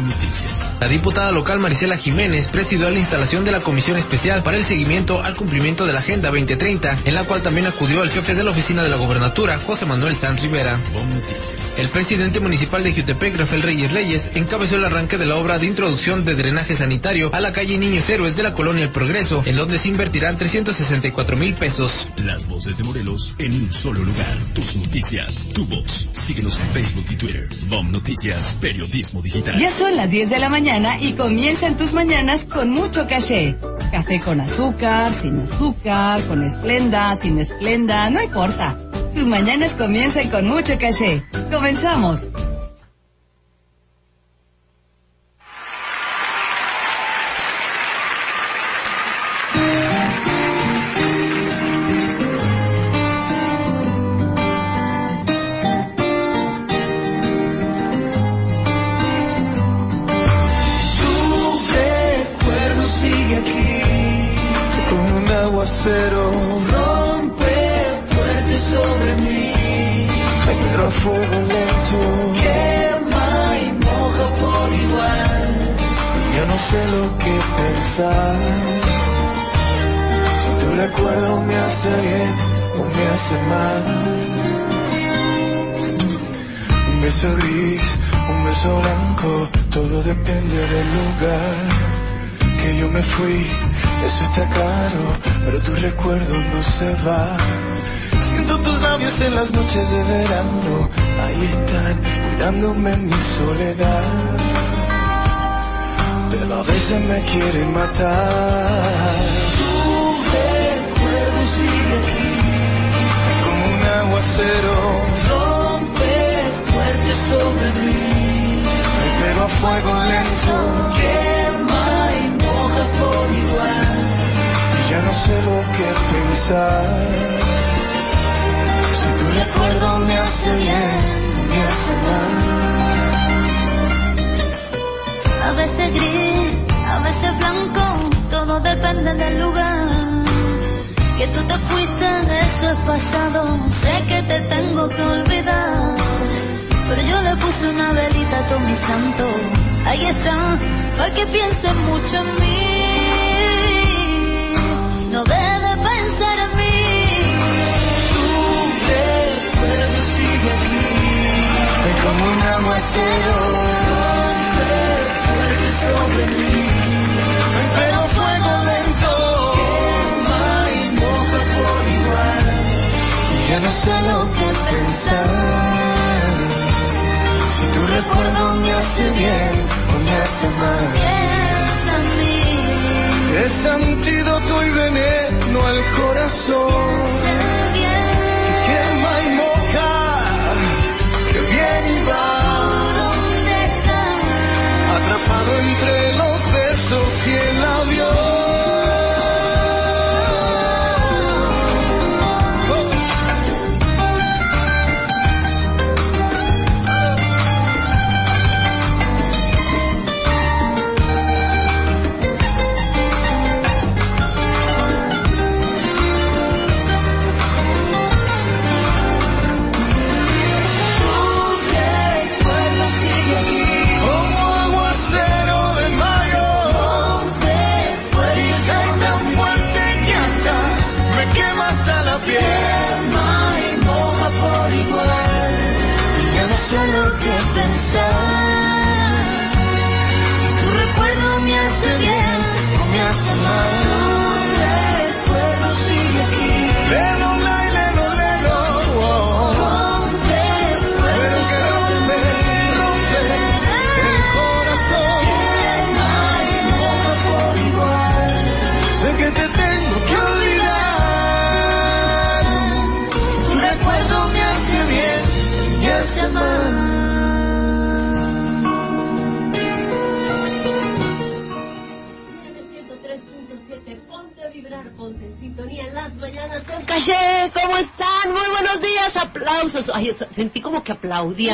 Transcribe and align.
Noticias. 0.00 0.76
La 0.80 0.88
diputada 0.88 1.30
local 1.30 1.58
Marisela 1.58 1.96
Jiménez 1.96 2.48
presidió 2.48 2.90
la 2.90 2.98
instalación 2.98 3.44
de 3.44 3.52
la 3.52 3.60
Comisión 3.60 3.96
Especial 3.96 4.42
para 4.42 4.56
el 4.56 4.64
Seguimiento 4.64 5.22
al 5.22 5.36
Cumplimiento 5.36 5.86
de 5.86 5.92
la 5.92 6.00
Agenda 6.00 6.30
2030, 6.30 6.98
en 7.04 7.14
la 7.14 7.24
cual 7.24 7.42
también 7.42 7.66
acudió 7.66 8.02
el 8.02 8.10
jefe 8.10 8.34
de 8.34 8.44
la 8.44 8.50
oficina 8.50 8.82
de 8.82 8.88
la 8.88 8.96
gobernatura, 8.96 9.58
José 9.58 9.86
Manuel 9.86 10.14
Sanz 10.14 10.42
Rivera. 10.42 10.76
Noticias. 10.76 11.74
El 11.76 11.90
presidente 11.90 12.40
municipal 12.40 12.82
de 12.82 12.92
Jutepec, 12.92 13.36
Rafael 13.36 13.62
Reyes 13.62 13.92
Reyes, 13.92 14.30
encabezó 14.34 14.76
el 14.76 14.84
arranque 14.84 15.18
de 15.18 15.26
la 15.26 15.36
obra 15.36 15.58
de 15.58 15.66
introducción 15.66 16.24
de 16.24 16.34
drenaje 16.34 16.74
sanitario 16.76 17.30
a 17.32 17.40
la 17.40 17.52
calle 17.52 17.78
Niños 17.78 18.08
Héroes 18.08 18.36
de 18.36 18.42
la 18.42 18.52
colonia 18.52 18.84
El 18.84 18.90
Progreso, 18.90 19.42
en 19.44 19.56
donde 19.56 19.78
se 19.78 19.88
invertirán 19.88 20.36
364 20.36 21.36
mil 21.36 21.54
pesos. 21.54 22.06
Las 22.24 22.46
voces 22.46 22.78
de 22.78 22.84
Morelos 22.84 23.34
en 23.38 23.62
un 23.62 23.72
solo 23.72 24.02
lugar. 24.04 24.36
Tus 24.54 24.76
noticias, 24.76 25.48
tu 25.48 25.66
voz. 25.66 26.08
Síguenos 26.12 26.60
en 26.60 26.72
Facebook 26.72 27.06
y 27.10 27.16
Twitter. 27.16 27.48
BOM 27.66 27.90
Noticias, 27.90 28.56
periodismo 28.60 29.22
digital. 29.22 29.60
Son 29.82 29.96
las 29.96 30.12
10 30.12 30.30
de 30.30 30.38
la 30.38 30.48
mañana 30.48 31.00
y 31.00 31.14
comienzan 31.14 31.76
tus 31.76 31.92
mañanas 31.92 32.44
con 32.44 32.70
mucho 32.70 33.08
caché. 33.08 33.56
Café 33.90 34.20
con 34.20 34.40
azúcar, 34.40 35.10
sin 35.10 35.40
azúcar, 35.40 36.22
con 36.28 36.44
esplenda, 36.44 37.16
sin 37.16 37.36
esplenda, 37.40 38.08
no 38.08 38.22
importa. 38.22 38.78
Tus 39.12 39.26
mañanas 39.26 39.74
comienzan 39.74 40.30
con 40.30 40.46
mucho 40.46 40.78
caché. 40.78 41.24
Comenzamos. 41.50 42.31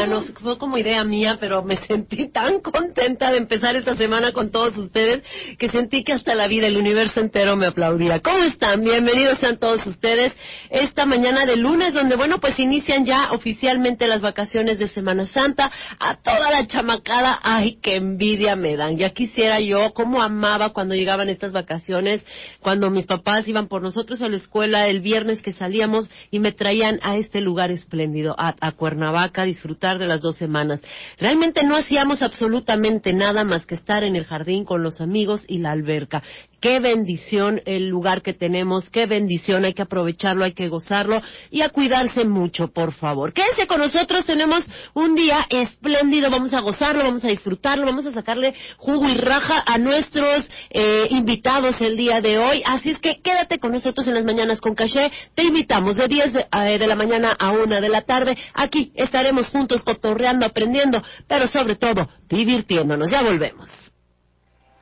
No 0.07 0.21
fue 0.21 0.59
como 0.59 0.79
idea 0.79 1.05
mía, 1.05 1.37
pero 1.39 1.63
me 1.63 1.77
sentí 1.77 2.28
tan 2.41 2.61
contenta 2.61 3.33
de 3.33 3.39
empezar 3.39 3.75
esta 3.75 3.95
semana 3.95 4.31
con 4.31 4.51
todos 4.51 4.79
ustedes 4.79 5.25
que 5.59 5.69
sentí 5.69 6.05
que 6.05 6.13
hasta 6.13 6.37
la 6.37 6.47
vida, 6.47 6.69
el 6.69 6.77
universo 6.77 7.19
entero 7.19 7.57
me 7.57 7.67
aplaudía. 7.67 8.21
¿Cómo 8.21 8.45
están? 8.45 8.85
Bienvenidos 8.85 9.39
sean 9.39 9.57
todos 9.57 9.85
ustedes 9.87 10.37
esta 10.71 11.05
mañana 11.05 11.47
de 11.47 11.57
lunes, 11.57 11.95
donde, 11.95 12.15
bueno, 12.15 12.39
pues 12.39 12.61
inician 12.61 13.05
ya 13.05 13.33
oficialmente 13.33 14.07
las 14.07 14.21
vacaciones 14.21 14.79
de 14.79 14.87
Semana 14.87 15.27
Santa. 15.27 15.73
A 15.99 16.15
toda 16.15 16.53
la 16.53 16.65
chamacada, 16.65 17.41
ay, 17.43 17.81
qué 17.83 17.97
envidia 17.97 18.55
me 18.55 18.77
dan. 18.77 18.99
Ya 18.99 19.11
quisiera 19.11 19.59
yo, 19.59 19.93
cómo 19.93 20.23
amaba 20.23 20.69
cuando 20.69 20.95
llegaban 20.95 21.29
estas 21.29 21.51
vacaciones, 21.51 22.25
cuando 22.61 22.89
mis 22.89 23.07
papás 23.07 23.49
iban 23.49 23.67
por 23.67 23.83
nosotros 23.83 24.23
a 24.23 24.29
la 24.29 24.37
escuela 24.37 24.87
el 24.87 25.01
viernes 25.01 25.43
que 25.43 25.51
salíamos 25.51 26.09
y 26.31 26.39
me 26.39 26.53
traían 26.53 27.01
a 27.03 27.17
este 27.17 27.41
lugar 27.41 27.73
espléndido, 27.73 28.37
a, 28.39 28.55
Cuernavaca, 28.71 29.43
a 29.43 29.47
disfrutar 29.47 29.99
de 29.99 30.07
las 30.07 30.21
dos 30.21 30.37
semanas. 30.37 30.83
Realmente 31.19 31.65
no 31.65 31.75
hacíamos 31.75 32.23
absolutamente 32.29 33.15
nada 33.15 33.43
más 33.43 33.65
que 33.65 33.75
estar 33.75 34.05
en 34.05 34.15
el 34.15 34.27
jardín 34.27 34.67
con 34.67 34.83
los 34.83 35.01
amigos 35.01 35.47
y 35.49 35.59
la 35.59 35.73
alberca. 35.73 36.23
Qué 36.61 36.81
bendición 36.81 37.63
el 37.67 37.87
lugar 37.89 38.21
que 38.21 38.33
tenemos, 38.33 38.91
qué 38.91 39.07
bendición, 39.07 39.65
hay 39.65 39.75
que 39.75 39.83
aprovecharlo, 39.83 40.45
hay 40.45 40.55
que 40.55 40.69
gozarlo 40.69 41.23
y 41.51 41.61
a 41.63 41.69
cuidarse 41.69 42.25
mucho, 42.25 42.69
por 42.69 42.93
favor. 42.93 43.33
Quédense 43.33 43.69
con 43.69 43.79
nosotros, 43.79 44.27
tenemos 44.27 44.67
un 44.93 45.15
día 45.15 45.47
espléndido, 45.51 46.31
vamos 46.31 46.55
a 46.55 46.61
gozarlo, 46.61 47.05
vamos 47.05 47.25
a 47.25 47.29
disfrutarlo, 47.29 47.87
vamos 47.87 48.07
a 48.07 48.13
sacarle 48.13 48.55
jugo 48.77 49.09
y 49.09 49.15
raja 49.15 49.63
a 49.65 49.79
nuestros 49.79 50.51
eh, 50.71 51.07
invitados 51.11 51.81
el 51.81 51.97
día 51.97 52.21
de 52.21 52.39
hoy. 52.39 52.63
Así 52.67 52.91
es 52.91 52.99
que 52.99 53.21
quédate 53.21 53.61
con 53.61 53.71
nosotros 53.71 54.09
en 54.09 54.15
las 54.15 54.25
mañanas 54.25 54.61
con 54.61 54.75
caché. 54.75 55.13
Te 55.35 55.45
invitamos 55.45 55.97
de 55.97 56.09
10 56.09 56.35
eh, 56.35 56.79
de, 56.79 56.87
la 56.89 56.97
mañana 56.97 57.37
a 57.39 57.53
1 57.53 57.81
de 57.81 57.89
la 57.89 58.03
tarde. 58.03 58.37
Aquí 58.53 58.91
estaremos 58.97 59.51
juntos 59.51 59.85
cotorreando, 59.85 60.45
aprendiendo, 60.45 61.03
pero 61.29 61.47
sobre 61.47 61.77
todo 61.77 62.09
divirtiéndonos. 62.29 63.11
Ya 63.11 63.23
volvemos. 63.23 63.95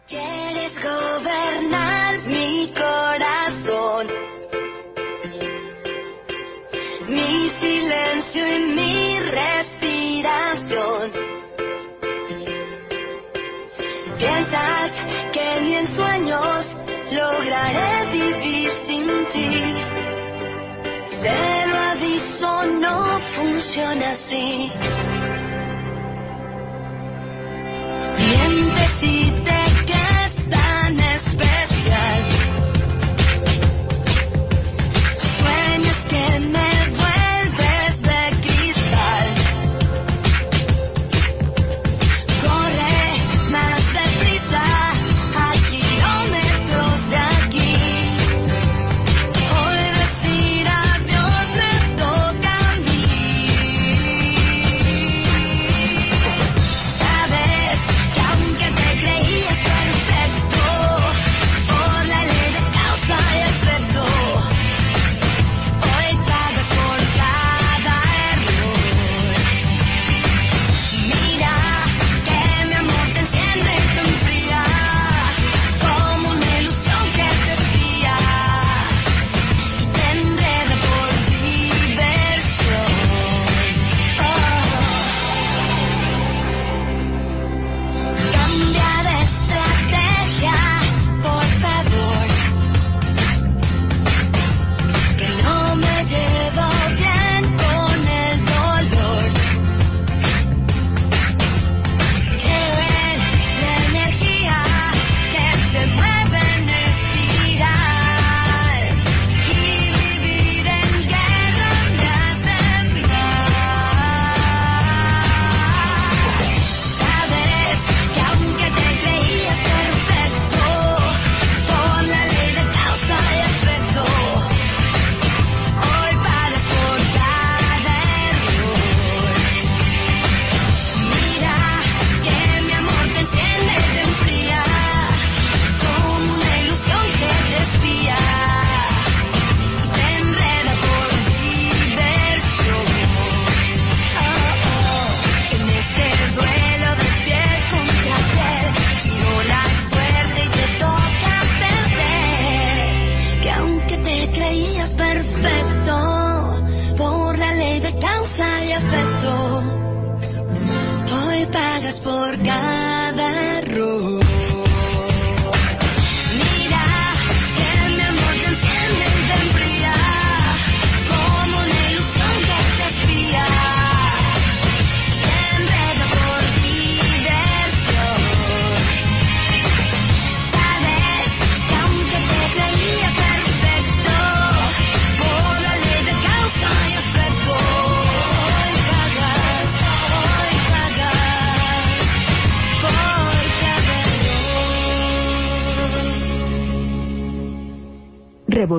Quieres 0.09 0.73
gobernar 0.75 2.23
mi 2.27 2.73
corazón, 2.73 4.07
mi 7.09 7.49
silencio 7.59 8.57
y 8.57 8.73
mi 8.73 9.19
respiración. 9.19 11.13
Piensas 14.19 15.01
que 15.33 15.61
ni 15.63 15.75
en 15.77 15.87
sueños 15.89 16.75
lograré 17.11 18.07
vivir 18.13 18.71
sin 18.71 19.27
ti. 19.27 19.75
Pero 21.21 21.77
aviso, 21.77 22.67
no 22.67 23.19
funciona 23.19 24.11
así. 24.11 24.71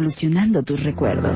Revolucionando 0.07 0.63
tus 0.63 0.81
recuerdos. 0.83 1.35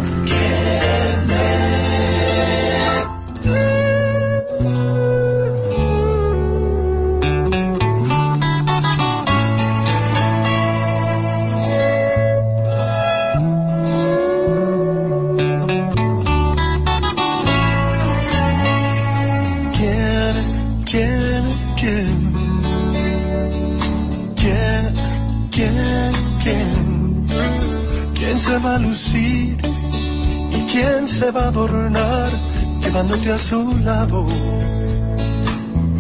A 33.10 33.38
su 33.40 33.80
lado. 33.80 34.28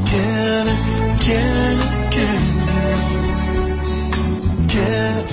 ¿Quién, 0.05 0.67
quién, 1.24 1.79
quién? 2.12 2.43
¿Quién, 4.67 5.25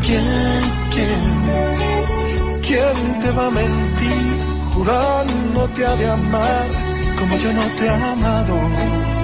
quién, 0.00 0.62
quién? 0.92 2.60
¿Quién 2.62 3.20
te 3.20 3.30
va 3.32 3.46
a 3.46 3.50
mentir 3.50 4.42
jurándote 4.74 5.86
ha 5.86 5.96
de 5.96 6.08
amar 6.08 6.68
como 7.18 7.36
yo 7.36 7.52
no 7.52 7.62
te 7.76 7.84
he 7.84 7.94
amado? 7.94 9.17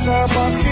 Estar 0.00 0.69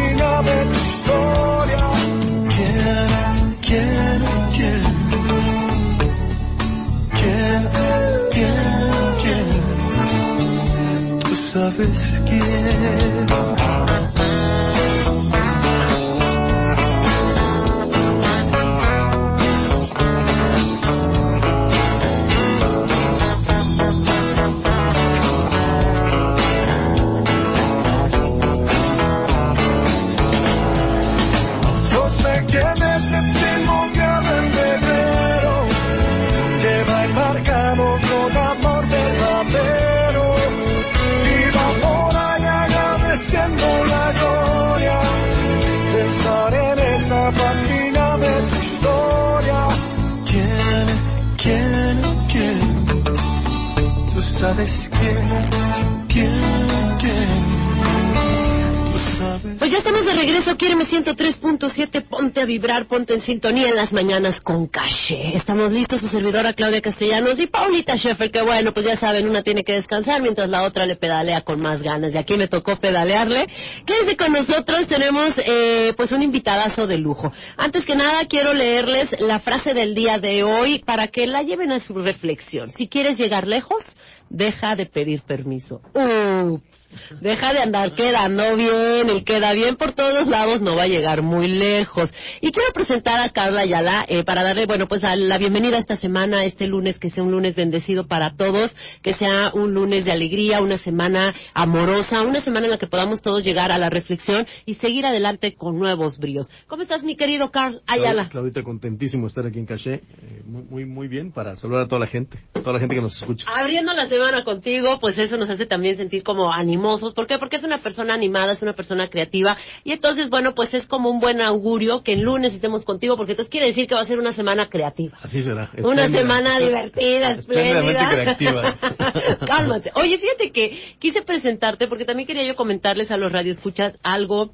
vibrar, 62.68 62.86
ponte 62.86 63.14
en 63.14 63.20
sintonía 63.20 63.68
en 63.68 63.76
las 63.76 63.94
mañanas 63.94 64.42
con 64.42 64.66
caché. 64.66 65.34
Estamos 65.34 65.72
listos, 65.72 66.02
su 66.02 66.08
servidora 66.08 66.52
Claudia 66.52 66.82
Castellanos 66.82 67.40
y 67.40 67.46
Paulita 67.46 67.96
Scheffer, 67.96 68.30
que 68.30 68.42
bueno, 68.42 68.74
pues 68.74 68.84
ya 68.84 68.94
saben, 68.94 69.26
una 69.26 69.42
tiene 69.42 69.64
que 69.64 69.72
descansar 69.72 70.20
mientras 70.20 70.50
la 70.50 70.64
otra 70.64 70.84
le 70.84 70.94
pedalea 70.94 71.40
con 71.40 71.62
más 71.62 71.80
ganas. 71.80 72.14
Y 72.14 72.18
aquí 72.18 72.36
me 72.36 72.46
tocó 72.46 72.76
pedalearle. 72.78 73.46
Quédense 73.86 74.18
con 74.18 74.32
nosotros, 74.32 74.86
tenemos 74.86 75.36
eh, 75.38 75.94
pues 75.96 76.12
un 76.12 76.20
invitadazo 76.20 76.86
de 76.86 76.98
lujo. 76.98 77.32
Antes 77.56 77.86
que 77.86 77.96
nada, 77.96 78.26
quiero 78.26 78.52
leerles 78.52 79.18
la 79.18 79.38
frase 79.38 79.72
del 79.72 79.94
día 79.94 80.18
de 80.18 80.44
hoy 80.44 80.80
para 80.80 81.08
que 81.08 81.26
la 81.26 81.42
lleven 81.42 81.72
a 81.72 81.80
su 81.80 81.94
reflexión. 81.94 82.68
Si 82.68 82.86
quieres 82.86 83.16
llegar 83.16 83.46
lejos, 83.46 83.96
deja 84.28 84.76
de 84.76 84.84
pedir 84.84 85.22
permiso. 85.22 85.80
Ups. 85.94 86.87
Deja 87.20 87.52
de 87.52 87.60
andar 87.60 87.94
quedando 87.94 88.56
bien, 88.56 89.08
el 89.08 89.24
queda 89.24 89.52
bien 89.52 89.76
por 89.76 89.92
todos 89.92 90.26
lados 90.26 90.60
no 90.60 90.76
va 90.76 90.82
a 90.82 90.86
llegar 90.86 91.22
muy 91.22 91.48
lejos. 91.48 92.12
Y 92.40 92.52
quiero 92.52 92.72
presentar 92.72 93.20
a 93.20 93.28
Carla 93.30 93.60
Ayala 93.60 94.04
eh, 94.08 94.24
para 94.24 94.42
darle, 94.42 94.66
bueno, 94.66 94.86
pues 94.86 95.04
a 95.04 95.16
la 95.16 95.38
bienvenida 95.38 95.78
esta 95.78 95.96
semana, 95.96 96.44
este 96.44 96.66
lunes, 96.66 96.98
que 96.98 97.08
sea 97.08 97.22
un 97.22 97.30
lunes 97.30 97.56
bendecido 97.56 98.06
para 98.06 98.36
todos, 98.36 98.76
que 99.02 99.12
sea 99.12 99.52
un 99.54 99.74
lunes 99.74 100.04
de 100.04 100.12
alegría, 100.12 100.60
una 100.60 100.78
semana 100.78 101.34
amorosa, 101.54 102.22
una 102.22 102.40
semana 102.40 102.66
en 102.66 102.72
la 102.72 102.78
que 102.78 102.86
podamos 102.86 103.22
todos 103.22 103.44
llegar 103.44 103.72
a 103.72 103.78
la 103.78 103.90
reflexión 103.90 104.46
y 104.64 104.74
seguir 104.74 105.06
adelante 105.06 105.54
con 105.54 105.78
nuevos 105.78 106.18
bríos. 106.18 106.50
¿Cómo 106.66 106.82
estás, 106.82 107.04
mi 107.04 107.16
querido 107.16 107.50
Carl 107.50 107.82
Ayala? 107.86 108.28
Claudita, 108.28 108.62
contentísimo 108.62 109.22
de 109.22 109.28
estar 109.28 109.46
aquí 109.46 109.58
en 109.58 109.66
Caché. 109.66 109.94
Eh, 109.94 110.42
muy, 110.46 110.62
muy, 110.64 110.84
muy 110.84 111.08
bien 111.08 111.32
para 111.32 111.56
saludar 111.56 111.82
a 111.82 111.88
toda 111.88 112.00
la 112.00 112.06
gente, 112.06 112.38
a 112.54 112.60
toda 112.60 112.74
la 112.74 112.80
gente 112.80 112.94
que 112.94 113.02
nos 113.02 113.16
escucha. 113.16 113.46
Abriendo 113.54 113.92
la 113.94 114.06
semana 114.06 114.44
contigo, 114.44 114.98
pues 115.00 115.18
eso 115.18 115.36
nos 115.36 115.50
hace 115.50 115.66
también 115.66 115.96
sentir 115.96 116.22
como 116.22 116.52
animosos. 116.78 117.14
¿Por 117.14 117.26
qué? 117.26 117.38
Porque 117.38 117.56
es 117.56 117.64
una 117.64 117.78
persona 117.78 118.14
animada, 118.14 118.52
es 118.52 118.62
una 118.62 118.72
persona 118.72 119.08
creativa. 119.08 119.56
Y 119.84 119.92
entonces, 119.92 120.30
bueno, 120.30 120.54
pues 120.54 120.74
es 120.74 120.86
como 120.86 121.10
un 121.10 121.18
buen 121.18 121.40
augurio 121.40 122.02
que 122.02 122.12
el 122.12 122.20
lunes 122.20 122.54
estemos 122.54 122.84
contigo, 122.84 123.16
porque 123.16 123.32
entonces 123.32 123.50
quiere 123.50 123.66
decir 123.66 123.86
que 123.86 123.94
va 123.94 124.00
a 124.00 124.04
ser 124.04 124.18
una 124.18 124.32
semana 124.32 124.68
creativa. 124.68 125.18
Así 125.20 125.40
será. 125.40 125.70
Una 125.82 126.06
semana 126.06 126.58
divertida, 126.58 127.32
espléndida. 127.32 128.08
creativa. 128.08 128.74
Cálmate. 129.46 129.90
Oye, 129.94 130.18
fíjate 130.18 130.50
que 130.52 130.78
quise 130.98 131.22
presentarte 131.22 131.88
porque 131.88 132.04
también 132.04 132.26
quería 132.26 132.46
yo 132.46 132.54
comentarles 132.54 133.10
a 133.10 133.16
los 133.16 133.32
radioescuchas 133.32 133.98
algo 134.02 134.52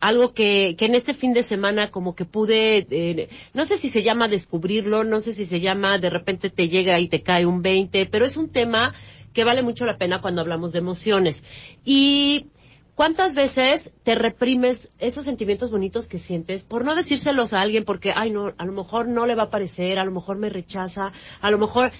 algo 0.00 0.34
que, 0.34 0.74
que 0.76 0.84
en 0.84 0.94
este 0.94 1.14
fin 1.14 1.32
de 1.32 1.42
semana 1.42 1.90
como 1.90 2.14
que 2.14 2.26
pude, 2.26 2.86
eh, 2.90 3.28
no 3.54 3.64
sé 3.64 3.78
si 3.78 3.88
se 3.88 4.02
llama 4.02 4.28
descubrirlo, 4.28 5.02
no 5.02 5.20
sé 5.20 5.32
si 5.32 5.46
se 5.46 5.60
llama 5.60 5.96
de 5.98 6.10
repente 6.10 6.50
te 6.50 6.68
llega 6.68 7.00
y 7.00 7.08
te 7.08 7.22
cae 7.22 7.46
un 7.46 7.62
20, 7.62 8.06
pero 8.06 8.26
es 8.26 8.36
un 8.36 8.50
tema 8.50 8.94
que 9.34 9.44
vale 9.44 9.62
mucho 9.62 9.84
la 9.84 9.98
pena 9.98 10.22
cuando 10.22 10.40
hablamos 10.40 10.72
de 10.72 10.78
emociones. 10.78 11.44
Y 11.84 12.46
¿Cuántas 12.94 13.34
veces 13.34 13.92
te 14.04 14.14
reprimes 14.14 14.88
esos 15.00 15.24
sentimientos 15.24 15.72
bonitos 15.72 16.06
que 16.06 16.20
sientes 16.20 16.62
por 16.62 16.84
no 16.84 16.94
decírselos 16.94 17.52
a 17.52 17.60
alguien 17.60 17.84
porque, 17.84 18.12
ay, 18.14 18.30
no, 18.30 18.52
a 18.56 18.64
lo 18.64 18.72
mejor 18.72 19.08
no 19.08 19.26
le 19.26 19.34
va 19.34 19.44
a 19.44 19.50
parecer, 19.50 19.98
a 19.98 20.04
lo 20.04 20.12
mejor 20.12 20.38
me 20.38 20.48
rechaza, 20.48 21.12
a 21.40 21.50
lo 21.50 21.58
mejor... 21.58 21.90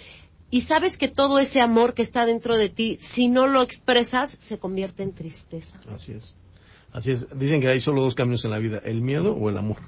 Y 0.50 0.60
sabes 0.60 0.96
que 0.96 1.08
todo 1.08 1.40
ese 1.40 1.60
amor 1.60 1.94
que 1.94 2.02
está 2.02 2.26
dentro 2.26 2.56
de 2.56 2.68
ti, 2.68 2.96
si 3.00 3.26
no 3.26 3.48
lo 3.48 3.60
expresas, 3.60 4.36
se 4.38 4.58
convierte 4.58 5.02
en 5.02 5.12
tristeza. 5.12 5.80
Así 5.90 6.12
es. 6.12 6.36
Así 6.92 7.10
es. 7.10 7.26
Dicen 7.36 7.60
que 7.60 7.68
hay 7.68 7.80
solo 7.80 8.02
dos 8.02 8.14
caminos 8.14 8.44
en 8.44 8.52
la 8.52 8.58
vida, 8.58 8.80
el 8.84 9.02
miedo 9.02 9.32
o 9.32 9.50
el 9.50 9.58
amor. 9.58 9.78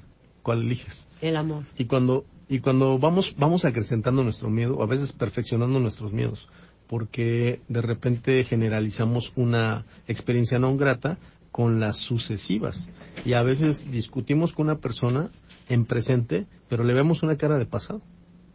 ¿Cuál 0.43 0.63
eliges? 0.63 1.07
El 1.21 1.37
amor. 1.37 1.63
Y 1.77 1.85
cuando, 1.85 2.25
y 2.49 2.59
cuando 2.59 2.99
vamos, 2.99 3.33
vamos 3.37 3.63
acrecentando 3.63 4.23
nuestro 4.23 4.49
miedo, 4.49 4.83
a 4.83 4.87
veces 4.87 5.13
perfeccionando 5.13 5.79
nuestros 5.79 6.11
miedos, 6.11 6.49
porque 6.87 7.59
de 7.67 7.81
repente 7.81 8.43
generalizamos 8.43 9.33
una 9.35 9.85
experiencia 10.07 10.57
no 10.59 10.75
grata 10.77 11.17
con 11.51 11.79
las 11.79 11.97
sucesivas. 11.97 12.89
Y 13.25 13.33
a 13.33 13.43
veces 13.43 13.89
discutimos 13.91 14.53
con 14.53 14.67
una 14.67 14.77
persona 14.77 15.29
en 15.69 15.85
presente, 15.85 16.45
pero 16.69 16.83
le 16.83 16.93
vemos 16.93 17.23
una 17.23 17.35
cara 17.37 17.57
de 17.57 17.65
pasado. 17.65 18.01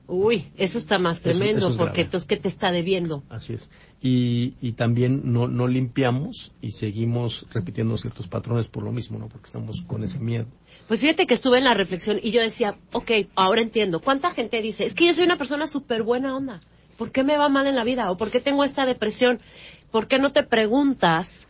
Uy, 0.09 0.49
eso 0.57 0.79
está 0.79 0.99
más 0.99 1.19
Eso- 1.21 1.31
tremendo, 1.31 1.59
eso 1.59 1.71
es 1.71 1.77
porque 1.77 1.93
grave. 1.95 2.03
entonces, 2.05 2.29
¿qué 2.29 2.37
te 2.37 2.49
está 2.49 2.71
debiendo? 2.71 3.23
Así 3.31 3.55
es. 3.55 3.71
Y, 4.03 4.55
y 4.61 4.73
también 4.73 5.23
no, 5.33 5.49
no 5.49 5.67
limpiamos 5.69 6.53
y 6.61 6.73
seguimos 6.73 7.47
repitiendo 7.53 7.97
ciertos 7.97 8.29
patrones 8.29 8.69
por 8.69 8.83
lo 8.83 8.93
mismo, 8.93 9.19
¿no? 9.19 9.29
Porque 9.29 9.47
estamos 9.47 9.83
con 9.83 10.03
ese 10.03 10.19
miedo. 10.19 10.47
Pues 10.89 11.01
fíjate 11.01 11.27
que 11.27 11.35
estuve 11.35 11.59
en 11.59 11.65
la 11.65 11.75
reflexión 11.75 12.19
y 12.23 12.33
yo 12.33 12.41
decía, 12.43 12.77
ok, 12.93 13.11
ahora 13.37 13.63
entiendo. 13.63 14.01
¿Cuánta 14.01 14.33
gente 14.33 14.61
dice, 14.61 14.85
es 14.85 14.95
que 14.95 15.07
yo 15.07 15.13
soy 15.15 15.25
una 15.25 15.39
persona 15.39 15.67
súper 15.67 16.03
buena 16.03 16.37
onda? 16.37 16.61
¿Por 16.97 17.11
qué 17.11 17.23
me 17.25 17.37
va 17.37 17.49
mal 17.49 17.67
en 17.67 17.77
la 17.77 17.85
vida? 17.85 18.11
¿O 18.11 18.17
por 18.17 18.31
qué 18.31 18.41
tengo 18.41 18.65
esta 18.65 18.87
depresión? 18.87 19.41
¿Por 19.91 20.09
qué 20.09 20.19
no 20.19 20.33
te 20.33 20.43
preguntas 20.43 21.49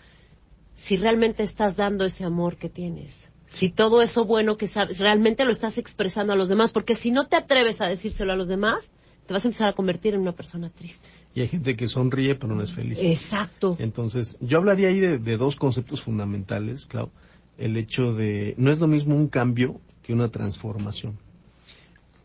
si 0.72 0.96
realmente 0.96 1.42
estás 1.42 1.76
dando 1.76 2.04
ese 2.04 2.24
amor 2.24 2.56
que 2.56 2.68
tienes? 2.68 3.30
Si 3.48 3.70
todo 3.70 4.00
eso 4.02 4.24
bueno 4.24 4.56
que 4.56 4.66
sabes, 4.66 4.98
realmente 4.98 5.44
lo 5.44 5.52
estás 5.52 5.76
expresando 5.78 6.32
a 6.32 6.36
los 6.36 6.48
demás. 6.48 6.72
Porque 6.72 6.94
si 6.94 7.10
no 7.10 7.26
te 7.26 7.36
atreves 7.36 7.80
a 7.80 7.86
decírselo 7.86 8.32
a 8.32 8.36
los 8.36 8.48
demás, 8.48 8.90
te 9.26 9.34
vas 9.34 9.44
a 9.44 9.48
empezar 9.48 9.68
a 9.68 9.74
convertir 9.74 10.14
en 10.14 10.20
una 10.20 10.32
persona 10.32 10.70
triste. 10.70 11.08
Y 11.34 11.42
hay 11.42 11.48
gente 11.48 11.76
que 11.76 11.86
sonríe 11.86 12.34
pero 12.34 12.54
no 12.54 12.62
es 12.62 12.72
feliz. 12.72 13.02
Exacto. 13.02 13.76
Entonces, 13.78 14.38
yo 14.40 14.58
hablaría 14.58 14.88
ahí 14.88 15.00
de, 15.00 15.18
de 15.18 15.36
dos 15.36 15.56
conceptos 15.56 16.02
fundamentales, 16.02 16.86
Clau. 16.86 17.10
El 17.58 17.76
hecho 17.76 18.14
de, 18.14 18.54
no 18.56 18.70
es 18.70 18.78
lo 18.78 18.86
mismo 18.86 19.14
un 19.14 19.28
cambio 19.28 19.80
que 20.02 20.12
una 20.12 20.28
transformación. 20.28 21.18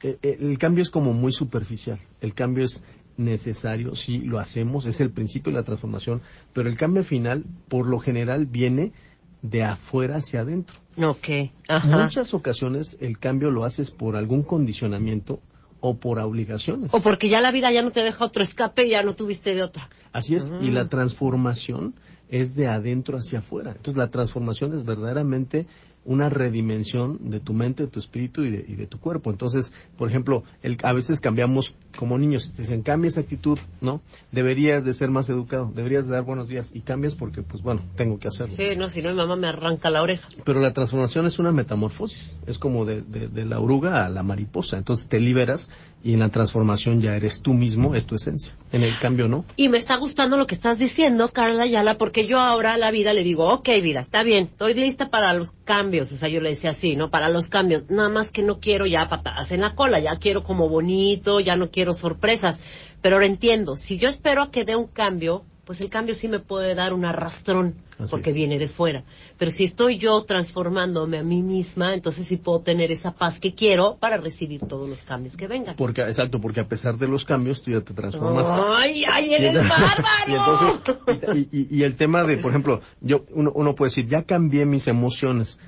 Eh, 0.04 0.18
eh, 0.22 0.38
El, 0.40 0.58
cambio 0.58 0.82
es 0.82 0.90
como 0.90 1.14
muy 1.14 1.32
superficial. 1.32 2.00
El 2.22 2.34
cambio 2.34 2.66
es 2.66 2.84
necesario, 3.18 3.96
sí, 3.96 4.20
lo 4.20 4.40
hacemos, 4.40 4.86
es 4.86 5.02
el 5.02 5.12
principio 5.12 5.52
de 5.52 5.60
la 5.60 5.64
transformación, 5.64 6.22
pero 6.54 6.70
el 6.70 6.78
cambio 6.78 7.04
final, 7.04 7.44
por 7.68 7.88
lo 7.88 8.00
general, 8.00 8.46
viene 8.46 8.94
de 9.42 9.64
afuera 9.64 10.18
hacia 10.18 10.42
adentro. 10.42 10.78
Ok. 11.02 11.52
Ajá. 11.68 11.98
Muchas 11.98 12.34
ocasiones 12.34 12.98
el 13.02 13.20
cambio 13.20 13.52
lo 13.52 13.66
haces 13.66 13.92
por 13.92 14.16
algún 14.16 14.44
condicionamiento 14.44 15.40
o 15.80 15.98
por 15.98 16.20
obligaciones. 16.20 16.94
O 16.94 17.02
porque 17.02 17.30
ya 17.30 17.42
la 17.42 17.52
vida 17.52 17.72
ya 17.72 17.82
no 17.82 17.92
te 17.92 18.02
deja 18.02 18.26
otro 18.26 18.44
escape 18.44 18.88
y 18.88 18.92
ya 18.92 19.04
no 19.04 19.14
tuviste 19.14 19.54
de 19.54 19.64
otra. 19.64 19.90
Así 20.12 20.36
es, 20.36 20.52
y 20.62 20.72
la 20.72 20.88
transformación 20.88 21.94
es 22.30 22.56
de 22.56 22.68
adentro 22.68 23.18
hacia 23.18 23.40
afuera. 23.40 23.72
Entonces 23.72 23.98
la 23.98 24.10
transformación 24.10 24.74
es 24.74 24.84
verdaderamente 24.84 25.68
una 26.08 26.30
redimensión 26.30 27.30
de 27.30 27.40
tu 27.40 27.54
mente, 27.54 27.84
de 27.84 27.90
tu 27.90 28.00
espíritu 28.00 28.44
y 28.44 28.50
de, 28.50 28.66
y 28.68 28.76
de 28.76 28.88
tu 28.88 28.98
cuerpo. 29.00 29.30
Entonces, 29.30 29.74
por 29.98 30.10
ejemplo, 30.10 30.44
el- 30.64 30.78
a 30.84 30.94
veces 30.94 31.20
cambiamos 31.22 31.76
como 31.98 32.18
niños, 32.18 32.54
te 32.54 32.64
dicen, 32.64 32.82
cambia 32.82 33.10
esa 33.10 33.22
actitud, 33.22 33.60
¿no? 33.82 34.02
Deberías 34.32 34.84
de 34.84 34.94
ser 34.94 35.10
más 35.10 35.30
educado, 35.30 35.72
deberías 35.76 36.06
de 36.08 36.14
dar 36.14 36.24
buenos 36.24 36.48
días 36.48 36.74
y 36.74 36.82
cambias 36.82 37.14
porque, 37.16 37.42
pues 37.44 37.62
bueno, 37.62 37.82
tengo 37.96 38.18
que 38.20 38.30
hacerlo. 38.30 38.56
Sí, 38.56 38.76
no, 38.78 38.90
si 38.90 39.02
no 39.02 39.12
mi 39.12 39.18
mamá 39.18 39.36
me 39.36 39.48
arranca 39.48 39.90
la 39.90 40.02
oreja. 40.02 40.28
Pero 40.46 40.62
la 40.62 40.74
transformación 40.74 41.26
es 41.26 41.40
una 41.40 41.52
metamorfosis, 41.52 42.36
es 42.48 42.58
como 42.58 42.86
de, 42.86 43.02
de- 43.02 43.28
de 43.28 43.46
la 43.46 43.60
oruga 43.60 44.06
a 44.06 44.10
la 44.10 44.24
mariposa. 44.24 44.78
Entonces 44.78 45.08
te 45.08 45.20
liberas 45.20 45.70
y 46.04 46.14
en 46.14 46.20
la 46.20 46.30
transformación 46.30 47.02
ya 47.02 47.16
eres 47.16 47.42
tú 47.42 47.54
mismo, 47.54 47.96
es 47.96 48.06
tu 48.06 48.16
esencia. 48.16 48.54
En 48.72 48.84
el 48.84 48.98
cambio 49.00 49.28
no. 49.28 49.46
Y 49.56 49.70
me 49.70 49.78
está 49.78 49.98
gustando 49.98 50.38
lo 50.38 50.48
que 50.48 50.56
estás 50.56 50.78
diciendo, 50.78 51.30
Carla 51.30 51.64
Ayala, 51.64 51.98
porque 51.98 52.26
yo 52.26 52.40
ahora 52.40 52.74
a 52.74 52.78
la 52.78 52.92
vida 52.92 53.14
le 53.14 53.24
digo, 53.24 53.46
ok, 53.52 53.68
vida, 53.82 54.02
está 54.02 54.24
bien, 54.24 54.46
estoy 54.46 54.74
lista 54.74 55.10
para 55.10 55.34
los 55.34 55.52
cambios. 55.66 56.12
O 56.12 56.16
sea, 56.16 56.30
yo 56.30 56.40
le 56.40 56.50
decía 56.50 56.70
así, 56.70 56.96
¿no? 56.96 57.10
Para 57.10 57.30
los 57.30 57.50
cambios. 57.50 57.90
Nada 57.90 58.10
más 58.10 58.32
que 58.32 58.44
no 58.44 58.60
quiero 58.60 58.86
ya 58.86 59.10
patadas 59.10 59.52
en 59.52 59.62
la 59.62 59.76
cola, 59.76 60.00
ya 60.00 60.18
quiero 60.20 60.44
como 60.44 60.70
bonito, 60.70 61.40
ya 61.40 61.56
no 61.56 61.72
quiero 61.72 61.94
sorpresas. 61.94 62.60
Pero 63.02 63.16
ahora 63.16 63.28
entiendo, 63.28 63.76
si 63.76 63.98
yo 63.98 64.08
espero 64.08 64.44
a 64.44 64.52
que 64.52 64.66
dé 64.66 64.76
un 64.76 64.88
cambio, 64.88 65.46
pues 65.68 65.82
el 65.82 65.90
cambio 65.90 66.16
sí 66.16 66.30
me 66.30 66.40
puede 66.40 66.74
dar 66.76 66.94
un 66.94 67.04
arrastrón, 67.04 67.76
Así 68.00 68.10
porque 68.10 68.32
viene 68.32 68.58
de 68.58 68.70
fuera. 68.70 69.04
Pero 69.38 69.52
si 69.52 69.66
estoy 69.66 69.98
yo 69.98 70.24
transformándome 70.24 71.20
a 71.20 71.24
mí 71.24 71.44
misma, 71.44 71.94
entonces 71.94 72.26
sí 72.26 72.38
puedo 72.38 72.62
tener 72.62 72.90
esa 72.90 73.12
paz 73.12 73.42
que 73.42 73.54
quiero 73.54 73.98
para 74.00 74.16
recibir 74.18 74.62
todos 74.62 74.88
los 74.88 75.04
cambios 75.04 75.36
que 75.36 75.46
vengan. 75.46 75.76
Porque, 75.76 76.02
exacto, 76.04 76.40
porque 76.40 76.62
a 76.62 76.68
pesar 76.68 76.98
de 76.98 77.08
los 77.10 77.26
cambios 77.26 77.62
tú 77.62 77.72
ya 77.72 77.82
te 77.82 77.94
transformas. 77.94 78.50
¡Ay, 78.50 79.04
ay, 79.14 79.34
eres 79.34 79.54
Y 80.28 80.32
bárbaro! 80.32 80.80
entonces, 81.06 81.48
y, 81.52 81.60
y- 81.60 81.68
y 81.80 81.84
el 81.84 81.98
tema 81.98 82.24
de, 82.24 82.38
por 82.38 82.52
ejemplo, 82.52 82.80
yo 83.02 83.26
uno, 83.34 83.52
uno 83.54 83.76
puede 83.76 83.90
decir, 83.90 84.08
ya 84.08 84.24
cambié 84.24 84.66
mis 84.66 84.88
emociones 84.88 85.60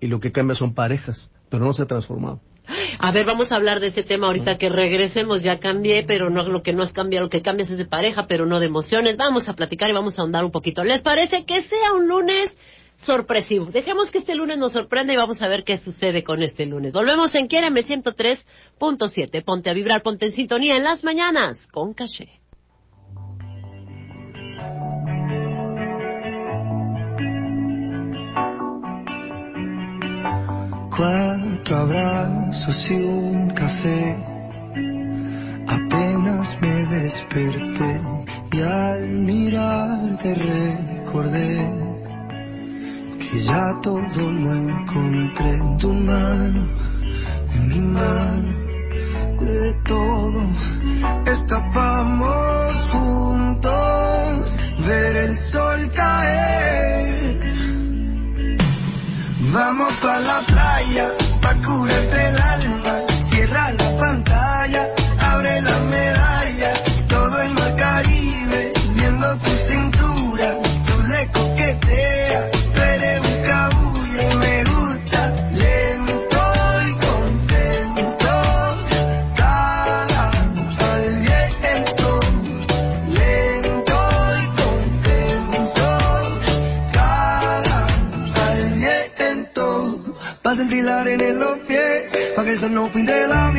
y 0.00 0.08
lo 0.08 0.18
que 0.18 0.32
cambia 0.32 0.56
son 0.56 0.74
parejas, 0.74 1.30
pero 1.48 1.64
no 1.64 1.72
se 1.72 1.84
ha 1.84 1.86
transformado. 1.86 2.40
A 2.98 3.12
ver, 3.12 3.26
vamos 3.26 3.52
a 3.52 3.56
hablar 3.56 3.80
de 3.80 3.88
ese 3.88 4.02
tema 4.02 4.26
ahorita 4.26 4.58
que 4.58 4.68
regresemos. 4.68 5.42
Ya 5.42 5.58
cambié, 5.58 6.04
pero 6.04 6.30
no 6.30 6.42
lo 6.42 6.62
que 6.62 6.72
no 6.72 6.82
has 6.82 6.92
cambiado, 6.92 7.26
lo 7.26 7.30
que 7.30 7.42
cambias 7.42 7.70
es 7.70 7.78
de 7.78 7.84
pareja, 7.84 8.26
pero 8.26 8.46
no 8.46 8.60
de 8.60 8.66
emociones. 8.66 9.16
Vamos 9.16 9.48
a 9.48 9.54
platicar 9.54 9.90
y 9.90 9.92
vamos 9.92 10.18
a 10.18 10.22
ahondar 10.22 10.44
un 10.44 10.50
poquito. 10.50 10.84
¿Les 10.84 11.02
parece 11.02 11.44
que 11.44 11.60
sea 11.60 11.92
un 11.94 12.08
lunes 12.08 12.58
sorpresivo? 12.96 13.66
Dejemos 13.66 14.10
que 14.10 14.18
este 14.18 14.34
lunes 14.34 14.58
nos 14.58 14.72
sorprenda 14.72 15.12
y 15.12 15.16
vamos 15.16 15.42
a 15.42 15.48
ver 15.48 15.64
qué 15.64 15.76
sucede 15.76 16.22
con 16.22 16.42
este 16.42 16.66
lunes. 16.66 16.92
Volvemos 16.92 17.34
en 17.34 17.46
Quiéreme 17.46 17.82
103.7. 17.82 19.44
Ponte 19.44 19.70
a 19.70 19.74
vibrar, 19.74 20.02
ponte 20.02 20.26
en 20.26 20.32
sintonía 20.32 20.76
en 20.76 20.84
las 20.84 21.04
mañanas 21.04 21.68
con 21.68 21.94
caché. 21.94 22.41
Cuatro 31.64 31.78
abrazos 31.78 32.90
y 32.90 32.94
un 32.94 33.50
café. 33.50 34.16
Apenas 35.68 36.58
me 36.60 36.86
desperté 36.86 38.00
y 38.50 38.60
al 38.62 39.08
mirarte 39.08 40.34
recordé 40.34 41.64
que 43.20 43.44
ya 43.44 43.78
todo 43.80 44.00
lo 44.00 44.54
encontré 44.54 45.50
en 45.50 45.78
tu 45.78 45.92
mano, 45.92 46.68
en 47.54 47.68
mi 47.68 47.80
mano, 47.80 48.58
de 49.38 49.72
todo. 49.86 50.42
Escapamos 51.26 52.88
juntos, 52.90 54.58
ver 54.84 55.16
el 55.16 55.36
sol 55.36 55.90
caer. 55.94 57.40
Vamos 59.52 59.92
pa' 60.02 60.18
la 60.18 60.40
playa, 60.40 61.21
el 61.54 62.36
alma. 62.36 62.51
Pa' 92.74 93.04
que 93.04 93.24
el 93.24 93.51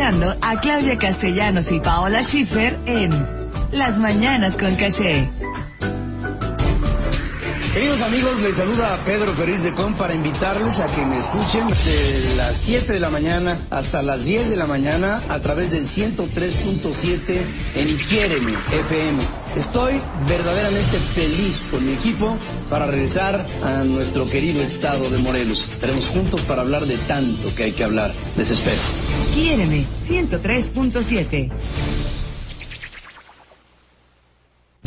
escuchando 0.00 0.34
a 0.40 0.58
Claudia 0.60 0.96
Castellanos 0.96 1.70
y 1.70 1.78
Paola 1.78 2.22
Schiffer 2.22 2.74
en 2.86 3.10
Las 3.70 3.98
Mañanas 3.98 4.56
con 4.56 4.74
Caché. 4.74 5.28
Queridos 7.74 8.00
amigos, 8.00 8.40
les 8.40 8.56
saluda 8.56 9.04
Pedro 9.04 9.34
Feliz 9.34 9.62
de 9.62 9.74
Com 9.74 9.98
para 9.98 10.14
invitarles 10.14 10.80
a 10.80 10.86
que 10.86 11.04
me 11.04 11.18
escuchen 11.18 11.68
de 11.68 12.34
las 12.34 12.56
7 12.56 12.94
de 12.94 12.98
la 12.98 13.10
mañana 13.10 13.60
hasta 13.68 14.00
las 14.00 14.24
10 14.24 14.48
de 14.48 14.56
la 14.56 14.66
mañana 14.66 15.22
a 15.28 15.38
través 15.40 15.70
del 15.70 15.84
103.7 15.84 17.44
en 17.74 17.88
Inquiéreme 17.90 18.54
FM. 18.72 19.22
Estoy 19.54 20.00
verdaderamente 20.26 20.98
feliz 20.98 21.62
con 21.70 21.84
mi 21.84 21.92
equipo 21.92 22.38
para 22.70 22.86
regresar 22.86 23.44
a 23.62 23.84
nuestro 23.84 24.24
querido 24.24 24.62
estado 24.62 25.10
de 25.10 25.18
Morelos. 25.18 25.68
Estaremos 25.70 26.06
juntos 26.08 26.40
para 26.42 26.62
hablar 26.62 26.86
de 26.86 26.96
tanto 26.96 27.54
que 27.54 27.64
hay 27.64 27.74
que 27.74 27.84
hablar. 27.84 28.12
Les 28.38 28.50
espero. 28.50 28.80
Quiéreme 29.34 29.86
103.7. 29.96 31.52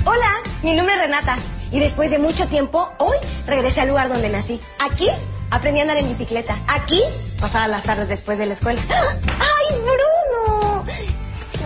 Hola, 0.06 0.32
mi 0.64 0.76
nombre 0.76 0.96
es 0.96 1.02
Renata 1.02 1.36
y 1.72 1.80
después 1.80 2.12
de 2.12 2.20
mucho 2.20 2.46
tiempo, 2.48 2.90
hoy 3.00 3.16
regresé 3.48 3.82
al 3.82 3.90
lugar 3.90 4.10
donde 4.10 4.28
nací. 4.30 4.60
Aquí 4.80 5.08
aprendí 5.50 5.80
a 5.80 5.84
andar 5.84 5.98
en 5.98 6.10
bicicleta. 6.10 6.60
Aquí 6.68 7.02
pasaba 7.40 7.70
las 7.70 7.84
tardes 7.84 8.10
después 8.10 8.38
de 8.38 8.46
la 8.48 8.54
escuela. 8.54 8.82
¡Ay, 8.90 9.78
Bruno! 9.80 10.86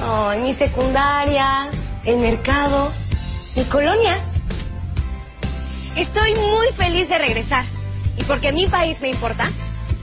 Ay, 0.01 0.41
mi 0.41 0.53
secundaria, 0.53 1.69
el 2.05 2.17
mercado, 2.17 2.91
mi 3.55 3.65
colonia. 3.65 4.23
Estoy 5.95 6.35
muy 6.35 6.67
feliz 6.73 7.09
de 7.09 7.17
regresar. 7.17 7.65
Y 8.17 8.23
porque 8.23 8.51
mi 8.51 8.67
país 8.67 9.01
me 9.01 9.09
importa, 9.09 9.51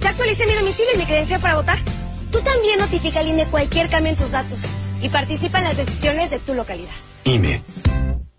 ya 0.01 0.11
actualicé 0.11 0.45
mi 0.47 0.55
domicilio 0.55 0.93
y 0.95 0.99
mi 0.99 1.05
credencial 1.05 1.41
para 1.41 1.57
votar. 1.57 1.94
Tú 2.35 2.41
también 2.41 2.81
notifica 2.81 3.21
al 3.21 3.29
INE 3.29 3.47
cualquier 3.47 3.89
cambio 3.89 4.11
en 4.11 4.19
tus 4.19 4.33
datos 4.33 4.59
y 5.01 5.09
participa 5.09 5.59
en 5.59 5.65
las 5.67 5.77
decisiones 5.77 6.31
de 6.31 6.41
tu 6.41 6.53
localidad. 6.53 6.91
INE. 7.23 7.63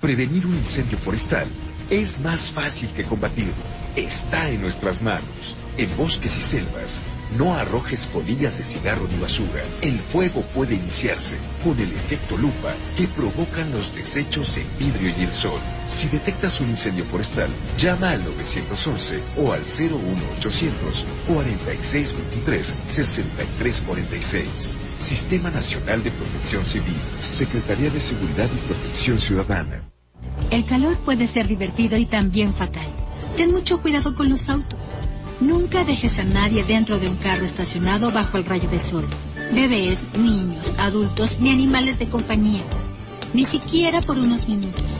Prevenir 0.00 0.44
un 0.46 0.52
incendio 0.52 0.98
forestal 0.98 1.50
es 1.88 2.20
más 2.20 2.50
fácil 2.50 2.90
que 2.90 3.04
combatirlo. 3.04 3.54
Está 3.96 4.50
en 4.50 4.60
nuestras 4.60 5.00
manos. 5.00 5.56
En 5.78 5.96
bosques 5.96 6.36
y 6.36 6.42
selvas, 6.42 7.02
no 7.38 7.54
arrojes 7.54 8.06
colillas 8.06 8.58
de 8.58 8.64
cigarro 8.64 9.08
ni 9.08 9.18
basura. 9.18 9.62
El 9.80 9.98
fuego 9.98 10.42
puede 10.52 10.74
iniciarse 10.74 11.38
con 11.64 11.80
el 11.80 11.92
efecto 11.92 12.36
lupa 12.36 12.74
que 12.96 13.08
provocan 13.08 13.72
los 13.72 13.94
desechos 13.94 14.54
del 14.54 14.68
vidrio 14.78 15.14
y 15.16 15.22
el 15.22 15.32
sol. 15.32 15.60
Si 15.88 16.08
detectas 16.08 16.60
un 16.60 16.68
incendio 16.68 17.06
forestal, 17.06 17.48
llama 17.78 18.10
al 18.10 18.24
911 18.24 19.22
o 19.38 19.52
al 19.52 19.62
01800 19.62 21.06
4623 21.26 22.76
6346. 22.84 24.76
Sistema 25.06 25.52
Nacional 25.52 26.02
de 26.02 26.10
Protección 26.10 26.64
Civil, 26.64 26.96
Secretaría 27.20 27.90
de 27.90 28.00
Seguridad 28.00 28.50
y 28.52 28.66
Protección 28.66 29.20
Ciudadana. 29.20 29.88
El 30.50 30.64
calor 30.64 30.98
puede 30.98 31.28
ser 31.28 31.46
divertido 31.46 31.96
y 31.96 32.06
también 32.06 32.52
fatal. 32.52 32.88
Ten 33.36 33.52
mucho 33.52 33.80
cuidado 33.80 34.16
con 34.16 34.28
los 34.28 34.48
autos. 34.48 34.96
Nunca 35.40 35.84
dejes 35.84 36.18
a 36.18 36.24
nadie 36.24 36.64
dentro 36.64 36.98
de 36.98 37.08
un 37.08 37.14
carro 37.18 37.44
estacionado 37.44 38.10
bajo 38.10 38.36
el 38.36 38.46
rayo 38.46 38.68
de 38.68 38.80
sol. 38.80 39.06
Bebés, 39.54 40.08
niños, 40.18 40.66
adultos 40.76 41.36
ni 41.38 41.52
animales 41.52 42.00
de 42.00 42.08
compañía. 42.08 42.64
Ni 43.32 43.44
siquiera 43.44 44.00
por 44.00 44.18
unos 44.18 44.48
minutos. 44.48 44.96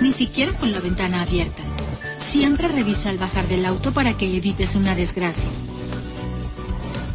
Ni 0.00 0.12
siquiera 0.12 0.54
con 0.54 0.72
la 0.72 0.80
ventana 0.80 1.20
abierta. 1.20 1.62
Siempre 2.16 2.68
revisa 2.68 3.10
al 3.10 3.18
bajar 3.18 3.46
del 3.48 3.66
auto 3.66 3.92
para 3.92 4.16
que 4.16 4.34
evites 4.34 4.74
una 4.76 4.94
desgracia. 4.94 5.44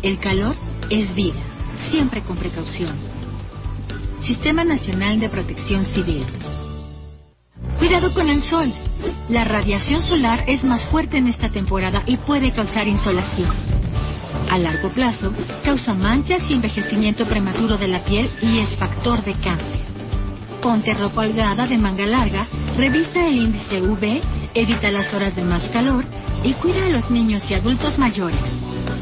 El 0.04 0.20
calor 0.20 0.56
es 0.92 1.16
vida. 1.16 1.47
Siempre 1.90 2.22
con 2.22 2.36
precaución. 2.36 2.94
Sistema 4.20 4.66
Nacional 4.66 5.22
de 5.22 5.30
Protección 5.30 5.86
Civil. 5.86 6.22
Cuidado 7.80 8.14
con 8.14 8.30
el 8.30 8.42
sol. 8.42 8.74
La 9.30 9.46
radiación 9.46 10.02
solar 10.02 10.44
es 10.48 10.66
más 10.66 10.84
fuerte 10.84 11.18
en 11.18 11.28
esta 11.28 11.50
temporada 11.50 12.04
y 12.06 12.18
puede 12.18 12.52
causar 12.52 12.90
insolación. 12.90 13.50
A 14.52 14.58
largo 14.58 14.90
plazo, 14.90 15.32
causa 15.64 15.94
manchas 15.94 16.52
y 16.52 16.56
envejecimiento 16.56 17.26
prematuro 17.26 17.78
de 17.78 17.88
la 17.88 18.00
piel 18.00 18.30
y 18.42 18.60
es 18.60 18.76
factor 18.76 19.24
de 19.24 19.34
cáncer. 19.34 19.80
Ponte 20.62 20.94
ropa 20.94 21.22
holgada 21.22 21.68
de 21.68 21.78
manga 21.78 22.06
larga, 22.06 22.46
revisa 22.76 23.26
el 23.26 23.38
índice 23.38 23.82
UV, 23.82 24.22
evita 24.54 24.90
las 24.90 25.14
horas 25.14 25.36
de 25.36 25.46
más 25.46 25.66
calor 25.68 26.04
y 26.44 26.52
cuida 26.54 26.86
a 26.86 26.90
los 26.90 27.10
niños 27.10 27.50
y 27.50 27.54
adultos 27.54 27.98
mayores. 27.98 28.60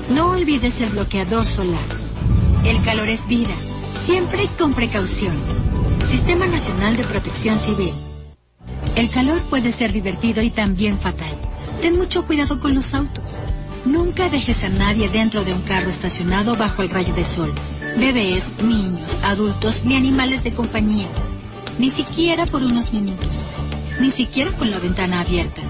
No 0.10 0.30
olvides 0.32 0.82
el 0.82 0.90
bloqueador 0.90 1.46
solar. 1.46 1.95
El 2.66 2.82
calor 2.82 3.08
es 3.10 3.28
vida, 3.28 3.54
siempre 3.92 4.50
con 4.58 4.74
precaución. 4.74 5.36
Sistema 6.04 6.48
Nacional 6.48 6.98
de 6.98 7.04
Protección 7.04 7.60
Civil. 7.60 7.94
El 8.96 9.12
calor 9.12 9.40
puede 9.52 9.72
ser 9.72 9.94
divertido 9.94 10.42
y 10.42 10.50
también 10.50 10.98
fatal. 10.98 11.40
Ten 11.84 11.96
mucho 11.96 12.26
cuidado 12.26 12.60
con 12.60 12.74
los 12.74 12.92
autos. 12.96 13.40
Nunca 13.86 14.30
dejes 14.30 14.64
a 14.64 14.70
nadie 14.70 15.10
dentro 15.10 15.44
de 15.44 15.54
un 15.54 15.62
carro 15.62 15.92
estacionado 15.92 16.56
bajo 16.56 16.82
el 16.82 16.90
rayo 16.90 17.14
de 17.14 17.24
sol. 17.24 17.54
Bebés, 17.98 18.48
niños, 18.64 19.00
adultos 19.24 19.86
ni 19.86 19.96
animales 19.96 20.44
de 20.44 20.56
compañía. 20.56 21.10
Ni 21.78 21.92
siquiera 21.92 22.48
por 22.48 22.64
unos 22.64 22.92
minutos. 22.92 23.44
Ni 24.02 24.10
siquiera 24.10 24.52
con 24.54 24.72
la 24.72 24.80
ventana 24.80 25.22
abierta. 25.22 25.62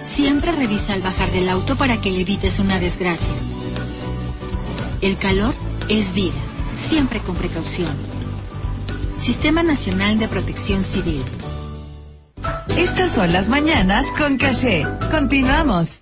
Siempre 0.00 0.50
revisa 0.50 0.94
al 0.94 1.00
bajar 1.00 1.30
del 1.30 1.48
auto 1.48 1.76
para 1.76 2.00
que 2.00 2.20
evites 2.20 2.58
una 2.58 2.80
desgracia. 2.80 3.34
El 5.00 5.16
calor 5.16 5.54
es 5.90 6.14
vida. 6.14 6.38
Siempre 6.76 7.20
con 7.20 7.34
precaución. 7.34 7.92
Sistema 9.18 9.62
Nacional 9.62 10.18
de 10.18 10.28
Protección 10.28 10.84
Civil. 10.84 11.24
Estas 12.76 13.10
son 13.10 13.32
las 13.32 13.48
mañanas 13.48 14.06
con 14.16 14.38
caché. 14.38 14.84
Continuamos. 15.10 15.99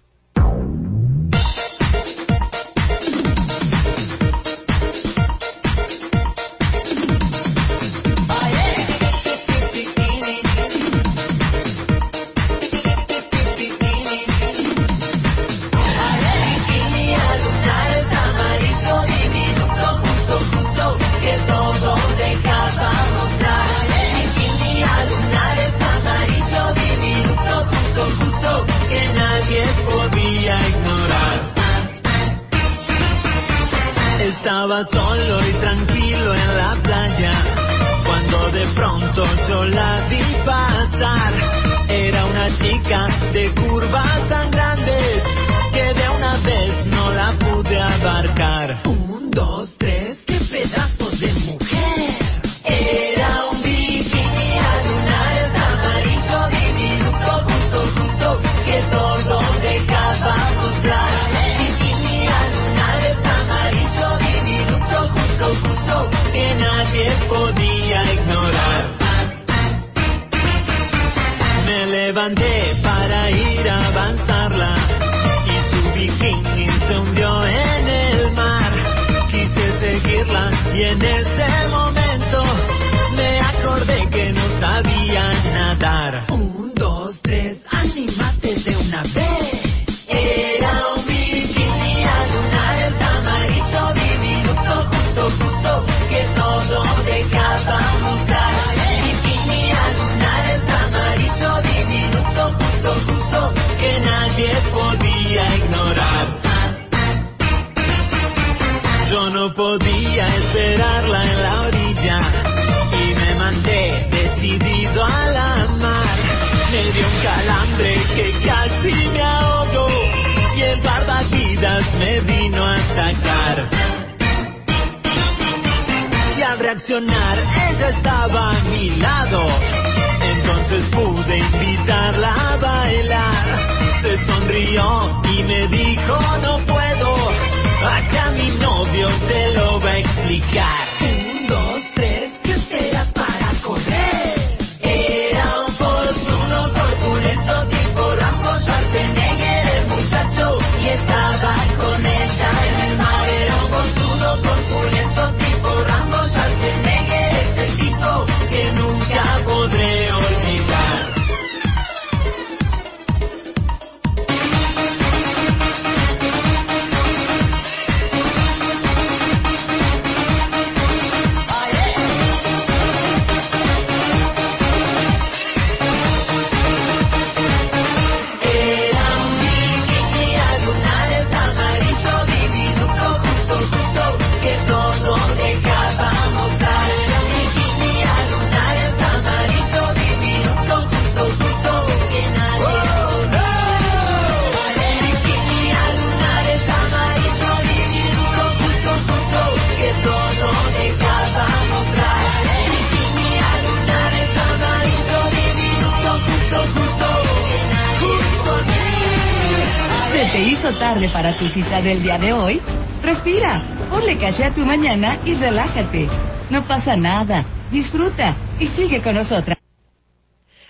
Cita 211.62 211.82
del 211.82 212.02
día 212.02 212.18
de 212.18 212.32
hoy? 212.32 212.60
Respira, 213.02 213.66
ponle 213.90 214.16
caché 214.16 214.44
a 214.44 214.54
tu 214.54 214.64
mañana 214.64 215.18
y 215.24 215.34
relájate. 215.34 216.06
No 216.50 216.64
pasa 216.64 216.96
nada. 216.96 217.44
Disfruta 217.72 218.36
y 218.60 218.68
sigue 218.68 219.02
con 219.02 219.14
nosotras. 219.14 219.58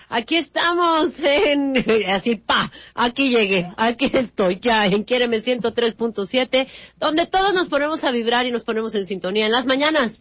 Aquí 0.09 0.37
estamos 0.37 1.19
en, 1.19 1.75
así 2.09 2.37
pa, 2.37 2.71
aquí 2.95 3.27
llegué, 3.27 3.71
aquí 3.77 4.09
estoy 4.11 4.59
ya 4.59 4.85
en 4.85 5.03
Quiéreme 5.03 5.43
103.7, 5.43 6.67
donde 6.97 7.27
todos 7.27 7.53
nos 7.53 7.69
ponemos 7.69 8.03
a 8.03 8.09
vibrar 8.09 8.47
y 8.47 8.51
nos 8.51 8.63
ponemos 8.63 8.95
en 8.95 9.05
sintonía 9.05 9.45
en 9.45 9.51
las 9.51 9.67
mañanas. 9.67 10.19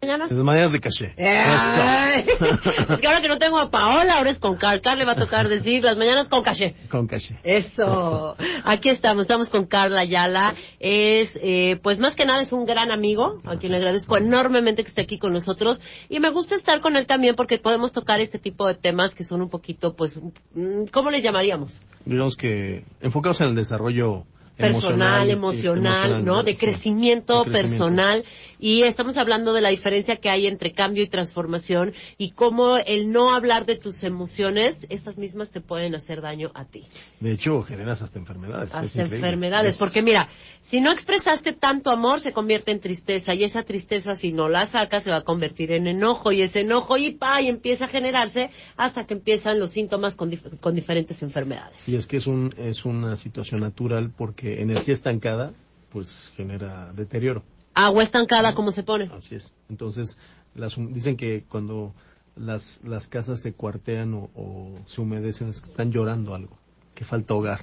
¿Mañanas? 0.00 0.30
Las 0.30 0.44
mañanas 0.44 0.72
de 0.72 0.80
caché. 0.80 1.12
Ay, 1.18 2.24
es 2.88 3.00
que 3.00 3.06
ahora 3.08 3.20
que 3.20 3.26
no 3.26 3.38
tengo 3.38 3.58
a 3.58 3.68
Paola, 3.68 4.18
ahora 4.18 4.30
es 4.30 4.38
con 4.38 4.56
Carl. 4.56 4.80
Carl 4.80 4.96
le 4.96 5.04
va 5.04 5.12
a 5.12 5.16
tocar 5.16 5.48
decir 5.48 5.82
las 5.82 5.96
mañanas 5.96 6.28
con 6.28 6.42
caché. 6.42 6.76
Con 6.88 7.08
caché. 7.08 7.40
Eso. 7.42 8.36
Aquí 8.64 8.90
estamos, 8.90 9.22
estamos 9.22 9.50
con 9.50 9.66
Carla 9.66 10.02
Ayala. 10.02 10.54
Es, 10.78 11.36
eh, 11.42 11.80
pues 11.82 11.98
más 11.98 12.14
que 12.14 12.24
nada 12.24 12.40
es 12.40 12.52
un 12.52 12.64
gran 12.64 12.92
amigo, 12.92 13.40
a 13.44 13.56
quien 13.56 13.72
le 13.72 13.78
agradezco 13.78 14.16
enormemente 14.16 14.84
que 14.84 14.88
esté 14.88 15.02
aquí 15.02 15.18
con 15.18 15.32
nosotros. 15.32 15.80
Y 16.08 16.20
me 16.20 16.30
gusta 16.30 16.54
estar 16.54 16.80
con 16.80 16.96
él 16.96 17.08
también 17.08 17.34
porque 17.34 17.58
podemos 17.58 17.92
tocar 17.92 18.20
este 18.20 18.38
tipo 18.38 18.68
de 18.68 18.74
temas 18.74 19.16
que 19.16 19.24
son 19.24 19.42
un 19.42 19.48
poquito, 19.48 19.96
pues, 19.96 20.20
mm, 20.54 20.84
¿cómo 20.92 21.10
le 21.10 21.20
llamaríamos? 21.20 21.82
Digamos 22.04 22.36
que 22.36 22.84
enfocados 23.00 23.40
en 23.40 23.48
el 23.48 23.54
desarrollo 23.56 24.26
personal, 24.58 25.30
emocional, 25.30 26.24
¿no? 26.24 26.42
De 26.42 26.56
crecimiento, 26.56 27.44
De 27.44 27.50
crecimiento. 27.50 27.52
personal. 27.52 28.24
Y 28.60 28.82
estamos 28.82 29.16
hablando 29.18 29.52
de 29.52 29.60
la 29.60 29.70
diferencia 29.70 30.16
que 30.16 30.28
hay 30.30 30.46
entre 30.46 30.72
cambio 30.72 31.02
y 31.04 31.06
transformación 31.08 31.92
y 32.18 32.32
cómo 32.32 32.76
el 32.76 33.12
no 33.12 33.32
hablar 33.32 33.66
de 33.66 33.76
tus 33.76 34.02
emociones, 34.02 34.84
estas 34.88 35.16
mismas 35.16 35.50
te 35.50 35.60
pueden 35.60 35.94
hacer 35.94 36.20
daño 36.20 36.50
a 36.54 36.64
ti. 36.64 36.82
De 37.20 37.32
hecho, 37.32 37.62
generas 37.62 38.02
hasta 38.02 38.18
enfermedades. 38.18 38.70
es 38.70 38.74
Hasta 38.74 39.02
enfermedades. 39.02 39.74
Es- 39.74 39.78
Porque 39.78 40.02
mira, 40.02 40.28
si 40.60 40.80
no 40.80 40.90
expresaste 40.90 41.52
tanto 41.52 41.90
amor, 41.90 42.18
se 42.20 42.32
convierte 42.32 42.72
en 42.72 42.80
tristeza. 42.80 43.32
Y 43.34 43.44
esa 43.44 43.62
tristeza, 43.62 44.14
si 44.14 44.32
no 44.32 44.48
la 44.48 44.66
sacas, 44.66 45.04
se 45.04 45.10
va 45.10 45.18
a 45.18 45.24
convertir 45.24 45.70
en 45.72 45.86
enojo. 45.86 46.32
Y 46.32 46.42
ese 46.42 46.60
enojo, 46.60 46.96
y 46.96 47.12
pa, 47.12 47.40
y 47.40 47.48
empieza 47.48 47.84
a 47.84 47.88
generarse 47.88 48.50
hasta 48.76 49.04
que 49.06 49.14
empiezan 49.14 49.60
los 49.60 49.70
síntomas 49.70 50.16
con, 50.16 50.32
dif- 50.32 50.58
con 50.58 50.74
diferentes 50.74 51.22
enfermedades. 51.22 51.88
Y 51.88 51.94
es 51.94 52.08
que 52.08 52.16
es, 52.16 52.26
un, 52.26 52.52
es 52.58 52.84
una 52.84 53.14
situación 53.16 53.60
natural 53.60 54.10
porque 54.16 54.47
energía 54.62 54.94
estancada 54.94 55.52
pues 55.90 56.32
genera 56.36 56.92
deterioro. 56.94 57.42
Agua 57.74 58.02
estancada, 58.02 58.54
¿cómo 58.54 58.72
se 58.72 58.82
pone? 58.82 59.10
Así 59.14 59.36
es. 59.36 59.54
Entonces, 59.70 60.18
las, 60.54 60.76
dicen 60.92 61.16
que 61.16 61.44
cuando 61.48 61.94
las, 62.36 62.82
las 62.84 63.08
casas 63.08 63.40
se 63.40 63.52
cuartean 63.52 64.14
o, 64.14 64.30
o 64.34 64.74
se 64.84 65.00
humedecen 65.00 65.48
es 65.48 65.60
que 65.60 65.70
están 65.70 65.90
llorando 65.92 66.34
algo, 66.34 66.56
que 66.94 67.04
falta 67.04 67.34
hogar. 67.34 67.60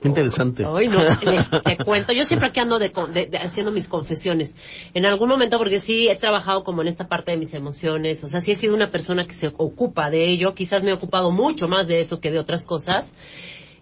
Qué 0.00 0.06
interesante. 0.08 0.64
Ay, 0.64 0.86
no, 0.88 0.98
les- 1.32 1.50
te 1.50 1.76
cuento. 1.84 2.12
Yo 2.12 2.24
siempre 2.24 2.48
aquí 2.50 2.60
ando 2.60 2.78
de, 2.78 2.92
de- 3.12 3.26
de- 3.26 3.38
haciendo 3.38 3.72
mis 3.72 3.88
confesiones. 3.88 4.54
En 4.94 5.04
algún 5.06 5.28
momento, 5.28 5.58
porque 5.58 5.80
sí 5.80 6.08
he 6.08 6.14
trabajado 6.16 6.62
como 6.62 6.82
en 6.82 6.88
esta 6.88 7.08
parte 7.08 7.32
de 7.32 7.36
mis 7.36 7.52
emociones. 7.52 8.22
O 8.22 8.28
sea, 8.28 8.40
sí 8.40 8.52
he 8.52 8.54
sido 8.54 8.74
una 8.76 8.90
persona 8.90 9.26
que 9.26 9.34
se 9.34 9.48
ocupa 9.48 10.08
de 10.08 10.30
ello. 10.30 10.54
Quizás 10.54 10.84
me 10.84 10.90
he 10.90 10.94
ocupado 10.94 11.30
mucho 11.32 11.66
más 11.66 11.88
de 11.88 11.98
eso 12.00 12.20
que 12.20 12.30
de 12.30 12.38
otras 12.38 12.64
cosas. 12.64 13.12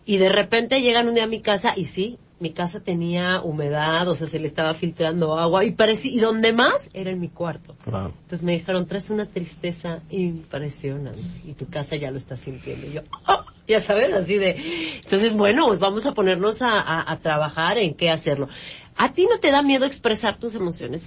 Y 0.07 0.19
de 0.19 0.29
repente 0.29 0.81
llegan 0.81 1.09
un 1.09 1.14
día 1.14 1.25
a 1.25 1.29
mi 1.29 1.40
casa 1.42 1.75
y 1.77 1.85
sí, 1.87 2.16
mi 2.38 2.53
casa 2.53 2.81
tenía 2.81 3.40
humedad, 3.42 4.07
o 4.09 4.14
sea, 4.14 4.27
se 4.29 4.38
le 4.38 4.47
estaba 4.47 4.75
filtrando 4.75 5.37
agua 5.37 5.64
y 5.64 5.73
parecía, 5.73 6.12
y 6.12 6.21
donde 6.21 6.53
más 6.53 6.88
era 6.95 7.11
en 7.11 7.19
mi 7.19 7.29
cuarto. 7.29 7.75
Wow. 7.87 8.12
Entonces 8.23 8.42
me 8.45 8.53
dijeron, 8.53 8.87
traes 8.87 9.11
una 9.11 9.27
tristeza 9.27 10.01
impresionante 10.11 11.19
y 11.45 11.55
tu 11.55 11.69
casa 11.69 11.97
ya 11.97 12.11
lo 12.11 12.19
está 12.19 12.37
sintiendo. 12.37 12.87
Y 12.87 12.92
yo, 12.92 13.01
"Oh", 13.27 13.45
ya 13.66 13.81
sabes, 13.81 14.12
así 14.14 14.37
de... 14.37 14.57
Entonces, 15.03 15.33
bueno, 15.35 15.66
pues 15.66 15.79
vamos 15.81 16.07
a 16.07 16.12
ponernos 16.12 16.62
a, 16.62 16.79
a- 16.81 17.11
a 17.12 17.19
trabajar 17.19 17.79
en 17.79 17.95
qué 17.95 18.11
hacerlo. 18.11 18.49
¿A 18.97 19.12
ti 19.12 19.27
no 19.29 19.38
te 19.40 19.51
da 19.51 19.62
miedo 19.62 19.85
expresar 19.87 20.38
tus 20.38 20.55
emociones, 20.55 21.07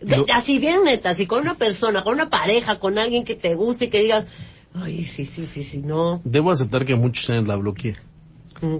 No. 0.00 0.24
Así 0.32 0.58
bien 0.60 0.84
neta, 0.84 1.10
así 1.10 1.26
con 1.26 1.40
una 1.42 1.56
persona, 1.56 2.04
con 2.04 2.14
una 2.14 2.30
pareja, 2.30 2.78
con 2.78 2.98
alguien 2.98 3.24
que 3.24 3.34
te 3.34 3.54
guste 3.56 3.86
y 3.86 3.90
que 3.90 3.98
digas, 3.98 4.26
ay, 4.80 5.04
sí, 5.04 5.24
sí, 5.24 5.46
sí, 5.46 5.62
sí, 5.62 5.78
no. 5.78 6.20
Debo 6.24 6.50
aceptar 6.50 6.84
que 6.84 6.94
muchos 6.94 7.28
años 7.30 7.46
la 7.46 7.56
bloqueé 7.56 7.96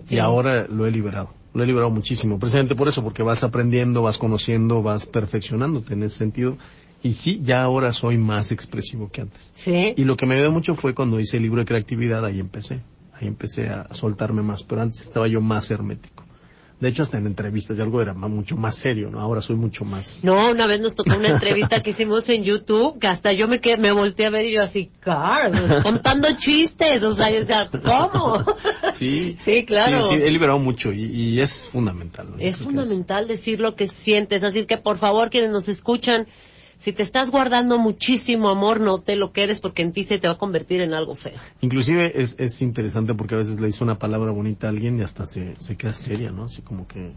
y 0.08 0.18
ahora 0.18 0.66
lo 0.66 0.86
he 0.86 0.90
liberado. 0.90 1.30
Lo 1.54 1.64
he 1.64 1.66
liberado 1.66 1.90
muchísimo, 1.90 2.38
precisamente 2.38 2.74
por 2.74 2.88
eso, 2.88 3.02
porque 3.02 3.22
vas 3.22 3.42
aprendiendo, 3.42 4.02
vas 4.02 4.18
conociendo, 4.18 4.82
vas 4.82 5.06
perfeccionándote 5.06 5.94
en 5.94 6.02
ese 6.02 6.18
sentido. 6.18 6.58
Y 7.02 7.12
sí, 7.12 7.40
ya 7.42 7.62
ahora 7.62 7.92
soy 7.92 8.18
más 8.18 8.52
expresivo 8.52 9.08
que 9.10 9.22
antes. 9.22 9.52
Sí. 9.54 9.94
Y 9.96 10.04
lo 10.04 10.16
que 10.16 10.26
me 10.26 10.34
ayudó 10.34 10.50
mucho 10.50 10.74
fue 10.74 10.94
cuando 10.94 11.18
hice 11.18 11.36
el 11.36 11.44
libro 11.44 11.60
de 11.60 11.66
creatividad, 11.66 12.24
ahí 12.24 12.40
empecé. 12.40 12.80
Ahí 13.14 13.26
empecé 13.26 13.68
a 13.68 13.92
soltarme 13.94 14.42
más, 14.42 14.62
pero 14.62 14.82
antes 14.82 15.00
estaba 15.00 15.26
yo 15.28 15.40
más 15.40 15.70
hermético. 15.70 16.24
De 16.80 16.88
hecho, 16.88 17.02
hasta 17.02 17.18
en 17.18 17.26
entrevistas 17.26 17.76
y 17.76 17.80
algo 17.80 18.00
era 18.00 18.14
mucho 18.14 18.56
más 18.56 18.76
serio, 18.76 19.10
¿no? 19.10 19.20
Ahora 19.20 19.40
soy 19.40 19.56
mucho 19.56 19.84
más... 19.84 20.22
No, 20.22 20.50
una 20.50 20.66
vez 20.66 20.80
nos 20.80 20.94
tocó 20.94 21.16
una 21.16 21.30
entrevista 21.30 21.82
que 21.82 21.90
hicimos 21.90 22.28
en 22.28 22.44
YouTube, 22.44 23.00
que 23.00 23.08
hasta 23.08 23.32
yo 23.32 23.48
me 23.48 23.60
quedé, 23.60 23.78
me 23.78 23.90
volteé 23.90 24.26
a 24.26 24.30
ver 24.30 24.46
y 24.46 24.54
yo 24.54 24.62
así, 24.62 24.90
Carl, 25.00 25.82
contando 25.82 26.28
chistes, 26.36 27.02
o 27.02 27.10
sea, 27.10 27.30
yo 27.30 27.40
decía, 27.40 27.68
¿cómo? 27.82 28.44
Sí, 28.92 29.36
Sí, 29.40 29.64
claro. 29.64 30.02
Sí, 30.02 30.16
sí, 30.16 30.22
he 30.22 30.30
liberado 30.30 30.58
mucho 30.58 30.92
y, 30.92 31.04
y 31.04 31.40
es 31.40 31.68
fundamental. 31.68 32.30
¿no? 32.30 32.36
Es 32.38 32.62
fundamental 32.62 33.26
decir 33.26 33.60
lo 33.60 33.74
que 33.74 33.86
sientes, 33.86 34.44
así 34.44 34.66
que 34.66 34.78
por 34.78 34.98
favor 34.98 35.30
quienes 35.30 35.50
nos 35.50 35.68
escuchan, 35.68 36.26
si 36.78 36.92
te 36.92 37.02
estás 37.02 37.30
guardando 37.30 37.78
muchísimo 37.78 38.48
amor, 38.48 38.80
no 38.80 38.98
te 38.98 39.16
lo 39.16 39.32
quedes 39.32 39.60
porque 39.60 39.82
en 39.82 39.92
ti 39.92 40.04
se 40.04 40.18
te 40.18 40.28
va 40.28 40.34
a 40.34 40.38
convertir 40.38 40.80
en 40.80 40.94
algo 40.94 41.14
feo. 41.14 41.38
Inclusive 41.60 42.20
es, 42.20 42.36
es 42.38 42.62
interesante 42.62 43.14
porque 43.14 43.34
a 43.34 43.38
veces 43.38 43.60
le 43.60 43.66
dice 43.66 43.82
una 43.84 43.98
palabra 43.98 44.30
bonita 44.30 44.68
a 44.68 44.70
alguien 44.70 44.98
y 44.98 45.02
hasta 45.02 45.26
se, 45.26 45.56
se 45.56 45.76
queda 45.76 45.92
seria, 45.92 46.30
¿no? 46.30 46.44
Así 46.44 46.62
como 46.62 46.86
que... 46.86 47.12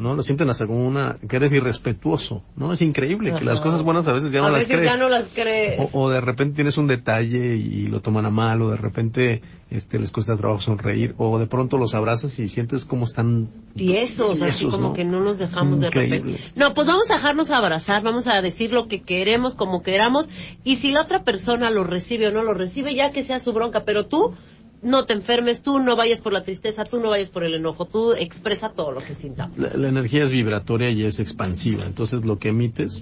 ¿No? 0.00 0.14
Lo 0.14 0.22
sienten 0.22 0.48
hasta 0.50 0.66
como 0.66 0.86
una... 0.86 1.18
que 1.28 1.36
eres 1.36 1.52
irrespetuoso, 1.52 2.42
¿no? 2.56 2.72
Es 2.72 2.82
increíble 2.82 3.34
que 3.38 3.44
las 3.44 3.60
cosas 3.60 3.82
buenas 3.82 4.08
a 4.08 4.12
veces 4.12 4.32
ya 4.32 4.40
no 4.40 4.46
a 4.46 4.50
las 4.50 4.60
veces 4.60 4.78
crees. 4.78 4.92
ya 4.92 4.98
no 4.98 5.08
las 5.08 5.28
crees. 5.28 5.94
O, 5.94 6.04
o 6.04 6.10
de 6.10 6.20
repente 6.20 6.56
tienes 6.56 6.78
un 6.78 6.86
detalle 6.86 7.56
y 7.56 7.86
lo 7.86 8.00
toman 8.00 8.26
a 8.26 8.30
mal, 8.30 8.62
o 8.62 8.70
de 8.70 8.76
repente 8.76 9.42
este 9.70 9.98
les 9.98 10.10
cuesta 10.10 10.34
trabajo 10.34 10.60
sonreír, 10.60 11.14
o 11.18 11.38
de 11.38 11.46
pronto 11.46 11.76
los 11.76 11.94
abrazas 11.94 12.38
y 12.40 12.48
sientes 12.48 12.84
como 12.84 13.04
están 13.04 13.50
tiesos, 13.74 14.42
así 14.42 14.58
tiesos, 14.58 14.74
como 14.74 14.88
¿no? 14.88 14.94
que 14.94 15.04
no 15.04 15.20
nos 15.20 15.38
dejamos 15.38 15.80
de 15.80 15.90
repente. 15.90 16.40
No, 16.56 16.74
pues 16.74 16.86
vamos 16.86 17.10
a 17.10 17.16
dejarnos 17.16 17.50
abrazar, 17.50 18.02
vamos 18.02 18.26
a 18.26 18.40
decir 18.42 18.72
lo 18.72 18.88
que 18.88 19.02
queremos, 19.02 19.54
como 19.54 19.82
queramos, 19.82 20.28
y 20.64 20.76
si 20.76 20.90
la 20.90 21.02
otra 21.02 21.22
persona 21.22 21.70
lo 21.70 21.84
recibe 21.84 22.28
o 22.28 22.32
no 22.32 22.42
lo 22.42 22.54
recibe, 22.54 22.94
ya 22.94 23.12
que 23.12 23.22
sea 23.22 23.38
su 23.38 23.52
bronca, 23.52 23.84
pero 23.84 24.06
tú 24.06 24.34
no 24.82 25.04
te 25.04 25.14
enfermes, 25.14 25.62
tú 25.62 25.78
no 25.78 25.96
vayas 25.96 26.20
por 26.20 26.32
la 26.32 26.42
tristeza, 26.42 26.84
tú 26.84 27.00
no 27.00 27.10
vayas 27.10 27.30
por 27.30 27.44
el 27.44 27.54
enojo, 27.54 27.86
tú 27.86 28.12
expresa 28.12 28.72
todo 28.72 28.92
lo 28.92 29.00
que 29.00 29.14
sintamos. 29.14 29.58
La, 29.58 29.74
la 29.74 29.88
energía 29.88 30.22
es 30.22 30.30
vibratoria 30.30 30.90
y 30.90 31.04
es 31.04 31.20
expansiva, 31.20 31.84
entonces 31.84 32.24
lo 32.24 32.38
que 32.38 32.48
emites. 32.48 33.00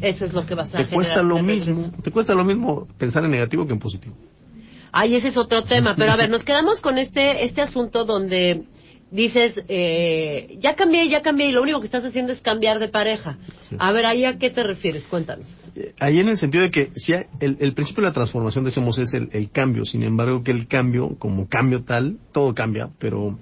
Eso 0.00 0.24
es 0.24 0.32
lo 0.32 0.46
que 0.46 0.54
vas 0.54 0.68
a 0.68 0.78
Te 0.78 0.84
generar 0.84 0.94
cuesta 0.94 1.22
lo 1.22 1.42
mismo, 1.42 1.90
te 2.02 2.10
cuesta 2.10 2.34
lo 2.34 2.44
mismo 2.44 2.86
pensar 2.98 3.24
en 3.24 3.32
negativo 3.32 3.66
que 3.66 3.72
en 3.72 3.78
positivo. 3.78 4.14
Ay, 4.92 5.14
ese 5.14 5.28
es 5.28 5.36
otro 5.36 5.62
tema. 5.62 5.94
Pero 5.96 6.12
a 6.12 6.16
ver, 6.16 6.30
nos 6.30 6.44
quedamos 6.44 6.80
con 6.80 6.98
este, 6.98 7.44
este 7.44 7.60
asunto 7.60 8.04
donde 8.04 8.64
dices, 9.10 9.62
eh, 9.68 10.56
ya 10.60 10.74
cambié, 10.76 11.08
ya 11.08 11.22
cambié, 11.22 11.48
y 11.48 11.52
lo 11.52 11.62
único 11.62 11.80
que 11.80 11.86
estás 11.86 12.04
haciendo 12.04 12.32
es 12.32 12.40
cambiar 12.42 12.78
de 12.78 12.88
pareja. 12.88 13.38
Sí. 13.60 13.76
A 13.78 13.92
ver, 13.92 14.06
ahí 14.06 14.24
a 14.24 14.38
qué 14.38 14.50
te 14.50 14.62
refieres, 14.62 15.06
cuéntanos. 15.06 15.46
Eh, 15.76 15.94
Ahí 16.00 16.18
en 16.18 16.28
el 16.28 16.36
sentido 16.36 16.62
de 16.64 16.70
que 16.70 16.90
si 16.94 17.12
hay- 17.14 17.26
el, 17.40 17.56
el 17.60 17.74
principio 17.74 18.02
de 18.02 18.08
la 18.08 18.14
transformación, 18.14 18.64
decimos, 18.64 18.98
es 18.98 19.14
el, 19.14 19.28
el 19.32 19.50
cambio. 19.50 19.84
Sin 19.84 20.02
embargo, 20.02 20.42
que 20.42 20.52
el 20.52 20.66
cambio, 20.68 21.16
como 21.18 21.48
cambio 21.48 21.82
tal, 21.82 22.18
todo 22.32 22.54
cambia, 22.54 22.90
pero 22.98 23.38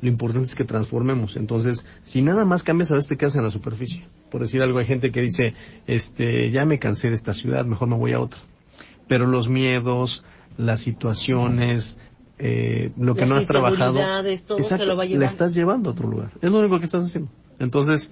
lo 0.00 0.08
importante 0.08 0.46
es 0.48 0.54
que 0.54 0.64
transformemos. 0.64 1.36
Entonces, 1.36 1.86
si 2.02 2.20
nada 2.20 2.44
más 2.44 2.62
cambias, 2.62 2.90
a 2.92 2.96
veces 2.96 3.08
te 3.08 3.16
quedas 3.16 3.36
en 3.36 3.42
la 3.44 3.50
superficie. 3.50 4.06
Por 4.30 4.40
decir 4.42 4.60
algo, 4.62 4.78
hay 4.78 4.84
gente 4.86 5.10
que 5.10 5.20
dice, 5.20 5.54
este, 5.86 6.50
ya 6.50 6.64
me 6.64 6.78
cansé 6.78 7.08
de 7.08 7.14
esta 7.14 7.32
ciudad, 7.32 7.64
mejor 7.64 7.88
me 7.88 7.96
voy 7.96 8.12
a 8.12 8.20
otra. 8.20 8.40
Pero 9.06 9.26
los 9.26 9.48
miedos, 9.48 10.24
las 10.58 10.80
situaciones, 10.80 11.98
eh, 12.38 12.90
lo 12.96 13.14
que 13.14 13.20
Las 13.22 13.30
no 13.30 13.36
has 13.36 13.46
trabajado, 13.46 13.98
todo 14.46 14.58
se 14.58 14.84
lo 14.84 14.96
va 14.96 15.04
la 15.04 15.24
estás 15.24 15.54
llevando 15.54 15.90
a 15.90 15.92
otro 15.92 16.08
lugar. 16.08 16.32
Es 16.42 16.50
lo 16.50 16.58
único 16.58 16.78
que 16.78 16.84
estás 16.84 17.04
haciendo. 17.04 17.30
Entonces, 17.60 18.10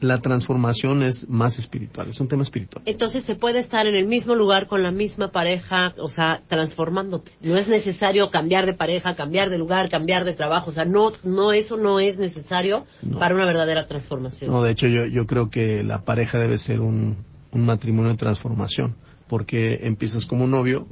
la 0.00 0.18
transformación 0.18 1.02
es 1.02 1.28
más 1.28 1.58
espiritual, 1.58 2.08
es 2.08 2.20
un 2.20 2.28
tema 2.28 2.42
espiritual. 2.42 2.82
Entonces 2.86 3.22
se 3.22 3.34
puede 3.34 3.60
estar 3.60 3.86
en 3.86 3.94
el 3.94 4.06
mismo 4.06 4.34
lugar 4.34 4.66
con 4.66 4.82
la 4.82 4.90
misma 4.90 5.30
pareja, 5.30 5.94
o 5.98 6.08
sea, 6.08 6.42
transformándote. 6.48 7.32
No 7.40 7.56
es 7.56 7.66
necesario 7.68 8.28
cambiar 8.28 8.66
de 8.66 8.74
pareja, 8.74 9.14
cambiar 9.16 9.48
de 9.48 9.58
lugar, 9.58 9.88
cambiar 9.88 10.24
de 10.24 10.34
trabajo. 10.34 10.70
O 10.70 10.72
sea, 10.72 10.84
no, 10.84 11.12
no, 11.24 11.52
eso 11.52 11.76
no 11.76 11.98
es 12.00 12.18
necesario 12.18 12.84
No. 13.02 13.18
para 13.18 13.34
una 13.34 13.46
verdadera 13.46 13.86
transformación. 13.86 14.50
No, 14.50 14.62
de 14.62 14.72
hecho 14.72 14.86
yo, 14.88 15.06
yo 15.06 15.26
creo 15.26 15.48
que 15.48 15.82
la 15.82 16.02
pareja 16.02 16.38
debe 16.38 16.58
ser 16.58 16.80
un, 16.80 17.16
un 17.52 17.64
matrimonio 17.64 18.10
de 18.10 18.18
transformación, 18.18 18.96
porque 19.28 19.80
empiezas 19.82 20.26
como 20.26 20.46
novio 20.46 20.86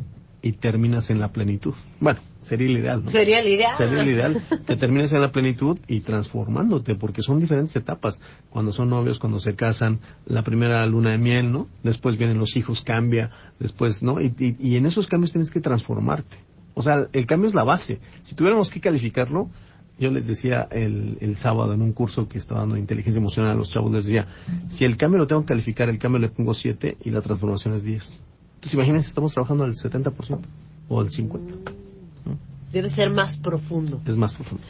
y 0.47 0.53
terminas 0.53 1.09
en 1.09 1.21
la 1.21 1.29
plenitud. 1.33 1.73
Bueno, 2.01 2.21
sería 2.43 2.67
el 2.69 2.79
ideal, 2.79 3.03
¿no? 3.03 3.11
Sería 3.11 3.41
el 3.41 3.49
ideal. 3.49 3.73
Sería 3.79 4.03
el 4.03 4.09
ideal, 4.11 4.43
que 4.67 4.77
termines 4.77 5.13
en 5.15 5.23
la 5.23 5.33
plenitud 5.33 5.79
y 5.89 6.01
transformándote, 6.01 6.97
porque 6.97 7.23
son 7.23 7.41
diferentes 7.41 7.75
etapas. 7.77 8.21
Cuando 8.51 8.71
son 8.71 8.91
novios, 8.91 9.19
cuando 9.19 9.39
se 9.39 9.55
casan, 9.55 10.01
la 10.27 10.43
primera 10.43 10.85
luna 10.87 11.13
de 11.13 11.19
miel, 11.19 11.51
¿no? 11.51 11.69
Después 11.83 12.19
vienen 12.19 12.37
los 12.39 12.57
hijos, 12.57 12.83
cambia, 12.83 13.31
después, 13.59 14.03
¿no? 14.03 14.21
Y, 14.21 14.35
y- 14.39 14.57
y 14.61 14.77
en 14.77 14.85
esos 14.85 15.07
cambios 15.09 15.33
tienes 15.33 15.51
que 15.51 15.61
transformarte. 15.61 16.37
O 16.75 16.83
sea, 16.83 17.07
el 17.13 17.27
cambio 17.27 17.49
es 17.49 17.55
la 17.55 17.65
base. 17.65 18.01
Si 18.23 18.35
tuviéramos 18.35 18.71
que 18.71 18.81
calificarlo, 18.81 19.49
yo 19.99 20.11
les 20.11 20.27
decía 20.27 20.69
el, 20.73 21.17
el 21.21 21.37
sábado 21.37 21.73
en 21.73 21.81
un 21.81 21.93
curso 21.93 22.29
que 22.29 22.37
estaba 22.37 22.61
dando 22.61 22.77
inteligencia 22.77 23.19
emocional 23.21 23.53
a 23.53 23.55
los 23.55 23.71
chavos, 23.71 23.93
les 23.93 24.05
decía, 24.05 24.27
si 24.67 24.85
el 24.85 24.97
cambio 24.99 25.19
lo 25.21 25.27
tengo 25.27 25.43
que 25.43 25.49
calificar, 25.49 25.89
el 25.89 25.99
cambio 25.99 26.19
le 26.21 26.29
pongo 26.29 26.53
7 26.53 26.99
y 27.05 27.11
la 27.11 27.21
transformación 27.23 27.75
es 27.75 27.85
10. 27.85 28.23
Entonces 28.65 28.75
imagínense, 28.75 29.09
estamos 29.09 29.35
trabajando 29.35 29.65
al 29.65 29.75
70% 29.75 30.39
o 30.89 31.01
al 31.01 31.09
50%. 31.11 31.39
Debe 32.73 32.89
ser 32.89 33.11
más 33.11 33.37
profundo. 33.37 34.01
Es 34.07 34.17
más 34.17 34.33
profundo. 34.33 34.65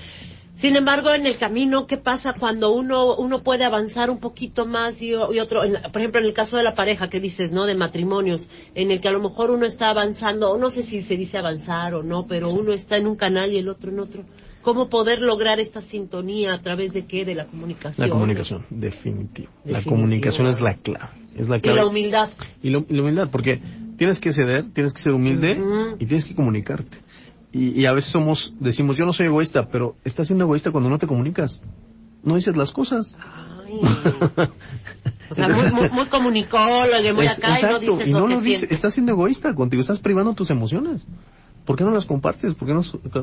Sin 0.57 0.77
embargo, 0.77 1.13
en 1.15 1.27
el 1.27 1.37
camino, 1.37 1.87
¿qué 1.87 1.97
pasa 1.97 2.35
cuando 2.39 2.73
uno 2.73 3.17
uno 3.17 3.43
puede 3.43 3.65
avanzar 3.65 4.11
un 4.11 4.19
poquito 4.19 4.67
más 4.67 5.01
y, 5.03 5.11
y 5.11 5.39
otro, 5.41 5.65
en 5.65 5.75
por 5.93 6.01
ejemplo, 6.01 6.21
en 6.21 6.27
el 6.27 6.33
caso 6.35 6.57
de 6.57 6.63
la 6.65 6.75
pareja 6.75 7.09
que 7.09 7.19
dices, 7.21 7.51
¿no? 7.53 7.67
De 7.67 7.75
matrimonios, 7.75 8.49
en 8.75 8.91
el 8.91 9.01
que 9.01 9.09
a 9.09 9.13
lo 9.13 9.21
mejor 9.21 9.51
uno 9.51 9.65
está 9.65 9.89
avanzando, 9.91 10.51
o 10.51 10.59
no 10.59 10.71
sé 10.71 10.83
si 10.83 11.03
se 11.03 11.17
dice 11.17 11.39
avanzar 11.39 11.95
o 11.95 12.03
no, 12.03 12.27
pero 12.29 12.51
uno 12.51 12.73
está 12.73 12.97
en 12.97 13.07
un 13.07 13.17
canal 13.17 13.53
y 13.53 13.59
el 13.59 13.69
otro 13.69 13.91
en 13.91 14.01
otro. 14.01 14.25
¿Cómo 14.63 14.89
poder 14.89 15.21
lograr 15.21 15.59
esta 15.61 15.83
sintonía 15.83 16.55
a 16.55 16.61
través 16.63 16.93
de 16.93 17.05
qué? 17.07 17.25
De 17.25 17.35
la 17.35 17.47
comunicación. 17.47 18.09
La 18.09 18.13
comunicación, 18.15 18.65
definitivo. 18.71 19.49
La 19.65 19.83
comunicación 19.83 20.47
es 20.47 20.61
la 20.61 20.75
clave. 20.75 21.11
Es 21.37 21.49
la 21.49 21.57
Y 21.57 21.61
clave. 21.63 21.79
la 21.81 21.87
humildad. 21.87 22.29
Y, 22.63 22.71
lo- 22.71 22.87
y 22.89 22.95
la 22.95 23.03
humildad, 23.03 23.29
porque 23.31 23.61
tienes 24.05 24.21
que 24.21 24.33
ceder, 24.33 24.71
tienes 24.75 24.93
que 24.93 25.01
ser 25.01 25.13
humilde 25.15 25.59
y 25.99 26.05
tienes 26.05 26.27
que 26.27 26.35
comunicarte. 26.35 26.99
Y, 27.53 27.81
y 27.81 27.87
a 27.87 27.93
veces 27.93 28.11
somos, 28.11 28.55
decimos, 28.61 28.99
yo 28.99 29.07
no 29.07 29.15
soy 29.15 29.29
egoísta, 29.29 29.69
pero 29.73 29.97
estás 30.05 30.27
siendo 30.27 30.45
egoísta 30.45 30.71
cuando 30.73 30.91
no 30.91 30.99
te 30.99 31.07
comunicas. 31.07 31.63
No 32.23 32.37
dices 32.37 32.55
las 32.55 32.71
cosas. 32.73 33.17
Ay. 33.67 33.81
O 35.31 35.35
sea, 35.35 35.49
muy, 35.49 35.73
muy, 35.73 35.89
muy 35.89 36.07
comunicólogo, 36.09 37.15
muy 37.15 37.25
Es- 37.27 37.39
acá 37.39 37.59
y 37.59 37.63
no 37.63 37.79
dices 37.79 38.09
y 38.09 38.13
no 38.13 38.21
lo 38.21 38.29
lo 38.29 38.41
dices, 38.43 38.71
estás 38.71 38.93
siendo 38.93 39.13
egoísta 39.13 39.55
contigo, 39.55 39.81
estás 39.81 40.01
privando 40.01 40.35
tus 40.35 40.51
emociones. 40.51 41.07
¿Por 41.65 41.77
qué 41.77 41.85
no 41.85 41.91
las 41.93 42.05
compartes? 42.05 42.55
¿Por 42.55 42.69
qué 42.69 42.75
no 42.75 42.83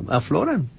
afloran? 0.10 0.70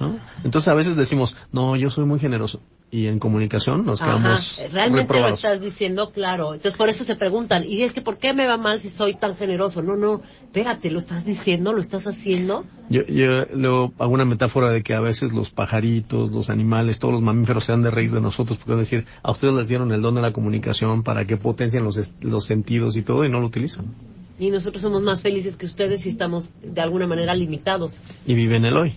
¿No? 0.00 0.18
Entonces 0.44 0.70
a 0.70 0.74
veces 0.74 0.96
decimos, 0.96 1.36
no, 1.52 1.76
yo 1.76 1.90
soy 1.90 2.06
muy 2.06 2.18
generoso. 2.18 2.62
Y 2.92 3.06
en 3.06 3.20
comunicación 3.20 3.84
nos 3.84 4.02
Ajá, 4.02 4.14
quedamos 4.16 4.60
realmente 4.72 4.96
lo 4.96 5.02
reprobados. 5.02 5.36
estás 5.36 5.60
diciendo 5.60 6.10
claro. 6.10 6.54
Entonces 6.54 6.76
por 6.76 6.88
eso 6.88 7.04
se 7.04 7.14
preguntan, 7.14 7.64
y 7.64 7.82
es 7.82 7.92
que 7.92 8.00
¿por 8.02 8.18
qué 8.18 8.34
me 8.34 8.48
va 8.48 8.56
mal 8.56 8.80
si 8.80 8.88
soy 8.88 9.14
tan 9.14 9.36
generoso? 9.36 9.80
No, 9.80 9.94
no, 9.96 10.22
espérate, 10.42 10.90
lo 10.90 10.98
estás 10.98 11.24
diciendo, 11.24 11.72
lo 11.72 11.78
estás 11.80 12.08
haciendo. 12.08 12.64
Yo, 12.88 13.02
yo 13.06 13.44
luego 13.54 13.92
hago 14.00 14.12
una 14.12 14.24
metáfora 14.24 14.72
de 14.72 14.82
que 14.82 14.94
a 14.94 15.00
veces 15.00 15.32
los 15.32 15.50
pajaritos, 15.50 16.32
los 16.32 16.50
animales, 16.50 16.98
todos 16.98 17.14
los 17.14 17.22
mamíferos 17.22 17.62
se 17.62 17.72
han 17.72 17.82
de 17.82 17.92
reír 17.92 18.10
de 18.10 18.20
nosotros 18.20 18.58
porque 18.58 18.72
van 18.72 18.78
a 18.78 18.82
decir, 18.82 19.04
a 19.22 19.30
ustedes 19.30 19.54
les 19.54 19.68
dieron 19.68 19.92
el 19.92 20.02
don 20.02 20.16
de 20.16 20.22
la 20.22 20.32
comunicación 20.32 21.04
para 21.04 21.24
que 21.24 21.36
potencien 21.36 21.84
los, 21.84 22.12
los 22.22 22.44
sentidos 22.44 22.96
y 22.96 23.02
todo 23.02 23.24
y 23.24 23.28
no 23.30 23.38
lo 23.38 23.46
utilizan. 23.46 23.94
Y 24.40 24.50
nosotros 24.50 24.82
somos 24.82 25.02
más 25.02 25.22
felices 25.22 25.56
que 25.56 25.66
ustedes 25.66 26.00
si 26.00 26.08
estamos 26.08 26.50
de 26.62 26.80
alguna 26.80 27.06
manera 27.06 27.34
limitados. 27.34 28.02
Y 28.26 28.34
viven 28.34 28.64
el 28.64 28.76
hoy. 28.76 28.94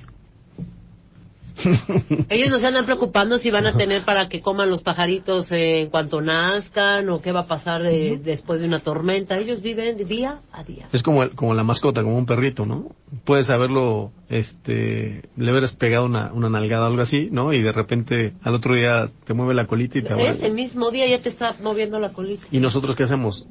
Ellos 2.29 2.49
no 2.49 2.57
se 2.59 2.67
andan 2.67 2.85
preocupando 2.85 3.37
si 3.37 3.51
van 3.51 3.67
a 3.67 3.75
tener 3.77 4.03
para 4.03 4.27
que 4.27 4.41
coman 4.41 4.69
los 4.69 4.81
pajaritos 4.81 5.51
eh, 5.51 5.81
en 5.81 5.89
cuanto 5.89 6.19
nazcan 6.21 7.09
o 7.09 7.21
qué 7.21 7.31
va 7.31 7.41
a 7.41 7.45
pasar 7.45 7.83
de- 7.83 8.19
después 8.23 8.59
de 8.61 8.67
una 8.67 8.79
tormenta. 8.79 9.37
Ellos 9.37 9.61
viven 9.61 9.97
día 10.07 10.39
a 10.51 10.63
día. 10.63 10.87
Es 10.91 11.03
como, 11.03 11.23
el- 11.23 11.35
como 11.35 11.53
la 11.53 11.63
mascota, 11.63 12.01
como 12.03 12.17
un 12.17 12.25
perrito, 12.25 12.65
¿no? 12.65 12.87
Puedes 13.23 13.49
haberlo, 13.49 14.11
este, 14.29 15.29
le 15.37 15.51
hubieras 15.51 15.75
pegado 15.75 16.05
una, 16.05 16.31
una 16.33 16.49
nalgada 16.49 16.83
o 16.83 16.87
algo 16.87 17.01
así, 17.01 17.29
¿no? 17.31 17.53
Y 17.53 17.61
de 17.61 17.71
repente 17.71 18.33
al 18.43 18.55
otro 18.55 18.75
día 18.75 19.09
te 19.25 19.33
mueve 19.33 19.53
la 19.53 19.67
colita 19.67 19.99
y 19.99 20.01
te 20.01 20.13
Ese 20.25 20.49
mismo 20.49 20.91
día 20.91 21.07
ya 21.07 21.21
te 21.21 21.29
está 21.29 21.55
moviendo 21.61 21.99
la 21.99 22.13
colita. 22.13 22.45
¿Y 22.51 22.59
nosotros 22.59 22.95
qué 22.95 23.03
hacemos? 23.03 23.47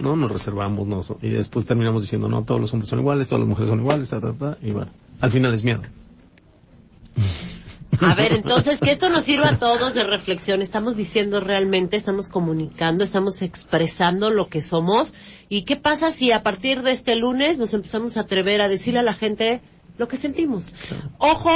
No, 0.00 0.14
nos 0.14 0.30
reservamos, 0.30 0.86
no, 0.86 1.00
y 1.22 1.30
después 1.30 1.64
terminamos 1.64 2.02
diciendo, 2.02 2.28
no, 2.28 2.44
todos 2.44 2.60
los 2.60 2.70
hombres 2.74 2.90
son 2.90 2.98
iguales, 2.98 3.28
todas 3.28 3.40
las 3.40 3.48
mujeres 3.48 3.70
son 3.70 3.80
iguales, 3.80 4.10
ta, 4.10 4.20
ta, 4.20 4.34
ta, 4.34 4.58
y 4.60 4.70
bueno, 4.72 4.90
al 5.20 5.30
final 5.30 5.54
es 5.54 5.64
miedo. 5.64 5.80
A 8.00 8.14
ver, 8.14 8.32
entonces, 8.32 8.80
que 8.80 8.90
esto 8.90 9.08
nos 9.08 9.24
sirva 9.24 9.50
a 9.50 9.58
todos 9.58 9.94
de 9.94 10.02
reflexión. 10.04 10.62
Estamos 10.62 10.96
diciendo 10.96 11.40
realmente, 11.40 11.96
estamos 11.96 12.28
comunicando, 12.28 13.04
estamos 13.04 13.42
expresando 13.42 14.30
lo 14.30 14.48
que 14.48 14.60
somos. 14.60 15.14
¿Y 15.48 15.62
qué 15.62 15.76
pasa 15.76 16.10
si 16.10 16.32
a 16.32 16.42
partir 16.42 16.82
de 16.82 16.90
este 16.92 17.14
lunes 17.16 17.58
nos 17.58 17.72
empezamos 17.74 18.16
a 18.16 18.20
atrever 18.22 18.60
a 18.60 18.68
decirle 18.68 19.00
a 19.00 19.04
la 19.04 19.14
gente 19.14 19.60
lo 19.98 20.08
que 20.08 20.16
sentimos? 20.16 20.70
Ojo, 21.18 21.50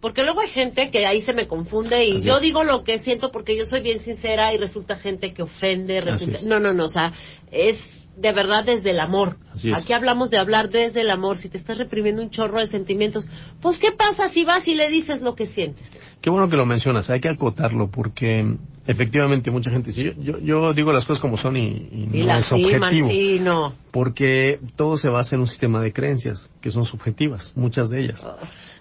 porque 0.00 0.22
luego 0.22 0.40
hay 0.40 0.48
gente 0.48 0.90
que 0.90 1.06
ahí 1.06 1.20
se 1.20 1.32
me 1.32 1.46
confunde 1.48 2.04
y 2.04 2.20
yo 2.20 2.40
digo 2.40 2.64
lo 2.64 2.84
que 2.84 2.98
siento 2.98 3.30
porque 3.30 3.56
yo 3.56 3.64
soy 3.64 3.80
bien 3.82 3.98
sincera 3.98 4.52
y 4.54 4.58
resulta 4.58 4.96
gente 4.96 5.32
que 5.32 5.42
ofende. 5.42 6.00
Resulta- 6.00 6.38
es. 6.38 6.44
No, 6.44 6.60
no, 6.60 6.72
no, 6.72 6.84
o 6.84 6.88
sea, 6.88 7.12
es 7.50 8.07
de 8.20 8.32
verdad 8.32 8.64
desde 8.64 8.90
el 8.90 9.00
amor. 9.00 9.36
Aquí 9.74 9.92
hablamos 9.92 10.30
de 10.30 10.38
hablar 10.38 10.68
desde 10.70 11.02
el 11.02 11.10
amor. 11.10 11.36
Si 11.36 11.48
te 11.48 11.56
estás 11.56 11.78
reprimiendo 11.78 12.22
un 12.22 12.30
chorro 12.30 12.58
de 12.58 12.66
sentimientos, 12.66 13.28
pues 13.60 13.78
¿qué 13.78 13.92
pasa 13.92 14.28
si 14.28 14.44
vas 14.44 14.66
y 14.68 14.74
le 14.74 14.88
dices 14.90 15.22
lo 15.22 15.34
que 15.34 15.46
sientes? 15.46 15.98
Qué 16.20 16.30
bueno 16.30 16.48
que 16.48 16.56
lo 16.56 16.66
mencionas, 16.66 17.10
hay 17.10 17.20
que 17.20 17.28
acotarlo 17.28 17.90
porque 17.90 18.56
efectivamente 18.86 19.50
mucha 19.50 19.70
gente 19.70 19.90
dice, 19.90 20.02
yo, 20.02 20.12
yo, 20.20 20.38
yo 20.38 20.72
digo 20.72 20.92
las 20.92 21.04
cosas 21.04 21.20
como 21.20 21.36
son 21.36 21.56
y, 21.56 21.66
y 21.92 22.08
Y 22.12 22.26
no 22.26 22.38
es 22.38 22.52
objetivo. 22.52 23.08
sí, 23.08 23.38
no. 23.40 23.72
Porque 23.92 24.58
todo 24.76 24.96
se 24.96 25.08
basa 25.08 25.36
en 25.36 25.40
un 25.40 25.46
sistema 25.46 25.80
de 25.80 25.92
creencias 25.92 26.50
que 26.60 26.70
son 26.70 26.84
subjetivas, 26.84 27.52
muchas 27.56 27.88
de 27.90 28.00
ellas. 28.00 28.26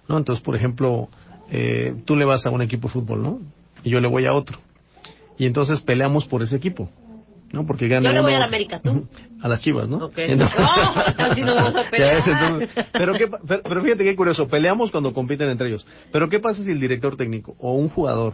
¿no? 0.08 0.18
Entonces, 0.18 0.44
por 0.44 0.56
ejemplo, 0.56 1.10
eh, 1.52 1.94
tú 2.06 2.16
le 2.16 2.26
vas 2.26 2.46
a 2.48 2.50
un 2.50 2.62
equipo 2.62 2.88
de 2.88 2.94
fútbol, 2.94 3.22
¿no? 3.22 3.40
Y 3.84 3.92
yo 3.92 4.00
le 4.00 4.08
voy 4.10 4.26
a 4.26 4.34
otro. 4.34 4.60
Y 5.38 5.46
entonces 5.46 5.82
peleamos 5.82 6.26
por 6.26 6.42
ese 6.42 6.56
equipo, 6.56 6.90
¿no? 7.52 7.66
Porque 7.66 7.88
gana 7.88 8.10
Yo 8.10 8.14
le 8.14 8.22
voy 8.22 8.32
a 8.34 8.38
uno- 8.38 8.39
la 8.39 8.45
América, 8.45 8.80
¿tú? 8.82 9.08
a 9.41 9.48
las 9.48 9.62
chivas, 9.62 9.88
¿no? 9.89 9.98
Ok. 10.06 10.18
Entonces- 10.18 10.58
No, 10.60 10.66
así 11.26 11.41
nos 11.41 11.56
vamos 11.56 11.76
a 11.76 11.84
pelear. 11.91 12.18
entonces, 12.18 12.70
pero, 12.93 13.14
qué 13.14 13.28
pero, 13.64 13.82
fíjate 13.82 14.04
qué 14.04 14.16
curioso, 14.16 14.48
peleamos 14.48 14.91
cuando 14.91 15.14
compiten 15.14 15.50
entre 15.50 15.68
ellos. 15.70 15.88
Pero 16.12 16.30
¿qué 16.30 16.39
pasa 16.39 16.64
si 16.64 16.72
el 16.72 16.80
director 16.80 17.16
técnico 17.16 17.56
o 17.60 17.74
un 17.74 17.89
jugador 17.89 18.34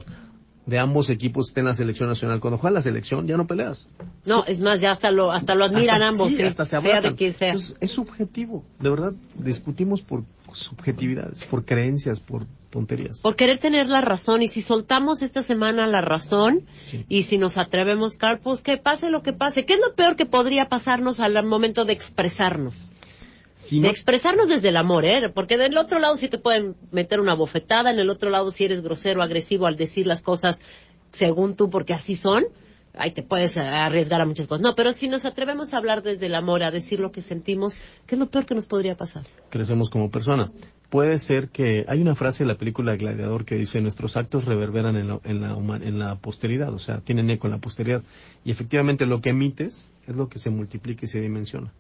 de 0.66 0.80
ambos 0.80 1.10
equipos 1.10 1.50
está 1.50 1.60
en 1.60 1.68
la 1.68 1.74
selección 1.74 2.08
nacional? 2.10 2.40
Cuando 2.40 2.58
juega 2.58 2.76
la 2.76 2.82
selección 2.82 3.28
ya 3.28 3.36
no 3.38 3.46
peleas. 3.48 3.88
No, 4.26 4.46
es 4.46 4.62
más, 4.62 4.80
ya 4.82 4.92
hasta 4.92 5.12
lo, 5.12 5.32
hasta 5.32 5.56
lo 5.56 5.66
admiran 5.66 6.02
Hasta- 6.02 6.08
ambos, 6.08 6.30
sí, 6.32 6.38
sí, 6.38 6.44
hasta 6.44 6.64
se 6.66 6.80
sea 6.80 7.02
de 7.02 7.16
quien 7.16 7.34
sea. 7.34 7.50
Entonces, 7.50 7.76
es 7.82 7.92
subjetivo, 7.92 8.64
de 8.80 8.90
verdad, 8.90 9.14
discutimos 9.38 10.02
por 10.02 10.24
subjetividades, 10.54 11.44
por 11.46 11.66
creencias, 11.66 12.20
por 12.20 12.46
tonterías. 12.74 13.22
Por 13.22 13.36
querer 13.38 13.60
tener 13.60 13.88
la 13.88 14.02
razón, 14.02 14.42
y 14.42 14.48
si 14.50 14.62
soltamos 14.62 15.22
esta 15.22 15.42
semana 15.42 15.88
la 15.88 16.02
razón, 16.02 16.66
Sí. 16.84 17.06
y 17.08 17.24
si 17.24 17.38
nos 17.38 17.58
atrevemos, 17.58 18.18
Carl, 18.18 18.40
pues 18.44 18.62
que 18.62 18.78
pase 18.78 19.10
lo 19.10 19.22
que 19.22 19.32
pase. 19.32 19.66
¿Qué 19.66 19.76
es 19.76 19.80
lo 19.80 19.96
peor 19.96 20.16
que 20.16 20.26
podría 20.26 20.66
pasarnos 20.70 21.20
al 21.20 21.42
momento 21.46 21.86
de 21.86 21.94
expresarnos? 21.94 22.92
Si 23.56 23.78
De 23.78 23.84
no- 23.84 23.90
expresarnos 23.90 24.50
desde 24.50 24.70
el 24.70 24.78
amor, 24.78 25.06
¿eh? 25.06 25.30
Porque 25.34 25.58
del 25.58 25.78
otro 25.78 26.00
lado 26.00 26.16
sí 26.18 26.28
te 26.28 26.38
pueden 26.40 26.76
meter 26.92 27.20
una 27.22 27.36
bofetada, 27.36 27.92
en 27.92 28.00
el 28.00 28.10
otro 28.10 28.30
lado 28.30 28.52
si 28.52 28.66
eres 28.66 28.82
grosero, 28.82 29.22
agresivo 29.22 29.68
al 29.68 29.78
decir 29.78 30.06
las 30.08 30.22
cosas 30.24 30.60
según 31.12 31.56
tú, 31.56 31.70
porque 31.70 31.94
así 31.94 32.16
son, 32.16 32.44
ahí 32.96 33.12
te 33.12 33.24
puedes 33.24 33.58
arriesgar 33.58 34.20
a 34.22 34.26
muchas 34.26 34.48
cosas. 34.48 34.62
No, 34.64 34.74
pero 34.76 34.92
si 34.92 35.08
nos 35.08 35.26
atrevemos 35.26 35.74
a 35.74 35.78
hablar 35.78 36.02
desde 36.02 36.26
el 36.26 36.36
amor, 36.36 36.64
a 36.64 36.72
decir 36.72 37.00
lo 37.00 37.12
que 37.12 37.22
sentimos, 37.22 37.76
¿qué 38.08 38.16
es 38.16 38.20
lo 38.20 38.26
peor 38.30 38.46
que 38.46 38.56
nos 38.56 38.66
podría 38.66 38.96
pasar? 38.96 39.24
Crecemos 39.50 39.90
como 39.90 40.10
persona. 40.10 40.52
Puede 40.94 41.18
ser 41.18 41.50
que 41.50 41.86
hay 41.88 42.04
una 42.04 42.14
frase 42.14 42.44
en 42.44 42.50
la 42.50 42.56
película 42.56 42.96
Gladiador 42.96 43.46
que 43.46 43.56
dice 43.56 43.82
nuestros 43.82 44.16
actos 44.16 44.46
reverberan 44.46 44.96
en 44.96 45.08
la, 45.08 45.20
en 45.24 45.42
la, 45.42 45.58
en 45.78 45.98
la 45.98 46.18
posteridad, 46.18 46.72
o 46.72 46.78
sea, 46.78 47.00
tienen 47.00 47.32
eco 47.32 47.48
en 47.48 47.54
la 47.54 47.58
posteridad. 47.58 48.04
Y 48.46 48.52
efectivamente 48.52 49.08
lo 49.08 49.20
que 49.20 49.32
emites 49.32 49.92
es 50.06 50.16
lo 50.16 50.30
que 50.30 50.38
se 50.38 50.52
multiplica 50.52 51.06
y 51.06 51.08
se 51.08 51.20
dimensiona. 51.20 51.74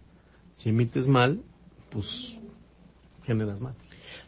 Si 0.56 0.70
emites 0.70 1.08
mal, 1.08 1.44
pues 1.92 2.40
generas 3.24 3.62
mal. 3.62 3.76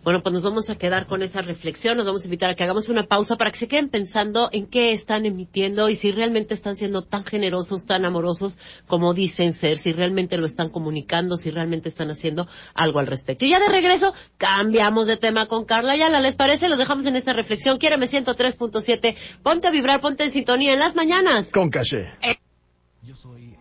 Bueno, 0.05 0.21
pues 0.21 0.33
nos 0.33 0.43
vamos 0.43 0.69
a 0.69 0.75
quedar 0.75 1.07
con 1.07 1.23
esa 1.23 1.41
reflexión, 1.41 1.97
nos 1.97 2.05
vamos 2.05 2.21
a 2.21 2.27
invitar 2.27 2.51
a 2.51 2.53
que 2.53 2.63
hagamos 2.63 2.89
una 2.89 3.07
pausa 3.07 3.37
para 3.37 3.49
que 3.49 3.57
se 3.57 3.67
queden 3.67 3.89
pensando 3.89 4.49
en 4.51 4.67
qué 4.67 4.91
están 4.91 5.25
emitiendo 5.25 5.89
y 5.89 5.95
si 5.95 6.11
realmente 6.11 6.53
están 6.53 6.75
siendo 6.75 7.01
tan 7.01 7.23
generosos, 7.23 7.87
tan 7.87 8.05
amorosos 8.05 8.59
como 8.85 9.15
dicen 9.15 9.51
ser, 9.51 9.77
si 9.77 9.93
realmente 9.93 10.37
lo 10.37 10.45
están 10.45 10.69
comunicando, 10.69 11.37
si 11.37 11.49
realmente 11.49 11.89
están 11.89 12.11
haciendo 12.11 12.47
algo 12.75 12.99
al 12.99 13.07
respecto. 13.07 13.45
Y 13.45 13.49
ya 13.49 13.59
de 13.59 13.67
regreso, 13.67 14.13
cambiamos 14.37 15.07
de 15.07 15.17
tema 15.17 15.47
con 15.47 15.65
Carla 15.65 15.97
Yala, 15.97 16.19
¿les 16.19 16.35
parece? 16.35 16.67
Los 16.67 16.77
dejamos 16.77 17.07
en 17.07 17.15
esta 17.15 17.33
reflexión. 17.33 17.79
Quiéreme 17.79 18.05
103.7, 18.05 19.15
ponte 19.41 19.69
a 19.69 19.71
vibrar, 19.71 20.01
ponte 20.01 20.25
en 20.25 20.29
sintonía 20.29 20.73
en 20.73 20.79
las 20.81 20.95
mañanas. 20.95 21.49
Con 21.51 21.71
caché. 21.71 22.11
Yo 23.01 23.15
soy... 23.15 23.55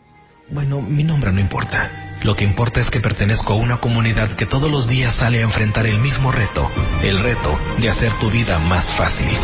Bueno, 0.51 0.83
mi 0.83 1.05
nombre 1.05 1.33
no 1.33 1.41
importa. 1.41 2.04
Lo 2.25 2.35
que 2.35 2.45
importa 2.45 2.81
es 2.81 2.91
que 2.91 3.01
pertenezco 3.01 3.53
a 3.53 3.57
una 3.57 3.77
comunidad 3.77 4.33
que 4.33 4.47
todos 4.47 4.71
los 4.71 4.89
días 4.89 5.17
sale 5.17 5.41
a 5.41 5.43
enfrentar 5.43 5.87
el 5.87 5.99
mismo 5.99 6.33
reto, 6.33 6.71
el 7.03 7.19
reto 7.19 7.61
de 7.79 7.91
hacer 7.91 8.19
tu 8.19 8.31
vida 8.31 8.59
más 8.59 8.91
fácil. 8.91 9.37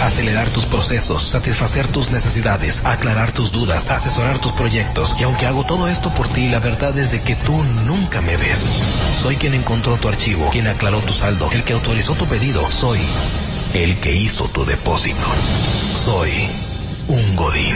Acelerar 0.00 0.48
tus 0.50 0.64
procesos, 0.66 1.28
satisfacer 1.30 1.88
tus 1.88 2.10
necesidades, 2.10 2.80
aclarar 2.84 3.32
tus 3.32 3.50
dudas, 3.50 3.90
asesorar 3.90 4.38
tus 4.38 4.52
proyectos. 4.52 5.12
Y 5.18 5.24
aunque 5.24 5.46
hago 5.46 5.64
todo 5.64 5.88
esto 5.88 6.10
por 6.10 6.28
ti, 6.32 6.48
la 6.48 6.60
verdad 6.60 6.96
es 6.96 7.10
de 7.10 7.20
que 7.20 7.34
tú 7.34 7.64
nunca 7.84 8.20
me 8.20 8.36
ves. 8.36 8.58
Soy 9.20 9.34
quien 9.34 9.54
encontró 9.54 9.96
tu 9.96 10.08
archivo, 10.08 10.50
quien 10.50 10.68
aclaró 10.68 11.00
tu 11.00 11.12
saldo, 11.12 11.50
el 11.50 11.64
que 11.64 11.72
autorizó 11.72 12.14
tu 12.14 12.28
pedido. 12.28 12.70
Soy 12.70 13.00
el 13.72 13.98
que 13.98 14.12
hizo 14.12 14.46
tu 14.46 14.64
depósito. 14.64 15.26
Soy 16.04 16.30
un 17.08 17.34
Godín. 17.34 17.74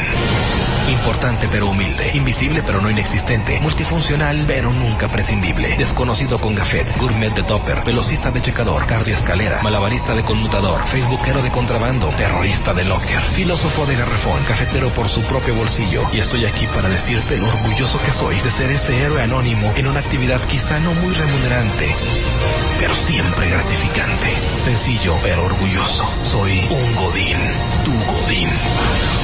Importante 0.90 1.48
pero 1.48 1.68
humilde, 1.68 2.12
invisible 2.14 2.62
pero 2.64 2.80
no 2.80 2.90
inexistente, 2.90 3.60
multifuncional 3.60 4.44
pero 4.46 4.72
nunca 4.72 5.08
prescindible, 5.08 5.76
desconocido 5.76 6.38
con 6.38 6.54
gafet, 6.54 6.96
gourmet 6.96 7.34
de 7.34 7.42
topper, 7.42 7.84
velocista 7.84 8.30
de 8.30 8.40
checador, 8.40 8.86
cardioescalera, 8.86 9.62
malabarista 9.62 10.14
de 10.14 10.22
conmutador, 10.22 10.86
facebookero 10.86 11.42
de 11.42 11.50
contrabando, 11.50 12.08
terrorista 12.08 12.72
de 12.72 12.86
locker, 12.86 13.22
filósofo 13.22 13.84
de 13.84 13.96
garrafón, 13.96 14.42
cafetero 14.44 14.88
por 14.90 15.08
su 15.08 15.20
propio 15.22 15.54
bolsillo. 15.54 16.08
Y 16.12 16.20
estoy 16.20 16.46
aquí 16.46 16.66
para 16.68 16.88
decirte 16.88 17.36
lo 17.36 17.48
orgulloso 17.48 18.00
que 18.02 18.12
soy 18.12 18.40
de 18.40 18.50
ser 18.50 18.70
ese 18.70 18.96
héroe 18.96 19.22
anónimo 19.22 19.72
en 19.76 19.88
una 19.88 20.00
actividad 20.00 20.40
quizá 20.48 20.78
no 20.78 20.94
muy 20.94 21.12
remunerante, 21.12 21.94
pero 22.80 22.96
siempre 22.96 23.48
gratificante. 23.48 24.30
Sencillo 24.64 25.18
pero 25.22 25.44
orgulloso. 25.44 26.04
Soy 26.24 26.58
un 26.70 26.94
Godín, 26.96 27.36
tu 27.84 27.92
Godín. 27.92 28.48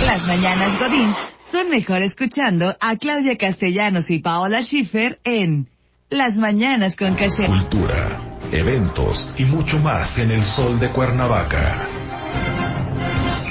Las 0.07 0.27
mañanas 0.27 0.79
Godín 0.79 1.15
son 1.55 1.69
mejor 1.69 2.03
escuchando 2.03 2.75
a 2.81 2.97
Claudia 2.97 3.37
Castellanos 3.37 4.11
y 4.11 4.19
Paola 4.19 4.61
Schiffer 4.61 5.21
en 5.23 5.69
Las 6.11 6.37
mañanas 6.37 6.97
con 6.97 7.15
Caché. 7.15 7.47
Cultura, 7.47 8.41
eventos 8.51 9.33
y 9.37 9.45
mucho 9.45 9.79
más 9.79 10.19
en 10.19 10.33
el 10.33 10.43
sol 10.43 10.81
de 10.81 10.91
Cuernavaca. 10.91 12.04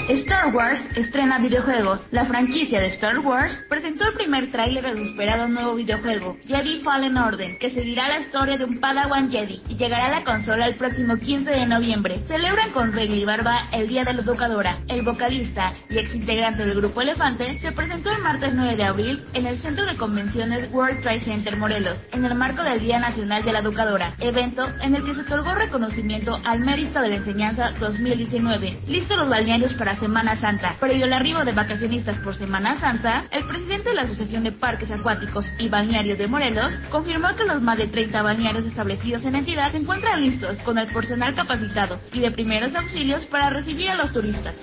Star 0.09 0.53
Wars 0.53 0.83
estrena 0.97 1.39
videojuegos. 1.39 2.01
La 2.11 2.25
franquicia 2.25 2.81
de 2.81 2.87
Star 2.87 3.19
Wars 3.19 3.63
presentó 3.69 4.05
el 4.05 4.13
primer 4.13 4.51
tráiler 4.51 4.83
de 4.83 4.97
su 4.97 5.03
esperado 5.05 5.47
nuevo 5.47 5.75
videojuego, 5.75 6.35
Jedi 6.45 6.81
Fallen 6.81 7.17
Order, 7.17 7.57
que 7.57 7.69
seguirá 7.69 8.09
la 8.09 8.19
historia 8.19 8.57
de 8.57 8.65
un 8.65 8.79
Padawan 8.79 9.31
Jedi 9.31 9.61
y 9.69 9.77
llegará 9.77 10.07
a 10.07 10.19
la 10.19 10.25
consola 10.25 10.65
el 10.65 10.75
próximo 10.75 11.15
15 11.15 11.49
de 11.51 11.65
noviembre. 11.65 12.19
Celebran 12.27 12.71
con 12.71 12.91
regla 12.91 13.15
y 13.15 13.23
barba 13.23 13.69
el 13.71 13.87
Día 13.87 14.03
de 14.03 14.13
la 14.13 14.21
Educadora. 14.21 14.79
El 14.89 15.03
vocalista 15.03 15.73
y 15.89 15.97
ex 15.97 16.13
integrante 16.15 16.65
del 16.65 16.75
grupo 16.75 17.01
Elefante 17.01 17.57
se 17.59 17.71
presentó 17.71 18.11
el 18.11 18.21
martes 18.21 18.53
9 18.53 18.75
de 18.75 18.83
abril 18.83 19.23
en 19.33 19.47
el 19.47 19.57
Centro 19.59 19.85
de 19.85 19.95
Convenciones 19.95 20.69
World 20.73 21.01
Trade 21.01 21.19
Center 21.19 21.55
Morelos, 21.55 22.03
en 22.11 22.25
el 22.25 22.35
marco 22.35 22.61
del 22.61 22.81
Día 22.81 22.99
Nacional 22.99 23.43
de 23.43 23.53
la 23.53 23.59
Educadora, 23.59 24.15
evento 24.19 24.67
en 24.81 24.95
el 24.95 25.05
que 25.05 25.13
se 25.13 25.21
otorgó 25.21 25.55
reconocimiento 25.55 26.37
al 26.43 26.59
mérito 26.59 26.99
de 26.99 27.07
la 27.07 27.15
enseñanza 27.15 27.71
2019. 27.79 28.79
Listos 28.87 29.17
los 29.17 29.29
balnearios 29.29 29.73
para 29.75 29.92
Semana 29.95 30.35
Santa. 30.35 30.75
Previo 30.79 31.05
al 31.05 31.13
arribo 31.13 31.43
de 31.43 31.51
vacacionistas 31.51 32.19
por 32.19 32.35
Semana 32.35 32.79
Santa, 32.79 33.25
el 33.31 33.43
presidente 33.45 33.89
de 33.89 33.95
la 33.95 34.03
Asociación 34.03 34.43
de 34.43 34.51
Parques 34.51 34.91
Acuáticos 34.91 35.45
y 35.59 35.69
Balnearios 35.69 36.17
de 36.17 36.27
Morelos 36.27 36.75
confirmó 36.89 37.35
que 37.35 37.45
los 37.45 37.61
más 37.61 37.77
de 37.77 37.87
30 37.87 38.21
balnearios 38.21 38.65
establecidos 38.65 39.25
en 39.25 39.33
la 39.33 39.39
entidad 39.39 39.71
se 39.71 39.77
encuentran 39.77 40.21
listos 40.21 40.57
con 40.59 40.77
el 40.77 40.87
personal 40.87 41.33
capacitado 41.35 41.99
y 42.11 42.19
de 42.19 42.31
primeros 42.31 42.75
auxilios 42.75 43.25
para 43.25 43.49
recibir 43.49 43.89
a 43.89 43.95
los 43.95 44.11
turistas. 44.11 44.59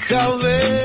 se 0.08 0.79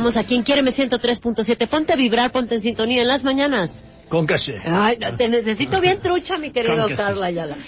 estamos 0.00 0.16
aquí 0.16 0.34
en 0.34 0.44
Quiéreme 0.44 0.70
103.7. 0.70 1.68
Ponte 1.68 1.92
a 1.92 1.96
vibrar, 1.96 2.32
ponte 2.32 2.54
en 2.54 2.62
sintonía 2.62 3.02
en 3.02 3.08
las 3.08 3.22
mañanas. 3.22 3.78
Con 4.08 4.26
caché. 4.26 4.54
Ay, 4.64 4.96
te 5.16 5.28
necesito 5.28 5.80
bien 5.80 6.00
trucha, 6.02 6.36
mi 6.36 6.50
querido. 6.50 6.88
Carla 6.96 7.26
Ayala. 7.26 7.58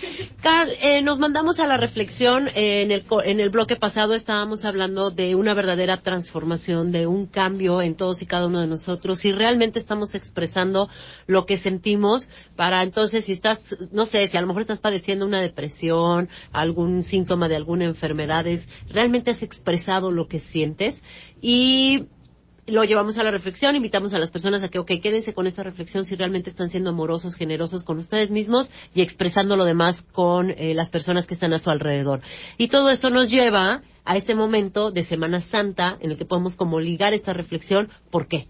Car, 0.43 0.67
eh, 0.81 1.01
nos 1.03 1.19
mandamos 1.21 1.61
a 1.61 1.67
la 1.67 1.77
reflexión. 1.77 2.49
eh, 2.49 2.81
en, 2.81 2.91
el, 2.91 3.05
en 3.25 3.39
el 3.39 3.51
bloque 3.51 3.77
pasado 3.77 4.15
estábamos 4.15 4.65
hablando 4.65 5.11
de 5.11 5.35
una 5.37 5.53
verdadera 5.55 6.01
transformación, 6.01 6.91
de 6.91 7.07
un 7.07 7.27
cambio 7.27 7.81
en 7.83 7.95
todos 7.97 8.23
y 8.23 8.27
cada 8.27 8.47
uno 8.47 8.61
de 8.61 8.67
nosotros. 8.67 9.25
Y 9.25 9.31
realmente 9.31 9.79
estamos 9.79 10.17
expresando 10.17 10.89
lo 11.27 11.45
que 11.45 11.59
sentimos 11.59 12.31
para 12.57 12.83
entonces, 12.83 13.27
si 13.27 13.33
estás, 13.33 13.69
no 13.93 14.07
sé, 14.07 14.27
si 14.27 14.39
a 14.39 14.41
lo 14.41 14.47
mejor 14.47 14.63
estás 14.63 14.81
padeciendo 14.81 15.27
una 15.27 15.41
depresión, 15.43 16.29
algún 16.51 17.03
síntoma 17.05 17.49
de 17.49 17.57
alguna 17.57 17.85
enfermedad, 17.85 18.47
es, 18.47 18.67
realmente 18.89 19.31
has 19.31 19.43
expresado 19.43 20.11
lo 20.11 20.27
que 20.27 20.41
sientes. 20.41 21.05
Y 21.41 22.09
lo 22.73 22.85
llevamos 22.85 23.19
a 23.19 23.23
la 23.23 23.31
reflexión, 23.31 23.77
invitamos 23.77 24.15
a 24.15 24.19
las 24.19 24.31
personas 24.31 24.63
a 24.63 24.69
que, 24.69 24.79
ok, 24.79 24.93
quédense 25.03 25.35
con 25.35 25.47
esta 25.47 25.63
reflexión 25.63 26.05
si 26.07 26.15
realmente 26.15 26.49
están 26.49 26.69
siendo 26.69 26.91
amorosos, 26.91 27.37
generosos 27.37 27.85
con 27.85 27.99
ustedes 27.99 28.31
mismos 28.31 28.71
y 28.95 29.03
expresando 29.03 29.57
lo 29.57 29.65
demás 29.65 30.03
con 30.13 30.51
eh, 30.51 30.75
las 30.75 30.91
personas 30.91 31.27
que 31.27 31.35
están 31.35 31.53
a 31.53 31.59
su 31.59 31.71
alrededor. 31.71 32.23
Y 32.57 32.69
todo 32.69 32.89
esto 32.89 33.11
nos 33.11 33.31
lleva 33.31 33.83
a 34.05 34.17
este 34.17 34.35
momento 34.35 34.91
de 34.91 35.03
Semana 35.03 35.41
Santa 35.41 35.99
en 36.01 36.13
el 36.13 36.17
que 36.17 36.25
podemos 36.25 36.57
como 36.57 36.81
ligar 36.81 37.13
esta 37.13 37.35
reflexión. 37.35 37.91
¿Por 38.11 38.27
qué? 38.27 38.49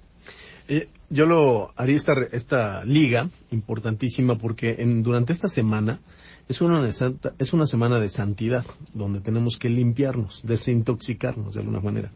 Eh, 0.68 0.86
yo 1.10 1.26
lo 1.26 1.72
haría 1.76 1.96
esta, 1.96 2.12
esta 2.30 2.84
liga 2.84 3.28
importantísima 3.50 4.36
porque 4.36 4.76
en, 4.78 5.02
durante 5.02 5.32
esta 5.32 5.48
semana 5.48 6.00
es 6.48 6.60
una, 6.60 6.86
es 6.86 7.52
una 7.52 7.66
semana 7.66 7.98
de 7.98 8.08
santidad 8.08 8.64
donde 8.94 9.20
tenemos 9.20 9.58
que 9.58 9.68
limpiarnos, 9.68 10.42
desintoxicarnos 10.44 11.54
de 11.54 11.60
alguna 11.60 11.80
manera. 11.80 12.12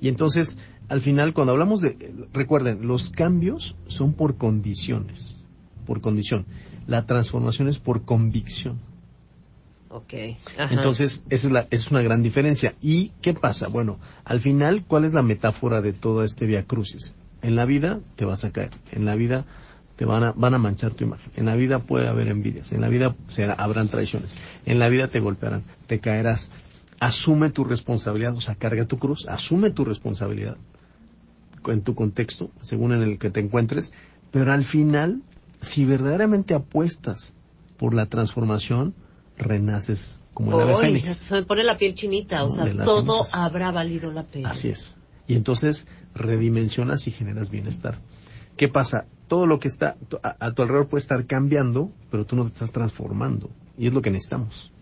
Y 0.00 0.08
entonces, 0.08 0.58
al 0.88 1.00
final, 1.00 1.34
cuando 1.34 1.52
hablamos 1.52 1.80
de, 1.80 2.14
recuerden, 2.32 2.86
los 2.86 3.10
cambios 3.10 3.76
son 3.86 4.14
por 4.14 4.36
condiciones, 4.36 5.44
por 5.86 6.00
condición. 6.00 6.46
La 6.86 7.06
transformación 7.06 7.68
es 7.68 7.78
por 7.78 8.04
convicción. 8.04 8.80
Ok. 9.90 10.14
Entonces, 10.70 11.24
esa 11.30 11.46
es, 11.46 11.52
la, 11.52 11.66
es 11.70 11.90
una 11.90 12.02
gran 12.02 12.22
diferencia. 12.22 12.74
¿Y 12.80 13.10
qué 13.22 13.34
pasa? 13.34 13.68
Bueno, 13.68 13.98
al 14.24 14.40
final, 14.40 14.84
¿cuál 14.86 15.04
es 15.04 15.12
la 15.12 15.22
metáfora 15.22 15.80
de 15.80 15.92
todo 15.92 16.22
este 16.22 16.46
Via 16.46 16.64
Crucis? 16.64 17.14
En 17.42 17.56
la 17.56 17.64
vida 17.64 18.00
te 18.16 18.24
vas 18.24 18.44
a 18.44 18.50
caer. 18.50 18.70
En 18.92 19.04
la 19.04 19.14
vida 19.16 19.46
te 19.96 20.04
van 20.04 20.24
a, 20.24 20.32
van 20.32 20.54
a 20.54 20.58
manchar 20.58 20.94
tu 20.94 21.04
imagen. 21.04 21.32
En 21.36 21.46
la 21.46 21.56
vida 21.56 21.80
puede 21.80 22.06
haber 22.06 22.28
envidias. 22.28 22.72
En 22.72 22.80
la 22.80 22.88
vida 22.88 23.16
será, 23.26 23.54
habrán 23.54 23.88
traiciones. 23.88 24.36
En 24.64 24.78
la 24.78 24.88
vida 24.88 25.08
te 25.08 25.20
golpearán. 25.20 25.64
Te 25.86 26.00
caerás. 26.00 26.52
Asume 27.00 27.50
tu 27.50 27.64
responsabilidad. 27.64 28.34
O 28.34 28.40
sea, 28.40 28.54
carga 28.54 28.86
tu 28.86 28.98
cruz. 28.98 29.26
Asume 29.28 29.70
tu 29.70 29.84
responsabilidad 29.84 30.56
en 31.66 31.82
tu 31.82 31.94
contexto, 31.94 32.50
según 32.60 32.92
en 32.92 33.02
el 33.02 33.18
que 33.18 33.30
te 33.30 33.40
encuentres. 33.40 33.92
Pero 34.30 34.52
al 34.52 34.64
final, 34.64 35.22
si 35.60 35.84
verdaderamente 35.84 36.54
apuestas 36.54 37.34
por 37.76 37.94
la 37.94 38.06
transformación, 38.06 38.94
renaces 39.36 40.20
como 40.34 40.54
el 40.54 40.68
ave 40.68 40.76
fénix. 40.76 41.16
se 41.16 41.34
me 41.34 41.42
pone 41.42 41.64
la 41.64 41.76
piel 41.76 41.94
chinita, 41.94 42.42
o 42.44 42.48
sea, 42.48 42.64
todo 42.76 43.24
cenizas. 43.24 43.30
habrá 43.32 43.70
valido 43.70 44.12
la 44.12 44.24
pena. 44.24 44.50
Así 44.50 44.68
es. 44.68 44.96
Y 45.26 45.34
entonces 45.34 45.86
redimensionas 46.14 47.06
y 47.06 47.10
generas 47.10 47.50
bienestar. 47.50 47.98
¿Qué 48.56 48.68
pasa? 48.68 49.04
Todo 49.28 49.46
lo 49.46 49.60
que 49.60 49.68
está 49.68 49.96
a, 50.22 50.46
a 50.46 50.52
tu 50.52 50.62
alrededor 50.62 50.88
puede 50.88 51.00
estar 51.00 51.26
cambiando, 51.26 51.90
pero 52.10 52.24
tú 52.24 52.34
no 52.34 52.44
te 52.44 52.50
estás 52.50 52.72
transformando. 52.72 53.50
Y 53.76 53.86
es 53.86 53.92
lo 53.92 54.02
que 54.02 54.10
necesitamos. 54.10 54.72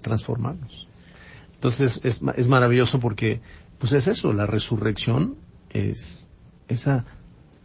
Transformarnos. 0.00 0.88
Entonces 1.60 2.00
es, 2.04 2.22
es 2.36 2.48
maravilloso 2.48 2.98
porque, 3.00 3.42
pues 3.78 3.92
es 3.92 4.06
eso, 4.06 4.32
la 4.32 4.46
resurrección 4.46 5.36
es 5.68 6.26
esa 6.68 7.04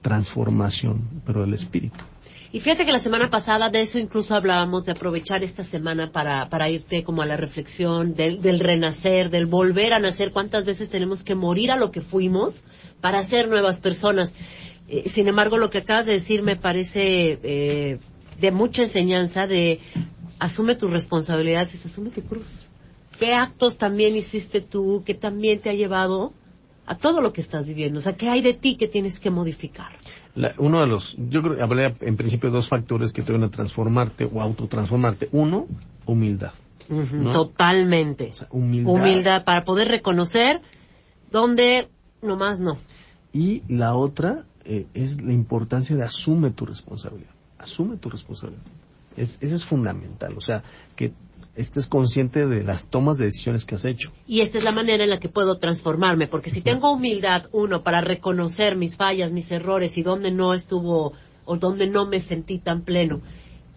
transformación, 0.01 1.21
pero 1.25 1.39
del 1.39 1.53
espíritu. 1.53 2.03
Y 2.51 2.59
fíjate 2.59 2.85
que 2.85 2.91
la 2.91 2.99
semana 2.99 3.29
pasada 3.29 3.69
de 3.69 3.79
eso 3.79 3.97
incluso 3.97 4.35
hablábamos 4.35 4.83
de 4.83 4.91
aprovechar 4.91 5.45
esta 5.45 5.63
semana 5.63 6.11
para, 6.11 6.49
para 6.49 6.69
irte 6.69 7.05
como 7.05 7.21
a 7.21 7.25
la 7.25 7.37
reflexión 7.37 8.15
del, 8.15 8.41
del 8.41 8.59
renacer, 8.59 9.29
del 9.29 9.45
volver 9.45 9.93
a 9.93 9.99
nacer. 9.99 10.33
¿Cuántas 10.33 10.65
veces 10.65 10.89
tenemos 10.89 11.23
que 11.23 11.33
morir 11.33 11.71
a 11.71 11.77
lo 11.77 11.91
que 11.91 12.01
fuimos 12.01 12.65
para 12.99 13.23
ser 13.23 13.47
nuevas 13.47 13.79
personas? 13.79 14.33
Eh, 14.89 15.07
sin 15.07 15.29
embargo, 15.29 15.57
lo 15.57 15.69
que 15.69 15.77
acabas 15.77 16.05
de 16.05 16.13
decir 16.13 16.43
me 16.43 16.57
parece 16.57 17.39
eh, 17.43 17.99
de 18.41 18.51
mucha 18.51 18.83
enseñanza 18.83 19.47
de 19.47 19.79
asume 20.37 20.75
tus 20.75 20.91
responsabilidades 20.91 21.73
y 21.75 21.87
asume 21.87 22.09
tu 22.09 22.23
cruz. 22.23 22.69
¿Qué 23.19 23.33
actos 23.33 23.77
también 23.77 24.15
hiciste 24.15 24.61
tú 24.61 25.03
que 25.05 25.13
también 25.13 25.59
te 25.59 25.69
ha 25.69 25.73
llevado 25.73 26.33
a 26.85 26.97
todo 26.97 27.21
lo 27.21 27.33
que 27.33 27.41
estás 27.41 27.65
viviendo? 27.65 27.99
O 27.99 28.01
sea, 28.01 28.13
¿qué 28.13 28.29
hay 28.29 28.41
de 28.41 28.53
ti 28.53 28.75
que 28.75 28.87
tienes 28.87 29.19
que 29.19 29.29
modificar? 29.29 29.93
La- 30.35 30.53
uno 30.57 30.81
de 30.81 30.87
los, 30.87 31.15
yo 31.29 31.41
creo 31.41 31.55
que 31.55 31.63
hablé 31.63 31.95
en 32.01 32.17
principio 32.17 32.49
de 32.49 32.55
dos 32.55 32.67
factores 32.67 33.13
que 33.13 33.21
te 33.21 33.31
van 33.31 33.43
a 33.43 33.49
transformarte 33.49 34.29
o 34.31 34.41
autotransformarte. 34.41 35.29
Uno, 35.31 35.67
humildad. 36.05 36.53
Totalmente. 37.33 38.31
humildad. 38.51 38.93
Humildad 38.93 39.43
para 39.43 39.63
poder 39.65 39.87
reconocer 39.87 40.61
dónde 41.31 41.89
nomás 42.21 42.59
no. 42.59 42.77
Y 43.33 43.63
la 43.67 43.95
otra 43.95 44.45
eh, 44.65 44.85
es 44.93 45.21
la 45.21 45.33
importancia 45.33 45.95
de 45.95 46.03
asume 46.03 46.51
tu 46.51 46.65
responsabilidad. 46.65 47.31
Asume 47.57 47.97
tu 47.97 48.09
responsabilidad. 48.09 48.63
Es, 49.17 49.41
eso 49.41 49.55
es 49.55 49.63
fundamental. 49.65 50.35
O 50.37 50.41
sea, 50.41 50.63
que 50.95 51.13
estés 51.55 51.87
consciente 51.87 52.47
de 52.47 52.63
las 52.63 52.89
tomas 52.89 53.17
de 53.17 53.25
decisiones 53.25 53.65
que 53.65 53.75
has 53.75 53.85
hecho. 53.85 54.11
Y 54.27 54.41
esta 54.41 54.57
es 54.57 54.63
la 54.63 54.71
manera 54.71 55.03
en 55.03 55.09
la 55.09 55.19
que 55.19 55.29
puedo 55.29 55.57
transformarme, 55.57 56.27
porque 56.27 56.49
si 56.49 56.61
tengo 56.61 56.91
humildad, 56.91 57.45
uno, 57.51 57.83
para 57.83 58.01
reconocer 58.01 58.75
mis 58.75 58.95
fallas, 58.95 59.31
mis 59.31 59.51
errores 59.51 59.97
y 59.97 60.03
dónde 60.03 60.31
no 60.31 60.53
estuvo 60.53 61.13
o 61.45 61.57
dónde 61.57 61.87
no 61.87 62.05
me 62.05 62.19
sentí 62.19 62.59
tan 62.59 62.81
pleno, 62.81 63.21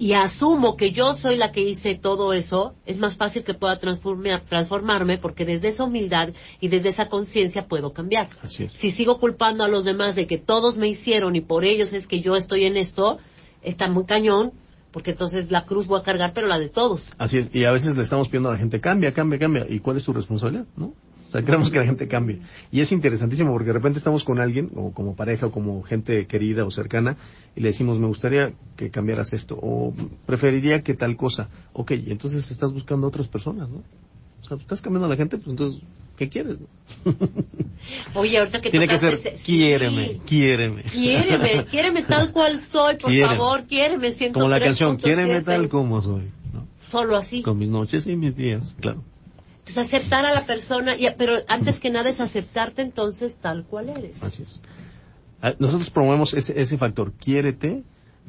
y 0.01 0.13
asumo 0.13 0.77
que 0.77 0.93
yo 0.93 1.13
soy 1.13 1.37
la 1.37 1.51
que 1.51 1.61
hice 1.61 1.97
todo 1.97 2.33
eso, 2.33 2.75
es 2.87 2.99
más 2.99 3.17
fácil 3.17 3.43
que 3.43 3.55
pueda 3.55 3.81
transformar- 3.81 4.43
transformarme 4.49 5.19
porque 5.19 5.45
desde 5.45 5.69
esa 5.69 5.85
humildad 5.85 6.29
y 6.61 6.69
desde 6.69 6.91
esa 6.91 7.09
conciencia 7.09 7.67
puedo 7.69 7.93
cambiar. 7.93 8.29
Si 8.47 8.91
sigo 8.91 9.19
culpando 9.19 9.65
a 9.65 9.69
los 9.69 9.85
demás 9.85 10.15
de 10.15 10.29
que 10.29 10.39
todos 10.39 10.79
me 10.79 10.89
hicieron 10.89 11.35
y 11.35 11.41
por 11.41 11.65
ellos 11.65 11.93
es 11.93 12.07
que 12.07 12.21
yo 12.21 12.37
estoy 12.37 12.65
en 12.65 12.77
esto, 12.77 13.19
está 13.63 13.89
muy 13.89 14.05
cañón, 14.05 14.53
porque 14.93 15.13
entonces 15.13 15.51
la 15.51 15.65
cruz 15.65 15.87
voy 15.87 16.01
a 16.01 16.03
cargar, 16.03 16.33
pero 16.35 16.47
la 16.47 16.59
de 16.59 16.69
todos. 16.69 17.11
Así 17.19 17.39
es. 17.39 17.51
Y 17.53 17.65
a 17.65 17.73
veces 17.73 17.97
le 17.97 18.03
estamos 18.03 18.29
pidiendo 18.29 18.49
a 18.49 18.53
la 18.53 18.59
gente, 18.59 18.81
cambia, 18.81 19.13
cambia, 19.13 19.39
cambia. 19.39 19.67
¿Y 19.69 19.81
cuál 19.81 19.97
es 19.97 20.05
tu 20.05 20.13
responsabilidad? 20.13 20.67
¿No? 20.77 20.95
O 21.29 21.31
sea, 21.31 21.43
queremos 21.43 21.71
que 21.71 21.79
la 21.79 21.85
gente 21.85 22.09
cambie. 22.09 22.41
Y 22.73 22.81
es 22.81 22.91
interesantísimo 22.91 23.53
porque 23.53 23.67
de 23.67 23.75
repente 23.75 23.99
estamos 23.99 24.25
con 24.25 24.41
alguien, 24.41 24.71
o 24.75 24.93
como 24.93 25.15
pareja, 25.15 25.47
o 25.47 25.51
como 25.51 25.83
gente 25.83 26.27
querida 26.27 26.65
o 26.65 26.71
cercana, 26.71 27.19
y 27.55 27.61
le 27.61 27.69
decimos, 27.69 27.99
me 27.99 28.07
gustaría 28.07 28.55
que 28.77 28.89
cambiaras 28.91 29.35
esto, 29.35 29.59
o 29.61 29.93
preferiría 30.25 30.81
que 30.81 30.95
tal 30.95 31.19
cosa. 31.19 31.51
Ok, 31.75 31.91
y 31.91 32.13
entonces 32.13 32.51
estás 32.51 32.73
buscando 32.73 33.07
a 33.07 33.09
otras 33.09 33.29
personas, 33.29 33.69
¿no? 33.69 33.83
O 34.41 34.45
sea, 34.45 34.57
estás 34.57 34.81
cambiando 34.81 35.07
a 35.07 35.11
la 35.11 35.17
gente, 35.17 35.37
pues 35.37 35.49
entonces 35.49 35.83
¿Qué 36.19 36.29
quieres? 36.29 36.59
no? 36.61 36.67
Oye, 38.15 38.39
ahorita 38.39 38.61
que 38.61 38.71
Tiene 38.71 38.89
que 38.89 38.99
ser, 38.99 39.15
este- 39.15 39.37
sí. 39.37 39.45
quiéreme, 39.47 40.19
quiéreme. 40.27 40.83
Quiéreme, 40.83 41.65
quiéreme 41.67 42.03
tal 42.03 42.33
cual 42.33 42.59
soy, 42.59 42.97
por 42.97 43.11
Quiéreme. 43.13 43.37
favor, 43.39 43.67
quiéreme. 43.67 44.11
103 44.11 44.33
Como 44.33 44.49
la 44.49 44.61
canción, 44.61 44.97
quiéreme 44.97 45.43
tal 45.43 45.69
como 45.69 46.01
soy. 46.01 46.31
Solo 46.83 47.17
así. 47.17 47.43
Con 47.43 47.59
mis 47.59 47.71
noches 47.71 48.07
y 48.09 48.17
mis 48.17 48.35
días, 48.35 48.75
claro. 48.81 49.03
Entonces, 49.61 49.79
aceptar 49.79 50.25
a 50.27 50.33
la 50.35 50.45
persona, 50.47 50.97
y- 50.99 51.07
pero 51.17 51.35
antes 51.47 51.79
que 51.79 51.91
nada 51.91 52.09
es 52.09 52.21
aceptarte 52.21 52.83
entonces 52.83 53.37
tal 53.39 53.65
cual 53.65 53.91
eres. 53.91 54.21
Así 54.23 54.43
es. 54.43 54.61
Ah, 55.41 55.53
Nosotros 55.59 55.91
promovemos 55.91 56.35
ese, 56.35 56.59
ese 56.59 56.79
factor, 56.79 57.13
quiérete, 57.13 57.85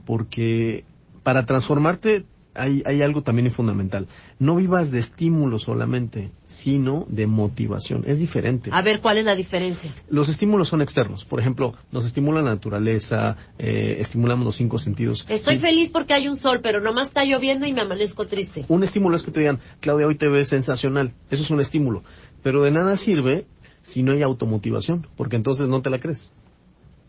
porque 0.06 0.84
para 1.24 1.46
transformarte 1.46 2.26
hay, 2.54 2.84
hay 2.86 3.02
algo 3.02 3.24
también 3.24 3.50
fundamental. 3.52 4.08
No 4.38 4.58
vivas 4.58 4.92
de 4.92 5.00
estímulo 5.00 5.58
solamente, 5.58 6.30
sino 6.60 7.06
de 7.08 7.26
motivación. 7.26 8.04
Es 8.06 8.20
diferente. 8.20 8.70
A 8.74 8.82
ver, 8.82 9.00
¿cuál 9.00 9.18
es 9.18 9.24
la 9.24 9.34
diferencia? 9.34 9.94
Los 10.10 10.28
estímulos 10.28 10.68
son 10.68 10.82
externos. 10.82 11.24
Por 11.24 11.40
ejemplo, 11.40 11.74
nos 11.90 12.06
estimula 12.06 12.42
la 12.42 12.50
naturaleza, 12.50 13.38
eh, 13.58 13.96
estimulamos 14.00 14.46
los 14.46 14.56
cinco 14.58 14.78
sentidos. 14.78 15.26
Estoy 15.30 15.56
Y 15.56 15.60
feliz 15.60 15.90
porque 15.90 16.14
hay 16.14 16.28
un 16.28 16.36
sol, 16.36 16.60
pero 16.62 16.82
nomás 16.82 17.08
está 17.08 17.24
lloviendo 17.24 17.66
y 17.66 17.72
me 17.72 17.80
amanezco 17.80 18.28
triste. 18.28 18.66
Un 18.68 18.84
estímulo 18.84 19.16
es 19.16 19.24
que 19.24 19.32
te 19.32 19.40
digan, 19.40 19.60
Claudia, 19.80 20.06
hoy 20.06 20.18
te 20.18 20.28
ves 20.28 20.50
sensacional. 20.50 21.14
Eso 21.32 21.44
es 21.44 21.50
un 21.50 21.62
estímulo. 21.62 22.04
Pero 22.44 22.62
de 22.62 22.72
nada 22.72 22.98
sirve 22.98 23.46
si 23.82 24.04
no 24.04 24.12
hay 24.12 24.22
automotivación, 24.22 25.08
porque 25.16 25.38
entonces 25.38 25.70
no 25.70 25.82
te 25.82 25.90
la 25.90 26.00
crees. 26.00 26.30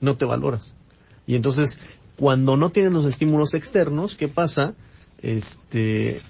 No 0.00 0.16
te 0.16 0.26
valoras. 0.26 0.76
Y 1.26 1.34
entonces, 1.34 1.80
cuando 2.16 2.56
no 2.56 2.70
tienes 2.70 2.92
los 2.92 3.04
estímulos 3.04 3.54
externos, 3.54 4.14
¿qué 4.14 4.28
pasa? 4.28 4.74
Este, 5.22 6.20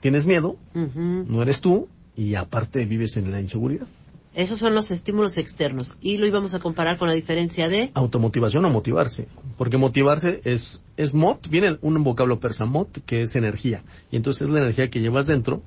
tienes 0.00 0.26
miedo, 0.26 0.56
no 0.74 1.40
eres 1.40 1.60
tú, 1.60 1.88
y 2.16 2.34
aparte 2.34 2.84
vives 2.86 3.16
en 3.16 3.30
la 3.30 3.40
inseguridad. 3.40 3.86
Esos 4.34 4.58
son 4.58 4.74
los 4.74 4.90
estímulos 4.90 5.38
externos. 5.38 5.96
Y 6.00 6.16
lo 6.16 6.26
íbamos 6.26 6.54
a 6.54 6.58
comparar 6.58 6.98
con 6.98 7.06
la 7.06 7.14
diferencia 7.14 7.68
de... 7.68 7.92
Automotivación 7.94 8.64
o 8.64 8.70
motivarse. 8.70 9.28
Porque 9.56 9.78
motivarse 9.78 10.40
es, 10.44 10.82
es 10.96 11.14
mot, 11.14 11.48
viene 11.48 11.78
un 11.82 12.02
vocablo 12.02 12.40
persa 12.40 12.64
mot, 12.64 12.88
que 13.06 13.22
es 13.22 13.36
energía. 13.36 13.84
Y 14.10 14.16
entonces 14.16 14.42
es 14.42 14.50
la 14.50 14.60
energía 14.60 14.88
que 14.88 15.00
llevas 15.00 15.26
dentro 15.26 15.62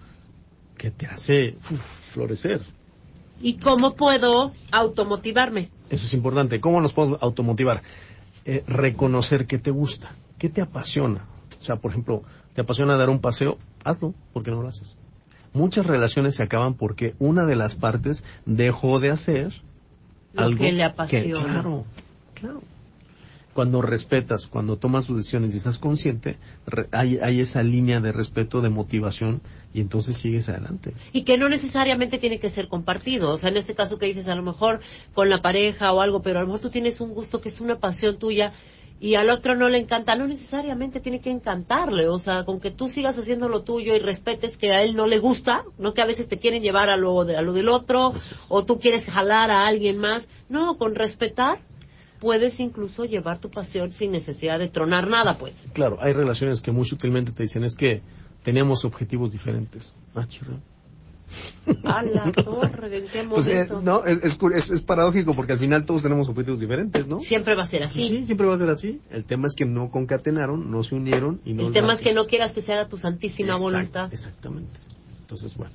que 0.78 0.92
te 0.92 1.08
hace 1.08 1.56
uf, 1.58 1.82
florecer. 2.12 2.62
¿Y 3.42 3.58
cómo 3.58 3.96
puedo 3.96 4.52
automotivarme? 4.72 5.70
Eso 5.90 6.06
es 6.06 6.14
importante. 6.14 6.60
¿Cómo 6.60 6.82
nos 6.82 6.92
podemos 6.92 7.20
automotivar? 7.22 7.84
Eh, 8.44 8.64
reconocer 8.68 9.48
qué 9.48 9.60
te 9.60 9.72
gusta, 9.72 10.16
qué 10.38 10.50
te 10.50 10.62
apasiona. 10.62 11.26
O 11.58 11.62
sea, 11.62 11.78
por 11.78 11.92
ejemplo, 11.92 12.24
te 12.54 12.62
apasiona 12.62 12.98
dar 12.98 13.10
un 13.10 13.20
paseo, 13.20 13.58
hazlo, 13.84 14.14
porque 14.34 14.52
no 14.52 14.62
lo 14.62 14.68
haces. 14.68 14.98
Muchas 15.58 15.86
relaciones 15.88 16.36
se 16.36 16.44
acaban 16.44 16.76
porque 16.76 17.16
una 17.20 17.46
de 17.46 17.56
las 17.56 17.76
partes 17.76 18.24
dejó 18.46 19.00
de 19.00 19.10
hacer 19.10 19.54
Lo 20.34 20.44
algo 20.44 20.64
que 20.66 20.72
le 20.72 20.84
apasiona. 20.84 21.40
claro, 21.44 21.86
claro. 22.36 22.62
Cuando 23.54 23.82
respetas, 23.82 24.46
cuando 24.46 24.78
tomas 24.78 25.08
tus 25.08 25.18
decisiones 25.18 25.52
y 25.56 25.58
estás 25.58 25.80
consciente, 25.80 26.38
re- 26.68 26.88
hay, 26.92 27.18
hay 27.18 27.40
esa 27.40 27.64
línea 27.64 28.00
de 28.00 28.12
respeto, 28.12 28.62
de 28.62 28.70
motivación, 28.70 29.42
y 29.74 29.82
entonces 29.82 30.16
sigues 30.18 30.48
adelante. 30.48 30.94
Y 31.12 31.24
que 31.24 31.40
no 31.40 31.50
necesariamente 31.50 32.20
tiene 32.20 32.40
que 32.40 32.52
ser 32.52 32.68
compartido. 32.68 33.32
O 33.32 33.38
sea, 33.38 33.50
en 33.50 33.58
este 33.58 33.74
caso 33.74 33.98
que 33.98 34.06
dices, 34.06 34.28
a 34.28 34.36
lo 34.36 34.44
mejor 34.44 34.82
con 35.16 35.32
la 35.32 35.42
pareja 35.42 35.92
o 35.92 36.02
algo, 36.02 36.22
pero 36.22 36.38
a 36.38 36.42
lo 36.44 36.48
mejor 36.50 36.60
tú 36.62 36.70
tienes 36.70 37.02
un 37.02 37.16
gusto 37.16 37.42
que 37.42 37.50
es 37.50 37.60
una 37.60 37.80
pasión 37.80 38.20
tuya 38.20 38.54
y 39.00 39.16
al 39.16 39.30
otro 39.30 39.56
no 39.56 39.70
le 39.70 39.78
encanta. 39.78 40.16
No 40.16 40.28
necesariamente 40.28 41.00
tiene 41.00 41.20
que 41.22 41.30
encantarle. 41.30 42.08
O 42.08 42.18
sea, 42.18 42.44
con 42.46 42.60
que 42.60 42.72
tú 42.72 42.88
sigas 42.88 43.18
haciendo 43.18 43.48
lo 43.50 43.64
tuyo 43.64 43.96
y 43.96 44.00
respetes 44.00 44.58
que 44.58 44.72
a 44.74 44.82
él 44.82 44.96
no 44.96 45.06
le 45.08 45.20
gusta, 45.20 45.64
no 45.78 45.94
que 45.94 46.02
a 46.02 46.06
veces 46.06 46.28
te 46.28 46.40
quieren 46.40 46.64
llevar 46.64 46.90
a 46.90 46.98
lo, 46.98 47.24
de- 47.26 47.38
a 47.38 47.42
lo 47.42 47.54
del 47.54 47.70
otro 47.70 48.14
o 48.50 48.66
tú 48.66 48.80
quieres 48.80 49.06
jalar 49.06 49.52
a 49.52 49.68
alguien 49.68 49.98
más. 49.98 50.28
No, 50.50 50.78
con 50.78 50.96
respetar 50.96 51.60
puedes 52.20 52.60
incluso 52.60 53.06
llevar 53.06 53.38
tu 53.40 53.50
pasión 53.52 53.92
sin 53.92 54.12
necesidad 54.12 54.58
de 54.58 54.70
tronar 54.70 55.08
nada, 55.08 55.38
pues. 55.38 55.70
Claro, 55.74 55.98
hay 56.02 56.14
relaciones 56.14 56.62
que 56.62 56.72
muy 56.72 56.86
sutilmente 56.86 57.32
te 57.32 57.44
dicen 57.44 57.64
es 57.64 57.76
que 57.76 58.02
teníamos 58.44 58.84
objetivos 58.86 59.32
diferentes. 59.32 59.94
Ah, 60.16 60.26
chirra. 60.28 60.56
A 61.84 62.04
la 62.04 62.32
torre, 62.32 62.98
¿en 62.98 63.08
qué 63.08 63.26
Pues, 63.30 63.48
eh, 63.50 63.68
no, 63.84 64.04
es, 64.06 64.24
es, 64.24 64.70
es- 64.70 64.82
paradójico 64.82 65.34
porque 65.34 65.54
al 65.54 65.60
final 65.60 65.86
todos 65.86 66.02
tenemos 66.02 66.30
objetivos 66.30 66.60
diferentes, 66.60 67.06
¿no? 67.08 67.20
Siempre 67.20 67.56
va 67.56 67.64
a 67.64 67.68
ser 67.68 67.84
así. 67.84 68.08
Sí, 68.08 68.24
siempre 68.24 68.48
va 68.48 68.54
a 68.54 68.58
ser 68.58 68.70
así. 68.70 69.02
El 69.10 69.26
tema 69.26 69.48
es 69.48 69.56
que 69.56 69.66
no 69.66 69.90
concatenaron, 69.90 70.72
no 70.72 70.84
se 70.84 70.96
unieron 70.96 71.42
y 71.44 71.54
no... 71.54 71.68
El 71.68 71.74
tema 71.74 71.94
es 71.94 72.02
que 72.02 72.14
no 72.14 72.26
quieras 72.28 72.54
que 72.54 72.62
se 72.62 72.72
haga 72.74 72.88
tu 72.88 72.98
santísima 72.98 73.50
Exacto, 73.50 73.64
voluntad. 73.66 74.14
Exactamente. 74.14 74.80
Entonces, 75.22 75.56
bueno. 75.58 75.74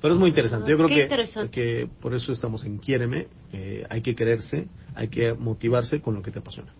Pero 0.00 0.14
es 0.14 0.20
muy 0.20 0.28
interesante. 0.30 0.70
Yo 0.70 0.76
creo 0.76 0.88
Qué 0.88 0.94
que, 0.94 1.02
interesante. 1.02 1.50
que 1.50 1.88
por 2.00 2.14
eso 2.14 2.32
estamos 2.32 2.64
en 2.64 2.78
Quiéreme. 2.78 3.26
Eh, 3.52 3.84
hay 3.90 4.00
que 4.00 4.14
quererse, 4.14 4.68
hay 4.94 5.08
que 5.08 5.34
motivarse 5.34 6.00
con 6.00 6.14
lo 6.14 6.22
que 6.22 6.30
te 6.30 6.38
apasiona. 6.38 6.72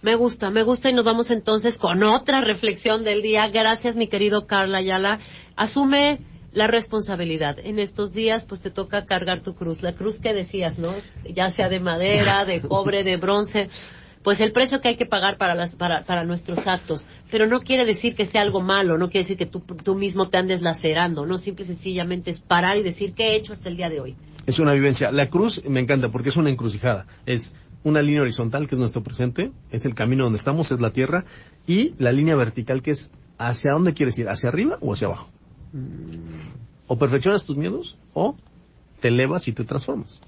Me 0.00 0.14
gusta, 0.14 0.50
me 0.50 0.62
gusta 0.62 0.88
y 0.90 0.94
nos 0.94 1.04
vamos 1.04 1.30
entonces 1.30 1.78
con 1.78 2.02
otra 2.02 2.40
reflexión 2.40 3.04
del 3.04 3.20
día. 3.22 3.46
Gracias, 3.52 3.96
mi 3.96 4.08
querido 4.08 4.46
Carla 4.46 4.78
Ayala. 4.78 5.18
Asume 5.56 6.20
la 6.52 6.66
responsabilidad. 6.66 7.58
En 7.58 7.78
estos 7.78 8.12
días, 8.12 8.44
pues 8.44 8.60
te 8.60 8.70
toca 8.70 9.06
cargar 9.06 9.40
tu 9.40 9.54
cruz. 9.54 9.82
La 9.82 9.94
cruz 9.94 10.20
que 10.20 10.34
decías, 10.34 10.78
¿no? 10.78 10.92
Ya 11.24 11.50
sea 11.50 11.68
de 11.68 11.80
madera, 11.80 12.44
de 12.44 12.60
cobre, 12.60 13.04
de 13.04 13.16
bronce. 13.16 13.68
Pues 14.22 14.40
el 14.40 14.52
precio 14.52 14.80
que 14.80 14.88
hay 14.88 14.96
que 14.96 15.06
pagar 15.06 15.36
para, 15.36 15.54
las, 15.54 15.74
para, 15.74 16.04
para 16.04 16.24
nuestros 16.24 16.68
actos. 16.68 17.06
Pero 17.30 17.46
no 17.46 17.60
quiere 17.60 17.84
decir 17.84 18.14
que 18.14 18.24
sea 18.24 18.42
algo 18.42 18.60
malo, 18.60 18.96
no 18.96 19.06
quiere 19.06 19.24
decir 19.24 19.36
que 19.36 19.46
tú, 19.46 19.60
tú 19.60 19.94
mismo 19.94 20.28
te 20.28 20.38
andes 20.38 20.62
lacerando. 20.62 21.26
No, 21.26 21.38
simple 21.38 21.64
y 21.64 21.66
sencillamente 21.66 22.30
es 22.30 22.40
parar 22.40 22.76
y 22.76 22.82
decir 22.82 23.14
qué 23.14 23.30
he 23.30 23.36
hecho 23.36 23.52
hasta 23.52 23.68
el 23.68 23.76
día 23.76 23.88
de 23.88 24.00
hoy. 24.00 24.16
Es 24.46 24.58
una 24.58 24.74
vivencia. 24.74 25.10
La 25.10 25.28
cruz 25.28 25.62
me 25.68 25.80
encanta 25.80 26.08
porque 26.10 26.28
es 26.28 26.36
una 26.36 26.50
encrucijada. 26.50 27.06
Es 27.26 27.54
una 27.84 28.00
línea 28.00 28.22
horizontal 28.22 28.68
que 28.68 28.76
es 28.76 28.78
nuestro 28.78 29.02
presente, 29.02 29.50
es 29.70 29.84
el 29.86 29.94
camino 29.94 30.24
donde 30.24 30.38
estamos, 30.38 30.70
es 30.70 30.80
la 30.80 30.90
tierra, 30.90 31.24
y 31.66 31.94
la 31.98 32.12
línea 32.12 32.36
vertical 32.36 32.82
que 32.82 32.92
es 32.92 33.12
hacia 33.38 33.72
dónde 33.72 33.92
quieres 33.92 34.18
ir, 34.18 34.28
hacia 34.28 34.50
arriba 34.50 34.78
o 34.80 34.92
hacia 34.92 35.08
abajo. 35.08 35.30
O 36.86 36.98
perfeccionas 36.98 37.44
tus 37.44 37.56
miedos 37.56 37.96
o 38.14 38.36
te 39.00 39.08
elevas 39.08 39.48
y 39.48 39.52
te 39.52 39.64
transformas. 39.64 40.20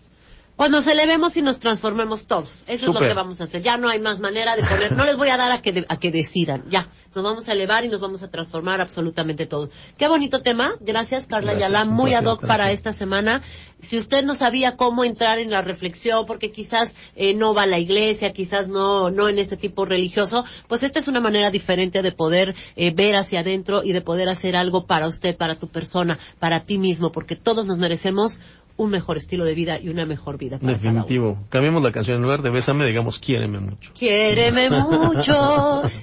Pues 0.56 0.70
nos 0.70 0.86
elevemos 0.86 1.36
y 1.36 1.42
nos 1.42 1.58
transformemos 1.58 2.26
todos. 2.28 2.62
Eso 2.68 2.90
es 2.90 2.94
lo 2.94 3.00
que 3.00 3.12
vamos 3.12 3.40
a 3.40 3.44
hacer. 3.44 3.60
Ya 3.62 3.76
no 3.76 3.88
hay 3.88 4.00
más 4.00 4.20
manera 4.20 4.54
de 4.54 4.62
poner. 4.62 4.92
No 4.96 5.04
les 5.04 5.16
voy 5.16 5.28
a 5.28 5.36
dar 5.36 5.50
a 5.50 5.60
que, 5.60 5.72
de- 5.72 5.86
a 5.88 5.96
que 5.98 6.12
decidan. 6.12 6.64
Ya. 6.68 6.88
Nos 7.12 7.24
vamos 7.24 7.48
a 7.48 7.52
elevar 7.52 7.84
y 7.84 7.88
nos 7.88 8.00
vamos 8.00 8.22
a 8.22 8.30
transformar 8.30 8.80
absolutamente 8.80 9.46
todos. 9.46 9.70
Qué 9.96 10.06
bonito 10.08 10.42
tema. 10.42 10.74
Gracias, 10.80 11.26
Carla 11.26 11.54
Gracias, 11.54 11.86
un 11.86 11.94
Muy 11.94 12.10
placer 12.10 12.26
ad 12.28 12.32
hoc 12.32 12.46
para 12.46 12.70
esta 12.70 12.92
semana. 12.92 13.42
Si 13.80 13.98
usted 13.98 14.22
no 14.24 14.34
sabía 14.34 14.76
cómo 14.76 15.04
entrar 15.04 15.38
en 15.38 15.50
la 15.50 15.60
reflexión, 15.60 16.24
porque 16.26 16.50
quizás 16.52 16.96
eh, 17.16 17.34
no 17.34 17.52
va 17.52 17.62
a 17.62 17.66
la 17.66 17.78
iglesia, 17.78 18.32
quizás 18.32 18.68
no, 18.68 19.10
no 19.10 19.28
en 19.28 19.38
este 19.38 19.56
tipo 19.56 19.84
religioso, 19.84 20.44
pues 20.68 20.82
esta 20.84 20.98
es 21.00 21.08
una 21.08 21.20
manera 21.20 21.50
diferente 21.50 22.00
de 22.02 22.12
poder 22.12 22.54
eh, 22.76 22.92
ver 22.94 23.16
hacia 23.16 23.40
adentro 23.40 23.82
y 23.84 23.92
de 23.92 24.00
poder 24.02 24.28
hacer 24.28 24.56
algo 24.56 24.86
para 24.86 25.06
usted, 25.08 25.36
para 25.36 25.56
tu 25.56 25.68
persona, 25.68 26.18
para 26.38 26.60
ti 26.64 26.78
mismo, 26.78 27.10
porque 27.12 27.36
todos 27.36 27.66
nos 27.66 27.78
merecemos 27.78 28.38
un 28.76 28.90
mejor 28.90 29.16
estilo 29.18 29.44
de 29.44 29.54
vida 29.54 29.78
y 29.80 29.88
una 29.88 30.04
mejor 30.04 30.36
vida 30.36 30.58
para 30.58 30.72
cada 30.76 30.90
uno. 30.90 31.02
Definitivo. 31.02 31.38
Cambiemos 31.48 31.82
la 31.82 31.92
canción. 31.92 32.16
En 32.16 32.22
lugar 32.22 32.42
de 32.42 32.50
bésame, 32.50 32.86
digamos 32.86 33.18
quiéreme 33.20 33.60
mucho. 33.60 33.92
Quiéreme 33.94 34.68
mucho. 34.70 35.32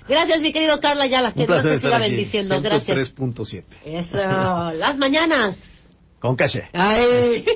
Gracias, 0.07 0.41
mi 0.41 0.53
querido 0.53 0.79
Carla 0.79 1.07
Yala. 1.07 1.33
Que 1.33 1.41
Un 1.41 1.47
Dios 1.47 1.63
te 1.63 1.69
estar 1.71 1.79
siga 1.91 1.97
aquí. 1.97 2.07
bendiciendo. 2.09 2.61
Gracias. 2.61 3.15
103.7. 3.15 3.63
Eso. 3.85 4.17
Las 4.17 4.97
mañanas. 4.97 5.93
Con 6.19 6.35
caché. 6.35 6.69
Ay. 6.73 7.43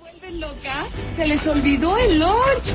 vuelven 0.00 0.40
loca? 0.40 0.86
Se 1.16 1.26
les 1.26 1.46
olvidó 1.48 1.96
el 1.98 2.18
lunch. 2.18 2.72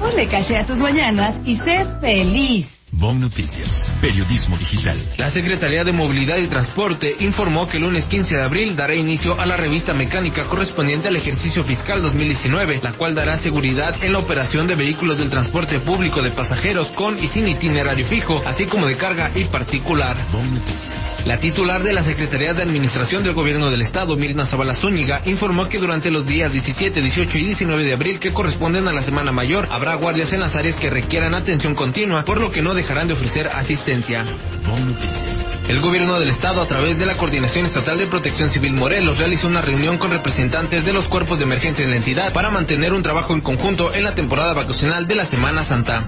Ponle 0.00 0.26
caché 0.28 0.56
a 0.58 0.66
tus 0.66 0.78
mañanas 0.78 1.42
y 1.46 1.56
sé 1.56 1.86
feliz. 2.00 2.85
BOM 2.98 3.20
Noticias, 3.20 3.94
periodismo 4.00 4.56
digital. 4.56 4.96
La 5.18 5.28
Secretaría 5.28 5.84
de 5.84 5.92
Movilidad 5.92 6.38
y 6.38 6.46
Transporte 6.46 7.14
informó 7.20 7.68
que 7.68 7.76
el 7.76 7.82
lunes 7.82 8.08
15 8.08 8.36
de 8.36 8.42
abril 8.42 8.74
dará 8.74 8.94
inicio 8.94 9.38
a 9.38 9.44
la 9.44 9.58
revista 9.58 9.92
mecánica 9.92 10.46
correspondiente 10.46 11.08
al 11.08 11.16
ejercicio 11.16 11.62
fiscal 11.62 12.00
2019, 12.00 12.80
la 12.82 12.94
cual 12.94 13.14
dará 13.14 13.36
seguridad 13.36 13.96
en 14.00 14.14
la 14.14 14.18
operación 14.18 14.66
de 14.66 14.76
vehículos 14.76 15.18
del 15.18 15.28
transporte 15.28 15.78
público 15.78 16.22
de 16.22 16.30
pasajeros 16.30 16.90
con 16.90 17.22
y 17.22 17.26
sin 17.26 17.46
itinerario 17.46 18.06
fijo, 18.06 18.42
así 18.46 18.64
como 18.64 18.86
de 18.86 18.96
carga 18.96 19.30
y 19.34 19.44
particular. 19.44 20.16
BOM 20.32 20.54
Noticias. 20.54 21.22
La 21.26 21.38
titular 21.38 21.82
de 21.82 21.92
la 21.92 22.02
Secretaría 22.02 22.54
de 22.54 22.62
Administración 22.62 23.22
del 23.24 23.34
Gobierno 23.34 23.70
del 23.70 23.82
Estado, 23.82 24.16
Mirna 24.16 24.46
Zavala 24.46 24.74
Zúñiga, 24.74 25.20
informó 25.26 25.68
que 25.68 25.78
durante 25.78 26.10
los 26.10 26.26
días 26.26 26.50
17, 26.50 27.02
18 27.02 27.38
y 27.38 27.44
19 27.44 27.84
de 27.84 27.92
abril 27.92 28.18
que 28.18 28.32
corresponden 28.32 28.88
a 28.88 28.92
la 28.94 29.02
Semana 29.02 29.32
Mayor, 29.32 29.68
habrá 29.70 29.94
guardias 29.96 30.32
en 30.32 30.40
las 30.40 30.56
áreas 30.56 30.76
que 30.76 30.88
requieran 30.88 31.34
atención 31.34 31.74
continua, 31.74 32.24
por 32.24 32.40
lo 32.40 32.50
que 32.50 32.62
no 32.62 32.72
dejarán 32.86 33.08
de 33.08 33.14
ofrecer 33.14 33.48
asistencia. 33.48 34.24
BOM 34.64 34.92
Noticias. 34.92 35.55
El 35.68 35.80
gobierno 35.80 36.20
del 36.20 36.28
estado, 36.28 36.62
a 36.62 36.66
través 36.68 36.96
de 36.96 37.06
la 37.06 37.16
Coordinación 37.16 37.64
Estatal 37.64 37.98
de 37.98 38.06
Protección 38.06 38.48
Civil 38.48 38.74
Morelos, 38.74 39.18
realizó 39.18 39.48
una 39.48 39.62
reunión 39.62 39.98
con 39.98 40.12
representantes 40.12 40.86
de 40.86 40.92
los 40.92 41.06
cuerpos 41.06 41.38
de 41.38 41.44
emergencia 41.44 41.84
en 41.84 41.90
la 41.90 41.96
entidad 41.96 42.32
para 42.32 42.50
mantener 42.50 42.92
un 42.92 43.02
trabajo 43.02 43.34
en 43.34 43.40
conjunto 43.40 43.92
en 43.92 44.04
la 44.04 44.14
temporada 44.14 44.54
vacacional 44.54 45.08
de 45.08 45.16
la 45.16 45.24
Semana 45.24 45.64
Santa. 45.64 46.04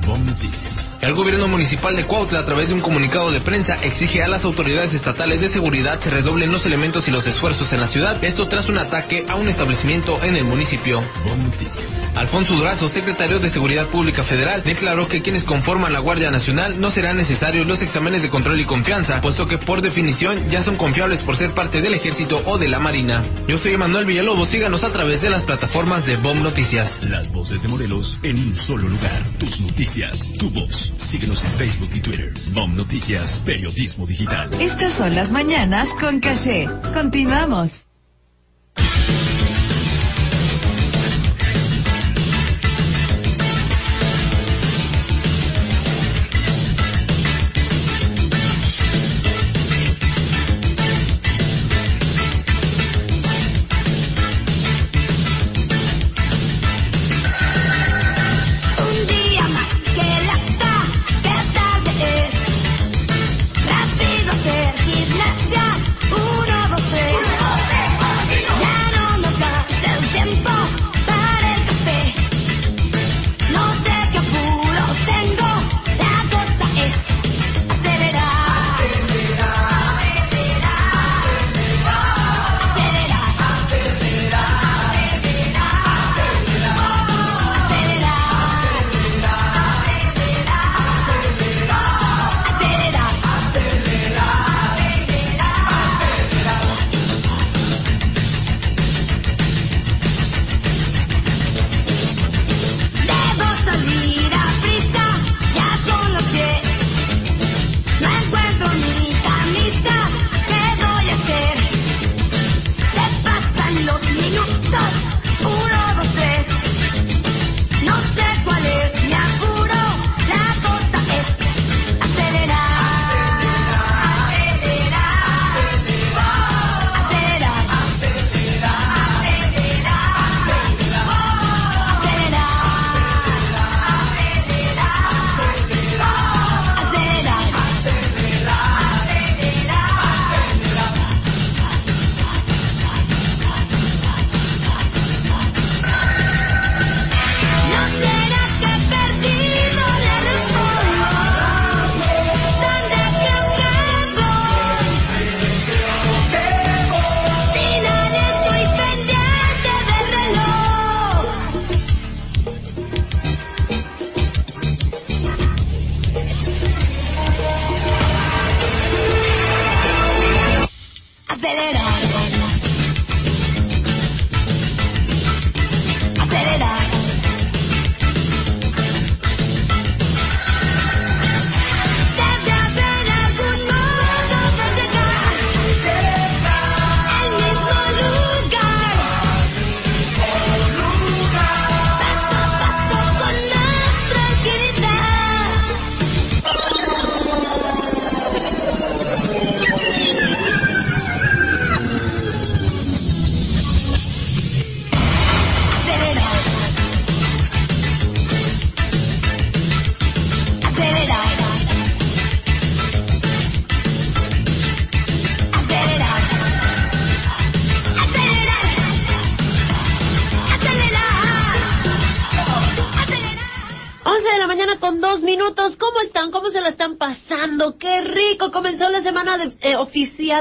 El 1.00 1.14
gobierno 1.14 1.48
municipal 1.48 1.96
de 1.96 2.06
Cuautla, 2.06 2.38
a 2.38 2.44
través 2.46 2.68
de 2.68 2.74
un 2.74 2.80
comunicado 2.80 3.32
de 3.32 3.40
prensa, 3.40 3.78
exige 3.82 4.22
a 4.22 4.28
las 4.28 4.44
autoridades 4.44 4.92
estatales 4.94 5.40
de 5.40 5.48
seguridad 5.48 5.98
se 5.98 6.10
redoblen 6.10 6.52
los 6.52 6.64
elementos 6.64 7.08
y 7.08 7.10
los 7.10 7.26
esfuerzos 7.26 7.72
en 7.72 7.80
la 7.80 7.88
ciudad. 7.88 8.22
Esto 8.22 8.46
tras 8.46 8.68
un 8.68 8.78
ataque 8.78 9.26
a 9.28 9.34
un 9.34 9.48
establecimiento 9.48 10.22
en 10.22 10.36
el 10.36 10.44
municipio. 10.44 11.00
Alfonso 12.14 12.54
Durazo, 12.54 12.88
secretario 12.88 13.40
de 13.40 13.48
Seguridad 13.48 13.86
Pública 13.86 14.22
Federal, 14.22 14.62
declaró 14.62 15.08
que 15.08 15.20
quienes 15.20 15.42
conforman 15.42 15.92
la 15.92 15.98
Guardia 15.98 16.30
Nacional 16.30 16.80
no 16.80 16.90
serán 16.90 17.16
necesarios 17.16 17.66
los 17.66 17.82
exámenes 17.82 18.22
de 18.22 18.28
control 18.28 18.60
y 18.60 18.64
confianza, 18.64 19.20
puesto 19.20 19.47
que 19.48 19.58
por 19.58 19.82
definición 19.82 20.48
ya 20.50 20.60
son 20.60 20.76
confiables 20.76 21.24
por 21.24 21.36
ser 21.36 21.50
parte 21.50 21.80
del 21.80 21.94
ejército 21.94 22.40
o 22.46 22.58
de 22.58 22.68
la 22.68 22.78
marina. 22.78 23.24
Yo 23.48 23.56
soy 23.56 23.72
Emanuel 23.72 24.06
Villalobos, 24.06 24.48
síganos 24.48 24.84
a 24.84 24.92
través 24.92 25.22
de 25.22 25.30
las 25.30 25.44
plataformas 25.44 26.06
de 26.06 26.16
BOM 26.16 26.42
Noticias. 26.42 27.00
Las 27.02 27.32
voces 27.32 27.62
de 27.62 27.68
Morelos 27.68 28.18
en 28.22 28.38
un 28.38 28.56
solo 28.56 28.88
lugar. 28.88 29.22
Tus 29.38 29.60
noticias, 29.60 30.32
tu 30.38 30.50
voz. 30.50 30.92
Síguenos 30.96 31.42
en 31.44 31.50
Facebook 31.52 31.90
y 31.94 32.00
Twitter. 32.00 32.32
BOM 32.52 32.74
Noticias, 32.76 33.40
Periodismo 33.44 34.06
Digital. 34.06 34.50
Estas 34.60 34.92
son 34.92 35.14
las 35.14 35.30
mañanas 35.30 35.88
con 35.94 36.20
caché. 36.20 36.68
Continuamos. 36.92 37.86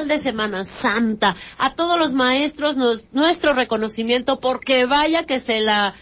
De 0.05 0.19
Semana 0.19 0.63
Santa. 0.63 1.35
A 1.57 1.73
todos 1.73 1.97
los 1.97 2.13
maestros 2.13 2.77
nuestro 3.11 3.53
reconocimiento 3.53 4.39
porque 4.39 4.85
vaya 4.85 5.23
que 5.25 5.39
se 5.39 5.59
la 5.59 5.95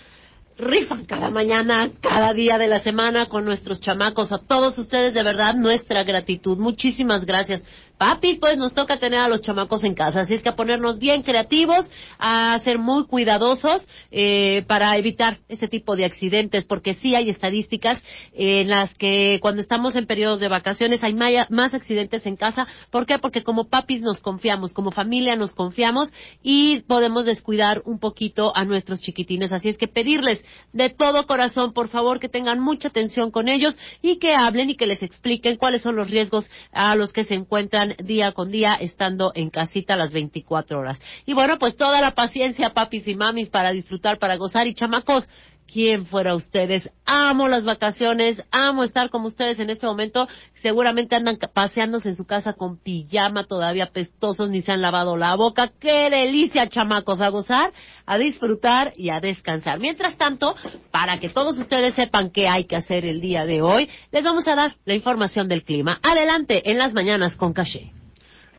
rifan 0.58 1.06
cada 1.06 1.30
mañana, 1.30 1.90
cada 2.02 2.34
día 2.34 2.58
de 2.58 2.68
la 2.68 2.80
semana 2.80 3.28
con 3.28 3.46
nuestros 3.46 3.82
chamacos. 3.82 4.34
A 4.34 4.38
todos 4.38 4.78
ustedes, 4.78 5.14
de 5.14 5.24
verdad, 5.24 5.54
nuestra 5.56 6.04
gratitud. 6.04 6.58
Muchísimas 6.58 7.26
gracias. 7.26 7.64
Papis, 7.98 8.40
pues 8.40 8.58
nos 8.58 8.74
toca 8.74 9.00
tener 9.00 9.20
a 9.20 9.30
los 9.30 9.42
chamacos 9.42 9.86
en 9.86 9.94
casa, 9.94 10.22
así 10.22 10.34
es 10.34 10.44
que 10.44 10.50
a 10.50 10.56
ponernos 10.56 11.00
bien 11.00 11.22
creativos, 11.22 11.92
a 12.20 12.58
ser 12.60 12.78
muy 12.78 13.06
cuidadosos 13.06 13.88
eh, 14.12 14.64
para 14.68 14.98
evitar 14.98 15.40
este 15.48 15.68
tipo 15.68 15.96
de 15.96 16.06
accidentes, 16.06 16.66
porque 16.66 16.94
sí 16.94 17.16
hay 17.16 17.30
estadísticas 17.30 18.04
en 18.34 18.68
las 18.68 18.96
que 18.96 19.40
cuando 19.42 19.62
estamos 19.62 19.96
en 19.96 20.08
periodos 20.08 20.40
de 20.40 20.50
vacaciones 20.50 21.04
hay 21.04 21.14
más 21.14 21.74
accidentes 21.74 22.26
en 22.26 22.36
casa. 22.36 22.68
¿Por 22.92 23.06
qué? 23.06 23.18
Porque 23.18 23.44
como 23.44 23.70
papis 23.70 24.02
nos 24.02 24.22
confiamos, 24.22 24.74
como 24.74 24.92
familia 24.92 25.36
nos 25.36 25.54
confiamos 25.54 26.12
y 26.44 26.82
podemos 26.82 27.24
descuidar 27.24 27.82
un 27.86 28.00
poquito 28.00 28.56
a 28.56 28.66
nuestros 28.66 29.00
chiquitines. 29.00 29.54
Así 29.54 29.70
es 29.70 29.78
que 29.78 29.88
pedirles 29.88 30.44
de 30.74 30.90
todo 30.90 31.28
corazón, 31.28 31.72
por 31.74 31.88
favor, 31.88 32.20
que 32.20 32.30
tengan 32.30 32.60
mucha 32.60 32.90
atención 32.90 33.32
con 33.32 33.48
ellos 33.48 33.78
y 34.02 34.18
que 34.18 34.34
hablen 34.34 34.70
y 34.70 34.76
que 34.76 34.86
les 34.86 35.02
expliquen 35.02 35.56
cuáles 35.56 35.82
son 35.82 35.96
los 35.96 36.10
riesgos 36.10 36.50
a 36.72 36.96
los 36.96 37.14
que 37.14 37.24
se 37.24 37.36
encuentran 37.36 37.85
día 38.04 38.32
con 38.32 38.52
día 38.52 38.76
estando 38.76 39.32
en 39.36 39.50
casita 39.50 39.96
las 39.96 40.12
24 40.12 40.80
horas. 40.80 41.00
Y 41.26 41.34
bueno, 41.34 41.58
pues 41.60 41.78
toda 41.78 42.02
la 42.02 42.16
paciencia, 42.16 42.74
papis 42.74 43.08
y 43.08 43.16
mamis, 43.16 43.50
para 43.50 43.72
disfrutar, 43.72 44.18
para 44.18 44.38
gozar 44.38 44.68
y 44.68 44.74
chamacos. 44.74 45.30
Quién 45.76 46.06
fuera 46.06 46.34
ustedes. 46.34 46.90
Amo 47.06 47.50
las 47.50 47.66
vacaciones, 47.66 48.42
amo 48.50 48.86
estar 48.86 49.10
como 49.10 49.28
ustedes 49.28 49.60
en 49.60 49.70
este 49.70 49.86
momento. 49.86 50.30
Seguramente 50.54 51.18
andan 51.18 51.38
paseándose 51.52 52.08
en 52.08 52.16
su 52.16 52.24
casa 52.24 52.54
con 52.54 52.78
pijama 52.78 53.44
todavía 53.44 53.92
pestosos, 53.92 54.50
ni 54.50 54.62
se 54.62 54.72
han 54.72 54.82
lavado 54.82 55.18
la 55.18 55.36
boca. 55.36 55.74
¡Qué 55.78 56.10
delicia, 56.10 56.70
chamacos! 56.70 57.20
A 57.20 57.28
gozar, 57.28 57.74
a 58.06 58.18
disfrutar 58.18 58.94
y 58.96 59.10
a 59.10 59.20
descansar. 59.20 59.82
Mientras 59.82 60.16
tanto, 60.16 60.56
para 60.92 61.20
que 61.20 61.28
todos 61.28 61.60
ustedes 61.60 61.94
sepan 61.94 62.30
qué 62.30 62.48
hay 62.48 62.64
que 62.64 62.78
hacer 62.78 63.04
el 63.04 63.20
día 63.20 63.46
de 63.46 63.62
hoy, 63.62 63.90
les 64.14 64.24
vamos 64.24 64.48
a 64.48 64.56
dar 64.56 64.78
la 64.86 64.94
información 64.94 65.50
del 65.50 65.66
clima. 65.66 66.00
Adelante, 66.04 66.72
en 66.72 66.78
las 66.78 66.94
mañanas 66.94 67.36
con 67.36 67.52
Caché. 67.52 67.95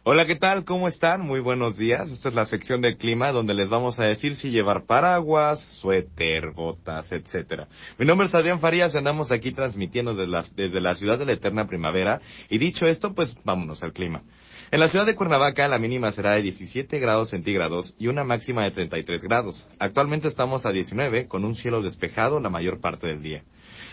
Hola, 0.09 0.25
¿qué 0.25 0.37
tal? 0.37 0.65
¿Cómo 0.65 0.87
están? 0.87 1.23
Muy 1.23 1.41
buenos 1.41 1.77
días. 1.77 2.09
Esta 2.13 2.29
es 2.29 2.35
la 2.37 2.47
sección 2.47 2.81
del 2.81 2.97
clima 2.97 3.33
donde 3.33 3.55
les 3.55 3.69
vamos 3.69 3.99
a 3.99 4.05
decir 4.05 4.37
si 4.37 4.51
llevar 4.51 4.85
paraguas, 4.85 5.63
suéter, 5.63 6.53
botas, 6.53 7.11
etcétera. 7.11 7.67
Mi 7.99 8.07
nombre 8.07 8.29
es 8.29 8.35
Adrián 8.37 8.61
Farías 8.61 8.95
andamos 8.95 9.33
aquí 9.33 9.51
transmitiendo 9.51 10.15
desde 10.15 10.31
la, 10.31 10.45
desde 10.55 10.81
la 10.81 10.95
ciudad 10.95 11.19
de 11.19 11.27
la 11.27 11.33
eterna 11.33 11.67
primavera. 11.67 12.21
Y 12.49 12.59
dicho 12.59 12.87
esto, 12.87 13.15
pues 13.15 13.37
vámonos 13.43 13.83
al 13.83 13.93
clima. 13.93 14.23
En 14.71 14.79
la 14.79 14.87
ciudad 14.87 15.07
de 15.07 15.17
Cuernavaca 15.17 15.67
la 15.67 15.79
mínima 15.79 16.13
será 16.13 16.35
de 16.35 16.43
17 16.43 17.01
grados 17.01 17.31
centígrados 17.31 17.97
y 17.99 18.07
una 18.07 18.23
máxima 18.23 18.63
de 18.63 18.71
33 18.71 19.25
grados. 19.25 19.67
Actualmente 19.81 20.29
estamos 20.29 20.67
a 20.67 20.71
19 20.71 21.27
con 21.27 21.45
un 21.45 21.57
cielo 21.57 21.83
despejado 21.83 22.39
la 22.39 22.49
mayor 22.49 22.79
parte 22.79 23.09
del 23.09 23.23
día. 23.23 23.43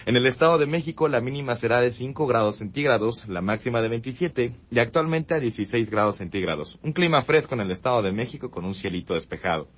En 0.06 0.18
el 0.18 0.28
Estado 0.28 0.58
de 0.58 0.66
México 0.66 1.08
la 1.08 1.22
mínima 1.22 1.56
será 1.56 1.80
de 1.80 1.89
5 1.89 2.28
grados 2.28 2.58
centígrados, 2.58 3.26
la 3.30 3.41
máxima 3.41 3.82
de 3.82 3.88
27 3.88 4.51
y 4.70 4.80
actualmente 4.80 5.34
a 5.34 5.39
16 5.39 5.89
grados 5.89 6.18
centígrados. 6.18 6.78
Un 6.84 6.91
clima 6.91 7.22
fresco 7.22 7.56
en 7.56 7.62
el 7.62 7.72
Estado 7.72 8.01
de 8.01 8.12
México 8.12 8.51
con 8.51 8.66
un 8.66 8.74
cielito 8.74 9.14
despejado. 9.14 9.70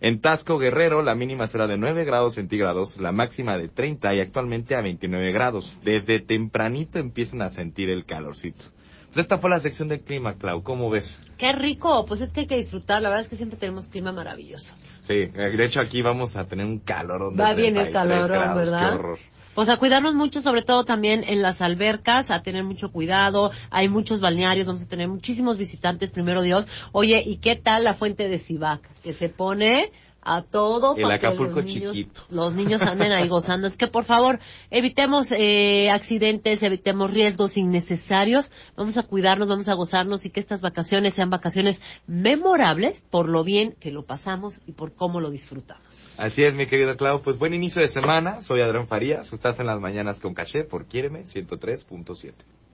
En 0.00 0.20
Tasco 0.20 0.58
Guerrero 0.58 1.02
la 1.02 1.16
mínima 1.16 1.48
será 1.48 1.66
de 1.66 1.78
9 1.78 2.04
grados 2.04 2.34
centígrados, 2.34 2.96
la 2.98 3.10
máxima 3.10 3.58
de 3.58 3.66
30 3.66 4.14
y 4.14 4.20
actualmente 4.20 4.76
a 4.76 4.82
29 4.82 5.32
grados. 5.32 5.76
Desde 5.82 6.20
tempranito 6.20 7.00
empiezan 7.00 7.42
a 7.42 7.50
sentir 7.50 7.90
el 7.90 8.04
calorcito. 8.04 8.66
Pues 9.12 9.24
esta 9.24 9.38
fue 9.38 9.50
la 9.50 9.58
sección 9.58 9.88
del 9.88 10.00
clima, 10.00 10.34
Clau. 10.34 10.62
¿Cómo 10.62 10.90
ves? 10.90 11.20
¡Qué 11.36 11.52
rico! 11.52 12.06
Pues 12.06 12.20
es 12.20 12.32
que 12.32 12.40
hay 12.40 12.46
que 12.46 12.56
disfrutar. 12.56 13.02
La 13.02 13.10
verdad 13.10 13.24
es 13.24 13.28
que 13.28 13.36
siempre 13.36 13.58
tenemos 13.58 13.88
clima 13.88 14.10
maravilloso. 14.12 14.74
Sí, 15.02 15.14
eh, 15.14 15.30
de 15.34 15.64
hecho 15.64 15.80
aquí 15.80 16.00
vamos 16.00 16.36
a 16.36 16.44
tener 16.44 16.64
un 16.64 16.78
calor. 16.78 17.38
Va 17.38 17.52
bien 17.52 17.76
el 17.76 17.92
calorón, 17.92 18.56
¿verdad? 18.56 18.88
Qué 18.88 18.94
horror. 18.94 19.18
Pues 19.54 19.68
a 19.68 19.76
cuidarnos 19.76 20.14
mucho, 20.14 20.40
sobre 20.40 20.62
todo 20.62 20.84
también 20.84 21.24
en 21.26 21.42
las 21.42 21.60
albercas, 21.60 22.30
a 22.30 22.40
tener 22.40 22.64
mucho 22.64 22.90
cuidado. 22.90 23.50
Hay 23.70 23.88
muchos 23.88 24.20
balnearios, 24.20 24.66
vamos 24.66 24.82
a 24.82 24.88
tener 24.88 25.08
muchísimos 25.08 25.58
visitantes, 25.58 26.10
primero 26.10 26.40
Dios. 26.40 26.66
Oye, 26.92 27.22
¿y 27.24 27.36
qué 27.36 27.56
tal 27.56 27.84
la 27.84 27.92
fuente 27.92 28.28
de 28.28 28.38
Sivac? 28.38 28.80
Que 29.02 29.12
se 29.12 29.28
pone 29.28 29.92
a 30.22 30.42
todo 30.42 30.94
El 30.96 31.02
para 31.02 31.18
que 31.18 31.26
Acapulco 31.26 31.56
los 31.56 31.64
niños, 31.64 31.92
chiquito. 31.92 32.22
los 32.30 32.54
niños 32.54 32.82
anden 32.82 33.12
ahí 33.12 33.28
gozando. 33.28 33.66
Es 33.66 33.76
que 33.76 33.88
por 33.88 34.04
favor, 34.04 34.38
evitemos 34.70 35.32
eh, 35.32 35.88
accidentes, 35.90 36.62
evitemos 36.62 37.10
riesgos 37.12 37.56
innecesarios. 37.56 38.50
Vamos 38.76 38.96
a 38.96 39.02
cuidarnos, 39.02 39.48
vamos 39.48 39.68
a 39.68 39.74
gozarnos 39.74 40.24
y 40.24 40.30
que 40.30 40.40
estas 40.40 40.60
vacaciones 40.60 41.14
sean 41.14 41.30
vacaciones 41.30 41.80
memorables 42.06 43.04
por 43.10 43.28
lo 43.28 43.44
bien 43.44 43.74
que 43.80 43.90
lo 43.90 44.04
pasamos 44.04 44.60
y 44.66 44.72
por 44.72 44.94
cómo 44.94 45.20
lo 45.20 45.30
disfrutamos. 45.30 46.18
Así 46.20 46.42
es, 46.44 46.54
mi 46.54 46.66
querido 46.66 46.96
Clau. 46.96 47.22
Pues 47.22 47.38
buen 47.38 47.54
inicio 47.54 47.80
de 47.80 47.88
semana. 47.88 48.42
Soy 48.42 48.62
Adrián 48.62 48.86
Farías. 48.86 49.32
Estás 49.32 49.58
en 49.60 49.66
las 49.66 49.80
mañanas 49.80 50.20
con 50.20 50.34
Caché 50.34 50.64
por 50.64 50.86
Quiéreme 50.86 51.24
103.7. 51.24 52.32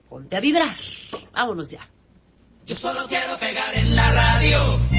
Ponte 0.09 0.37
a 0.37 0.39
vibrar. 0.39 0.75
Vámonos 1.33 1.69
ya. 1.69 1.87
Yo 2.65 2.75
solo 2.75 3.01
quiero 3.07 3.37
pegar 3.39 3.75
en 3.75 3.95
la 3.95 4.11
radio. 4.11 4.98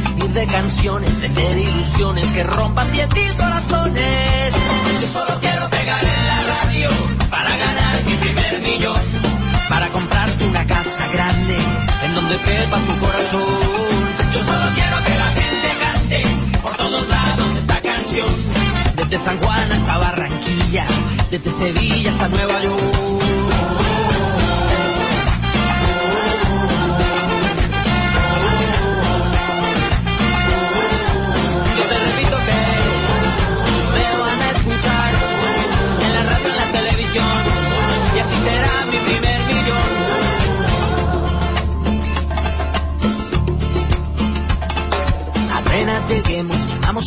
de 0.29 0.45
canciones, 0.45 1.19
vender 1.19 1.57
ilusiones 1.57 2.31
que 2.31 2.43
rompan 2.43 2.91
diez 2.91 3.11
mil 3.13 3.35
corazones. 3.35 4.55
Yo 5.01 5.07
solo 5.07 5.39
quiero 5.39 5.67
pegar 5.69 6.03
en 6.03 6.27
la 6.27 6.53
radio 6.53 6.89
para 7.29 7.57
ganar 7.57 8.05
mi 8.05 8.17
primer 8.17 8.61
millón. 8.61 9.01
Para 9.67 9.91
comprarte 9.91 10.45
una 10.45 10.65
casa 10.65 11.07
grande, 11.11 11.57
en 12.05 12.13
donde 12.13 12.37
quepa 12.37 12.79
tu 12.85 12.97
corazón. 12.99 13.59
Yo 14.31 14.39
solo 14.39 14.65
quiero 14.75 15.03
que 15.03 15.17
la 15.17 15.27
gente 15.27 15.69
cante 15.79 16.59
por 16.61 16.77
todos 16.77 17.09
lados 17.09 17.55
esta 17.57 17.81
canción. 17.81 18.27
Desde 18.95 19.19
San 19.19 19.37
Juan 19.39 19.71
hasta 19.71 19.97
Barranquilla, 19.97 20.85
desde 21.31 21.51
Sevilla 21.51 22.11
hasta 22.11 22.27
Nueva 22.27 22.61
York. 22.61 23.20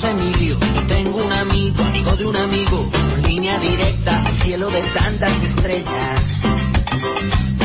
Emilio. 0.03 0.59
Yo 0.59 0.87
tengo 0.87 1.25
un 1.25 1.33
amigo, 1.33 1.85
amigo 1.85 2.17
de 2.17 2.27
un 2.27 2.37
amigo, 2.37 2.91
línea 3.29 3.59
directa 3.61 4.25
al 4.27 4.35
cielo 4.35 4.69
de 4.69 4.83
tantas 4.83 5.41
estrellas. 5.41 6.43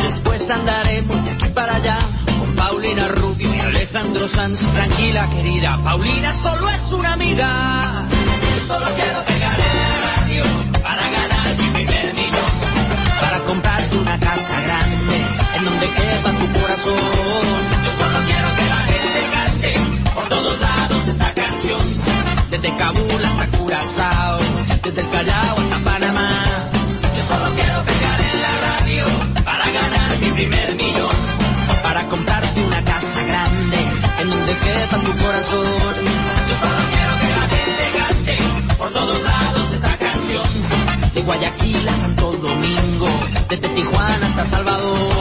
Después 0.04 0.48
andaremos 0.52 1.26
de 1.26 1.32
aquí 1.32 1.50
para 1.50 1.78
allá 1.78 1.98
con 2.40 2.56
Paulina 2.56 3.08
Rubio 3.08 3.54
y 3.54 3.60
Alejandro 3.60 4.28
Sanz. 4.28 4.60
Tranquila, 4.60 5.28
querida, 5.30 5.82
Paulina 5.84 6.32
solo 6.32 6.70
es 6.70 6.92
una 6.92 7.14
amiga. 7.14 8.08
Yo 8.08 8.62
solo 8.62 8.86
quiero 8.96 9.26
pegar 9.26 9.56
en 9.60 10.02
la 10.04 10.16
radio 10.16 10.44
para 10.84 11.10
ganar 11.10 11.58
mi 11.58 11.74
primer 11.74 12.14
millón. 12.14 12.62
Para 13.20 13.44
comprarte 13.46 13.98
una 13.98 14.20
casa 14.20 14.62
grande 14.62 15.18
en 15.58 15.66
donde 15.66 15.88
quepa 15.88 16.32
tu 16.38 16.60
corazón. 16.60 17.49
Kabul 22.92 23.24
hasta 23.24 23.58
Curazao, 23.58 24.40
desde 24.82 25.02
el 25.02 25.10
Callao 25.10 25.58
hasta 25.60 25.78
Panamá. 25.84 26.44
Yo 27.16 27.22
solo 27.22 27.46
quiero 27.54 27.86
pegar 27.86 28.20
en 28.20 28.42
la 28.42 28.54
radio 28.66 29.06
para 29.46 29.66
ganar 29.66 30.20
mi 30.20 30.32
primer 30.32 30.76
millón, 30.76 31.16
para 31.84 32.10
comprarte 32.10 32.64
una 32.64 32.84
casa 32.84 33.22
grande 33.22 33.78
en 34.22 34.30
donde 34.32 34.58
quepa 34.58 34.98
tu 35.02 35.12
corazón. 35.24 35.96
Yo 36.50 36.56
solo 36.56 36.82
quiero 36.90 37.14
que 37.22 37.30
la 37.38 37.46
gente 37.54 37.84
gaste 38.00 38.76
por 38.76 38.92
todos 38.92 39.22
lados 39.22 39.72
esta 39.72 39.98
canción, 39.98 41.14
de 41.14 41.22
Guayaquil 41.22 41.90
a 41.90 41.96
Santo 41.96 42.32
Domingo, 42.32 43.08
desde 43.50 43.70
Tijuana 43.70 44.28
hasta 44.30 44.46
Salvador. 44.46 45.19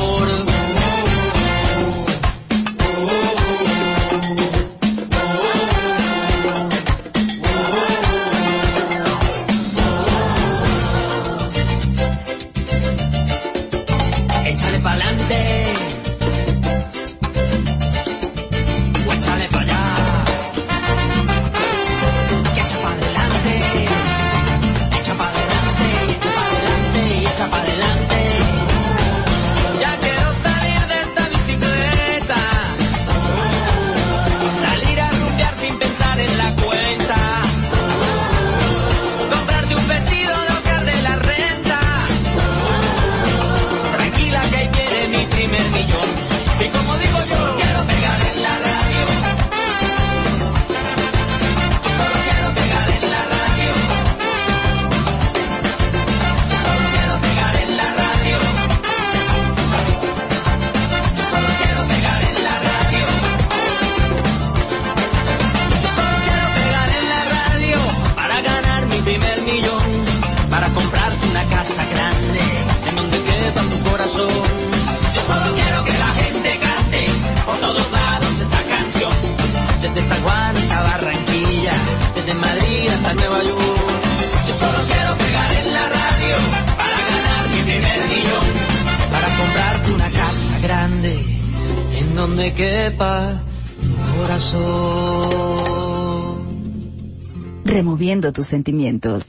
descubriendo 98.21 98.33
tus 98.33 98.47
sentimientos. 98.47 99.29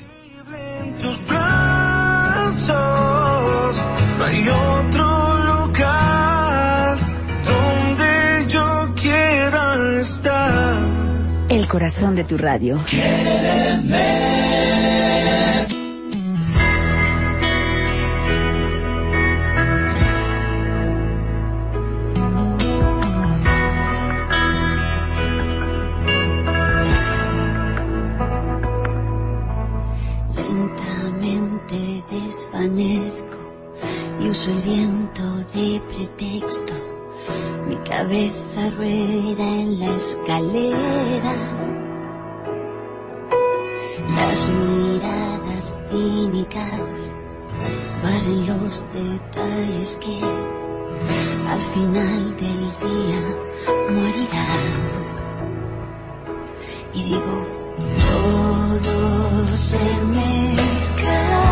tus 1.00 1.24
brazos. 1.26 2.66
No 4.18 4.24
hay 4.24 4.48
otro 4.48 5.66
lugar 5.66 6.98
donde 7.44 8.46
yo 8.48 8.92
quiera 9.00 10.00
estar. 10.00 10.74
El 11.48 11.68
corazón 11.68 12.16
de 12.16 12.24
tu 12.24 12.36
radio. 12.36 12.82
Desvanezco 32.68 33.38
y 34.20 34.28
uso 34.28 34.50
el 34.50 34.60
viento 34.62 35.22
de 35.54 35.80
pretexto. 35.88 36.74
Mi 37.66 37.76
cabeza 37.76 38.70
rueda 38.76 39.44
en 39.44 39.80
la 39.80 39.94
escalera. 39.94 41.34
Las 44.08 44.50
miradas 44.50 45.78
cínicas 45.90 47.14
barren 48.02 48.46
los 48.46 48.92
detalles 48.92 49.98
que 49.98 50.20
al 51.46 51.60
final 51.60 52.36
del 52.36 52.60
día 52.80 53.36
morirán. 53.90 54.88
Y 56.94 57.02
digo, 57.04 57.46
todo 58.10 59.46
se 59.46 59.78
me. 60.06 61.47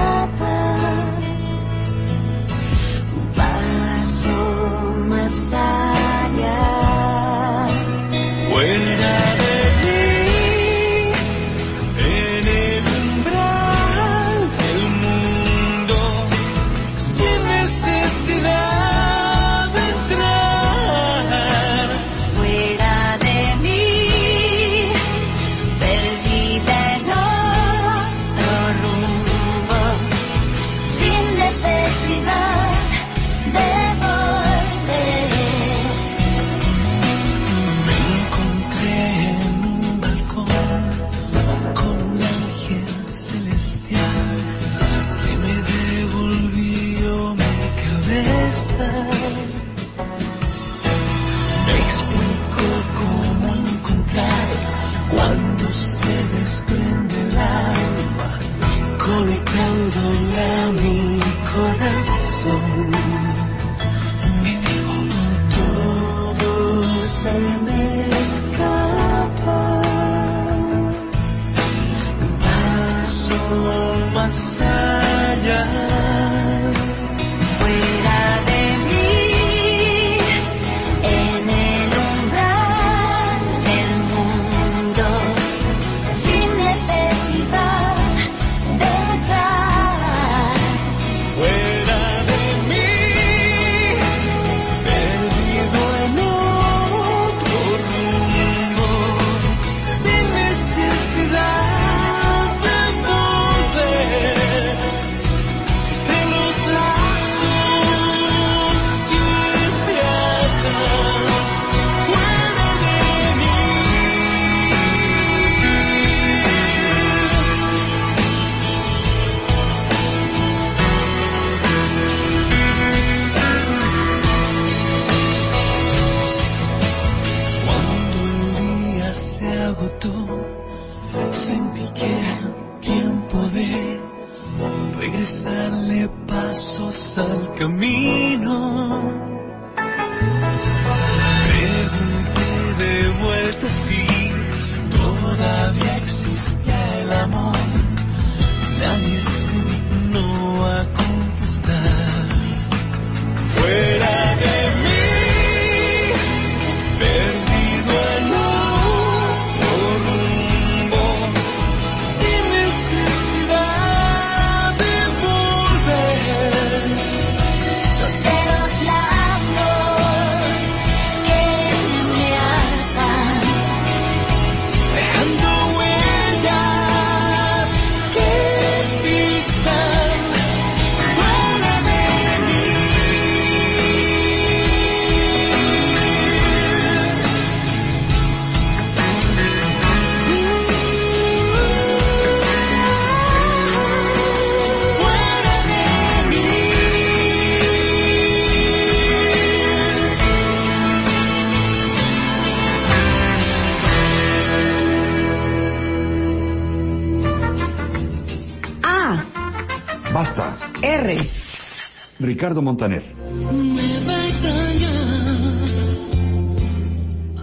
Ricardo 212.47 212.63
Montaner. 212.63 213.03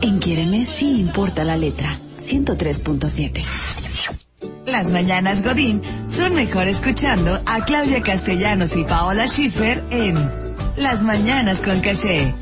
En 0.02 0.20
Quiéreme 0.20 0.66
sí 0.66 0.92
importa 0.92 1.44
la 1.44 1.58
letra. 1.58 2.00
103.7. 2.16 3.44
Las 4.66 4.92
mañanas 4.92 5.44
Godín 5.44 5.82
son 6.08 6.36
mejor 6.36 6.70
escuchando 6.70 7.38
a 7.46 7.66
Claudia 7.66 8.02
Castellanos 8.02 8.78
y 8.78 8.86
Paola 8.86 9.28
Schiffer 9.28 9.84
en 9.90 10.16
Las 10.78 11.04
mañanas 11.04 11.62
con 11.62 11.82
caché. 11.82 12.34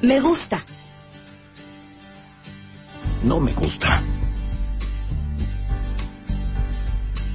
Me 0.00 0.20
gusta. 0.20 0.64
No 3.24 3.40
me 3.40 3.52
gusta. 3.52 4.02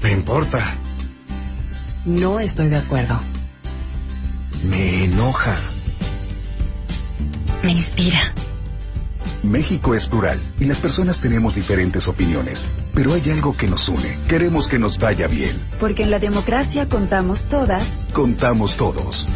Me 0.02 0.12
importa. 0.12 0.80
No 2.06 2.40
estoy 2.40 2.69
de 2.69 2.77
acuerdo. 2.77 3.19
Me 4.64 5.06
enoja. 5.06 5.60
Me 7.64 7.72
inspira. 7.72 8.34
México 9.41 9.94
es 9.94 10.07
plural 10.07 10.40
y 10.60 10.65
las 10.65 10.80
personas 10.80 11.19
tenemos 11.19 11.53
diferentes 11.56 12.07
opiniones, 12.07 12.69
pero 12.94 13.14
hay 13.14 13.30
algo 13.30 13.56
que 13.56 13.68
nos 13.68 13.90
une. 13.90 14.19
Queremos 14.27 14.68
que 14.68 14.80
nos 14.80 14.98
vaya 14.98 15.27
bien. 15.27 15.61
Porque 15.80 16.03
en 16.03 16.11
la 16.11 16.19
democracia 16.19 16.88
contamos 16.88 17.44
todas. 17.44 17.91
Contamos 18.14 18.77
todos. 18.77 19.27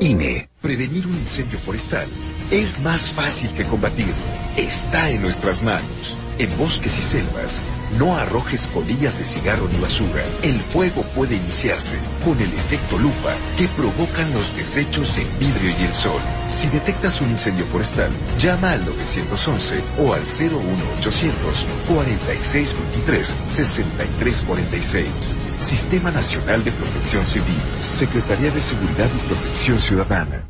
INE. 0.00 0.48
Prevenir 0.60 1.06
un 1.06 1.14
incendio 1.14 1.58
forestal 1.58 2.08
es 2.50 2.80
más 2.80 3.10
fácil 3.10 3.52
que 3.52 3.64
combatirlo. 3.64 4.14
Está 4.56 5.10
en 5.10 5.22
nuestras 5.22 5.62
manos. 5.62 6.16
En 6.38 6.56
bosques 6.56 6.96
y 6.96 7.02
selvas, 7.02 7.62
no 7.98 8.16
arrojes 8.16 8.68
colillas 8.68 9.18
de 9.18 9.24
cigarro 9.24 9.66
ni 9.68 9.76
basura. 9.80 10.22
El 10.42 10.60
fuego 10.60 11.02
puede 11.12 11.34
iniciarse 11.34 11.98
con 12.24 12.38
el 12.40 12.52
efecto 12.54 12.96
lupa 12.96 13.34
que 13.56 13.66
provocan 13.68 14.30
los 14.30 14.54
desechos 14.56 15.18
en 15.18 15.36
vidrio 15.40 15.74
y 15.76 15.82
el 15.82 15.92
sol. 15.92 16.20
Si 16.48 16.68
detectas 16.68 17.20
un 17.20 17.30
incendio 17.30 17.66
forestal, 17.66 18.12
llama 18.38 18.70
al 18.70 18.84
911 18.84 19.82
o 19.98 20.14
al 20.14 20.22
01800 20.22 21.66
4623 21.88 23.38
6346. 23.42 25.38
Sistema 25.56 26.12
Nacional 26.12 26.62
de 26.62 26.70
Protección 26.70 27.24
Civil. 27.26 27.60
Secretaría 27.80 28.52
de 28.52 28.60
Seguridad 28.60 29.10
y 29.12 29.26
Protección 29.26 29.80
Ciudadana. 29.80 30.48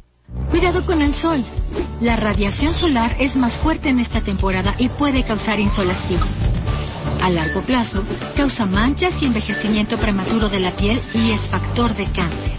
Cuidado 0.50 0.84
con 0.84 1.00
el 1.00 1.14
sol. 1.14 1.44
La 2.00 2.16
radiación 2.16 2.74
solar 2.74 3.16
es 3.18 3.36
más 3.36 3.56
fuerte 3.56 3.88
en 3.88 3.98
esta 3.98 4.20
temporada 4.20 4.74
y 4.78 4.88
puede 4.88 5.24
causar 5.24 5.60
insolación. 5.60 6.22
A 7.22 7.30
largo 7.30 7.62
plazo, 7.62 8.02
causa 8.36 8.64
manchas 8.64 9.20
y 9.22 9.26
envejecimiento 9.26 9.96
prematuro 9.96 10.48
de 10.48 10.60
la 10.60 10.70
piel 10.72 11.00
y 11.14 11.32
es 11.32 11.42
factor 11.42 11.94
de 11.94 12.04
cáncer. 12.06 12.52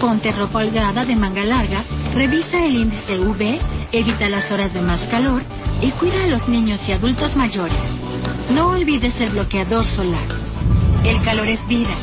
Ponte 0.00 0.30
ropa 0.30 0.60
holgada 0.60 1.04
de 1.04 1.14
manga 1.14 1.44
larga, 1.44 1.84
revisa 2.14 2.64
el 2.64 2.76
índice 2.76 3.18
UV, 3.18 3.58
evita 3.92 4.28
las 4.28 4.50
horas 4.50 4.72
de 4.72 4.80
más 4.80 5.04
calor 5.04 5.42
y 5.82 5.90
cuida 5.92 6.24
a 6.24 6.26
los 6.26 6.48
niños 6.48 6.88
y 6.88 6.92
adultos 6.92 7.36
mayores. 7.36 7.94
No 8.50 8.70
olvides 8.70 9.20
el 9.20 9.30
bloqueador 9.30 9.84
solar. 9.84 10.26
El 11.04 11.20
calor 11.22 11.48
es 11.48 11.66
vida, 11.68 11.94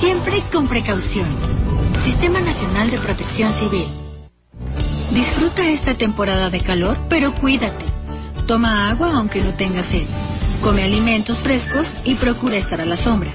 siempre 0.00 0.42
con 0.52 0.68
precaución. 0.68 1.28
Sistema 2.00 2.40
Nacional 2.40 2.90
de 2.90 2.98
Protección 2.98 3.52
Civil. 3.52 4.07
Disfruta 5.10 5.66
esta 5.66 5.94
temporada 5.94 6.50
de 6.50 6.62
calor, 6.62 6.98
pero 7.08 7.34
cuídate. 7.34 7.86
Toma 8.46 8.90
agua 8.90 9.12
aunque 9.14 9.42
no 9.42 9.54
tengas 9.54 9.86
sed. 9.86 10.06
Come 10.62 10.84
alimentos 10.84 11.38
frescos 11.38 11.86
y 12.04 12.14
procura 12.16 12.56
estar 12.56 12.80
a 12.80 12.84
la 12.84 12.96
sombra. 12.96 13.30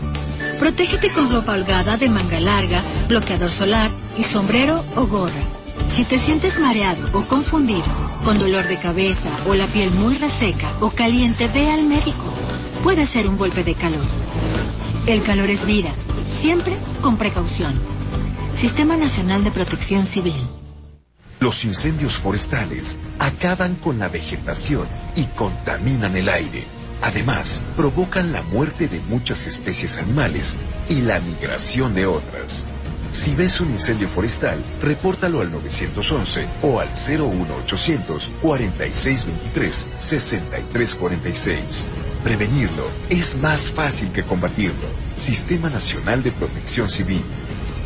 Protégete 0.59 1.09
con 1.09 1.31
ropa 1.31 1.53
holgada 1.53 1.97
de 1.97 2.09
manga 2.09 2.39
larga, 2.39 2.83
bloqueador 3.07 3.51
solar 3.51 3.89
y 4.17 4.23
sombrero 4.23 4.83
o 4.95 5.07
gorra. 5.07 5.43
Si 5.89 6.05
te 6.05 6.17
sientes 6.17 6.59
mareado 6.59 7.09
o 7.17 7.23
confundido, 7.23 7.83
con 8.23 8.37
dolor 8.37 8.67
de 8.67 8.77
cabeza 8.77 9.29
o 9.47 9.55
la 9.55 9.65
piel 9.65 9.91
muy 9.91 10.15
reseca 10.15 10.71
o 10.79 10.91
caliente, 10.91 11.45
ve 11.53 11.69
al 11.69 11.83
médico. 11.83 12.23
Puede 12.83 13.05
ser 13.05 13.27
un 13.27 13.37
golpe 13.37 13.63
de 13.63 13.73
calor. 13.73 14.05
El 15.07 15.23
calor 15.23 15.49
es 15.49 15.65
vida, 15.65 15.93
siempre 16.27 16.75
con 17.01 17.17
precaución. 17.17 17.73
Sistema 18.55 18.95
Nacional 18.95 19.43
de 19.43 19.51
Protección 19.51 20.05
Civil. 20.05 20.62
Los 21.43 21.65
incendios 21.65 22.15
forestales 22.15 22.97
acaban 23.19 23.75
con 23.75 23.99
la 23.99 24.07
vegetación 24.07 24.87
y 25.13 25.25
contaminan 25.25 26.15
el 26.15 26.29
aire. 26.29 26.63
Además, 27.01 27.61
provocan 27.75 28.31
la 28.31 28.43
muerte 28.43 28.87
de 28.87 29.01
muchas 29.01 29.45
especies 29.45 29.97
animales 29.97 30.57
y 30.87 31.01
la 31.01 31.19
migración 31.19 31.93
de 31.95 32.05
otras. 32.05 32.65
Si 33.11 33.35
ves 33.35 33.59
un 33.59 33.71
incendio 33.71 34.07
forestal, 34.07 34.63
repórtalo 34.79 35.41
al 35.41 35.51
911 35.51 36.47
o 36.61 36.79
al 36.79 36.87
01800 36.91 38.31
4623 38.41 39.89
6346. 39.95 41.89
Prevenirlo 42.23 42.89
es 43.09 43.35
más 43.35 43.69
fácil 43.69 44.13
que 44.13 44.23
combatirlo. 44.23 44.87
Sistema 45.13 45.67
Nacional 45.67 46.23
de 46.23 46.31
Protección 46.31 46.87
Civil. 46.87 47.25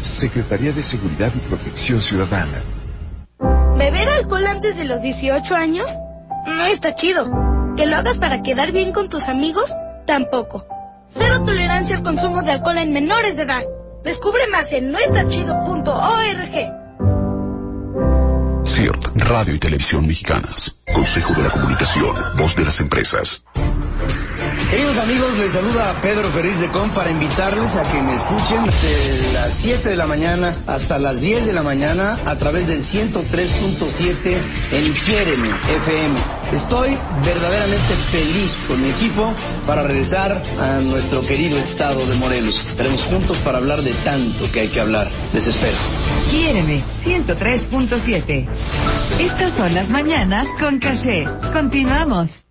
Secretaría 0.02 0.72
de 0.74 0.84
Seguridad 0.84 1.34
y 1.36 1.40
Protección 1.40 2.04
Ciudadana. 2.04 2.77
¿Beber 3.78 4.10
alcohol 4.10 4.48
antes 4.48 4.78
de 4.78 4.86
los 4.86 5.02
18 5.02 5.56
años? 5.56 5.88
No 6.48 6.66
está 6.66 6.96
chido. 6.96 7.26
¿Que 7.76 7.86
lo 7.86 7.96
hagas 7.96 8.18
para 8.18 8.42
quedar 8.42 8.72
bien 8.72 8.92
con 8.92 9.08
tus 9.08 9.30
amigos? 9.30 9.72
Tampoco. 10.06 10.66
Cero 11.08 11.44
tolerancia 11.46 11.98
al 11.98 12.04
consumo 12.04 12.42
de 12.42 12.52
alcohol 12.52 12.80
en 12.80 12.92
menores 12.92 13.36
de 13.36 13.44
edad. 13.44 13.62
Descubre 14.04 14.48
más 14.48 14.72
en 14.74 14.92
noestachido.org. 14.92 16.88
CIRT, 18.66 19.06
Radio 19.16 19.56
y 19.56 19.60
Televisión 19.60 20.08
Mexicanas. 20.08 20.76
Consejo 20.94 21.34
de 21.34 21.44
la 21.44 21.50
Comunicación, 21.50 22.16
voz 22.38 22.56
de 22.56 22.66
las 22.66 22.80
empresas. 22.80 23.46
Queridos 24.70 24.98
amigos, 24.98 25.38
les 25.38 25.54
saluda 25.54 25.96
Pedro 26.02 26.28
Ferriz 26.30 26.60
de 26.60 26.70
Com 26.70 26.94
para 26.94 27.10
invitarles 27.10 27.78
a 27.78 27.84
que 27.84 28.02
me 28.02 28.14
escuchen 28.14 28.66
desde 28.66 29.32
las 29.32 29.54
7 29.54 29.90
de 29.90 29.96
la 29.96 30.08
mañana 30.08 30.58
hasta 30.68 30.98
las 30.98 31.22
10 31.22 31.46
de 31.46 31.54
la 31.54 31.64
mañana 31.64 32.20
a 32.26 32.36
través 32.36 32.68
del 32.68 32.82
103.7 32.82 34.42
en 34.74 34.94
Quiéreme 34.94 35.48
FM. 35.70 36.16
Estoy 36.52 37.00
verdaderamente 37.24 37.94
feliz 38.12 38.58
con 38.68 38.82
mi 38.82 38.90
equipo 38.90 39.34
para 39.66 39.84
regresar 39.84 40.42
a 40.60 40.82
nuestro 40.82 41.22
querido 41.22 41.58
estado 41.58 42.06
de 42.06 42.16
Morelos. 42.16 42.62
Estaremos 42.70 43.06
juntos 43.06 43.38
para 43.38 43.60
hablar 43.60 43.82
de 43.84 43.94
tanto 43.94 44.52
que 44.52 44.60
hay 44.60 44.68
que 44.68 44.82
hablar. 44.82 45.08
Les 45.34 45.48
espero. 45.48 45.78
Quiéreme 46.30 46.84
103.7. 46.94 48.50
Estas 49.20 49.54
son 49.54 49.74
las 49.74 49.92
mañanas 49.92 50.50
con 50.60 50.80
caché. 50.80 51.26
Continuamos. 51.54 52.47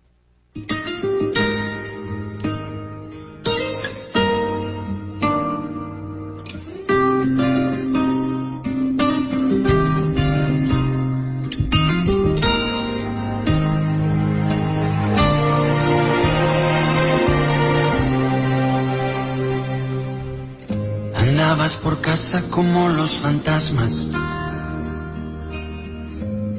Casa 22.17 22.41
como 22.49 22.89
los 22.89 23.11
fantasmas, 23.11 24.07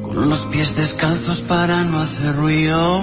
con 0.03 0.31
los 0.31 0.45
pies 0.45 0.77
descalzos 0.77 1.41
para 1.41 1.83
no 1.83 1.99
hacer 1.99 2.37
ruido. 2.37 3.03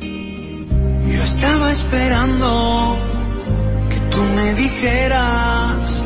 Yo 0.00 1.22
estaba 1.22 1.70
esperando 1.70 2.98
que 3.90 4.00
tú 4.10 4.24
me 4.24 4.56
dijeras 4.56 6.02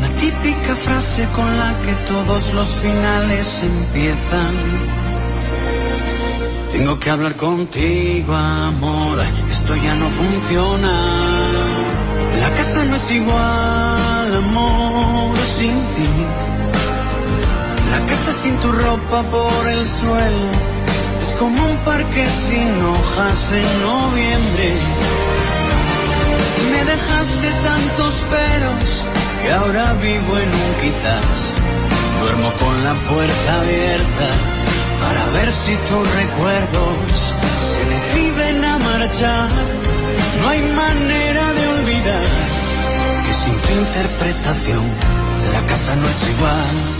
la 0.00 0.08
típica 0.14 0.74
frase 0.74 1.28
con 1.36 1.56
la 1.56 1.80
que 1.82 1.94
todos 2.12 2.52
los 2.52 2.66
finales 2.66 3.62
empiezan. 3.62 4.56
Tengo 6.72 6.98
que 6.98 7.10
hablar 7.10 7.36
contigo, 7.36 8.34
amor, 8.34 9.20
esto 9.48 9.76
ya 9.76 9.94
no 9.94 10.08
funciona. 10.08 12.11
La 12.52 12.58
casa 12.58 12.84
no 12.84 12.96
es 12.96 13.10
igual, 13.10 14.34
amor, 14.34 15.38
sin 15.56 15.82
ti. 15.94 16.10
La 17.90 18.00
casa 18.06 18.32
sin 18.42 18.56
tu 18.60 18.72
ropa 18.72 19.22
por 19.30 19.68
el 19.68 19.86
suelo 19.86 20.50
es 21.16 21.30
como 21.38 21.64
un 21.64 21.76
parque 21.78 22.26
sin 22.28 22.82
hojas 22.84 23.52
en 23.52 23.82
noviembre. 23.82 24.68
Me 26.70 26.84
dejaste 26.84 27.52
tantos 27.64 28.14
peros 28.30 29.06
que 29.42 29.50
ahora 29.50 29.94
vivo 29.94 30.38
en 30.38 30.48
un 30.48 30.74
quizás. 30.82 31.54
Duermo 32.20 32.52
con 32.60 32.84
la 32.84 32.94
puerta 32.94 33.54
abierta 33.60 34.28
para 35.00 35.24
ver 35.30 35.50
si 35.50 35.74
tus 35.88 36.06
recuerdos 36.14 37.34
se 37.72 37.84
deciden 37.94 38.64
a 38.64 38.78
marchar. 38.78 39.50
No 40.38 40.48
hay 40.50 40.60
manera 40.60 41.52
de 41.52 41.61
que 42.02 43.32
sin 43.44 43.54
tu 43.60 43.72
interpretación 43.80 44.90
la 45.52 45.66
casa 45.66 45.94
no 45.94 46.08
es 46.08 46.30
igual. 46.36 46.96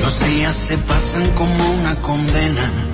Los 0.00 0.20
días 0.20 0.56
se 0.56 0.78
pasan 0.78 1.30
como 1.32 1.70
una 1.72 1.94
condena 1.96 2.93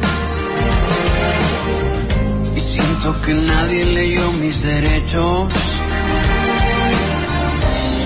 Siento 2.71 3.21
que 3.23 3.35
nadie 3.35 3.85
leyó 3.85 4.31
mis 4.33 4.63
derechos. 4.63 5.53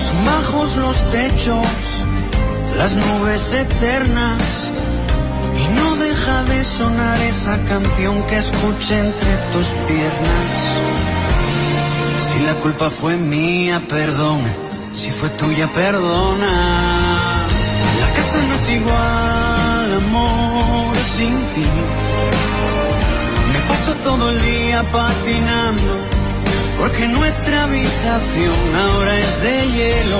Son 0.07 0.25
bajos 0.25 0.75
los 0.75 1.09
techos, 1.11 1.67
las 2.75 2.95
nubes 2.95 3.53
eternas. 3.53 4.71
Y 5.55 5.73
no 5.75 5.95
deja 5.97 6.43
de 6.45 6.65
sonar 6.65 7.21
esa 7.21 7.63
canción 7.65 8.23
que 8.23 8.37
escuché 8.37 8.97
entre 9.01 9.37
tus 9.53 9.67
piernas. 9.87 10.63
Si 12.17 12.39
la 12.39 12.55
culpa 12.55 12.89
fue 12.89 13.17
mía, 13.17 13.83
perdón. 13.87 14.41
Si 14.93 15.11
fue 15.11 15.29
tuya, 15.29 15.67
perdona. 15.75 17.45
La 17.99 18.13
casa 18.15 18.43
no 18.47 18.55
es 18.55 18.69
igual, 18.69 19.93
amor, 19.93 20.95
sin 21.15 21.41
ti. 21.53 22.04
Todo 24.17 24.29
el 24.29 24.41
día 24.43 24.81
patinando, 24.91 26.07
porque 26.77 27.05
nuestra 27.09 27.63
habitación 27.63 28.81
ahora 28.81 29.17
es 29.17 29.41
de 29.41 29.71
hielo. 29.71 30.19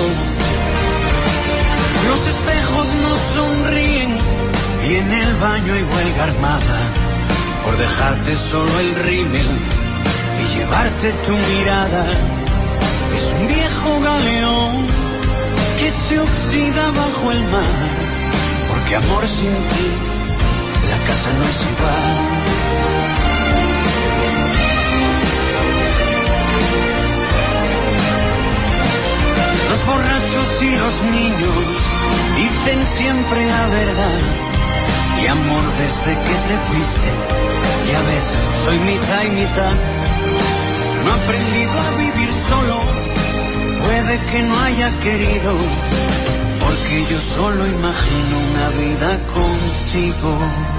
Los 2.05 2.27
espejos 2.27 2.87
no 3.03 3.35
sonríen 3.35 4.17
y 4.85 4.95
en 4.95 5.13
el 5.13 5.35
baño 5.35 5.73
hay 5.73 5.83
huelga 5.83 6.23
armada 6.25 6.79
por 7.63 7.77
dejarte 7.77 8.35
solo 8.35 8.79
el 8.81 8.95
rímel 8.95 9.47
y 9.47 10.57
llevarte 10.57 11.13
tu 11.25 11.31
mirada. 11.31 12.05
Es 13.15 13.33
un 13.39 13.47
viejo 13.47 14.01
galeón 14.01 14.87
que 15.79 15.89
se 15.89 16.19
oxida 16.19 16.91
bajo 16.91 17.31
el 17.31 17.43
mar, 17.45 17.89
porque 18.67 18.95
amor 18.97 19.25
sin 19.25 19.53
ti, 19.53 19.87
la 20.89 20.97
casa 20.97 21.33
no 21.37 21.43
es 21.45 21.61
igual. 21.61 22.54
Los 29.85 29.93
borrachos 29.93 30.61
y 30.61 30.71
los 30.71 31.01
niños 31.03 31.65
dicen 32.35 32.83
siempre 32.87 33.45
la 33.45 33.67
verdad. 33.67 34.19
Y 35.21 35.27
amor 35.27 35.63
desde 35.77 36.15
que 36.15 36.33
te 36.47 36.57
fuiste, 36.65 37.11
ya 37.91 38.01
ves, 38.01 38.33
soy 38.63 38.79
mitad 38.79 39.23
y 39.23 39.29
mitad. 39.29 39.71
No 41.03 41.09
he 41.09 41.23
aprendido 41.23 41.71
a 41.71 41.91
vivir 41.97 42.29
solo, 42.49 42.79
puede 43.83 44.19
que 44.31 44.43
no 44.43 44.59
haya 44.59 44.99
querido, 45.01 45.55
porque 46.59 47.05
yo 47.09 47.19
solo 47.19 47.67
imagino 47.67 48.39
una 48.39 48.69
vida 48.69 49.19
contigo. 49.33 50.74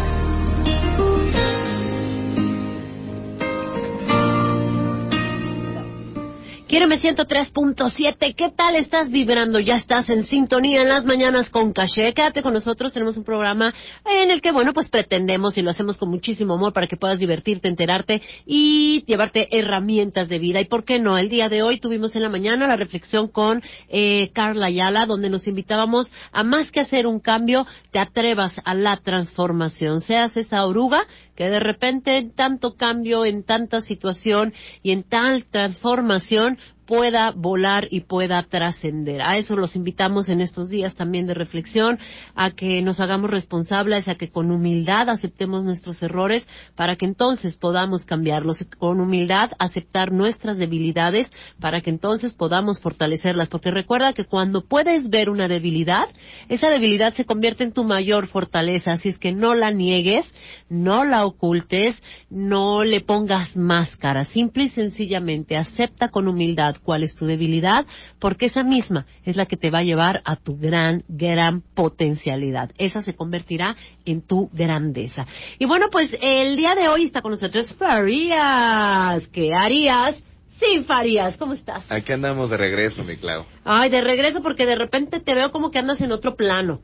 Quiéreme 6.76 6.96
103.7. 6.96 8.34
¿Qué 8.34 8.50
tal 8.54 8.76
estás 8.76 9.10
vibrando? 9.10 9.58
Ya 9.60 9.76
estás 9.76 10.10
en 10.10 10.22
sintonía 10.22 10.82
en 10.82 10.88
las 10.88 11.06
mañanas 11.06 11.48
con 11.48 11.72
Caché. 11.72 12.12
Quédate 12.12 12.42
con 12.42 12.52
nosotros. 12.52 12.92
Tenemos 12.92 13.16
un 13.16 13.24
programa 13.24 13.72
en 14.04 14.30
el 14.30 14.42
que, 14.42 14.52
bueno, 14.52 14.74
pues 14.74 14.90
pretendemos 14.90 15.56
y 15.56 15.62
lo 15.62 15.70
hacemos 15.70 15.96
con 15.96 16.10
muchísimo 16.10 16.52
amor 16.52 16.74
para 16.74 16.86
que 16.86 16.98
puedas 16.98 17.18
divertirte, 17.18 17.68
enterarte 17.68 18.20
y 18.44 19.02
llevarte 19.06 19.48
herramientas 19.58 20.28
de 20.28 20.38
vida. 20.38 20.60
Y 20.60 20.66
por 20.66 20.84
qué 20.84 20.98
no, 20.98 21.16
el 21.16 21.30
día 21.30 21.48
de 21.48 21.62
hoy 21.62 21.80
tuvimos 21.80 22.14
en 22.14 22.24
la 22.24 22.28
mañana 22.28 22.68
la 22.68 22.76
reflexión 22.76 23.28
con 23.28 23.62
eh, 23.88 24.30
Carla 24.34 24.66
Ayala, 24.66 25.06
donde 25.06 25.30
nos 25.30 25.46
invitábamos 25.46 26.12
a 26.30 26.44
más 26.44 26.70
que 26.70 26.80
hacer 26.80 27.06
un 27.06 27.20
cambio, 27.20 27.64
te 27.90 28.00
atrevas 28.00 28.56
a 28.66 28.74
la 28.74 28.98
transformación. 28.98 30.02
Seas 30.02 30.36
esa 30.36 30.66
oruga 30.66 31.06
que 31.36 31.44
de 31.48 31.60
repente 31.60 32.16
en 32.16 32.32
tanto 32.32 32.74
cambio, 32.74 33.24
en 33.24 33.44
tanta 33.44 33.80
situación 33.80 34.54
y 34.82 34.92
en 34.92 35.02
tal 35.02 35.44
transformación 35.44 36.58
pueda 36.86 37.32
volar 37.32 37.88
y 37.90 38.00
pueda 38.00 38.42
trascender. 38.44 39.20
A 39.22 39.36
eso 39.36 39.56
los 39.56 39.76
invitamos 39.76 40.28
en 40.28 40.40
estos 40.40 40.68
días 40.68 40.94
también 40.94 41.26
de 41.26 41.34
reflexión, 41.34 41.98
a 42.34 42.52
que 42.52 42.80
nos 42.82 43.00
hagamos 43.00 43.30
responsables, 43.30 44.08
a 44.08 44.14
que 44.14 44.30
con 44.30 44.50
humildad 44.50 45.08
aceptemos 45.08 45.64
nuestros 45.64 46.02
errores 46.02 46.48
para 46.74 46.96
que 46.96 47.04
entonces 47.04 47.56
podamos 47.56 48.04
cambiarlos, 48.04 48.64
con 48.78 49.00
humildad 49.00 49.50
aceptar 49.58 50.12
nuestras 50.12 50.58
debilidades 50.58 51.32
para 51.60 51.80
que 51.80 51.90
entonces 51.90 52.34
podamos 52.34 52.80
fortalecerlas, 52.80 53.48
porque 53.48 53.70
recuerda 53.70 54.12
que 54.12 54.24
cuando 54.24 54.64
puedes 54.64 55.10
ver 55.10 55.28
una 55.28 55.48
debilidad, 55.48 56.04
esa 56.48 56.70
debilidad 56.70 57.12
se 57.12 57.24
convierte 57.24 57.64
en 57.64 57.72
tu 57.72 57.84
mayor 57.84 58.26
fortaleza, 58.26 58.92
así 58.92 59.08
es 59.08 59.18
que 59.18 59.32
no 59.32 59.54
la 59.54 59.70
niegues, 59.72 60.34
no 60.68 61.04
la 61.04 61.24
ocultes, 61.24 62.02
no 62.30 62.84
le 62.84 63.00
pongas 63.00 63.56
máscara, 63.56 64.24
simple 64.24 64.64
y 64.64 64.68
sencillamente 64.68 65.56
acepta 65.56 66.08
con 66.08 66.28
humildad 66.28 66.75
cuál 66.80 67.02
es 67.02 67.16
tu 67.16 67.26
debilidad, 67.26 67.86
porque 68.18 68.46
esa 68.46 68.62
misma 68.62 69.06
es 69.24 69.36
la 69.36 69.46
que 69.46 69.56
te 69.56 69.70
va 69.70 69.80
a 69.80 69.84
llevar 69.84 70.22
a 70.24 70.36
tu 70.36 70.56
gran, 70.56 71.04
gran 71.08 71.60
potencialidad. 71.60 72.70
Esa 72.78 73.00
se 73.00 73.14
convertirá 73.14 73.76
en 74.04 74.22
tu 74.22 74.48
grandeza. 74.52 75.26
Y 75.58 75.66
bueno, 75.66 75.88
pues 75.90 76.16
el 76.20 76.56
día 76.56 76.74
de 76.74 76.88
hoy 76.88 77.04
está 77.04 77.22
con 77.22 77.32
nosotros 77.32 77.74
Farías. 77.74 79.28
¿Qué 79.28 79.52
harías? 79.54 80.22
Sin 80.48 80.84
Farías, 80.84 81.36
¿cómo 81.36 81.52
estás? 81.52 81.86
Aquí 81.90 82.12
andamos 82.12 82.48
de 82.48 82.56
regreso, 82.56 83.04
mi 83.04 83.16
Clau. 83.18 83.44
Ay, 83.64 83.90
de 83.90 84.00
regreso 84.00 84.42
porque 84.42 84.64
de 84.64 84.74
repente 84.74 85.20
te 85.20 85.34
veo 85.34 85.52
como 85.52 85.70
que 85.70 85.78
andas 85.78 86.00
en 86.00 86.12
otro 86.12 86.34
plano. 86.34 86.80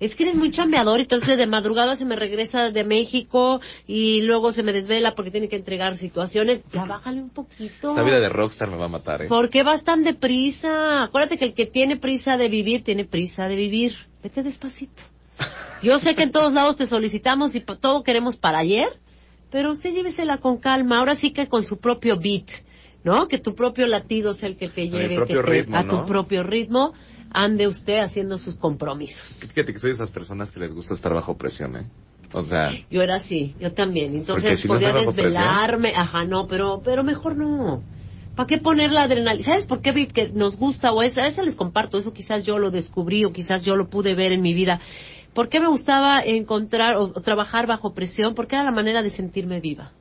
Es 0.00 0.14
que 0.14 0.24
eres 0.24 0.34
muy 0.34 0.50
chambeador, 0.50 1.00
entonces 1.00 1.38
de 1.38 1.46
madrugada 1.46 1.94
se 1.96 2.04
me 2.04 2.16
regresa 2.16 2.70
de 2.70 2.84
México 2.84 3.60
y 3.86 4.22
luego 4.22 4.52
se 4.52 4.62
me 4.62 4.72
desvela 4.72 5.14
porque 5.14 5.30
tiene 5.30 5.48
que 5.48 5.56
entregar 5.56 5.96
situaciones. 5.96 6.64
Ya 6.72 6.84
bájale 6.84 7.22
un 7.22 7.30
poquito. 7.30 7.88
Esta 7.88 8.02
vida 8.02 8.18
de 8.20 8.28
rockstar 8.28 8.70
me 8.70 8.76
va 8.76 8.86
a 8.86 8.88
matar, 8.88 9.22
¿eh? 9.22 9.28
¿Por 9.28 9.50
qué 9.50 9.62
vas 9.62 9.84
tan 9.84 10.02
deprisa? 10.02 11.04
Acuérdate 11.04 11.38
que 11.38 11.44
el 11.46 11.54
que 11.54 11.66
tiene 11.66 11.96
prisa 11.96 12.36
de 12.36 12.48
vivir, 12.48 12.82
tiene 12.82 13.04
prisa 13.04 13.46
de 13.48 13.56
vivir. 13.56 13.94
Vete 14.22 14.42
despacito. 14.42 15.02
Yo 15.82 15.98
sé 15.98 16.14
que 16.14 16.24
en 16.24 16.30
todos 16.30 16.52
lados 16.52 16.76
te 16.76 16.86
solicitamos 16.86 17.54
y 17.54 17.60
todo 17.60 18.02
queremos 18.02 18.36
para 18.36 18.58
ayer, 18.58 18.88
pero 19.50 19.70
usted 19.70 19.92
llévesela 19.92 20.38
con 20.38 20.58
calma. 20.58 20.98
Ahora 20.98 21.14
sí 21.14 21.32
que 21.32 21.46
con 21.48 21.62
su 21.62 21.78
propio 21.78 22.16
beat, 22.18 22.50
¿no? 23.04 23.28
Que 23.28 23.38
tu 23.38 23.54
propio 23.54 23.86
latido 23.86 24.32
sea 24.32 24.48
el 24.48 24.56
que 24.56 24.68
te 24.68 24.82
el 24.82 24.90
lleve 24.90 25.14
propio 25.16 25.40
que 25.42 25.46
te- 25.46 25.50
ritmo, 25.52 25.76
a 25.76 25.86
tu 25.86 26.04
propio 26.06 26.42
ritmo. 26.42 26.94
Ande 27.34 27.66
usted 27.66 27.98
haciendo 27.98 28.38
sus 28.38 28.54
compromisos. 28.54 29.20
Fíjate 29.40 29.72
que 29.72 29.78
soy 29.80 29.90
de 29.90 29.96
esas 29.96 30.10
personas 30.10 30.52
que 30.52 30.60
les 30.60 30.72
gusta 30.72 30.94
estar 30.94 31.12
bajo 31.12 31.36
presión, 31.36 31.76
¿eh? 31.76 31.86
O 32.32 32.42
sea, 32.42 32.72
Yo 32.90 33.02
era 33.02 33.16
así, 33.16 33.54
yo 33.60 33.72
también. 33.72 34.16
Entonces 34.16 34.60
si 34.60 34.68
podía 34.68 34.92
desvelarme, 34.92 35.92
ajá, 35.96 36.24
no, 36.24 36.46
pero, 36.46 36.80
pero 36.84 37.04
mejor 37.04 37.36
no. 37.36 37.82
¿Para 38.36 38.46
qué 38.46 38.58
poner 38.58 38.90
la 38.90 39.02
adrenalina? 39.02 39.44
¿Sabes 39.44 39.66
por 39.66 39.80
qué 39.80 40.08
que 40.08 40.30
nos 40.30 40.56
gusta 40.56 40.92
o 40.92 41.02
eso? 41.02 41.20
A 41.20 41.26
eso 41.26 41.42
les 41.42 41.54
comparto, 41.54 41.98
eso 41.98 42.12
quizás 42.12 42.44
yo 42.44 42.58
lo 42.58 42.70
descubrí 42.70 43.24
o 43.24 43.32
quizás 43.32 43.64
yo 43.64 43.76
lo 43.76 43.88
pude 43.88 44.14
ver 44.14 44.32
en 44.32 44.40
mi 44.40 44.54
vida. 44.54 44.80
¿Por 45.32 45.48
qué 45.48 45.60
me 45.60 45.68
gustaba 45.68 46.20
encontrar 46.24 46.96
o, 46.96 47.04
o 47.04 47.20
trabajar 47.20 47.66
bajo 47.66 47.94
presión? 47.94 48.34
Porque 48.34 48.56
era 48.56 48.64
la 48.64 48.72
manera 48.72 49.02
de 49.02 49.10
sentirme 49.10 49.60
viva. 49.60 49.92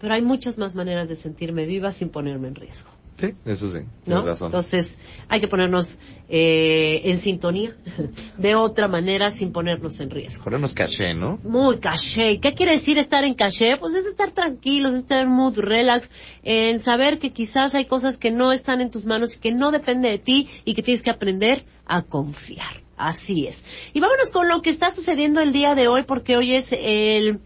Pero 0.00 0.14
hay 0.14 0.22
muchas 0.22 0.58
más 0.58 0.74
maneras 0.74 1.08
de 1.08 1.16
sentirme 1.16 1.66
viva 1.66 1.92
sin 1.92 2.08
ponerme 2.08 2.48
en 2.48 2.54
riesgo. 2.54 2.90
Sí, 3.20 3.34
eso 3.44 3.70
sí, 3.72 3.84
¿no? 4.06 4.24
razón. 4.24 4.46
Entonces, 4.48 4.98
hay 5.28 5.40
que 5.40 5.48
ponernos 5.48 5.98
eh, 6.28 7.02
en 7.04 7.18
sintonía 7.18 7.76
de 8.38 8.54
otra 8.54 8.88
manera 8.88 9.30
sin 9.30 9.52
ponernos 9.52 10.00
en 10.00 10.10
riesgo. 10.10 10.44
Ponernos 10.44 10.74
caché, 10.74 11.14
¿no? 11.14 11.38
Muy 11.42 11.78
caché. 11.78 12.38
¿Qué 12.40 12.54
quiere 12.54 12.72
decir 12.72 12.98
estar 12.98 13.24
en 13.24 13.34
caché? 13.34 13.76
Pues 13.78 13.94
es 13.94 14.06
estar 14.06 14.30
tranquilos, 14.32 14.92
es 14.94 15.00
estar 15.00 15.22
en 15.22 15.30
mood 15.30 15.58
relax, 15.58 16.10
en 16.42 16.78
saber 16.78 17.18
que 17.18 17.32
quizás 17.32 17.74
hay 17.74 17.86
cosas 17.86 18.16
que 18.18 18.30
no 18.30 18.52
están 18.52 18.80
en 18.80 18.90
tus 18.90 19.04
manos 19.04 19.36
y 19.36 19.38
que 19.40 19.52
no 19.52 19.70
depende 19.70 20.08
de 20.10 20.18
ti 20.18 20.48
y 20.64 20.74
que 20.74 20.82
tienes 20.82 21.02
que 21.02 21.10
aprender 21.10 21.64
a 21.86 22.02
confiar. 22.02 22.82
Así 22.96 23.46
es. 23.46 23.64
Y 23.94 24.00
vámonos 24.00 24.30
con 24.30 24.46
lo 24.48 24.60
que 24.62 24.70
está 24.70 24.90
sucediendo 24.92 25.40
el 25.40 25.52
día 25.52 25.74
de 25.74 25.88
hoy 25.88 26.02
porque 26.04 26.36
hoy 26.36 26.52
es 26.54 26.68
el, 26.72 27.40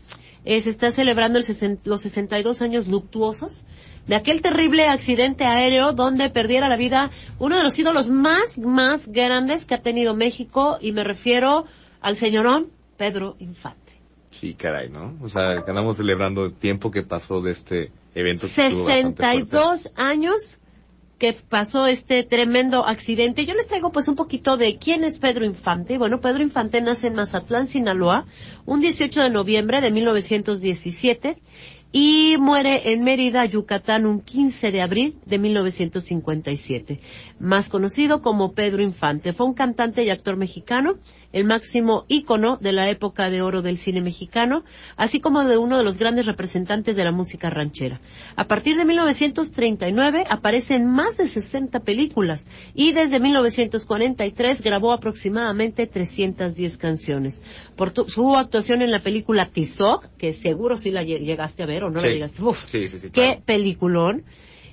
eh, 0.45 0.61
se 0.61 0.69
está 0.71 0.91
celebrando 0.91 1.39
el 1.39 1.45
sesen- 1.45 1.79
los 1.85 2.01
62 2.03 2.61
años 2.61 2.89
luctuosos 2.89 3.65
de 4.07 4.15
aquel 4.15 4.43
terrible 4.43 4.87
accidente 4.87 5.45
aéreo 5.45 5.93
donde 5.93 6.31
perdiera 6.31 6.69
la 6.69 6.77
vida 6.77 7.11
uno 7.39 7.57
de 7.57 7.63
los 7.63 7.79
ídolos 7.79 8.11
más, 8.11 8.59
más 8.59 9.09
grandes 9.09 9.65
que 9.65 9.75
ha 9.75 9.83
tenido 9.83 10.15
México 10.15 10.79
y 10.81 10.93
me 10.93 11.05
refiero 11.05 11.65
al 12.01 12.17
señorón 12.17 12.69
Pedro 12.97 13.37
Infante. 13.39 13.81
Sí, 14.31 14.55
caray, 14.55 14.89
¿no? 14.91 15.17
O 15.23 15.29
sea, 15.29 15.63
que 15.65 15.71
andamos 15.71 15.97
celebrando 15.97 16.45
el 16.45 16.55
tiempo 16.55 16.91
que 16.91 17.03
pasó 17.03 17.41
de 17.41 17.53
este 17.53 17.93
evento. 18.15 18.47
que 18.53 18.67
estuvo 18.67 18.85
bastante 18.85 19.23
fuerte. 19.23 19.45
62 19.45 19.91
años 19.95 20.59
que 21.19 21.33
pasó 21.33 21.87
este 21.87 22.25
tremendo 22.25 22.85
accidente. 22.85 23.47
Yo 23.47 23.55
les 23.55 23.69
traigo 23.69 23.93
pues 23.93 24.09
un 24.09 24.17
poquito 24.17 24.57
de 24.57 24.77
quién 24.79 25.05
es 25.05 25.19
Pedro 25.19 25.45
Infante. 25.45 25.99
Bueno, 25.99 26.21
Pedro 26.21 26.43
Infante 26.43 26.81
nace 26.81 27.07
en 27.07 27.15
Mazatlán, 27.15 27.67
Sinaloa, 27.67 28.27
un 28.67 28.81
18 28.81 29.21
de 29.21 29.31
noviembre 29.31 29.81
de 29.81 29.91
1917 29.93 31.39
y 31.97 32.35
muere 32.41 32.91
en 32.91 33.05
Mérida, 33.05 33.45
Yucatán, 33.45 34.05
un 34.05 34.21
15 34.21 34.73
de 34.73 34.83
abril 34.83 35.17
de 35.27 35.39
1957. 35.39 36.99
Más 37.39 37.69
conocido 37.69 38.21
como 38.21 38.53
Pedro 38.53 38.83
Infante. 38.83 39.33
Fue 39.33 39.47
un 39.47 39.55
cantante 39.55 40.03
y 40.03 40.11
actor 40.11 40.37
mexicano 40.37 40.95
el 41.35 41.45
máximo 41.45 42.05
ícono 42.09 42.57
de 42.59 42.73
la 42.73 42.89
época 42.89 43.29
de 43.29 43.43
oro 43.43 43.61
del 43.61 43.77
cine 43.77 44.01
mexicano, 44.01 44.65
así 44.97 45.21
como 45.21 45.45
de 45.45 45.59
uno 45.59 45.77
de 45.77 45.85
los 45.85 45.99
grandes 45.99 46.27
representantes 46.27 46.95
de 46.97 47.05
la 47.05 47.11
música 47.13 47.51
ranchera. 47.51 48.01
A 48.37 48.45
partir 48.47 48.77
de 48.77 48.85
1939 48.85 50.25
aparece 50.31 50.75
en 50.77 50.87
más 50.87 51.17
de 51.17 51.27
60 51.27 51.81
películas 51.81 52.47
y 52.75 52.93
desde 52.93 53.19
1943 53.21 54.63
grabó 54.63 54.93
aproximadamente 54.93 55.87
310 55.87 56.79
canciones. 56.79 57.43
Por 57.77 57.91
tu- 57.91 58.07
su 58.09 58.37
actuación 58.37 58.81
en 58.83 58.91
la 58.91 59.01
película 59.03 59.51
Tizoc, 59.51 60.07
que 60.17 60.33
seguro 60.33 60.77
sí 60.77 60.91
la 60.91 61.03
lle- 61.03 61.19
llegaste 61.21 61.63
a 61.63 61.67
ver 61.67 61.85
o 61.85 61.91
no 61.91 61.97
la 61.97 62.03
Sí. 62.03 62.09
llegaste. 62.11 62.43
Uf, 62.43 62.65
Sí, 62.67 62.89
sí, 62.89 62.99
sí, 62.99 63.07
qué 63.11 63.23
claro. 63.23 63.43
peliculón. 63.45 64.23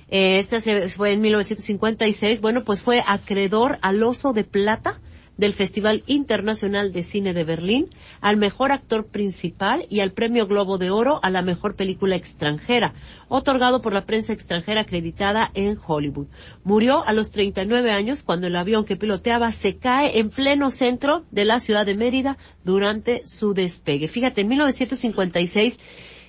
Eh, 0.08 0.36
esta 0.38 0.60
se- 0.60 0.88
fue 0.88 1.12
en 1.12 1.20
1956. 1.22 2.40
Bueno, 2.40 2.64
pues 2.64 2.82
fue 2.82 3.02
acreedor 3.06 3.78
al 3.82 4.02
Oso 4.02 4.32
de 4.32 4.44
Plata 4.44 5.00
del 5.36 5.52
Festival 5.52 6.02
Internacional 6.06 6.92
de 6.92 7.02
Cine 7.02 7.32
de 7.32 7.44
Berlín, 7.44 7.88
al 8.20 8.36
mejor 8.36 8.72
actor 8.72 9.06
principal 9.06 9.86
y 9.88 10.00
al 10.00 10.12
Premio 10.12 10.46
Globo 10.46 10.78
de 10.78 10.90
Oro 10.90 11.20
a 11.22 11.30
la 11.30 11.42
mejor 11.42 11.74
película 11.76 12.16
extranjera, 12.16 12.94
otorgado 13.28 13.82
por 13.82 13.92
la 13.92 14.04
prensa 14.04 14.32
extranjera 14.32 14.82
acreditada 14.82 15.50
en 15.54 15.78
Hollywood. 15.84 16.26
Murió 16.64 17.04
a 17.04 17.12
los 17.12 17.30
39 17.30 17.90
años 17.90 18.22
cuando 18.22 18.46
el 18.46 18.56
avión 18.56 18.84
que 18.84 18.96
piloteaba 18.96 19.52
se 19.52 19.78
cae 19.78 20.18
en 20.18 20.30
pleno 20.30 20.70
centro 20.70 21.24
de 21.30 21.44
la 21.44 21.58
ciudad 21.58 21.86
de 21.86 21.94
Mérida 21.94 22.36
durante 22.64 23.26
su 23.26 23.54
despegue. 23.54 24.08
Fíjate, 24.08 24.42
en 24.42 24.48
1956 24.48 25.78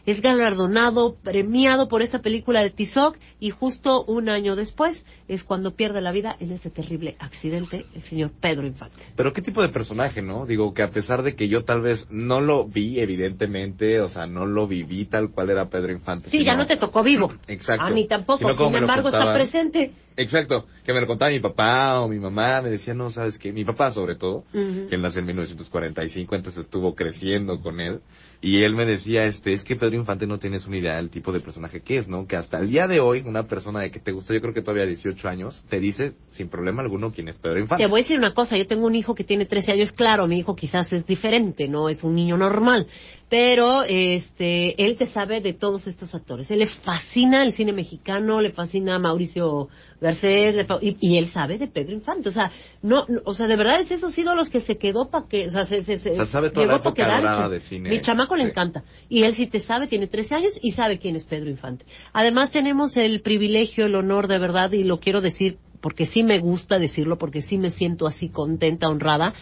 es 0.06 0.22
galardonado, 0.22 1.16
premiado 1.24 1.88
por 1.88 2.02
esta 2.02 2.20
película 2.20 2.62
de 2.62 2.70
Tizoc 2.70 3.18
y 3.40 3.52
justo 3.52 4.04
un 4.04 4.30
año 4.30 4.56
después 4.56 5.06
es 5.28 5.44
cuando 5.44 5.76
pierde 5.76 6.02
la 6.02 6.12
vida 6.12 6.36
en 6.40 6.52
este 6.52 6.70
terrible 6.70 7.16
accidente 7.20 7.86
el 7.96 8.02
señor 8.02 8.32
Pedro 8.32 8.68
Infante. 8.68 8.98
Pero 9.16 9.32
qué 9.34 9.42
tipo 9.42 9.62
de 9.62 9.70
personaje, 9.70 10.22
¿no? 10.22 10.46
Digo 10.46 10.74
que 10.74 10.84
a 10.84 10.90
pesar 10.92 11.24
de 11.24 11.36
que 11.36 11.48
yo 11.48 11.64
tal 11.64 11.82
vez 11.82 12.08
no 12.12 12.42
lo 12.42 12.66
vi, 12.66 13.00
evidentemente, 13.00 14.02
o 14.02 14.10
sea, 14.10 14.26
no 14.26 14.46
lo 14.46 14.68
viví 14.68 15.06
tal 15.06 15.30
cual 15.32 15.50
era 15.50 15.70
Pedro 15.70 15.94
Infante. 15.94 16.30
Sí, 16.30 16.40
sino- 16.40 16.46
ya 16.46 16.56
no 16.58 16.66
te 16.66 16.78
tocó 16.78 17.04
vivo. 17.04 17.32
Exacto. 17.48 17.86
A 17.86 17.90
mí 17.90 18.08
tampoco, 18.08 18.52
sin 18.52 18.76
embargo 18.76 19.08
está 19.08 19.34
presente. 19.34 19.92
Exacto, 20.16 20.68
que 20.84 20.94
me 20.94 21.02
lo 21.02 21.08
contaba 21.08 21.32
mi 21.32 21.40
papá 21.40 22.00
o 22.02 22.08
mi 22.08 22.20
mamá, 22.20 22.62
me 22.62 22.70
decía, 22.70 22.94
no, 22.94 23.10
sabes 23.10 23.40
qué, 23.40 23.52
mi 23.52 23.66
papá 23.66 23.90
sobre 23.90 24.16
todo, 24.16 24.44
que 24.52 24.94
él 24.94 25.02
nació 25.02 25.22
en 25.22 25.26
1945, 25.28 26.36
entonces 26.36 26.66
estuvo 26.66 26.94
creciendo 26.94 27.60
con 27.62 27.80
él, 27.80 28.00
y 28.44 28.62
él 28.64 28.76
me 28.76 28.86
decía, 28.86 29.24
este, 29.24 29.54
es 29.54 29.64
que 29.64 29.78
Pedro 29.78 29.96
Infante 29.96 30.28
no 30.28 30.38
tienes 30.38 30.68
una 30.68 30.78
idea 30.78 30.98
del 30.98 31.10
tipo 31.10 31.32
de 31.32 31.40
personaje 31.40 31.80
que 31.80 31.96
es, 31.96 32.10
¿no? 32.10 32.28
Que 32.28 32.36
hasta 32.36 32.60
el 32.60 32.68
día 32.68 32.88
de 32.88 33.00
hoy, 33.00 33.24
una 33.26 33.44
persona 33.48 33.80
de 33.80 33.90
que 33.90 34.02
te 34.02 34.12
gusta, 34.12 34.34
yo 34.34 34.42
creo 34.42 34.54
que 34.54 34.62
todavía 34.62 34.86
18 34.86 35.30
años, 35.30 35.64
te 35.70 35.80
dice 35.80 36.16
sin 36.30 36.50
problema 36.50 36.82
alguno 36.82 37.14
quién 37.14 37.30
es 37.30 37.40
Pedro 37.40 37.62
Infante. 37.62 37.86
Te 37.86 37.90
voy 37.90 38.02
a 38.02 38.04
decir 38.04 38.18
una 38.18 38.34
cosa, 38.34 38.58
yo 38.58 38.68
tengo 38.68 38.86
un 38.86 38.96
hijo 38.96 39.16
que 39.16 39.24
tiene 39.24 39.46
13 39.46 39.72
años, 39.72 39.94
claro, 39.94 40.28
mi 40.28 40.40
hijo 40.40 40.58
quizás 40.58 40.92
es 40.92 41.06
diferente, 41.06 41.70
no 41.70 41.88
es 41.88 42.04
un 42.04 42.16
niño 42.16 42.36
normal, 42.36 42.88
pero 43.34 43.82
este, 43.84 44.80
él 44.86 44.96
te 44.96 45.08
sabe 45.08 45.42
de 45.42 45.54
todos 45.54 45.88
estos 45.88 46.14
actores. 46.14 46.52
Él 46.52 46.60
le 46.60 46.68
fascina 46.68 47.42
el 47.42 47.52
cine 47.52 47.74
mexicano, 47.74 48.40
le 48.42 48.52
fascina 48.52 49.00
Mauricio 49.00 49.70
Garcés, 50.00 50.54
le 50.54 50.66
fa- 50.66 50.78
y, 50.80 50.96
y 51.00 51.18
él 51.18 51.26
sabe 51.26 51.58
de 51.58 51.66
Pedro 51.68 51.94
Infante, 51.94 52.30
o 52.30 52.32
sea, 52.32 52.52
no, 52.84 53.08
no, 53.08 53.22
o 53.26 53.34
sea, 53.34 53.48
de 53.48 53.56
verdad 53.56 53.80
es 53.80 53.90
esos 53.90 54.16
ídolos 54.20 54.52
que 54.52 54.60
se 54.60 54.78
quedó 54.78 55.10
para 55.10 55.26
que, 55.28 55.48
o 55.48 55.50
sea, 55.50 55.64
se, 55.64 55.82
se, 55.82 55.98
se- 55.98 56.12
O 56.12 56.16
sea, 56.16 56.26
sabe 56.26 56.52
toda 56.52 56.68
llegó 56.68 56.74
la 56.74 56.82
época 56.82 57.06
dorada 57.08 57.50
de 57.50 57.60
cine. 57.60 57.90
Mi 57.90 58.02
chamaco 58.02 58.36
le 58.36 58.44
Sí. 58.44 58.50
encanta. 58.52 58.84
Y 59.10 59.24
él 59.24 59.34
sí 59.34 59.48
te 59.48 59.60
sabe, 59.60 59.88
tiene 59.88 60.06
13 60.06 60.36
años 60.36 60.60
y 60.62 60.70
sabe 60.74 61.00
quién 61.00 61.16
es 61.16 61.26
Pedro 61.26 61.50
Infante. 61.50 61.86
Además 62.14 62.52
tenemos 62.52 62.98
el 62.98 63.22
privilegio, 63.22 63.88
el 63.88 63.96
honor 63.96 64.28
de 64.28 64.38
verdad, 64.38 64.72
y 64.74 64.84
lo 64.84 65.00
quiero 65.00 65.22
decir 65.22 65.58
porque 65.82 66.06
sí 66.06 66.22
me 66.24 66.40
gusta 66.40 66.80
decirlo, 66.80 67.18
porque 67.18 67.42
sí 67.42 67.58
me 67.58 67.70
siento 67.70 68.06
así 68.08 68.30
contenta, 68.30 68.88
honrada, 68.88 69.34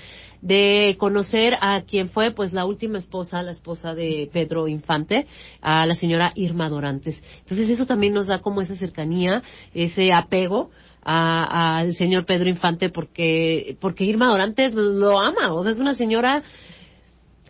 de 0.41 0.95
conocer 0.99 1.53
a 1.61 1.81
quien 1.84 2.09
fue 2.09 2.31
pues 2.31 2.51
la 2.53 2.65
última 2.65 2.97
esposa, 2.97 3.43
la 3.43 3.51
esposa 3.51 3.93
de 3.93 4.30
Pedro 4.34 4.68
Infante, 4.68 5.27
a 5.61 5.85
la 5.85 5.95
señora 5.95 6.31
Irma 6.35 6.69
Dorantes. 6.69 7.23
Entonces 7.39 7.69
eso 7.69 7.85
también 7.85 8.13
nos 8.13 8.27
da 8.27 8.39
como 8.39 8.61
esa 8.61 8.76
cercanía, 8.76 9.43
ese 9.73 10.09
apego 10.13 10.72
a- 11.03 11.77
al 11.77 11.93
señor 11.93 12.26
Pedro 12.26 12.49
Infante 12.49 12.89
porque, 12.89 13.77
porque 13.80 14.03
Irma 14.03 14.30
Dorantes 14.30 14.73
lo 14.73 15.19
ama, 15.19 15.53
o 15.53 15.63
sea, 15.63 15.72
es 15.72 15.80
una 15.80 15.93
señora 15.93 16.43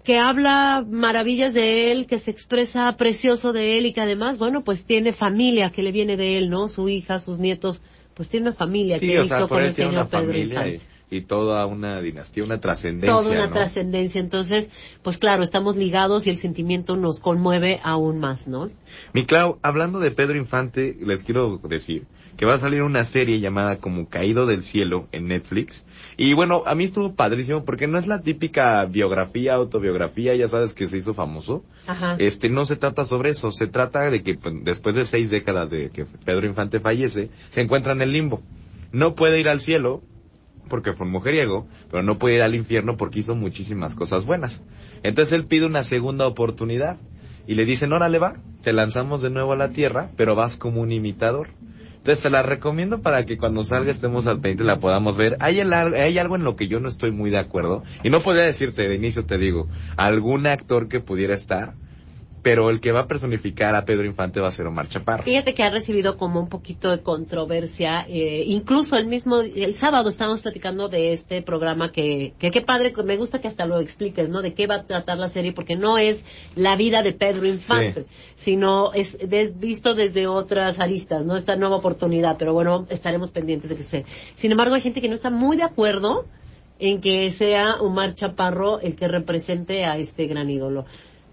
que 0.03 0.17
habla 0.17 0.83
maravillas 0.89 1.53
de 1.53 1.91
él, 1.91 2.07
que 2.07 2.17
se 2.17 2.31
expresa 2.31 2.95
precioso 2.97 3.53
de 3.53 3.77
él 3.77 3.85
y 3.85 3.93
que 3.93 4.01
además, 4.01 4.37
bueno, 4.37 4.63
pues 4.63 4.85
tiene 4.85 5.11
familia 5.11 5.69
que 5.69 5.83
le 5.83 5.91
viene 5.91 6.17
de 6.17 6.37
él, 6.37 6.49
¿no? 6.49 6.67
Su 6.67 6.89
hija, 6.89 7.19
sus 7.19 7.39
nietos, 7.39 7.83
pues 8.15 8.27
tiene 8.27 8.47
una 8.47 8.55
familia 8.55 8.97
Sí, 8.97 9.07
que 9.07 9.19
o 9.19 9.25
sea, 9.25 9.39
por 9.41 9.49
con 9.49 9.61
él 9.61 9.67
el 9.67 9.75
tiene 9.75 9.91
señor 9.91 10.07
una 10.07 10.09
familia 10.09 10.67
y, 10.67 10.81
y 11.11 11.21
toda 11.21 11.65
una 11.65 12.01
dinastía, 12.01 12.45
una 12.45 12.61
trascendencia, 12.61 13.13
Toda 13.13 13.29
una 13.29 13.47
¿no? 13.47 13.53
trascendencia. 13.53 14.21
Entonces, 14.21 14.71
pues 15.03 15.17
claro, 15.17 15.43
estamos 15.43 15.75
ligados 15.75 16.25
y 16.25 16.29
el 16.29 16.37
sentimiento 16.37 16.95
nos 16.95 17.19
conmueve 17.19 17.81
aún 17.83 18.19
más, 18.19 18.47
¿no? 18.47 18.69
Mi 19.13 19.25
Clau, 19.25 19.59
hablando 19.61 19.99
de 19.99 20.11
Pedro 20.11 20.37
Infante, 20.37 20.95
les 21.01 21.23
quiero 21.23 21.57
decir 21.57 22.05
que 22.37 22.45
va 22.45 22.53
a 22.53 22.59
salir 22.59 22.81
una 22.81 23.03
serie 23.03 23.41
llamada 23.41 23.77
como 23.77 24.07
Caído 24.07 24.45
del 24.45 24.63
Cielo 24.63 25.07
en 25.11 25.27
Netflix. 25.27 25.85
Y 26.15 26.33
bueno, 26.33 26.63
a 26.65 26.75
mí 26.75 26.85
estuvo 26.85 27.13
padrísimo 27.13 27.65
porque 27.65 27.87
no 27.87 27.99
es 27.99 28.07
la 28.07 28.21
típica 28.21 28.85
biografía, 28.85 29.55
autobiografía, 29.55 30.33
ya 30.33 30.47
sabes 30.47 30.73
que 30.73 30.85
se 30.85 30.97
hizo 30.97 31.13
famoso. 31.13 31.65
Ajá. 31.87 32.15
Este, 32.19 32.49
no 32.49 32.63
se 32.63 32.77
trata 32.77 33.03
sobre 33.03 33.31
eso, 33.31 33.51
se 33.51 33.67
trata 33.67 34.09
de 34.09 34.23
que 34.23 34.35
pues, 34.35 34.55
después 34.63 34.95
de 34.95 35.03
seis 35.03 35.29
décadas 35.29 35.69
de 35.69 35.89
que 35.89 36.05
Pedro 36.23 36.47
Infante 36.47 36.79
fallece, 36.79 37.29
se 37.49 37.61
encuentra 37.61 37.91
en 37.91 38.01
el 38.01 38.13
limbo. 38.13 38.41
No 38.93 39.13
puede 39.13 39.39
ir 39.39 39.49
al 39.49 39.59
cielo, 39.59 40.01
porque 40.71 40.93
fue 40.93 41.05
un 41.05 41.11
mujeriego, 41.11 41.67
pero 41.91 42.01
no 42.01 42.17
puede 42.17 42.37
ir 42.37 42.41
al 42.41 42.55
infierno 42.55 42.95
porque 42.95 43.19
hizo 43.19 43.35
muchísimas 43.35 43.93
cosas 43.93 44.25
buenas. 44.25 44.63
Entonces 45.03 45.33
él 45.33 45.45
pide 45.45 45.65
una 45.65 45.83
segunda 45.83 46.25
oportunidad 46.25 46.97
y 47.45 47.55
le 47.55 47.65
dicen, 47.65 47.91
órale 47.91 48.17
va, 48.17 48.37
te 48.63 48.71
lanzamos 48.71 49.21
de 49.21 49.29
nuevo 49.29 49.51
a 49.51 49.57
la 49.57 49.71
tierra, 49.71 50.11
pero 50.15 50.33
vas 50.33 50.55
como 50.55 50.79
un 50.81 50.93
imitador. 50.93 51.49
Entonces 51.97 52.23
te 52.23 52.29
la 52.29 52.41
recomiendo 52.41 53.01
para 53.01 53.25
que 53.25 53.37
cuando 53.37 53.65
salga 53.65 53.91
estemos 53.91 54.25
al 54.27 54.39
pendiente 54.39 54.63
la 54.63 54.79
podamos 54.79 55.17
ver. 55.17 55.35
Hay, 55.41 55.59
el 55.59 55.73
hay 55.73 56.17
algo 56.17 56.37
en 56.37 56.45
lo 56.45 56.55
que 56.55 56.69
yo 56.69 56.79
no 56.79 56.87
estoy 56.87 57.11
muy 57.11 57.29
de 57.29 57.39
acuerdo 57.39 57.83
y 58.01 58.09
no 58.09 58.21
podría 58.21 58.43
decirte 58.43 58.87
de 58.87 58.95
inicio, 58.95 59.25
te 59.25 59.37
digo, 59.37 59.67
algún 59.97 60.47
actor 60.47 60.87
que 60.87 61.01
pudiera 61.01 61.33
estar, 61.33 61.73
pero 62.41 62.69
el 62.69 62.79
que 62.79 62.91
va 62.91 63.01
a 63.01 63.07
personificar 63.07 63.75
a 63.75 63.85
Pedro 63.85 64.05
Infante 64.05 64.39
va 64.39 64.47
a 64.47 64.51
ser 64.51 64.65
Omar 64.65 64.87
Chaparro. 64.87 65.23
Fíjate 65.23 65.53
que 65.53 65.63
ha 65.63 65.69
recibido 65.69 66.17
como 66.17 66.39
un 66.39 66.49
poquito 66.49 66.89
de 66.89 67.01
controversia, 67.01 68.05
eh, 68.07 68.43
incluso 68.47 68.95
el 68.97 69.07
mismo, 69.07 69.39
el 69.41 69.75
sábado 69.75 70.09
estábamos 70.09 70.41
platicando 70.41 70.89
de 70.89 71.11
este 71.13 71.41
programa 71.41 71.91
que, 71.91 72.33
que 72.39 72.51
qué 72.51 72.61
padre, 72.61 72.93
me 73.05 73.17
gusta 73.17 73.39
que 73.39 73.47
hasta 73.47 73.65
lo 73.65 73.79
expliques, 73.79 74.27
¿no? 74.29 74.41
De 74.41 74.53
qué 74.53 74.67
va 74.67 74.75
a 74.75 74.83
tratar 74.85 75.17
la 75.17 75.29
serie, 75.29 75.53
porque 75.53 75.75
no 75.75 75.97
es 75.97 76.23
la 76.55 76.75
vida 76.75 77.03
de 77.03 77.13
Pedro 77.13 77.45
Infante, 77.45 78.05
sino 78.35 78.91
es, 78.93 79.17
des- 79.27 79.59
visto 79.59 79.93
desde 79.93 80.27
otras 80.27 80.79
aristas, 80.79 81.25
¿no? 81.25 81.35
Esta 81.35 81.55
nueva 81.55 81.77
oportunidad, 81.77 82.37
pero 82.39 82.53
bueno, 82.53 82.85
estaremos 82.89 83.31
pendientes 83.31 83.69
de 83.69 83.75
que 83.75 83.83
sea. 83.83 84.03
Sin 84.35 84.51
embargo, 84.51 84.75
hay 84.75 84.81
gente 84.81 85.01
que 85.01 85.07
no 85.09 85.15
está 85.15 85.29
muy 85.29 85.57
de 85.57 85.63
acuerdo 85.63 86.25
en 86.79 86.99
que 87.01 87.29
sea 87.29 87.75
Omar 87.81 88.15
Chaparro 88.15 88.79
el 88.79 88.95
que 88.95 89.07
represente 89.07 89.85
a 89.85 89.97
este 89.97 90.25
gran 90.25 90.49
ídolo. 90.49 90.85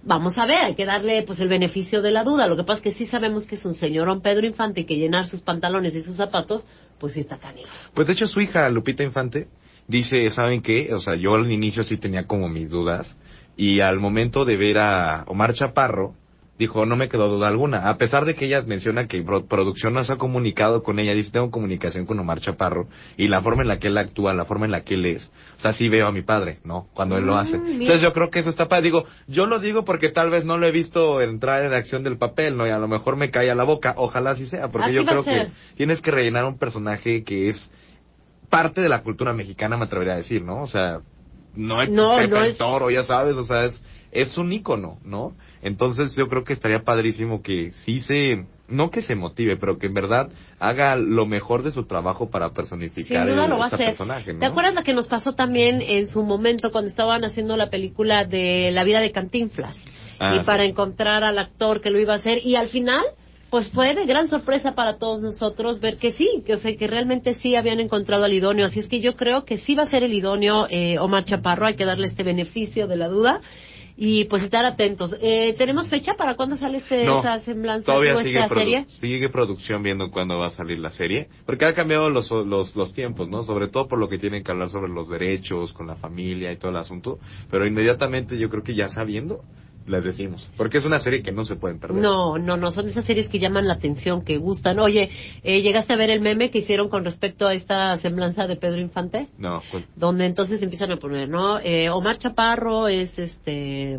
Vamos 0.02 0.38
a 0.38 0.46
ver, 0.46 0.64
hay 0.64 0.74
que 0.74 0.86
darle 0.86 1.22
pues 1.22 1.40
el 1.40 1.48
beneficio 1.48 2.02
de 2.02 2.10
la 2.10 2.24
duda. 2.24 2.46
Lo 2.46 2.56
que 2.56 2.62
pasa 2.64 2.78
es 2.78 2.82
que 2.82 2.90
sí 2.92 3.04
sabemos 3.04 3.46
que 3.46 3.56
es 3.56 3.64
un 3.64 3.74
señorón 3.74 4.20
Pedro 4.20 4.46
Infante 4.46 4.82
y 4.82 4.84
que 4.84 4.96
llenar 4.96 5.26
sus 5.26 5.42
pantalones 5.42 5.94
y 5.94 6.00
sus 6.00 6.16
zapatos, 6.16 6.64
pues 6.98 7.14
sí 7.14 7.20
está 7.20 7.38
canijo. 7.38 7.68
Pues 7.94 8.06
de 8.06 8.12
hecho 8.12 8.26
su 8.26 8.40
hija 8.40 8.68
Lupita 8.70 9.02
Infante 9.02 9.48
dice, 9.86 10.28
¿saben 10.30 10.62
qué? 10.62 10.94
O 10.94 10.98
sea, 10.98 11.16
yo 11.16 11.34
al 11.34 11.50
inicio 11.50 11.82
sí 11.82 11.96
tenía 11.96 12.26
como 12.26 12.48
mis 12.48 12.70
dudas 12.70 13.18
y 13.56 13.80
al 13.80 13.98
momento 13.98 14.44
de 14.44 14.56
ver 14.56 14.78
a 14.78 15.24
Omar 15.26 15.52
Chaparro, 15.52 16.14
dijo, 16.58 16.84
no 16.86 16.96
me 16.96 17.08
quedó 17.08 17.28
duda 17.28 17.48
alguna. 17.48 17.88
A 17.88 17.96
pesar 17.98 18.24
de 18.24 18.34
que 18.34 18.46
ella 18.46 18.62
menciona 18.66 19.06
que 19.06 19.22
pro- 19.22 19.46
producción 19.46 19.94
no 19.94 20.02
se 20.02 20.14
ha 20.14 20.16
comunicado 20.16 20.82
con 20.82 20.98
ella, 20.98 21.14
dice, 21.14 21.30
tengo 21.30 21.50
comunicación 21.50 22.04
con 22.06 22.18
Omar 22.18 22.40
Chaparro 22.40 22.88
y 23.16 23.28
la 23.28 23.40
forma 23.42 23.62
en 23.62 23.68
la 23.68 23.78
que 23.78 23.86
él 23.88 23.96
actúa, 23.98 24.34
la 24.34 24.44
forma 24.44 24.66
en 24.66 24.72
la 24.72 24.82
que 24.82 24.94
él 24.94 25.06
es. 25.06 25.30
O 25.56 25.60
sea, 25.60 25.72
sí 25.72 25.88
veo 25.88 26.06
a 26.08 26.12
mi 26.12 26.22
padre, 26.22 26.58
¿no? 26.64 26.88
Cuando 26.94 27.16
él 27.16 27.24
lo 27.26 27.36
hace. 27.36 27.58
mira. 27.58 27.72
Entonces 27.74 28.00
yo 28.00 28.12
creo 28.12 28.30
que 28.30 28.40
eso 28.40 28.50
está 28.50 28.66
padre. 28.66 28.82
Digo, 28.84 29.04
yo 29.26 29.46
lo 29.46 29.60
digo 29.60 29.84
porque 29.84 30.08
tal 30.10 30.30
vez 30.30 30.44
no 30.44 30.56
lo 30.56 30.66
he 30.66 30.72
visto 30.72 31.20
entrar 31.20 31.64
en 31.64 31.72
acción 31.74 32.02
del 32.02 32.18
papel, 32.18 32.56
¿no? 32.56 32.66
Y 32.66 32.70
a 32.70 32.78
lo 32.78 32.88
mejor 32.88 33.16
me 33.16 33.30
cae 33.30 33.50
a 33.50 33.54
la 33.54 33.64
boca. 33.64 33.94
Ojalá 33.96 34.30
así 34.30 34.46
sea, 34.46 34.68
porque 34.68 34.88
Así 34.88 34.96
yo 34.96 35.04
creo 35.04 35.22
que 35.24 35.50
tienes 35.76 36.00
que 36.02 36.10
rellenar 36.10 36.44
un 36.44 36.58
personaje 36.58 37.22
que 37.22 37.48
es 37.48 37.72
parte 38.50 38.80
de 38.80 38.88
la 38.88 39.02
cultura 39.02 39.32
mexicana, 39.32 39.76
me 39.76 39.84
atrevería 39.84 40.14
a 40.14 40.16
decir, 40.16 40.42
¿no? 40.42 40.62
O 40.62 40.66
sea, 40.66 41.00
no 41.54 41.82
es 41.82 41.90
No, 41.90 42.16
Pepe 42.16 42.28
no 42.28 42.42
el 42.42 42.50
es- 42.50 42.58
Toro, 42.58 42.90
ya 42.90 43.02
sabes, 43.02 43.36
o 43.36 43.44
sea, 43.44 43.64
es, 43.66 43.84
es 44.10 44.38
un 44.38 44.52
ícono, 44.52 44.98
¿no? 45.04 45.34
Entonces 45.62 46.14
yo 46.16 46.28
creo 46.28 46.44
que 46.44 46.52
estaría 46.52 46.80
padrísimo 46.82 47.42
que 47.42 47.72
sí 47.72 48.00
se, 48.00 48.46
no 48.68 48.90
que 48.90 49.00
se 49.02 49.14
motive, 49.14 49.56
pero 49.56 49.78
que 49.78 49.86
en 49.86 49.94
verdad 49.94 50.30
haga 50.58 50.96
lo 50.96 51.26
mejor 51.26 51.62
de 51.62 51.70
su 51.70 51.84
trabajo 51.84 52.30
para 52.30 52.46
Sin 52.48 52.54
personificar 52.54 53.26
duda 53.28 53.44
el- 53.44 53.50
lo 53.50 53.58
va 53.58 53.64
a 53.64 53.66
este 53.66 53.76
hacer. 53.76 53.86
personaje, 53.88 54.32
¿no? 54.32 54.40
¿Te 54.40 54.46
acuerdas 54.46 54.74
la 54.74 54.82
que 54.82 54.94
nos 54.94 55.08
pasó 55.08 55.32
también 55.34 55.82
en 55.82 56.06
su 56.06 56.22
momento 56.22 56.70
cuando 56.70 56.88
estaban 56.88 57.24
haciendo 57.24 57.56
la 57.56 57.70
película 57.70 58.24
de 58.24 58.70
La 58.72 58.84
vida 58.84 59.00
de 59.00 59.10
Cantinflas? 59.12 59.84
Ah, 60.20 60.34
y 60.36 60.38
sí. 60.40 60.44
para 60.44 60.64
encontrar 60.64 61.24
al 61.24 61.38
actor 61.38 61.80
que 61.80 61.90
lo 61.90 62.00
iba 62.00 62.12
a 62.12 62.16
hacer 62.16 62.38
y 62.44 62.56
al 62.56 62.66
final 62.66 63.02
pues 63.50 63.70
fue 63.70 63.94
de 63.94 64.04
gran 64.04 64.28
sorpresa 64.28 64.74
para 64.74 64.98
todos 64.98 65.22
nosotros 65.22 65.80
ver 65.80 65.96
que 65.96 66.10
sí, 66.10 66.42
que, 66.44 66.52
o 66.52 66.56
sea, 66.58 66.76
que 66.76 66.86
realmente 66.86 67.32
sí 67.32 67.56
habían 67.56 67.80
encontrado 67.80 68.24
al 68.24 68.32
idóneo. 68.34 68.66
Así 68.66 68.78
es 68.78 68.88
que 68.88 69.00
yo 69.00 69.14
creo 69.16 69.46
que 69.46 69.56
sí 69.56 69.74
va 69.74 69.84
a 69.84 69.86
ser 69.86 70.02
el 70.02 70.12
idóneo 70.12 70.66
eh, 70.68 70.98
Omar 70.98 71.24
Chaparro, 71.24 71.66
hay 71.66 71.74
que 71.74 71.86
darle 71.86 72.06
este 72.08 72.24
beneficio 72.24 72.86
de 72.88 72.96
la 72.96 73.08
duda 73.08 73.40
y 74.00 74.26
pues 74.26 74.44
estar 74.44 74.64
atentos. 74.64 75.16
Eh, 75.20 75.56
¿Tenemos 75.58 75.88
fecha 75.88 76.14
para 76.14 76.36
cuándo 76.36 76.56
sale 76.56 76.78
este, 76.78 77.04
No, 77.04 77.16
esta 77.16 77.40
semblanza 77.40 77.86
Todavía 77.92 78.14
o 78.14 78.18
sigue, 78.18 78.38
esta 78.38 78.48
produ- 78.54 78.58
serie? 78.60 78.84
sigue 78.86 79.28
producción 79.28 79.82
viendo 79.82 80.12
cuándo 80.12 80.38
va 80.38 80.46
a 80.46 80.50
salir 80.50 80.78
la 80.78 80.90
serie, 80.90 81.28
porque 81.44 81.64
ha 81.64 81.74
cambiado 81.74 82.08
los, 82.08 82.30
los, 82.30 82.76
los 82.76 82.92
tiempos, 82.92 83.28
¿no? 83.28 83.42
Sobre 83.42 83.66
todo 83.66 83.88
por 83.88 83.98
lo 83.98 84.08
que 84.08 84.18
tienen 84.18 84.44
que 84.44 84.52
hablar 84.52 84.68
sobre 84.68 84.92
los 84.92 85.08
derechos, 85.08 85.72
con 85.72 85.88
la 85.88 85.96
familia 85.96 86.52
y 86.52 86.56
todo 86.58 86.70
el 86.70 86.76
asunto, 86.76 87.18
pero 87.50 87.66
inmediatamente 87.66 88.38
yo 88.38 88.48
creo 88.50 88.62
que 88.62 88.76
ya 88.76 88.88
sabiendo, 88.88 89.42
les 89.88 90.04
decimos, 90.04 90.50
porque 90.56 90.78
es 90.78 90.84
una 90.84 90.98
serie 90.98 91.22
que 91.22 91.32
no 91.32 91.44
se 91.44 91.56
pueden 91.56 91.78
perder. 91.78 92.00
No, 92.02 92.38
no, 92.38 92.56
no, 92.56 92.70
son 92.70 92.88
esas 92.88 93.04
series 93.04 93.28
que 93.28 93.38
llaman 93.38 93.66
la 93.66 93.74
atención, 93.74 94.22
que 94.22 94.36
gustan. 94.38 94.78
Oye, 94.78 95.10
eh, 95.42 95.62
¿llegaste 95.62 95.94
a 95.94 95.96
ver 95.96 96.10
el 96.10 96.20
meme 96.20 96.50
que 96.50 96.58
hicieron 96.58 96.88
con 96.88 97.04
respecto 97.04 97.46
a 97.46 97.54
esta 97.54 97.96
semblanza 97.96 98.46
de 98.46 98.56
Pedro 98.56 98.80
Infante? 98.80 99.28
No, 99.38 99.62
donde 99.96 100.26
entonces 100.26 100.62
empiezan 100.62 100.92
a 100.92 100.96
poner, 100.98 101.28
¿no? 101.28 101.58
Eh, 101.60 101.88
Omar 101.90 102.18
Chaparro 102.18 102.86
es 102.88 103.18
este 103.18 103.98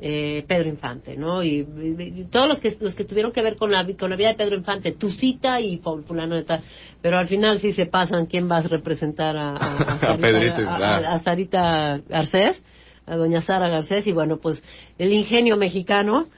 eh, 0.00 0.44
Pedro 0.46 0.68
Infante, 0.68 1.16
¿no? 1.16 1.42
Y, 1.42 1.60
y- 1.60 2.20
y 2.20 2.24
todos 2.30 2.48
los 2.48 2.60
que 2.60 2.70
los 2.80 2.94
que 2.94 3.04
tuvieron 3.04 3.32
que 3.32 3.42
ver 3.42 3.56
con 3.56 3.70
la 3.72 3.84
con 3.98 4.10
la 4.10 4.16
vida 4.16 4.28
de 4.28 4.34
Pedro 4.34 4.56
Infante, 4.56 4.92
tu 4.92 5.08
cita 5.08 5.60
y 5.60 5.78
ful- 5.80 6.04
fulano 6.04 6.34
de 6.36 6.44
tal, 6.44 6.62
pero 7.00 7.18
al 7.18 7.26
final 7.26 7.58
sí 7.58 7.72
se 7.72 7.86
pasan 7.86 8.26
quién 8.26 8.48
va 8.50 8.58
a 8.58 8.62
representar 8.62 9.36
a, 9.36 9.50
a, 9.50 9.54
a 9.54 9.58
Sarita, 10.00 10.16
Pedrito, 10.18 10.62
a- 10.68 10.76
ah. 10.76 10.96
a- 10.98 11.12
a 11.14 11.18
Sarita 11.18 12.00
Garcés, 12.08 12.62
a 13.08 13.16
doña 13.16 13.40
Sara 13.40 13.68
Garcés 13.68 14.06
y 14.06 14.12
bueno, 14.12 14.38
pues 14.38 14.62
el 14.98 15.12
ingenio 15.12 15.56
mexicano 15.56 16.28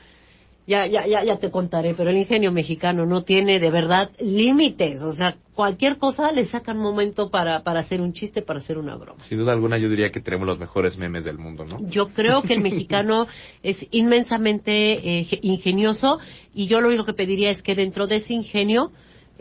ya, 0.66 0.86
ya, 0.86 1.04
ya, 1.06 1.24
ya 1.24 1.36
te 1.38 1.50
contaré, 1.50 1.94
pero 1.94 2.10
el 2.10 2.16
ingenio 2.18 2.52
mexicano 2.52 3.04
no 3.04 3.22
tiene 3.24 3.58
de 3.58 3.70
verdad 3.70 4.10
límites. 4.20 5.02
O 5.02 5.12
sea, 5.12 5.36
cualquier 5.54 5.98
cosa 5.98 6.30
le 6.30 6.44
sacan 6.44 6.78
momento 6.78 7.28
para, 7.30 7.64
para 7.64 7.80
hacer 7.80 8.00
un 8.00 8.12
chiste, 8.12 8.40
para 8.40 8.60
hacer 8.60 8.78
una 8.78 8.94
broma. 8.96 9.18
sin 9.20 9.38
duda 9.38 9.52
alguna 9.52 9.78
yo 9.78 9.88
diría 9.88 10.10
que 10.10 10.20
tenemos 10.20 10.46
los 10.46 10.60
mejores 10.60 10.96
memes 10.96 11.24
del 11.24 11.38
mundo, 11.38 11.64
¿no? 11.64 11.78
Yo 11.88 12.06
creo 12.06 12.42
que 12.42 12.54
el 12.54 12.60
mexicano 12.62 13.26
es 13.64 13.84
inmensamente 13.90 15.20
eh, 15.20 15.24
ge- 15.24 15.40
ingenioso 15.42 16.18
y 16.54 16.66
yo 16.66 16.80
lo 16.80 16.88
único 16.88 17.04
que 17.04 17.14
pediría 17.14 17.50
es 17.50 17.62
que 17.62 17.74
dentro 17.74 18.06
de 18.06 18.16
ese 18.16 18.34
ingenio 18.34 18.92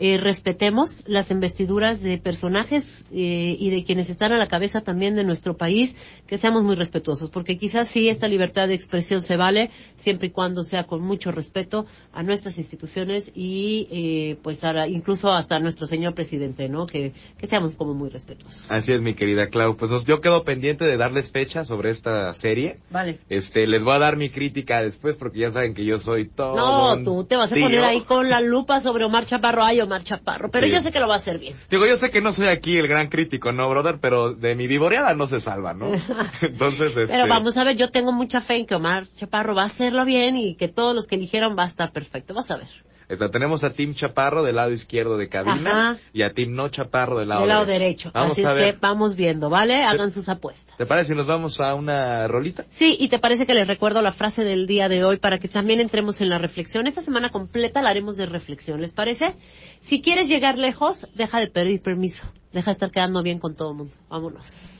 eh, 0.02 0.16
respetemos 0.16 1.02
las 1.06 1.30
investiduras 1.30 2.00
de 2.00 2.16
personajes 2.18 3.04
eh, 3.12 3.54
y 3.58 3.68
de 3.70 3.84
quienes 3.84 4.08
están 4.08 4.32
a 4.32 4.38
la 4.38 4.48
cabeza 4.48 4.80
también 4.80 5.14
de 5.14 5.24
nuestro 5.24 5.56
país, 5.58 5.94
que 6.26 6.38
seamos 6.38 6.62
muy 6.64 6.74
respetuosos, 6.74 7.30
porque 7.30 7.58
quizás 7.58 7.88
sí 7.88 8.08
esta 8.08 8.26
libertad 8.26 8.66
de 8.66 8.74
expresión 8.74 9.20
se 9.20 9.36
vale 9.36 9.70
siempre 9.96 10.28
y 10.28 10.30
cuando 10.30 10.62
sea 10.64 10.84
con 10.84 11.02
mucho 11.02 11.30
respeto 11.30 11.84
a 12.12 12.22
nuestras 12.22 12.56
instituciones 12.58 13.30
y 13.34 13.88
eh, 13.90 14.38
pues 14.42 14.64
ahora 14.64 14.88
incluso 14.88 15.32
hasta 15.34 15.56
a 15.56 15.60
nuestro 15.60 15.86
señor 15.86 16.14
presidente, 16.14 16.68
¿no? 16.68 16.86
Que, 16.86 17.12
que 17.38 17.46
seamos 17.46 17.74
como 17.74 17.92
muy 17.94 18.08
respetuosos. 18.08 18.66
Así 18.70 18.92
es, 18.92 19.02
mi 19.02 19.12
querida 19.14 19.48
Clau. 19.48 19.76
Pues 19.76 19.90
nos- 19.90 20.06
yo 20.06 20.20
quedo 20.22 20.44
pendiente 20.44 20.86
de 20.86 20.96
darles 20.96 21.30
fecha 21.30 21.64
sobre 21.66 21.90
esta 21.90 22.32
serie. 22.32 22.76
Vale. 22.90 23.18
Este, 23.28 23.66
les 23.66 23.82
voy 23.84 23.94
a 23.94 23.98
dar 23.98 24.16
mi 24.16 24.30
crítica 24.30 24.82
después 24.82 25.16
porque 25.16 25.40
ya 25.40 25.50
saben 25.50 25.74
que 25.74 25.84
yo 25.84 25.98
soy 25.98 26.28
todo. 26.28 26.56
No, 26.56 26.94
un 26.94 27.04
tú 27.04 27.24
te 27.24 27.36
vas 27.36 27.52
a 27.52 27.54
tío. 27.54 27.64
poner 27.64 27.84
ahí 27.84 28.00
con 28.00 28.30
la 28.30 28.40
lupa 28.40 28.80
sobre 28.80 29.04
Omar 29.04 29.26
Chaparro. 29.26 29.62
Ay, 29.62 29.80
Omar 29.90 30.02
Chaparro. 30.04 30.50
Pero 30.50 30.66
Sí. 30.66 30.72
yo 30.72 30.78
sé 30.78 30.92
que 30.92 31.00
lo 31.00 31.08
va 31.08 31.14
a 31.14 31.18
hacer 31.18 31.38
bien. 31.38 31.54
Digo, 31.68 31.84
yo 31.86 31.96
sé 31.96 32.10
que 32.10 32.20
no 32.20 32.32
soy 32.32 32.48
aquí 32.48 32.76
el 32.76 32.86
gran 32.86 33.08
crítico, 33.08 33.50
¿no, 33.52 33.68
brother? 33.68 33.98
Pero 34.00 34.34
de 34.34 34.54
mi 34.54 34.66
vivoreada 34.68 35.14
no 35.14 35.26
se 35.26 35.40
salva, 35.40 35.74
¿no? 35.74 35.90
Entonces, 36.42 36.96
este... 36.96 37.12
Pero 37.12 37.26
vamos 37.26 37.58
a 37.58 37.64
ver, 37.64 37.76
yo 37.76 37.90
tengo 37.90 38.12
mucha 38.12 38.40
fe 38.40 38.56
en 38.58 38.66
que 38.66 38.74
Omar 38.76 39.08
Chaparro 39.08 39.54
va 39.54 39.62
a 39.62 39.66
hacerlo 39.66 40.04
bien 40.04 40.36
y 40.36 40.54
que 40.54 40.68
todos 40.68 40.94
los 40.94 41.06
que 41.06 41.16
eligieron 41.16 41.56
va 41.58 41.64
a 41.64 41.68
estar 41.68 41.92
perfecto. 41.92 42.34
Vas 42.34 42.50
a 42.50 42.56
ver. 42.56 42.68
Esta, 43.10 43.28
tenemos 43.28 43.64
a 43.64 43.70
Tim 43.70 43.92
Chaparro 43.92 44.44
del 44.44 44.54
lado 44.54 44.70
izquierdo 44.70 45.16
de 45.16 45.28
cabina 45.28 45.90
Ajá. 45.90 46.00
y 46.12 46.22
a 46.22 46.32
Tim 46.32 46.54
No 46.54 46.68
Chaparro 46.68 47.18
del 47.18 47.28
lado, 47.28 47.40
Del 47.40 47.48
lado 47.48 47.66
derecho. 47.66 48.12
Vamos 48.14 48.32
Así 48.32 48.44
a 48.44 48.50
es 48.50 48.54
ver. 48.54 48.74
que 48.74 48.78
vamos 48.80 49.16
viendo, 49.16 49.50
¿vale? 49.50 49.82
Hagan 49.84 50.12
sus 50.12 50.28
apuestas. 50.28 50.76
¿Te 50.76 50.86
parece 50.86 51.08
si 51.08 51.14
nos 51.16 51.26
vamos 51.26 51.60
a 51.60 51.74
una 51.74 52.28
rolita? 52.28 52.66
Sí, 52.70 52.96
y 53.00 53.08
te 53.08 53.18
parece 53.18 53.46
que 53.46 53.54
les 53.54 53.66
recuerdo 53.66 54.00
la 54.00 54.12
frase 54.12 54.44
del 54.44 54.68
día 54.68 54.88
de 54.88 55.02
hoy 55.04 55.16
para 55.18 55.38
que 55.38 55.48
también 55.48 55.80
entremos 55.80 56.20
en 56.20 56.28
la 56.28 56.38
reflexión. 56.38 56.86
Esta 56.86 57.00
semana 57.00 57.30
completa 57.30 57.82
la 57.82 57.90
haremos 57.90 58.16
de 58.16 58.26
reflexión, 58.26 58.80
¿les 58.80 58.92
parece? 58.92 59.34
Si 59.80 60.00
quieres 60.02 60.28
llegar 60.28 60.56
lejos, 60.56 61.08
deja 61.16 61.40
de 61.40 61.48
pedir 61.48 61.82
permiso. 61.82 62.26
Deja 62.52 62.70
de 62.70 62.72
estar 62.74 62.92
quedando 62.92 63.24
bien 63.24 63.40
con 63.40 63.54
todo 63.54 63.72
el 63.72 63.76
mundo. 63.76 63.92
Vámonos. 64.08 64.79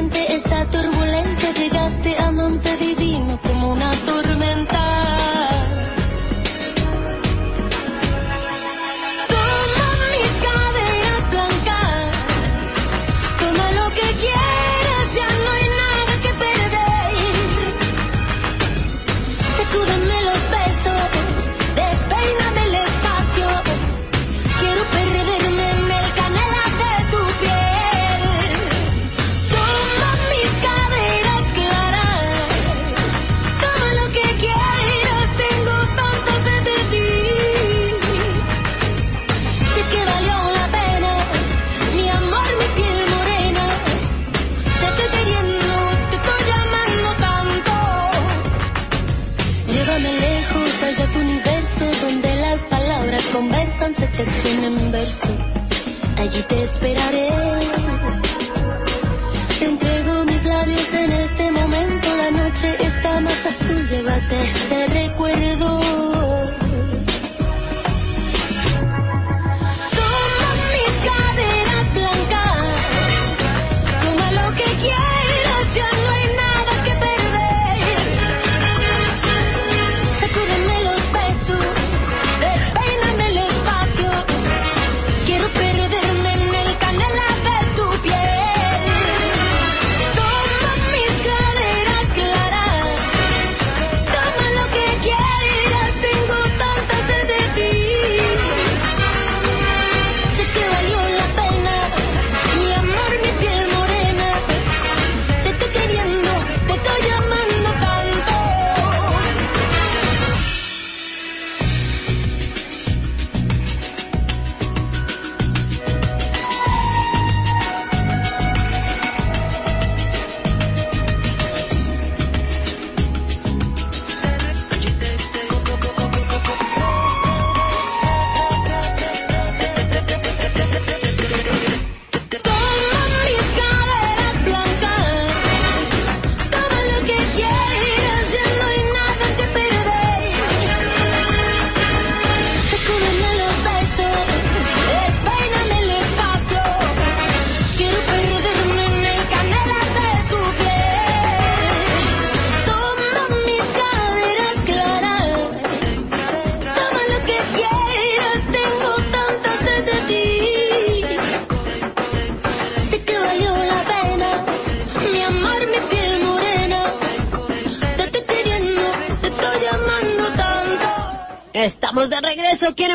Siente 0.00 0.32
esta 0.34 0.64
turbulencia. 0.70 0.99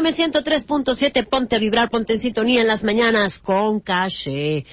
Quiéreme 0.06 0.32
103.7. 0.34 1.28
Ponte 1.28 1.56
a 1.56 1.60
vibrar, 1.60 1.90
ponte 1.90 2.14
en 2.14 2.20
sintonía 2.20 2.62
en 2.62 2.68
las 2.68 2.84
mañanas 2.84 3.40
con 3.40 3.80
caché. 3.80 4.66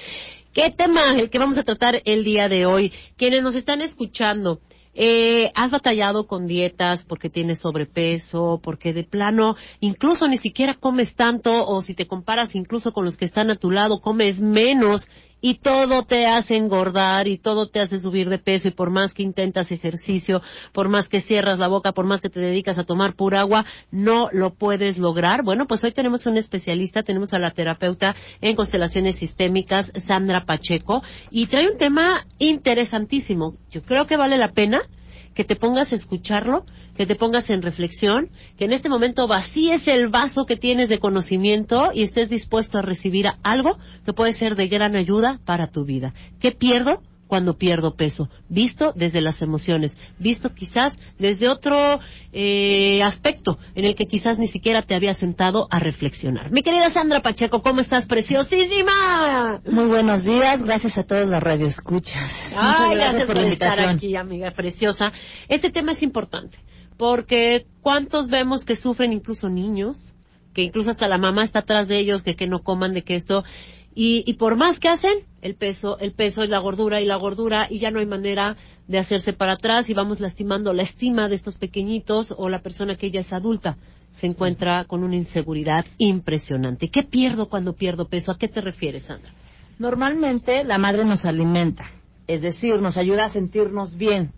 ¿Qué 0.53 0.69
tema 0.69 1.15
el 1.17 1.31
que 1.31 1.39
vamos 1.39 1.57
a 1.57 1.63
tratar 1.63 2.03
el 2.05 2.23
día 2.23 2.47
de 2.49 2.67
hoy? 2.67 2.93
Quienes 3.17 3.41
nos 3.41 3.55
están 3.55 3.81
escuchando, 3.81 4.59
eh, 4.93 5.51
has 5.55 5.71
batallado 5.71 6.27
con 6.27 6.45
dietas 6.45 7.03
porque 7.03 7.31
tienes 7.31 7.61
sobrepeso, 7.61 8.59
porque 8.61 8.93
de 8.93 9.05
plano 9.05 9.55
incluso 9.79 10.27
ni 10.27 10.37
siquiera 10.37 10.75
comes 10.75 11.15
tanto 11.15 11.67
o 11.67 11.81
si 11.81 11.95
te 11.95 12.05
comparas 12.05 12.53
incluso 12.53 12.93
con 12.93 13.03
los 13.03 13.17
que 13.17 13.25
están 13.25 13.49
a 13.49 13.55
tu 13.55 13.71
lado 13.71 14.01
comes 14.01 14.39
menos 14.39 15.07
y 15.43 15.55
todo 15.55 16.03
te 16.03 16.25
hace 16.25 16.55
engordar 16.55 17.27
y 17.27 17.37
todo 17.37 17.67
te 17.67 17.81
hace 17.81 17.97
subir 17.97 18.29
de 18.29 18.39
peso 18.39 18.69
y 18.69 18.71
por 18.71 18.91
más 18.91 19.13
que 19.13 19.23
intentas 19.23 19.73
ejercicio, 19.73 20.41
por 20.71 20.87
más 20.87 21.09
que 21.09 21.19
cierras 21.19 21.59
la 21.59 21.67
boca, 21.67 21.91
por 21.91 22.05
más 22.05 22.21
que 22.21 22.29
te 22.29 22.39
dedicas 22.39 22.79
a 22.79 22.85
tomar 22.85 23.15
pura 23.15 23.41
agua, 23.41 23.65
no 23.91 24.29
lo 24.31 24.53
puedes 24.53 24.97
lograr. 24.97 25.43
Bueno, 25.43 25.65
pues 25.67 25.83
hoy 25.83 25.91
tenemos 25.91 26.25
un 26.25 26.37
especialista, 26.37 27.03
tenemos 27.03 27.33
a 27.33 27.39
la 27.39 27.51
terapeuta 27.51 28.15
en 28.39 28.55
constelaciones 28.55 29.17
sistémicas, 29.17 29.91
Sandra 29.97 30.45
Pacheco, 30.45 31.03
y 31.29 31.47
trae 31.47 31.69
un 31.69 31.77
tema 31.77 32.25
interesantísimo. 32.39 33.57
Yo 33.69 33.81
creo 33.81 34.07
que 34.07 34.15
vale 34.15 34.37
la 34.37 34.53
pena 34.53 34.81
que 35.33 35.43
te 35.43 35.55
pongas 35.55 35.91
a 35.91 35.95
escucharlo, 35.95 36.65
que 36.95 37.05
te 37.05 37.15
pongas 37.15 37.49
en 37.49 37.61
reflexión, 37.61 38.29
que 38.57 38.65
en 38.65 38.73
este 38.73 38.89
momento 38.89 39.27
vacíes 39.27 39.87
el 39.87 40.09
vaso 40.09 40.45
que 40.45 40.57
tienes 40.57 40.89
de 40.89 40.99
conocimiento 40.99 41.89
y 41.93 42.03
estés 42.03 42.29
dispuesto 42.29 42.77
a 42.77 42.81
recibir 42.81 43.25
algo 43.43 43.77
que 44.05 44.13
puede 44.13 44.33
ser 44.33 44.55
de 44.55 44.67
gran 44.67 44.95
ayuda 44.95 45.39
para 45.45 45.67
tu 45.67 45.85
vida. 45.85 46.13
¿Qué 46.39 46.51
pierdo? 46.51 47.01
Cuando 47.33 47.57
pierdo 47.57 47.95
peso, 47.95 48.29
visto 48.47 48.93
desde 48.95 49.19
las 49.19 49.41
emociones, 49.41 49.97
visto 50.19 50.53
quizás 50.53 50.99
desde 51.17 51.49
otro 51.49 51.99
eh, 52.31 53.01
aspecto 53.01 53.57
en 53.73 53.85
el 53.85 53.95
que 53.95 54.05
quizás 54.05 54.37
ni 54.37 54.45
siquiera 54.45 54.83
te 54.83 54.93
había 54.93 55.15
sentado 55.15 55.67
a 55.71 55.79
reflexionar. 55.79 56.51
Mi 56.51 56.61
querida 56.61 56.91
Sandra 56.91 57.21
Pacheco, 57.21 57.63
¿cómo 57.63 57.81
estás? 57.81 58.05
Preciosísima. 58.05 59.63
Muy 59.65 59.85
buenos 59.85 60.23
días, 60.23 60.61
gracias 60.61 60.99
a 60.99 61.03
todos 61.05 61.27
los 61.27 61.41
radioescuchas. 61.41 62.53
Ay, 62.55 62.67
Muchas 62.67 62.91
gracias, 62.91 63.25
por 63.25 63.35
por 63.37 63.43
la 63.45 63.49
estar 63.49 63.79
aquí, 63.79 64.15
amiga 64.15 64.51
preciosa. 64.51 65.05
Este 65.49 65.71
tema 65.71 65.93
es 65.93 66.03
importante, 66.03 66.59
porque 66.97 67.65
¿cuántos 67.81 68.27
vemos 68.27 68.63
que 68.63 68.75
sufren 68.75 69.11
incluso 69.11 69.49
niños? 69.49 70.13
Que 70.53 70.61
incluso 70.61 70.91
hasta 70.91 71.07
la 71.07 71.17
mamá 71.17 71.41
está 71.41 71.61
atrás 71.61 71.87
de 71.87 71.99
ellos, 71.99 72.21
que 72.21 72.35
que 72.35 72.45
no 72.45 72.59
coman, 72.59 72.93
de 72.93 73.01
que 73.01 73.15
esto... 73.15 73.43
Y, 73.95 74.23
y 74.25 74.33
por 74.33 74.57
más 74.57 74.79
que 74.79 74.89
hacen, 74.89 75.11
el 75.41 75.55
peso, 75.55 75.97
el 75.99 76.13
peso 76.13 76.43
y 76.43 76.47
la 76.47 76.59
gordura 76.59 77.01
y 77.01 77.05
la 77.05 77.17
gordura, 77.17 77.67
y 77.69 77.79
ya 77.79 77.91
no 77.91 77.99
hay 77.99 78.05
manera 78.05 78.57
de 78.87 78.97
hacerse 78.97 79.33
para 79.33 79.53
atrás 79.53 79.89
y 79.89 79.93
vamos 79.93 80.19
lastimando 80.19 80.73
la 80.73 80.83
estima 80.83 81.29
de 81.29 81.35
estos 81.35 81.57
pequeñitos 81.57 82.33
o 82.35 82.49
la 82.49 82.59
persona 82.59 82.95
que 82.95 83.11
ya 83.11 83.21
es 83.21 83.31
adulta 83.33 83.77
se 84.13 84.27
encuentra 84.27 84.85
con 84.85 85.03
una 85.03 85.15
inseguridad 85.15 85.85
impresionante. 85.97 86.89
¿Qué 86.89 87.03
pierdo 87.03 87.49
cuando 87.49 87.73
pierdo 87.73 88.07
peso? 88.07 88.31
¿A 88.31 88.37
qué 88.37 88.47
te 88.47 88.61
refieres, 88.61 89.03
Sandra? 89.03 89.33
Normalmente 89.79 90.63
la 90.63 90.77
madre 90.77 91.03
nos 91.03 91.25
alimenta, 91.25 91.85
es 92.27 92.41
decir, 92.41 92.79
nos 92.79 92.97
ayuda 92.97 93.25
a 93.25 93.29
sentirnos 93.29 93.97
bien. 93.97 94.31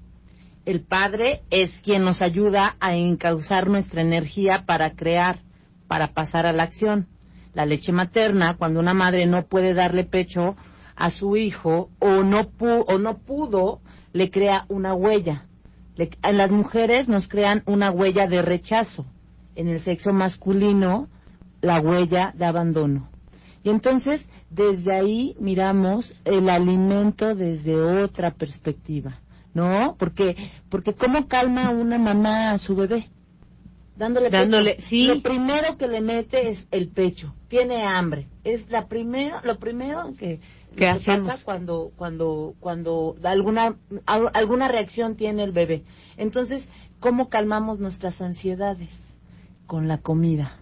El 0.66 0.82
padre 0.82 1.44
es 1.52 1.82
quien 1.82 2.04
nos 2.04 2.22
ayuda 2.22 2.78
a 2.80 2.96
encauzar 2.96 3.70
nuestra 3.70 4.02
energía 4.02 4.64
para 4.66 4.96
crear, 4.96 5.40
para 5.88 6.14
pasar 6.14 6.48
a 6.48 6.54
la 6.54 6.64
acción. 6.64 7.08
La 7.56 7.66
leche 7.66 7.92
materna, 7.92 8.56
cuando 8.58 8.80
una 8.80 8.94
madre 8.94 9.26
no 9.26 9.44
puede 9.48 9.74
darle 9.74 10.04
pecho 10.04 10.56
a 10.96 11.10
su 11.10 11.36
hijo 11.38 11.90
o 12.00 12.22
no, 12.22 12.42
pu- 12.52 12.84
o 12.88 12.98
no 13.00 13.18
pudo, 13.18 13.80
le 14.14 14.30
crea 14.30 14.66
una 14.70 14.94
huella. 14.94 15.46
Le- 15.96 16.10
en 16.22 16.38
las 16.38 16.52
mujeres 16.52 17.08
nos 17.08 17.28
crean 17.28 17.64
una 17.66 17.92
huella 17.92 18.28
de 18.28 18.42
rechazo. 18.42 19.06
En 19.56 19.70
el 19.70 19.80
sexo 19.80 20.12
masculino, 20.12 21.08
la 21.62 21.80
huella 21.80 22.34
de 22.36 22.46
abandono. 22.46 23.10
Y 23.64 23.70
entonces, 23.70 24.30
desde 24.50 24.94
ahí 24.94 25.36
miramos 25.40 26.14
el 26.26 26.50
alimento 26.50 27.36
desde 27.36 27.76
otra 27.82 28.32
perspectiva, 28.32 29.16
¿no? 29.54 29.96
Porque, 29.98 30.52
porque 30.70 30.94
¿cómo 30.94 31.28
calma 31.28 31.72
una 31.72 31.98
mamá 31.98 32.52
a 32.52 32.58
su 32.58 32.76
bebé? 32.76 33.10
Dándole, 33.96 34.30
pecho. 34.30 34.38
Dándole- 34.42 34.82
sí. 34.82 35.06
Lo 35.06 35.22
primero 35.22 35.78
que 35.78 35.88
le 35.88 36.02
mete 36.02 36.50
es 36.50 36.68
el 36.72 36.90
pecho. 36.90 37.34
Tiene 37.48 37.84
hambre. 37.86 38.28
Es 38.44 38.70
la 38.70 38.88
primero, 38.88 39.38
lo 39.44 39.58
primero 39.58 40.14
que, 40.18 40.40
¿Qué 40.76 40.94
que 40.98 41.00
pasa 41.06 41.44
cuando, 41.46 41.92
cuando, 41.96 42.56
cuando 42.60 43.16
alguna, 43.24 43.78
al- 44.06 44.32
alguna 44.34 44.68
reacción 44.68 45.16
tiene 45.16 45.44
el 45.44 45.52
bebé. 45.54 45.84
Entonces, 46.18 46.70
¿cómo 47.00 47.30
calmamos 47.30 47.80
nuestras 47.80 48.22
ansiedades? 48.22 49.18
Con 49.66 49.88
la 49.88 50.00
comida. 50.00 50.58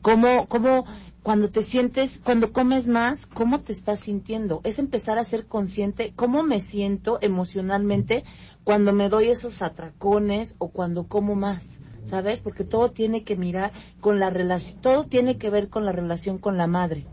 ¿Cómo, 0.00 0.46
cómo, 0.46 0.86
cuando 1.24 1.50
te 1.50 1.62
sientes, 1.62 2.20
cuando 2.24 2.52
comes 2.52 2.86
más, 2.86 3.26
cómo 3.26 3.60
te 3.60 3.72
estás 3.72 4.00
sintiendo? 4.00 4.60
Es 4.62 4.78
empezar 4.78 5.18
a 5.18 5.24
ser 5.24 5.46
consciente 5.46 6.12
cómo 6.14 6.44
me 6.44 6.60
siento 6.60 7.18
emocionalmente 7.20 8.22
cuando 8.62 8.92
me 8.92 9.08
doy 9.08 9.28
esos 9.28 9.60
atracones 9.62 10.54
o 10.58 10.68
cuando 10.68 11.08
como 11.08 11.34
más. 11.34 11.77
¿Sabes? 12.08 12.40
Porque 12.40 12.64
todo 12.64 12.90
tiene 12.90 13.22
que 13.22 13.36
mirar 13.36 13.72
con 14.00 14.18
la 14.18 14.30
relación, 14.30 14.80
todo 14.80 15.04
tiene 15.04 15.36
que 15.36 15.50
ver 15.50 15.68
con 15.68 15.84
la 15.84 15.92
relación 15.92 16.38
con 16.38 16.56
la 16.56 16.66
madre. 16.66 17.04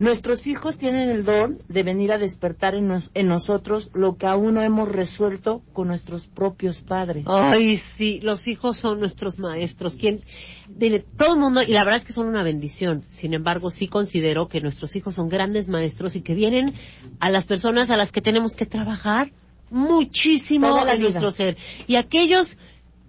Nuestros 0.00 0.46
hijos 0.46 0.76
tienen 0.76 1.08
el 1.08 1.24
don 1.24 1.58
de 1.68 1.82
venir 1.82 2.12
a 2.12 2.18
despertar 2.18 2.76
en, 2.76 2.86
nos- 2.86 3.10
en 3.14 3.26
nosotros 3.26 3.90
lo 3.94 4.16
que 4.16 4.26
aún 4.26 4.54
no 4.54 4.62
hemos 4.62 4.88
resuelto 4.88 5.60
con 5.72 5.88
nuestros 5.88 6.28
propios 6.28 6.82
padres. 6.82 7.24
Ay, 7.26 7.76
sí, 7.76 8.20
los 8.22 8.46
hijos 8.46 8.76
son 8.76 9.00
nuestros 9.00 9.40
maestros. 9.40 9.96
¿Quién? 9.96 10.20
Dile, 10.68 11.04
todo 11.16 11.34
el 11.34 11.40
mundo, 11.40 11.62
y 11.62 11.72
la 11.72 11.82
verdad 11.82 11.96
es 11.96 12.04
que 12.06 12.12
son 12.12 12.28
una 12.28 12.44
bendición. 12.44 13.02
Sin 13.08 13.34
embargo, 13.34 13.70
sí 13.70 13.88
considero 13.88 14.46
que 14.48 14.60
nuestros 14.60 14.94
hijos 14.94 15.14
son 15.14 15.28
grandes 15.28 15.68
maestros 15.68 16.14
y 16.14 16.20
que 16.22 16.34
vienen 16.34 16.74
a 17.18 17.28
las 17.30 17.44
personas 17.46 17.90
a 17.90 17.96
las 17.96 18.12
que 18.12 18.20
tenemos 18.20 18.54
que 18.54 18.66
trabajar 18.66 19.32
muchísimo 19.70 20.86
en 20.86 21.00
nuestro 21.00 21.30
ser. 21.32 21.56
Y 21.88 21.96
aquellos 21.96 22.56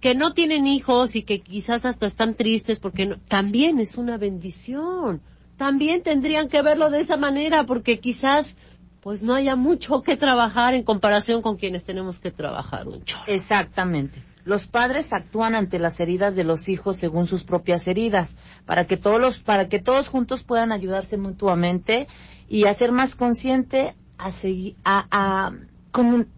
que 0.00 0.14
no 0.14 0.32
tienen 0.32 0.66
hijos 0.66 1.14
y 1.14 1.22
que 1.22 1.40
quizás 1.40 1.84
hasta 1.84 2.06
están 2.06 2.34
tristes 2.34 2.80
porque 2.80 3.06
no- 3.06 3.16
también 3.28 3.80
es 3.80 3.96
una 3.98 4.16
bendición. 4.16 5.20
También 5.56 6.02
tendrían 6.02 6.48
que 6.48 6.62
verlo 6.62 6.90
de 6.90 7.00
esa 7.00 7.16
manera 7.16 7.64
porque 7.64 7.98
quizás 8.00 8.56
pues 9.02 9.22
no 9.22 9.34
haya 9.34 9.56
mucho 9.56 10.02
que 10.02 10.16
trabajar 10.16 10.74
en 10.74 10.82
comparación 10.84 11.40
con 11.42 11.56
quienes 11.56 11.84
tenemos 11.84 12.18
que 12.18 12.30
trabajar 12.30 12.86
un. 12.88 13.02
Exactamente. 13.26 14.22
Los 14.44 14.66
padres 14.66 15.12
actúan 15.12 15.54
ante 15.54 15.78
las 15.78 16.00
heridas 16.00 16.34
de 16.34 16.44
los 16.44 16.68
hijos 16.68 16.96
según 16.96 17.26
sus 17.26 17.44
propias 17.44 17.86
heridas, 17.86 18.36
para 18.66 18.86
que 18.86 18.96
todos 18.96 19.20
los, 19.20 19.38
para 19.40 19.68
que 19.68 19.78
todos 19.80 20.08
juntos 20.08 20.42
puedan 20.42 20.72
ayudarse 20.72 21.16
mutuamente 21.18 22.08
y 22.48 22.64
hacer 22.64 22.90
más 22.92 23.14
consciente 23.14 23.94
a 24.18 24.30
seguir, 24.30 24.76
a, 24.84 25.06
a- 25.10 25.52
con, 25.92 26.28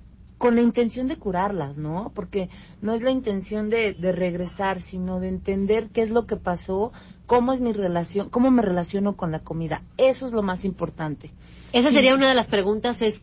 con 0.42 0.56
la 0.56 0.62
intención 0.62 1.06
de 1.06 1.14
curarlas, 1.18 1.76
¿no? 1.76 2.10
Porque 2.16 2.48
no 2.80 2.94
es 2.94 3.00
la 3.02 3.12
intención 3.12 3.70
de, 3.70 3.92
de 3.94 4.10
regresar, 4.10 4.80
sino 4.80 5.20
de 5.20 5.28
entender 5.28 5.90
qué 5.92 6.02
es 6.02 6.10
lo 6.10 6.26
que 6.26 6.34
pasó, 6.36 6.90
cómo 7.26 7.52
es 7.52 7.60
mi 7.60 7.72
relación, 7.72 8.28
cómo 8.28 8.50
me 8.50 8.60
relaciono 8.60 9.14
con 9.16 9.30
la 9.30 9.38
comida. 9.38 9.82
Eso 9.98 10.26
es 10.26 10.32
lo 10.32 10.42
más 10.42 10.64
importante. 10.64 11.30
Esa 11.72 11.90
Sí. 11.90 11.94
sería 11.94 12.16
una 12.16 12.28
de 12.28 12.34
las 12.34 12.48
preguntas, 12.48 13.02
es 13.02 13.22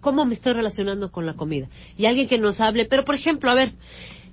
cómo 0.00 0.24
me 0.24 0.34
estoy 0.34 0.54
relacionando 0.54 1.12
con 1.12 1.24
la 1.24 1.34
comida. 1.34 1.68
Y 1.96 2.06
alguien 2.06 2.26
que 2.26 2.36
nos 2.36 2.60
hable, 2.60 2.84
pero 2.84 3.04
por 3.04 3.14
ejemplo, 3.14 3.48
a 3.48 3.54
ver, 3.54 3.70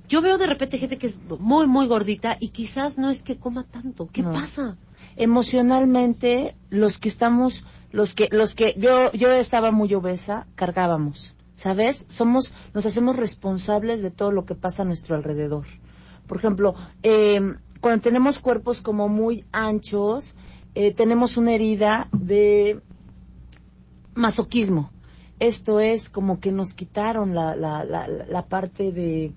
yo 0.10 0.24
veo 0.24 0.40
de 0.40 0.48
repente 0.48 0.80
gente 0.80 0.98
que 0.98 1.06
es 1.08 1.20
muy, 1.40 1.68
muy 1.68 1.86
gordita 1.86 2.36
y 2.40 2.48
quizás 2.50 2.98
no 2.98 3.12
es 3.12 3.22
que 3.22 3.38
coma 3.38 3.64
tanto. 3.72 4.10
¿Qué 4.12 4.24
No. 4.24 4.34
pasa? 4.34 4.76
emocionalmente 5.20 6.56
los 6.70 6.98
que 7.00 7.10
estamos 7.10 7.64
los 7.92 8.14
que 8.14 8.28
los 8.32 8.54
que 8.54 8.76
yo 8.78 9.12
yo 9.14 9.32
estaba 9.32 9.72
muy 9.72 9.92
obesa 9.96 10.46
cargábamos 10.56 11.34
sabes 11.58 12.06
somos 12.08 12.54
nos 12.74 12.86
hacemos 12.86 13.18
responsables 13.18 14.02
de 14.02 14.12
todo 14.12 14.32
lo 14.32 14.46
que 14.46 14.56
pasa 14.56 14.84
a 14.84 14.86
nuestro 14.86 15.16
alrededor. 15.16 15.66
Por 16.28 16.38
ejemplo 16.38 16.76
eh, 17.04 17.42
cuando 17.82 18.02
tenemos 18.02 18.40
cuerpos 18.40 18.80
como 18.80 19.10
muy 19.10 19.44
anchos 19.52 20.34
eh, 20.76 20.94
tenemos 20.94 21.36
una 21.36 21.54
herida 21.54 22.08
de 22.14 22.80
masoquismo. 24.14 24.92
Esto 25.40 25.80
es 25.80 26.10
como 26.10 26.40
que 26.40 26.52
nos 26.52 26.74
quitaron 26.74 27.36
la 27.36 27.56
la, 27.56 27.84
la, 27.84 28.08
la 28.08 28.46
parte 28.46 28.92
de 28.92 29.34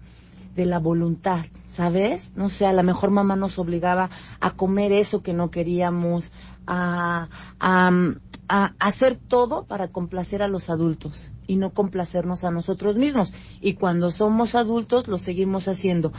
la 0.67 0.79
voluntad, 0.79 1.47
¿sabes? 1.65 2.31
No 2.37 2.51
sé, 2.51 2.67
a 2.67 2.75
lo 2.75 2.83
mejor 2.83 3.11
mamá 3.11 3.35
nos 3.35 3.59
obligaba 3.59 4.11
a 4.41 4.51
comer 4.51 4.93
eso 4.93 5.23
que 5.23 5.33
no 5.33 5.51
queríamos, 5.51 6.33
a, 6.67 7.29
a 7.59 8.73
hacer 8.79 9.17
todo 9.17 9.65
para 9.65 9.89
complacer 9.89 10.43
a 10.43 10.49
los 10.49 10.69
adultos 10.69 11.31
y 11.51 11.57
no 11.57 11.71
complacernos 11.71 12.45
a 12.45 12.53
nosotros 12.53 12.97
mismos. 12.97 13.35
Y 13.61 13.75
cuando 13.75 14.13
somos 14.13 14.55
adultos 14.55 15.09
lo 15.09 15.19
seguimos 15.19 15.67
haciendo. 15.67 16.13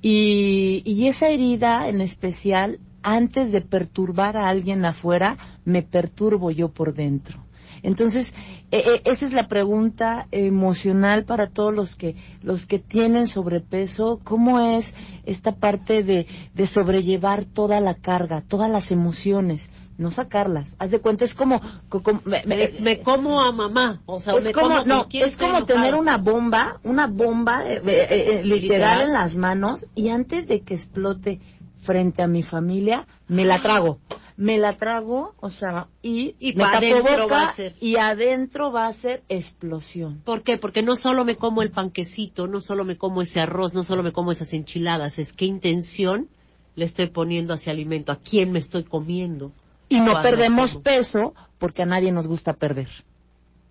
Y, 0.00 0.82
y 0.86 1.08
esa 1.08 1.28
herida 1.28 1.88
en 1.88 2.00
especial, 2.00 2.78
antes 3.02 3.52
de 3.52 3.60
perturbar 3.60 4.38
a 4.38 4.48
alguien 4.48 4.86
afuera, 4.86 5.36
me 5.66 5.82
perturbo 5.82 6.50
yo 6.50 6.70
por 6.70 6.94
dentro. 6.94 7.44
Entonces, 7.82 8.34
eh, 8.70 8.82
eh, 8.86 9.02
esa 9.04 9.26
es 9.26 9.32
la 9.34 9.46
pregunta 9.46 10.26
emocional 10.30 11.26
para 11.26 11.48
todos 11.48 11.74
los 11.74 11.94
que 11.94 12.16
los 12.42 12.66
que 12.66 12.78
tienen 12.78 13.26
sobrepeso. 13.26 14.20
¿Cómo 14.24 14.58
es 14.58 14.94
esta 15.26 15.52
parte 15.52 16.02
de, 16.02 16.26
de 16.54 16.66
sobrellevar 16.66 17.44
toda 17.44 17.80
la 17.80 17.94
carga, 17.94 18.40
todas 18.40 18.70
las 18.70 18.90
emociones? 18.90 19.70
No 19.98 20.10
sacarlas. 20.12 20.74
Haz 20.78 20.90
de 20.92 21.00
cuenta, 21.00 21.24
es 21.24 21.34
como... 21.34 21.60
co- 21.88 22.02
como- 22.02 22.22
me- 22.24 22.42
me- 22.46 22.70
Me 22.80 23.00
como 23.00 23.40
a 23.40 23.52
mamá. 23.52 24.00
O 24.06 24.20
sea, 24.20 24.34
es 24.34 24.44
me 24.44 24.52
como, 24.52 24.84
no, 24.84 25.06
es 25.10 25.36
como 25.36 25.64
tener 25.66 25.94
una 25.96 26.16
bomba, 26.16 26.78
una 26.84 27.06
bomba 27.08 27.68
eh, 27.68 27.82
eh, 27.84 28.06
eh, 28.10 28.44
literal, 28.44 29.02
en 29.02 29.12
las 29.12 29.36
manos 29.36 29.86
y 29.96 30.08
antes 30.10 30.46
de 30.46 30.60
que 30.60 30.74
explote 30.74 31.40
frente 31.78 32.22
a 32.22 32.28
mi 32.28 32.42
familia, 32.42 33.06
me 33.26 33.44
la 33.44 33.60
trago. 33.60 33.98
Me 34.36 34.56
la 34.56 34.74
trago, 34.74 35.34
o 35.40 35.50
sea, 35.50 35.88
y, 36.00 36.36
Y 36.38 36.52
me 36.52 36.62
tapo 36.62 36.76
adentro 36.76 37.22
boca 37.24 37.34
va 37.34 37.48
a 37.48 37.52
ser. 37.54 37.74
y 37.80 37.96
adentro 37.96 38.70
va 38.70 38.86
a 38.86 38.92
ser 38.92 39.24
explosión. 39.28 40.20
¿Por 40.24 40.44
qué? 40.44 40.58
Porque 40.58 40.80
no 40.82 40.94
solo 40.94 41.24
me 41.24 41.34
como 41.34 41.60
el 41.62 41.72
panquecito, 41.72 42.46
no 42.46 42.60
solo 42.60 42.84
me 42.84 42.96
como 42.96 43.20
ese 43.22 43.40
arroz, 43.40 43.74
no 43.74 43.82
solo 43.82 44.04
me 44.04 44.12
como 44.12 44.30
esas 44.30 44.52
enchiladas, 44.52 45.18
es 45.18 45.32
qué 45.32 45.44
intención 45.46 46.28
le 46.76 46.84
estoy 46.84 47.08
poniendo 47.08 47.52
a 47.52 47.56
ese 47.56 47.72
alimento, 47.72 48.12
a 48.12 48.20
quién 48.20 48.52
me 48.52 48.60
estoy 48.60 48.84
comiendo. 48.84 49.50
Y 49.88 50.00
no 50.00 50.12
Cuando 50.12 50.22
perdemos 50.22 50.76
peso 50.76 51.34
porque 51.58 51.82
a 51.82 51.86
nadie 51.86 52.12
nos 52.12 52.26
gusta 52.26 52.52
perder. 52.52 52.88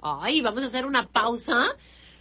Ay, 0.01 0.41
vamos 0.41 0.63
a 0.63 0.67
hacer 0.67 0.85
una 0.85 1.07
pausa. 1.07 1.75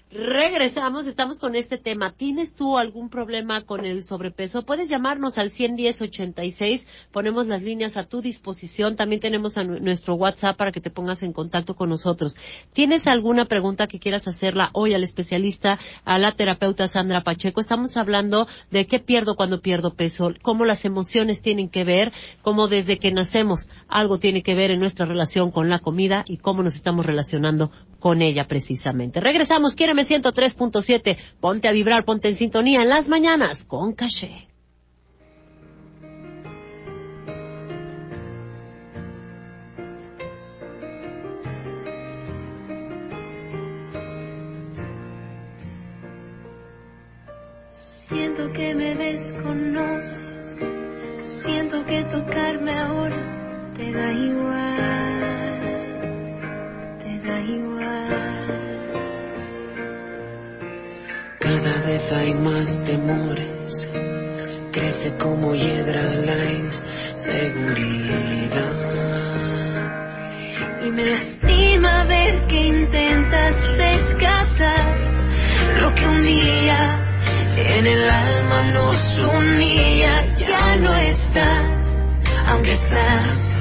Regresamos, 0.08 1.08
estamos 1.08 1.40
con 1.40 1.56
este 1.56 1.78
tema. 1.78 2.12
¿Tienes 2.12 2.54
tú 2.54 2.78
algún 2.78 3.10
problema 3.10 3.62
con 3.62 3.84
el 3.84 4.04
sobrepeso? 4.04 4.62
Puedes 4.62 4.88
llamarnos 4.88 5.36
al 5.36 5.50
110-86, 5.50 6.86
ponemos 7.10 7.48
las 7.48 7.60
líneas 7.60 7.96
a 7.96 8.04
tu 8.04 8.20
disposición. 8.22 8.94
También 8.94 9.20
tenemos 9.20 9.58
a 9.58 9.64
nu- 9.64 9.80
nuestro 9.80 10.14
WhatsApp 10.14 10.56
para 10.56 10.70
que 10.70 10.80
te 10.80 10.90
pongas 10.92 11.24
en 11.24 11.32
contacto 11.32 11.74
con 11.74 11.88
nosotros. 11.88 12.36
¿Tienes 12.72 13.08
alguna 13.08 13.46
pregunta 13.46 13.88
que 13.88 13.98
quieras 13.98 14.28
hacerla 14.28 14.70
hoy 14.74 14.94
al 14.94 15.02
especialista, 15.02 15.80
a 16.04 16.18
la 16.20 16.30
terapeuta 16.30 16.86
Sandra 16.86 17.24
Pacheco? 17.24 17.58
Estamos 17.58 17.96
hablando 17.96 18.46
de 18.70 18.86
qué 18.86 19.00
pierdo 19.00 19.34
cuando 19.34 19.60
pierdo 19.60 19.94
peso, 19.94 20.32
cómo 20.40 20.64
las 20.64 20.84
emociones 20.84 21.42
tienen 21.42 21.68
que 21.68 21.82
ver, 21.82 22.12
cómo 22.42 22.68
desde 22.68 22.98
que 22.98 23.10
nacemos 23.10 23.68
algo 23.88 24.18
tiene 24.20 24.44
que 24.44 24.54
ver 24.54 24.70
en 24.70 24.78
nuestra 24.78 25.04
relación 25.04 25.50
con 25.50 25.68
la 25.68 25.80
comida 25.80 26.22
y 26.28 26.36
cómo 26.36 26.62
nos 26.62 26.76
estamos 26.76 27.04
relacionando 27.04 27.72
con 27.98 28.23
ella 28.23 28.47
precisamente. 28.47 29.20
Regresamos, 29.20 29.74
Quiéreme 29.74 30.02
103.7, 30.02 31.16
ponte 31.40 31.68
a 31.68 31.73
vibrar, 31.73 32.05
ponte 32.05 32.28
en 32.28 32.35
sintonía 32.35 32.82
en 32.82 32.89
las 32.89 33.09
mañanas 33.09 33.66
con 33.66 33.94
caché. 33.94 34.48
Siento 48.09 48.52
que 48.52 48.74
me 48.74 48.94
desconoces, 48.94 50.64
siento 51.23 51.85
que 51.85 52.02
tocarme 52.05 52.73
ahora 52.73 53.73
te 53.77 53.93
da 53.93 54.12
igual, 54.12 55.55
igual. 57.40 58.46
Cada 61.40 61.86
vez 61.86 62.12
hay 62.12 62.34
más 62.34 62.82
temores, 62.84 63.90
crece 64.72 65.16
como 65.16 65.54
hiedra 65.54 66.02
la 66.02 66.44
inseguridad. 66.52 67.86
Y 70.82 70.90
me 70.92 71.04
lastima 71.06 72.04
ver 72.04 72.46
que 72.46 72.66
intentas 72.66 73.60
rescatar 73.76 74.96
lo 75.80 75.94
que 75.94 76.06
un 76.06 76.22
día 76.22 77.00
en 77.56 77.86
el 77.86 78.08
alma 78.08 78.70
nos 78.72 79.18
unía. 79.24 80.34
Ya 80.36 80.76
no 80.76 80.94
está, 80.96 81.82
aunque 82.46 82.72
estás. 82.72 83.55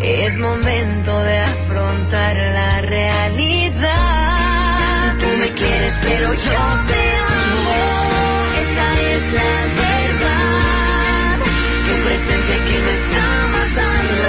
Es 0.00 0.38
momento 0.38 1.22
de 1.22 1.38
afrontar 1.38 2.36
la 2.36 2.80
realidad. 2.80 3.92
Tú 5.18 5.26
me 5.38 5.52
quieres, 5.52 5.98
pero 6.02 6.32
yo 6.32 6.36
te 6.88 7.16
amo. 7.16 8.52
Esta 8.58 9.00
es 9.00 9.32
la 9.32 9.66
verdad. 9.82 11.38
Tu 11.86 11.94
presencia 12.04 12.56
aquí 12.56 12.76
me 12.84 12.90
está 12.90 13.46
matando. 13.52 14.28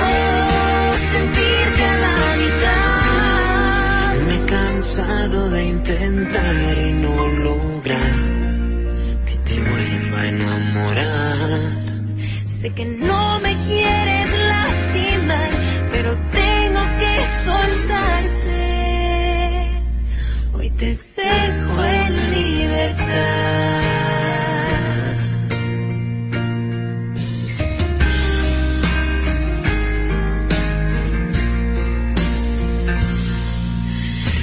Sentirte 0.98 1.84
a 1.86 1.98
la 1.98 2.16
mitad. 2.38 4.14
Me 4.28 4.36
he 4.36 4.46
cansado 4.46 5.50
de 5.50 5.64
intentar 5.64 6.56
y 6.78 6.94
no 6.94 7.28
lograr 7.28 8.16
que 9.26 9.38
te 9.46 9.60
vuelva 9.60 10.22
a 10.22 10.28
enamorar. 10.28 11.60
Sé 12.46 12.70
que 12.70 12.86
no 12.86 13.40
me 13.40 13.56
quieres 13.68 14.13
soltarte. 17.44 18.62
Hoy 20.54 20.70
te 20.72 21.00
dejo 21.16 21.84
en 21.84 22.32
libertad. 22.32 23.84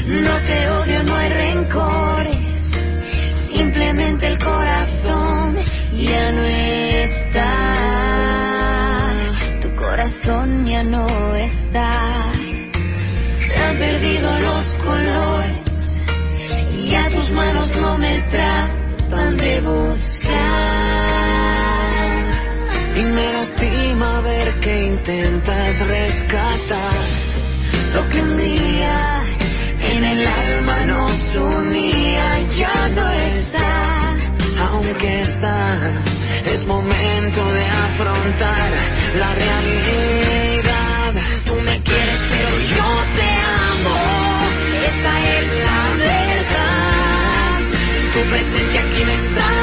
No 0.07 0.43
te 0.43 0.69
odio, 0.71 1.03
no 1.05 1.15
hay 1.15 1.29
rencores. 1.29 2.71
Simplemente 3.37 4.27
el 4.27 4.39
corazón 4.39 5.57
ya 5.95 6.33
no 6.33 6.45
está. 6.45 7.47
Tu 9.61 9.75
corazón 9.77 10.67
ya 10.67 10.83
no 10.83 11.35
está. 11.37 12.40
Han 13.71 13.79
perdido 13.79 14.37
los 14.41 14.67
colores. 14.85 16.01
Y 16.77 16.93
a 16.93 17.09
tus 17.09 17.31
manos 17.31 17.71
no 17.77 17.97
me 17.99 18.19
tratan 18.23 19.37
de 19.37 19.61
buscar. 19.61 20.31
Y 22.97 23.03
me 23.05 23.33
lastima 23.33 24.21
ver 24.23 24.59
que 24.59 24.87
intentas 24.89 25.79
rescatar 25.79 27.01
Lo 27.95 28.09
que 28.09 28.21
un 28.21 28.37
día 28.37 29.23
en 29.95 30.05
el 30.05 30.27
alma 30.27 30.81
nos 30.87 31.35
unía 31.37 32.41
ya 32.51 32.89
no 32.89 33.09
está. 33.09 34.17
aunque 34.59 35.21
estás. 35.21 36.21
Es 36.45 36.67
momento 36.67 37.53
de 37.53 37.65
afrontar 37.67 38.71
la 39.15 39.33
realidad. 39.33 41.15
Tú 41.47 41.55
me 41.55 41.81
quieres, 41.83 42.21
pero 42.29 42.51
yo 42.77 43.10
Tu 48.21 48.29
presencia 48.29 48.83
aquí 48.83 49.03
me 49.07 49.15
está 49.15 49.60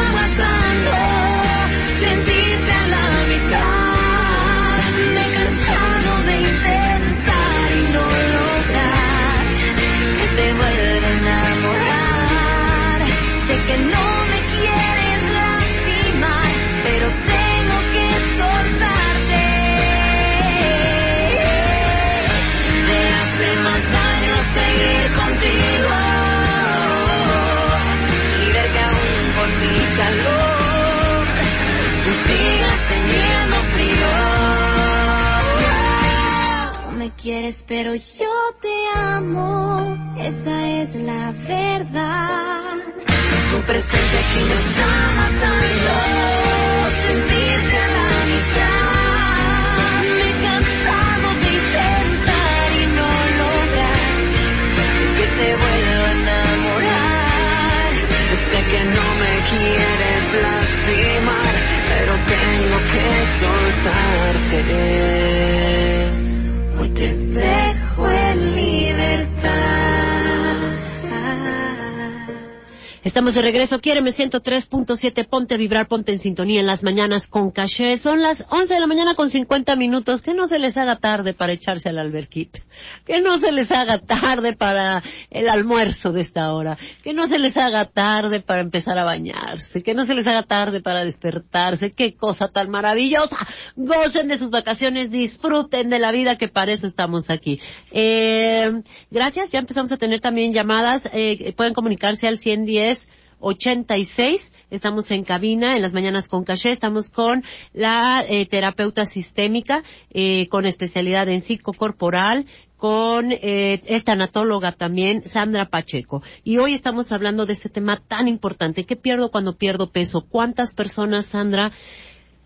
Estamos 73.17 73.33
de 73.33 73.41
regreso. 73.41 73.79
Quiéreme 73.79 74.11
103.7. 74.11 75.27
Ponte 75.27 75.55
a 75.55 75.57
vibrar, 75.57 75.87
ponte 75.87 76.11
en 76.11 76.19
sintonía 76.19 76.59
en 76.59 76.67
las 76.67 76.83
mañanas 76.83 77.25
con 77.25 77.49
caché. 77.49 77.97
Son 77.97 78.21
las 78.21 78.45
11 78.51 78.75
de 78.75 78.79
la 78.79 78.85
mañana 78.85 79.15
con 79.15 79.31
50 79.31 79.75
minutos. 79.75 80.21
Que 80.21 80.35
no 80.35 80.45
se 80.45 80.59
les 80.59 80.77
haga 80.77 80.97
tarde 80.97 81.33
para 81.33 81.51
echarse 81.51 81.89
al 81.89 81.97
alberquita. 81.97 82.59
Que 83.05 83.21
no 83.21 83.37
se 83.37 83.51
les 83.51 83.71
haga 83.71 83.99
tarde 83.99 84.53
para 84.53 85.03
el 85.29 85.49
almuerzo 85.49 86.11
de 86.11 86.21
esta 86.21 86.53
hora. 86.53 86.77
Que 87.03 87.13
no 87.13 87.27
se 87.27 87.37
les 87.37 87.57
haga 87.57 87.85
tarde 87.85 88.41
para 88.41 88.61
empezar 88.61 88.97
a 88.97 89.05
bañarse. 89.05 89.83
Que 89.83 89.93
no 89.93 90.03
se 90.03 90.13
les 90.13 90.27
haga 90.27 90.43
tarde 90.43 90.81
para 90.81 91.03
despertarse. 91.03 91.91
Qué 91.91 92.15
cosa 92.15 92.47
tan 92.47 92.69
maravillosa. 92.69 93.37
Gocen 93.75 94.27
de 94.27 94.37
sus 94.37 94.49
vacaciones, 94.49 95.11
disfruten 95.11 95.89
de 95.89 95.99
la 95.99 96.11
vida 96.11 96.37
que 96.37 96.47
para 96.47 96.71
eso 96.71 96.87
estamos 96.87 97.29
aquí. 97.29 97.59
Eh, 97.91 98.65
gracias. 99.09 99.51
Ya 99.51 99.59
empezamos 99.59 99.91
a 99.91 99.97
tener 99.97 100.21
también 100.21 100.53
llamadas. 100.53 101.07
Eh, 101.11 101.53
pueden 101.55 101.73
comunicarse 101.73 102.27
al 102.27 102.37
110 102.37 103.07
86. 103.39 104.53
Estamos 104.69 105.11
en 105.11 105.23
cabina 105.23 105.75
en 105.75 105.81
las 105.81 105.93
mañanas 105.93 106.27
con 106.27 106.43
caché. 106.43 106.69
Estamos 106.69 107.09
con 107.09 107.43
la 107.73 108.23
eh, 108.27 108.45
terapeuta 108.45 109.05
sistémica 109.05 109.83
eh, 110.09 110.47
con 110.49 110.65
especialidad 110.65 111.29
en 111.29 111.41
psicocorporal 111.41 112.45
con 112.77 113.31
eh, 113.31 113.81
esta 113.87 114.13
anatóloga 114.13 114.71
también, 114.71 115.23
Sandra 115.27 115.65
Pacheco. 115.65 116.21
Y 116.43 116.59
hoy 116.59 116.73
estamos 116.73 117.11
hablando 117.11 117.45
de 117.45 117.53
este 117.53 117.69
tema 117.69 118.01
tan 118.07 118.27
importante. 118.27 118.85
¿Qué 118.85 118.95
pierdo 118.95 119.31
cuando 119.31 119.57
pierdo 119.57 119.91
peso? 119.91 120.25
¿Cuántas 120.29 120.73
personas, 120.75 121.25
Sandra, 121.25 121.71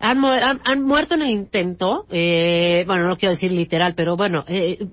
han, 0.00 0.24
han- 0.24 0.60
han 0.64 0.82
muerto 0.82 1.14
en 1.14 1.22
el 1.22 1.30
intento? 1.30 2.06
Eh, 2.10 2.84
bueno, 2.86 3.06
no 3.08 3.16
quiero 3.16 3.32
decir 3.34 3.52
literal, 3.52 3.94
pero 3.94 4.16
bueno, 4.16 4.44
eh, 4.48 4.86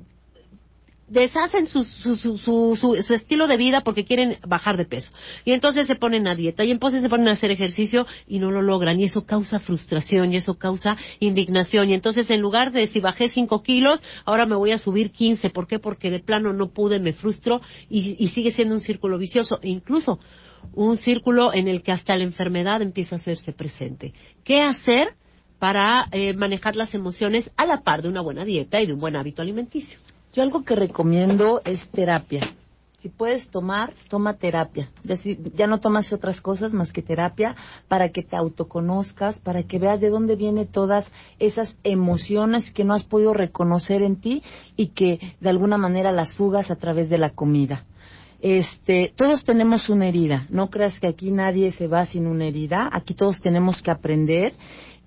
deshacen 1.10 1.68
su, 1.68 1.84
su, 1.84 2.16
su, 2.16 2.38
su, 2.38 2.76
su- 2.76 3.14
estilo 3.14 3.48
de 3.48 3.58
vida 3.58 3.82
porque 3.82 4.06
quieren 4.06 4.38
bajar 4.48 4.78
de 4.78 4.86
peso. 4.86 5.12
Y 5.46 5.54
entonces 5.54 5.88
se 5.88 5.96
ponen 5.96 6.28
a 6.28 6.36
dieta 6.36 6.64
y 6.64 6.72
entonces 6.72 7.02
se 7.02 7.10
ponen 7.10 7.28
a 7.28 7.32
hacer 7.32 7.52
ejercicio 7.52 8.06
y 8.28 8.40
no 8.40 8.52
lo 8.52 8.62
logran. 8.62 9.00
Y 9.00 9.06
eso 9.06 9.26
causa 9.26 9.60
frustración 9.60 10.32
y 10.34 10.38
eso 10.38 10.56
causa 10.56 10.98
indignación. 11.20 11.90
Y 11.90 11.94
entonces 11.94 12.30
en 12.32 12.42
lugar 12.42 12.72
de 12.72 12.88
si 12.88 13.00
bajé 13.00 13.30
5 13.30 13.62
kilos, 13.64 14.04
ahora 14.26 14.46
me 14.46 14.56
voy 14.56 14.72
a 14.72 14.78
subir 14.78 15.12
15. 15.12 15.50
¿Por 15.50 15.68
qué? 15.68 15.80
Porque 15.80 16.10
de 16.12 16.20
plano 16.20 16.54
no 16.54 16.70
pude, 16.70 17.00
me 17.00 17.14
frustro 17.14 17.62
y, 17.90 18.16
y 18.18 18.28
sigue 18.28 18.52
siendo 18.52 18.76
un 18.76 18.82
círculo 18.82 19.18
vicioso. 19.18 19.60
E 19.62 19.70
incluso 19.70 20.20
un 20.74 20.98
círculo 20.98 21.54
en 21.54 21.68
el 21.68 21.82
que 21.82 21.92
hasta 21.92 22.16
la 22.18 22.24
enfermedad 22.24 22.82
empieza 22.82 23.16
a 23.16 23.20
hacerse 23.20 23.54
presente. 23.54 24.14
¿Qué 24.44 24.62
hacer? 24.62 25.16
para 25.60 26.08
eh, 26.14 26.34
manejar 26.34 26.78
las 26.78 26.94
emociones 26.96 27.52
a 27.58 27.66
la 27.66 27.82
par 27.82 28.02
de 28.02 28.08
una 28.08 28.22
buena 28.22 28.46
dieta 28.46 28.82
y 28.82 28.86
de 28.86 28.94
un 28.94 29.00
buen 29.02 29.18
hábito 29.18 29.42
alimenticio. 29.42 30.00
Yo 30.34 30.44
algo 30.44 30.64
que 30.64 30.76
recomiendo 30.76 31.62
es 31.66 31.90
terapia. 31.90 32.42
Si 32.98 33.08
puedes 33.08 33.50
tomar, 33.50 33.94
toma 34.10 34.34
terapia. 34.34 34.90
Ya, 35.04 35.16
si- 35.16 35.40
ya 35.56 35.68
no 35.68 35.80
tomas 35.80 36.12
otras 36.12 36.42
cosas 36.42 36.74
más 36.74 36.92
que 36.92 37.02
terapia 37.02 37.56
para 37.88 38.10
que 38.10 38.24
te 38.24 38.36
autoconozcas, 38.36 39.40
para 39.40 39.64
que 39.64 39.80
veas 39.80 40.02
de 40.02 40.10
dónde 40.10 40.36
vienen 40.36 40.68
todas 40.68 41.10
esas 41.40 41.78
emociones 41.86 42.72
que 42.74 42.84
no 42.84 42.94
has 42.94 43.06
podido 43.06 43.34
reconocer 43.34 44.02
en 44.02 44.18
ti 44.18 44.44
y 44.76 44.88
que 44.88 45.36
de 45.40 45.50
alguna 45.50 45.78
manera 45.78 46.12
las 46.12 46.36
fugas 46.36 46.72
a 46.72 46.76
través 46.76 47.10
de 47.10 47.18
la 47.18 47.30
comida. 47.30 47.86
Este, 48.42 49.14
todos 49.16 49.44
tenemos 49.46 49.90
una 49.90 50.08
herida. 50.08 50.46
No 50.50 50.70
creas 50.70 51.00
que 51.00 51.08
aquí 51.08 51.32
nadie 51.32 51.72
se 51.72 51.88
va 51.88 52.06
sin 52.06 52.28
una 52.28 52.46
herida. 52.46 52.90
Aquí 52.92 53.14
todos 53.14 53.42
tenemos 53.42 53.82
que 53.82 53.92
aprender. 53.92 54.54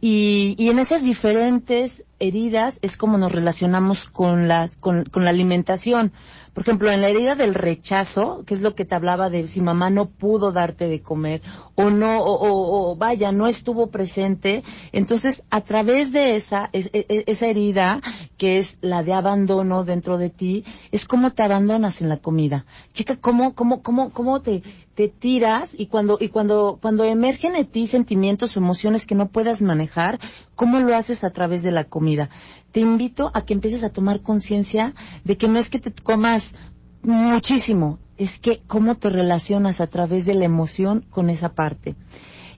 Y, 0.01 0.55
y 0.59 0.69
en 0.69 0.78
esas 0.78 1.03
diferentes 1.05 2.05
heridas 2.23 2.78
es 2.82 2.97
como 2.97 3.19
nos 3.19 3.32
relacionamos 3.32 4.09
con 4.09 4.49
las, 4.49 4.77
con, 4.77 5.05
con 5.05 5.24
la 5.24 5.31
alimentación. 5.31 6.12
Por 6.55 6.65
ejemplo, 6.65 6.93
en 6.93 7.01
la 7.01 7.09
herida 7.09 7.35
del 7.35 7.55
rechazo, 7.55 8.44
que 8.47 8.53
es 8.53 8.61
lo 8.61 8.74
que 8.74 8.85
te 8.85 8.94
hablaba 8.94 9.31
de 9.31 9.47
si 9.47 9.62
mamá 9.62 9.89
no 9.89 10.11
pudo 10.11 10.53
darte 10.53 10.86
de 10.86 11.01
comer 11.01 11.40
o 11.77 11.89
no, 11.90 12.19
o, 12.23 12.90
o- 12.90 12.97
vaya, 12.97 13.32
no 13.32 13.47
estuvo 13.47 13.86
presente, 13.86 14.62
entonces 14.93 15.47
a 15.51 15.62
través 15.62 16.12
de 16.12 16.35
esa, 16.35 16.69
es- 16.73 16.90
e- 16.93 17.07
e- 17.09 17.24
esa 17.27 17.47
herida, 17.47 18.01
que 18.36 18.59
es 18.59 18.77
la 18.82 19.03
de 19.03 19.15
abandono 19.15 19.85
dentro 19.85 20.19
de 20.19 20.28
ti, 20.28 20.65
es 20.90 21.07
como 21.07 21.31
te 21.31 21.43
abandonas 21.43 22.03
en 22.03 22.11
la 22.11 22.19
comida. 22.19 22.66
Chica, 22.93 23.16
cómo, 23.16 23.55
cómo, 23.55 23.82
cómo, 23.82 24.11
cómo 24.11 24.43
te, 24.43 24.62
te 24.94 25.09
tiras 25.09 25.74
y 25.77 25.86
cuando, 25.86 26.19
y 26.20 26.28
cuando, 26.28 26.78
cuando 26.82 27.05
emergen 27.05 27.57
en 27.57 27.66
ti 27.66 27.86
sentimientos 27.86 28.55
o 28.55 28.61
emociones 28.61 29.07
que 29.07 29.15
no 29.15 29.28
puedas 29.28 29.62
manejar, 29.62 30.19
¿cómo 30.55 30.81
lo 30.81 30.95
haces 30.95 31.24
a 31.24 31.31
través 31.31 31.62
de 31.62 31.70
la 31.70 31.85
comida? 31.85 32.31
Te 32.73 32.81
invito 32.81 33.31
a 33.35 33.45
que 33.45 33.55
empieces 33.55 33.85
a 33.85 33.91
tomar 33.91 34.23
conciencia 34.23 34.95
de 35.24 35.37
que 35.37 35.49
no 35.49 35.59
es 35.59 35.70
que 35.70 35.79
te 35.79 35.93
comas 35.93 36.55
muchísimo, 37.03 37.99
es 38.16 38.39
que 38.39 38.62
cómo 38.66 38.97
te 38.97 39.11
relacionas 39.11 39.81
a 39.81 39.87
través 39.87 40.24
de 40.24 40.35
la 40.35 40.45
emoción 40.45 41.05
con 41.11 41.31
esa 41.31 41.51
parte. 41.51 41.97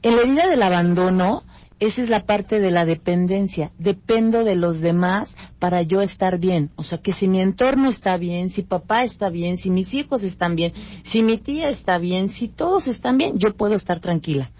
En 0.02 0.16
la 0.16 0.22
herida 0.22 0.46
del 0.46 0.62
abandono, 0.62 1.44
esa 1.80 2.02
es 2.02 2.08
la 2.08 2.24
parte 2.24 2.60
de 2.60 2.70
la 2.70 2.84
dependencia. 2.84 3.72
Dependo 3.78 4.44
de 4.44 4.54
los 4.54 4.80
demás 4.80 5.36
para 5.58 5.82
yo 5.82 6.00
estar 6.00 6.38
bien. 6.38 6.70
O 6.76 6.82
sea, 6.82 6.98
que 6.98 7.12
si 7.12 7.26
mi 7.26 7.40
entorno 7.40 7.88
está 7.88 8.16
bien, 8.16 8.48
si 8.48 8.62
papá 8.62 9.02
está 9.02 9.28
bien, 9.28 9.56
si 9.56 9.70
mis 9.70 9.94
hijos 9.94 10.22
están 10.22 10.56
bien, 10.56 10.72
si 11.02 11.22
mi 11.22 11.38
tía 11.38 11.68
está 11.68 11.98
bien, 11.98 12.28
si 12.28 12.48
todos 12.48 12.86
están 12.86 13.18
bien, 13.18 13.38
yo 13.38 13.54
puedo 13.54 13.74
estar 13.74 14.00
tranquila. 14.00 14.50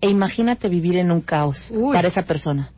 E 0.00 0.08
imagínate 0.08 0.68
vivir 0.68 0.96
en 0.96 1.12
un 1.12 1.20
caos 1.20 1.72
para 1.92 2.08
esa 2.08 2.22
persona. 2.22 2.72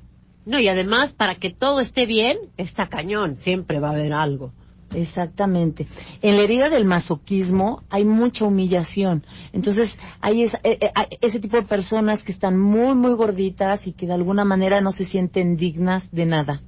No, 0.46 0.58
y 0.58 0.68
además, 0.68 1.12
para 1.12 1.36
que 1.36 1.50
todo 1.50 1.80
esté 1.80 2.06
bien, 2.06 2.36
está 2.56 2.86
cañón, 2.86 3.36
siempre 3.36 3.80
va 3.80 3.88
a 3.88 3.92
haber 3.92 4.12
algo. 4.12 4.52
Exactamente. 4.94 5.86
En 6.22 6.36
la 6.36 6.42
herida 6.42 6.68
del 6.68 6.84
masoquismo 6.84 7.82
hay 7.90 8.04
mucha 8.04 8.44
humillación. 8.44 9.24
Entonces, 9.52 9.98
hay 10.20 10.42
eh, 10.42 10.48
eh, 10.62 10.90
hay 10.94 11.06
ese 11.20 11.40
tipo 11.40 11.56
de 11.56 11.64
personas 11.64 12.22
que 12.22 12.32
están 12.32 12.58
muy, 12.58 12.94
muy 12.94 13.14
gorditas 13.14 13.86
y 13.86 13.92
que 13.92 14.06
de 14.06 14.14
alguna 14.14 14.44
manera 14.44 14.80
no 14.80 14.92
se 14.92 15.04
sienten 15.04 15.56
dignas 15.56 16.10
de 16.12 16.26
nada. 16.26 16.62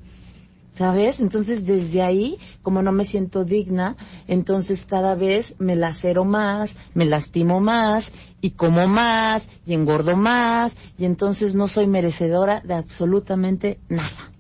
¿Sabes? 0.77 1.21
Entonces, 1.21 1.65
desde 1.65 2.03
ahí, 2.03 2.39
como 2.63 2.83
no 2.83 2.93
me 2.93 3.05
siento 3.05 3.45
digna, 3.45 3.97
entonces 4.29 4.85
cada 4.85 5.15
vez 5.15 5.55
me 5.59 5.75
lacero 5.75 6.27
más, 6.27 6.77
me 6.93 7.07
lastimo 7.07 7.61
más, 7.61 8.13
y 8.43 8.51
como 8.51 8.87
más, 8.87 9.51
y 9.67 9.73
engordo 9.73 10.17
más, 10.17 10.77
y 10.99 11.07
entonces 11.07 11.55
no 11.55 11.67
soy 11.67 11.87
merecedora 11.87 12.61
de 12.61 12.75
absolutamente 12.75 13.79
nada. 13.89 14.31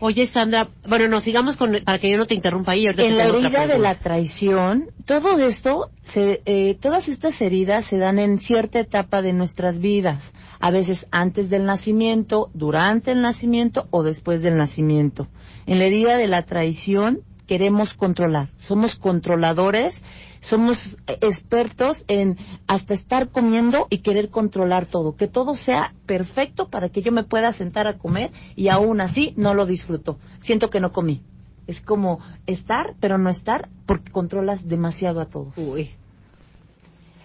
Oye, 0.00 0.26
Sandra, 0.26 0.68
bueno, 0.88 1.06
no, 1.06 1.20
sigamos 1.20 1.56
con, 1.56 1.76
para 1.84 2.00
que 2.00 2.10
yo 2.10 2.16
no 2.16 2.26
te 2.26 2.34
interrumpa 2.34 2.72
ahí. 2.72 2.86
ahorita 2.86 3.04
en 3.04 3.16
la 3.16 3.28
herida 3.28 3.68
de 3.68 3.78
la 3.78 4.00
traición, 4.00 4.90
todo 5.04 5.38
esto, 5.38 5.90
se, 6.02 6.42
eh, 6.44 6.76
todas 6.80 7.06
estas 7.06 7.40
heridas 7.40 7.84
se 7.84 7.98
dan 7.98 8.18
en 8.18 8.38
cierta 8.38 8.80
etapa 8.80 9.22
de 9.22 9.32
nuestras 9.32 9.78
vidas, 9.78 10.32
a 10.62 10.70
veces 10.70 11.08
antes 11.10 11.50
del 11.50 11.66
nacimiento, 11.66 12.48
durante 12.54 13.10
el 13.10 13.20
nacimiento 13.20 13.88
o 13.90 14.04
después 14.04 14.42
del 14.42 14.56
nacimiento. 14.56 15.26
En 15.66 15.80
la 15.80 15.86
herida 15.86 16.16
de 16.16 16.28
la 16.28 16.42
traición 16.42 17.22
queremos 17.48 17.94
controlar, 17.94 18.48
somos 18.58 18.94
controladores, 18.94 20.04
somos 20.38 20.98
expertos 21.08 22.04
en 22.06 22.38
hasta 22.68 22.94
estar 22.94 23.30
comiendo 23.30 23.88
y 23.90 23.98
querer 23.98 24.30
controlar 24.30 24.86
todo, 24.86 25.16
que 25.16 25.26
todo 25.26 25.56
sea 25.56 25.94
perfecto 26.06 26.68
para 26.70 26.90
que 26.90 27.02
yo 27.02 27.10
me 27.10 27.24
pueda 27.24 27.52
sentar 27.52 27.88
a 27.88 27.98
comer 27.98 28.30
y 28.54 28.68
aún 28.68 29.00
así 29.00 29.34
no 29.36 29.54
lo 29.54 29.66
disfruto, 29.66 30.20
siento 30.38 30.70
que 30.70 30.78
no 30.78 30.92
comí. 30.92 31.22
Es 31.66 31.80
como 31.80 32.20
estar, 32.46 32.94
pero 33.00 33.18
no 33.18 33.30
estar, 33.30 33.68
porque 33.86 34.12
controlas 34.12 34.68
demasiado 34.68 35.20
a 35.20 35.26
todos. 35.26 35.54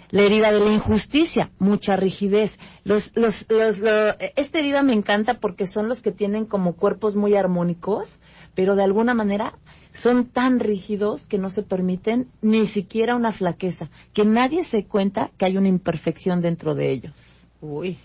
La 0.09 0.23
herida 0.23 0.51
de 0.51 0.59
la 0.61 0.71
injusticia, 0.73 1.51
mucha 1.59 1.95
rigidez. 1.97 2.57
Los, 2.85 3.11
los, 3.15 3.45
los, 3.49 3.79
lo- 3.79 4.15
esta 4.35 4.59
herida 4.59 4.81
me 4.81 4.93
encanta 4.93 5.35
porque 5.39 5.67
son 5.67 5.89
los 5.89 6.01
que 6.01 6.11
tienen 6.11 6.45
como 6.45 6.75
cuerpos 6.75 7.15
muy 7.15 7.35
armónicos, 7.35 8.17
pero 8.55 8.75
de 8.75 8.84
alguna 8.84 9.13
manera 9.13 9.53
son 9.91 10.25
tan 10.25 10.59
rígidos 10.59 11.25
que 11.25 11.38
no 11.38 11.49
se 11.49 11.63
permiten 11.63 12.27
ni 12.41 12.67
siquiera 12.67 13.15
una 13.15 13.31
flaqueza, 13.31 13.89
que 14.13 14.23
nadie 14.25 14.63
se 14.63 14.85
cuenta 14.85 15.31
que 15.38 15.45
hay 15.45 15.57
una 15.57 15.67
imperfección 15.67 16.41
dentro 16.41 16.73
de 16.75 16.91
ellos. 16.91 17.45
Uy. 17.61 17.97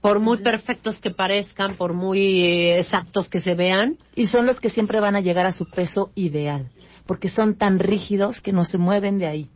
Por 0.00 0.18
muy 0.20 0.38
perfectos 0.38 1.00
que 1.00 1.10
parezcan, 1.10 1.76
por 1.76 1.92
muy 1.92 2.42
eh, 2.44 2.78
exactos 2.78 3.28
que 3.28 3.40
se 3.40 3.54
vean. 3.54 3.98
Y 4.16 4.26
son 4.26 4.46
los 4.46 4.58
que 4.60 4.68
siempre 4.68 4.98
van 5.00 5.14
a 5.14 5.20
llegar 5.20 5.46
a 5.46 5.52
su 5.52 5.66
peso 5.66 6.10
ideal, 6.16 6.70
porque 7.06 7.28
son 7.28 7.54
tan 7.54 7.78
rígidos 7.78 8.40
que 8.40 8.52
no 8.52 8.64
se 8.64 8.78
mueven 8.78 9.18
de 9.18 9.26
ahí. 9.28 9.50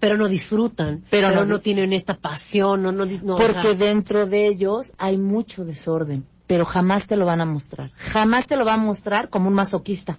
Pero 0.00 0.16
no 0.16 0.28
disfrutan, 0.28 1.04
Pero 1.10 1.28
pero, 1.28 1.40
no- 1.44 1.52
no, 1.52 1.60
tienen 1.60 1.92
esta 1.92 2.14
pasión, 2.14 2.82
no, 2.82 2.90
no, 2.90 3.04
no, 3.06 3.34
o 3.34 3.36
porque 3.36 3.52
sea, 3.62 3.74
dentro 3.74 4.26
de 4.26 4.48
ellos 4.48 4.92
hay 4.98 5.18
mucho 5.18 5.64
desorden, 5.64 6.24
pero 6.46 6.64
jamás 6.64 7.06
te 7.06 7.16
lo 7.16 7.26
van 7.26 7.40
a 7.40 7.44
mostrar. 7.44 7.90
Jamás 7.96 8.46
te 8.46 8.56
lo 8.56 8.64
va 8.64 8.74
a 8.74 8.78
mostrar 8.78 9.28
como 9.28 9.48
un 9.48 9.54
masoquista. 9.54 10.18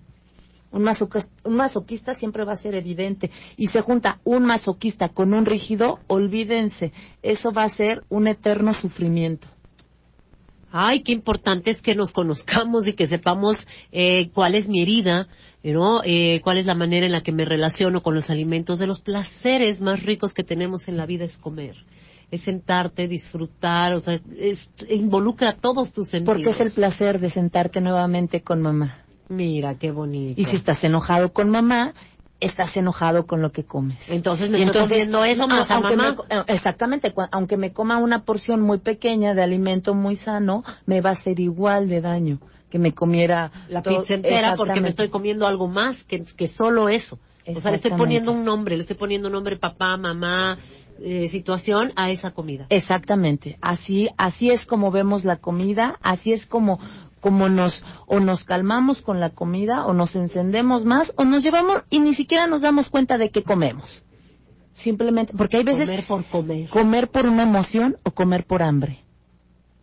Un 0.72 0.84
masoquista, 0.84 1.30
un 1.44 1.56
masoquista 1.58 2.14
siempre 2.14 2.46
va 2.46 2.54
a 2.54 2.56
ser 2.56 2.76
evidente. 2.76 3.30
Y 3.58 3.68
se 3.68 3.82
junta 3.82 4.20
un 4.24 4.46
masoquista 4.46 5.10
con 5.10 5.34
un 5.34 5.46
rígido, 5.46 6.00
olvídense, 6.08 6.94
eso 7.24 7.52
va 7.52 7.64
a 7.64 7.70
ser 7.70 8.04
un 8.08 8.28
eterno 8.28 8.72
sufrimiento. 8.72 9.48
Ay, 10.72 11.02
qué 11.04 11.12
importante 11.12 11.70
es 11.70 11.82
que 11.82 11.96
nos 11.96 12.12
conozcamos 12.12 12.88
y 12.88 12.94
que 12.94 13.08
sepamos 13.08 13.68
eh, 13.92 14.30
cuál 14.34 14.56
es 14.56 14.70
mi 14.70 14.82
herida, 14.82 15.28
¿no? 15.64 16.02
Eh, 16.04 16.40
cuál 16.44 16.58
es 16.58 16.66
la 16.66 16.76
manera 16.76 17.06
en 17.06 17.12
la 17.12 17.22
que 17.22 17.32
me 17.32 17.46
relaciono 17.46 18.02
con 18.02 18.14
los 18.16 18.30
alimentos. 18.30 18.80
De 18.80 18.88
los 18.88 19.02
placeres 19.02 19.82
más 19.82 20.04
ricos 20.04 20.34
que 20.34 20.44
tenemos 20.44 20.88
en 20.88 20.98
la 20.98 21.06
vida 21.06 21.26
es 21.26 21.38
comer. 21.38 21.76
Es 22.32 22.42
sentarte, 22.42 23.08
disfrutar, 23.10 23.94
o 23.94 24.00
sea, 24.00 24.20
es- 24.38 24.72
involucra 24.90 25.58
todos 25.58 25.92
tus 25.92 26.08
sentidos. 26.08 26.38
Porque 26.38 26.50
es 26.52 26.62
el 26.62 26.72
placer 26.72 27.20
de 27.20 27.30
sentarte 27.30 27.82
nuevamente 27.82 28.42
con 28.42 28.62
mamá. 28.62 28.98
Mira, 29.28 29.76
qué 29.76 29.92
bonito. 29.92 30.40
Y 30.42 30.46
si 30.46 30.58
estás 30.58 30.84
enojado 30.84 31.32
con 31.32 31.50
mamá, 31.50 31.94
estás 32.42 32.76
enojado 32.76 33.26
con 33.26 33.42
lo 33.42 33.52
que 33.52 33.64
comes. 33.64 34.10
Entonces 34.10 34.50
me 34.50 34.62
estoy 34.62 34.82
comiendo 34.82 35.24
eso 35.24 35.48
más 35.48 35.72
a 35.72 35.80
mamá. 35.80 36.16
me 36.30 36.36
eh, 36.36 36.44
exactamente, 36.48 37.14
aunque 37.32 37.56
me 37.56 37.72
coma 37.72 37.98
una 37.98 38.26
porción 38.26 38.62
muy 38.62 38.80
pequeña 38.80 39.34
de 39.34 39.44
alimento 39.44 39.94
muy 39.94 40.16
sano, 40.18 40.64
me 40.86 41.00
va 41.00 41.12
a 41.12 41.14
hacer 41.14 41.40
igual 41.40 41.88
de 41.88 42.02
daño 42.02 42.40
que 42.70 42.80
me 42.80 42.94
comiera 42.94 43.52
la 43.70 43.82
todo- 43.82 44.00
pizza 44.00 44.16
entera 44.16 44.56
porque 44.56 44.82
me 44.82 44.90
estoy 44.90 45.10
comiendo 45.10 45.46
algo 45.46 45.68
más 45.68 46.04
que, 46.04 46.24
que 46.36 46.48
solo 46.48 46.90
eso. 46.90 47.20
O 47.48 47.60
sea, 47.60 47.72
le 47.72 47.78
estoy 47.78 47.92
poniendo 47.92 48.32
un 48.32 48.46
nombre, 48.46 48.76
le 48.76 48.82
estoy 48.82 48.96
poniendo 48.96 49.28
un 49.28 49.34
nombre 49.34 49.58
papá, 49.58 49.98
mamá, 49.98 50.58
eh, 51.00 51.28
situación 51.28 51.92
a 51.96 52.12
esa 52.12 52.32
comida. 52.32 52.68
Exactamente. 52.70 53.58
Así, 53.62 54.10
así 54.18 54.50
es 54.50 54.66
como 54.66 54.92
vemos 54.92 55.26
la 55.26 55.38
comida, 55.38 55.98
así 56.02 56.32
es 56.32 56.46
como, 56.46 56.80
como 57.22 57.48
nos, 57.48 57.86
o 58.08 58.20
nos 58.20 58.44
calmamos 58.44 59.02
con 59.02 59.22
la 59.22 59.30
comida, 59.30 59.86
o 59.86 59.94
nos 59.94 60.16
encendemos 60.16 60.84
más, 60.84 61.14
o 61.16 61.24
nos 61.24 61.44
llevamos 61.44 61.84
y 61.90 62.00
ni 62.02 62.14
siquiera 62.14 62.48
nos 62.48 62.62
damos 62.62 62.90
cuenta 62.90 63.18
de 63.18 63.30
que 63.30 63.44
comemos. 63.44 64.04
Simplemente, 64.74 65.34
porque 65.38 65.58
hay 65.58 65.64
veces 65.64 65.90
Comer 65.90 66.08
por 66.08 66.26
comer. 66.26 66.70
comer 66.70 67.10
por 67.10 67.26
una 67.28 67.44
emoción 67.44 67.98
o 68.04 68.12
comer 68.12 68.46
por 68.46 68.64
hambre. 68.64 69.06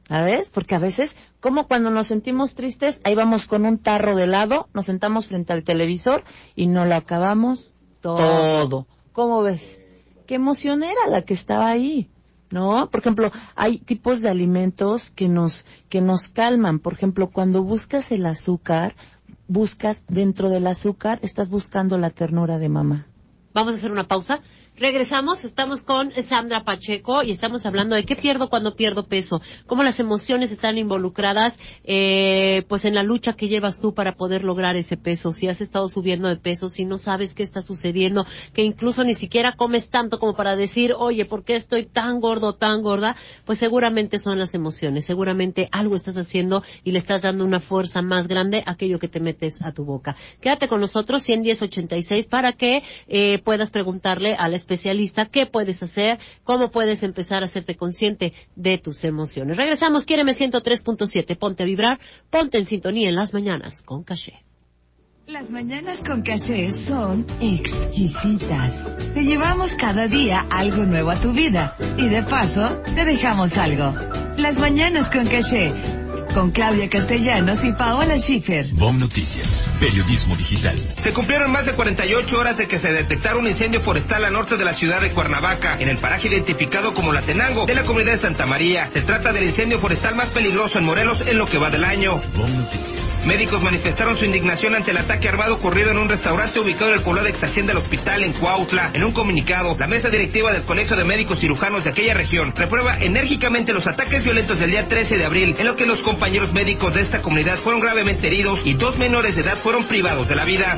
¿Sabes? 0.08 0.50
Porque 0.50 0.74
a 0.74 0.78
veces, 0.78 1.16
como 1.40 1.68
cuando 1.68 1.90
nos 1.90 2.06
sentimos 2.06 2.54
tristes, 2.54 3.00
ahí 3.04 3.14
vamos 3.14 3.46
con 3.46 3.66
un 3.66 3.78
tarro 3.78 4.16
de 4.16 4.24
helado, 4.24 4.68
nos 4.72 4.86
sentamos 4.86 5.26
frente 5.26 5.52
al 5.52 5.64
televisor 5.64 6.24
y 6.56 6.66
no 6.66 6.86
lo 6.86 6.96
acabamos 6.96 7.72
todo. 8.00 8.86
¿Cómo 9.12 9.42
ves? 9.42 9.78
¿Qué 10.26 10.36
emoción 10.36 10.82
era 10.82 11.08
la 11.08 11.22
que 11.22 11.34
estaba 11.34 11.68
ahí? 11.68 12.10
¿No? 12.50 12.88
Por 12.90 13.00
ejemplo, 13.00 13.30
hay 13.54 13.78
tipos 13.78 14.22
de 14.22 14.30
alimentos 14.30 15.10
que 15.10 15.28
nos, 15.28 15.66
que 15.88 16.00
nos 16.00 16.28
calman. 16.28 16.78
Por 16.78 16.94
ejemplo, 16.94 17.28
cuando 17.30 17.62
buscas 17.62 18.10
el 18.10 18.24
azúcar, 18.24 18.94
buscas 19.48 20.04
dentro 20.08 20.48
del 20.48 20.66
azúcar, 20.66 21.18
estás 21.22 21.50
buscando 21.50 21.98
la 21.98 22.10
ternura 22.10 22.58
de 22.58 22.68
mamá. 22.68 23.06
Vamos 23.52 23.74
a 23.74 23.76
hacer 23.76 23.90
una 23.90 24.06
pausa. 24.06 24.36
Regresamos, 24.80 25.44
estamos 25.44 25.82
con 25.82 26.12
Sandra 26.22 26.62
Pacheco 26.62 27.24
y 27.24 27.32
estamos 27.32 27.66
hablando 27.66 27.96
de 27.96 28.04
qué 28.04 28.14
pierdo 28.14 28.48
cuando 28.48 28.76
pierdo 28.76 29.08
peso, 29.08 29.40
cómo 29.66 29.82
las 29.82 29.98
emociones 29.98 30.52
están 30.52 30.78
involucradas, 30.78 31.58
eh, 31.82 32.62
pues 32.68 32.84
en 32.84 32.94
la 32.94 33.02
lucha 33.02 33.32
que 33.32 33.48
llevas 33.48 33.80
tú 33.80 33.92
para 33.92 34.12
poder 34.12 34.44
lograr 34.44 34.76
ese 34.76 34.96
peso. 34.96 35.32
Si 35.32 35.48
has 35.48 35.60
estado 35.60 35.88
subiendo 35.88 36.28
de 36.28 36.36
peso, 36.36 36.68
si 36.68 36.84
no 36.84 36.96
sabes 36.98 37.34
qué 37.34 37.42
está 37.42 37.60
sucediendo, 37.60 38.24
que 38.54 38.62
incluso 38.62 39.02
ni 39.02 39.14
siquiera 39.14 39.50
comes 39.56 39.90
tanto 39.90 40.20
como 40.20 40.36
para 40.36 40.54
decir, 40.54 40.94
oye, 40.96 41.24
¿por 41.24 41.42
qué 41.42 41.56
estoy 41.56 41.86
tan 41.86 42.20
gordo, 42.20 42.54
tan 42.54 42.80
gorda? 42.80 43.16
Pues 43.46 43.58
seguramente 43.58 44.18
son 44.18 44.38
las 44.38 44.54
emociones, 44.54 45.04
seguramente 45.06 45.68
algo 45.72 45.96
estás 45.96 46.14
haciendo 46.16 46.62
y 46.84 46.92
le 46.92 46.98
estás 46.98 47.22
dando 47.22 47.44
una 47.44 47.58
fuerza 47.58 48.00
más 48.00 48.28
grande 48.28 48.62
a 48.64 48.74
aquello 48.74 49.00
que 49.00 49.08
te 49.08 49.18
metes 49.18 49.60
a 49.60 49.72
tu 49.72 49.84
boca. 49.84 50.14
Quédate 50.40 50.68
con 50.68 50.80
nosotros, 50.80 51.24
11086, 51.24 52.28
para 52.28 52.52
que 52.52 52.84
eh, 53.08 53.40
puedas 53.42 53.72
preguntarle 53.72 54.36
al 54.38 54.54
especialista 54.68 55.26
qué 55.26 55.46
puedes 55.46 55.82
hacer, 55.82 56.18
cómo 56.44 56.70
puedes 56.70 57.02
empezar 57.02 57.42
a 57.42 57.46
hacerte 57.46 57.74
consciente 57.74 58.34
de 58.54 58.76
tus 58.76 59.02
emociones. 59.04 59.56
Regresamos, 59.56 60.04
Quiéreme 60.04 60.34
103.7, 60.34 61.38
ponte 61.38 61.62
a 61.62 61.66
vibrar, 61.66 61.98
ponte 62.28 62.58
en 62.58 62.66
sintonía 62.66 63.08
en 63.08 63.14
las 63.14 63.32
mañanas 63.32 63.82
con 63.82 64.04
caché. 64.04 64.44
Las 65.26 65.50
mañanas 65.50 66.02
con 66.02 66.22
caché 66.22 66.70
son 66.72 67.26
exquisitas. 67.40 68.86
Te 69.12 69.24
llevamos 69.24 69.74
cada 69.74 70.06
día 70.06 70.46
algo 70.50 70.84
nuevo 70.84 71.10
a 71.10 71.20
tu 71.20 71.32
vida 71.32 71.76
y 71.98 72.08
de 72.08 72.22
paso 72.22 72.80
te 72.94 73.04
dejamos 73.04 73.58
algo. 73.58 73.92
Las 74.38 74.58
mañanas 74.58 75.10
con 75.10 75.26
caché 75.28 75.97
con 76.34 76.50
Claudia 76.50 76.88
Castellanos 76.88 77.64
y 77.64 77.72
Paola 77.72 78.18
Schiffer. 78.18 78.66
BOM 78.74 78.98
Noticias, 78.98 79.72
periodismo 79.80 80.36
digital. 80.36 80.76
Se 80.96 81.12
cumplieron 81.12 81.50
más 81.50 81.66
de 81.66 81.72
48 81.72 82.38
horas 82.38 82.56
de 82.56 82.66
que 82.66 82.78
se 82.78 82.92
detectara 82.92 83.36
un 83.36 83.46
incendio 83.46 83.80
forestal 83.80 84.24
al 84.24 84.32
norte 84.32 84.56
de 84.56 84.64
la 84.64 84.74
ciudad 84.74 85.00
de 85.00 85.10
Cuernavaca, 85.10 85.76
en 85.78 85.88
el 85.88 85.98
paraje 85.98 86.28
identificado 86.28 86.94
como 86.94 87.12
La 87.12 87.22
Tenango 87.22 87.66
de 87.66 87.74
la 87.74 87.84
comunidad 87.84 88.12
de 88.12 88.18
Santa 88.18 88.46
María. 88.46 88.88
Se 88.88 89.00
trata 89.00 89.32
del 89.32 89.44
incendio 89.44 89.78
forestal 89.78 90.14
más 90.14 90.28
peligroso 90.30 90.78
en 90.78 90.84
Morelos 90.84 91.26
en 91.26 91.38
lo 91.38 91.46
que 91.46 91.58
va 91.58 91.70
del 91.70 91.84
año. 91.84 92.20
BOM 92.36 92.54
Noticias. 92.56 93.24
Médicos 93.26 93.62
manifestaron 93.62 94.16
su 94.16 94.24
indignación 94.24 94.74
ante 94.74 94.90
el 94.90 94.98
ataque 94.98 95.28
armado 95.28 95.54
ocurrido 95.54 95.90
en 95.90 95.98
un 95.98 96.08
restaurante 96.08 96.60
ubicado 96.60 96.90
en 96.90 96.98
el 96.98 97.02
poblado 97.02 97.24
de 97.24 97.30
ex 97.30 97.42
hacienda 97.44 97.72
del 97.72 97.82
hospital 97.82 98.24
en 98.24 98.32
Cuautla. 98.32 98.90
En 98.92 99.04
un 99.04 99.12
comunicado, 99.12 99.76
la 99.78 99.86
mesa 99.86 100.10
directiva 100.10 100.52
del 100.52 100.62
Colegio 100.62 100.96
de 100.96 101.04
Médicos 101.04 101.40
Cirujanos 101.40 101.84
de 101.84 101.90
aquella 101.90 102.14
región 102.14 102.52
reprueba 102.56 102.98
enérgicamente 102.98 103.72
los 103.72 103.86
ataques 103.86 104.24
violentos 104.24 104.58
del 104.58 104.70
día 104.70 104.86
13 104.86 105.18
de 105.18 105.24
abril, 105.24 105.56
en 105.58 105.66
lo 105.66 105.76
que 105.76 105.86
los 105.86 106.02
compañeros 106.18 106.52
médicos 106.52 106.92
de 106.94 107.00
esta 107.00 107.22
comunidad 107.22 107.58
fueron 107.58 107.80
gravemente 107.80 108.26
heridos 108.26 108.62
y 108.64 108.74
dos 108.74 108.98
menores 108.98 109.36
de 109.36 109.42
edad 109.42 109.56
fueron 109.56 109.84
privados 109.84 110.28
de 110.28 110.34
la 110.34 110.44
vida. 110.44 110.76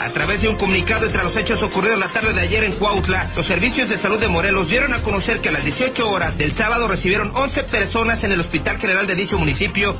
A 0.00 0.08
través 0.10 0.42
de 0.42 0.48
un 0.48 0.56
comunicado 0.56 1.06
entre 1.06 1.22
los 1.22 1.36
hechos 1.36 1.62
ocurridos 1.62 2.00
la 2.00 2.08
tarde 2.08 2.32
de 2.32 2.40
ayer 2.40 2.64
en 2.64 2.72
Cuautla, 2.72 3.30
los 3.36 3.46
servicios 3.46 3.88
de 3.88 3.96
salud 3.96 4.18
de 4.18 4.26
Morelos 4.26 4.66
dieron 4.66 4.92
a 4.92 5.02
conocer 5.02 5.38
que 5.38 5.50
a 5.50 5.52
las 5.52 5.62
18 5.62 6.10
horas 6.10 6.36
del 6.36 6.52
sábado 6.52 6.88
recibieron 6.88 7.30
11 7.32 7.62
personas 7.62 8.24
en 8.24 8.32
el 8.32 8.40
Hospital 8.40 8.80
General 8.80 9.06
de 9.06 9.14
dicho 9.14 9.38
municipio. 9.38 9.96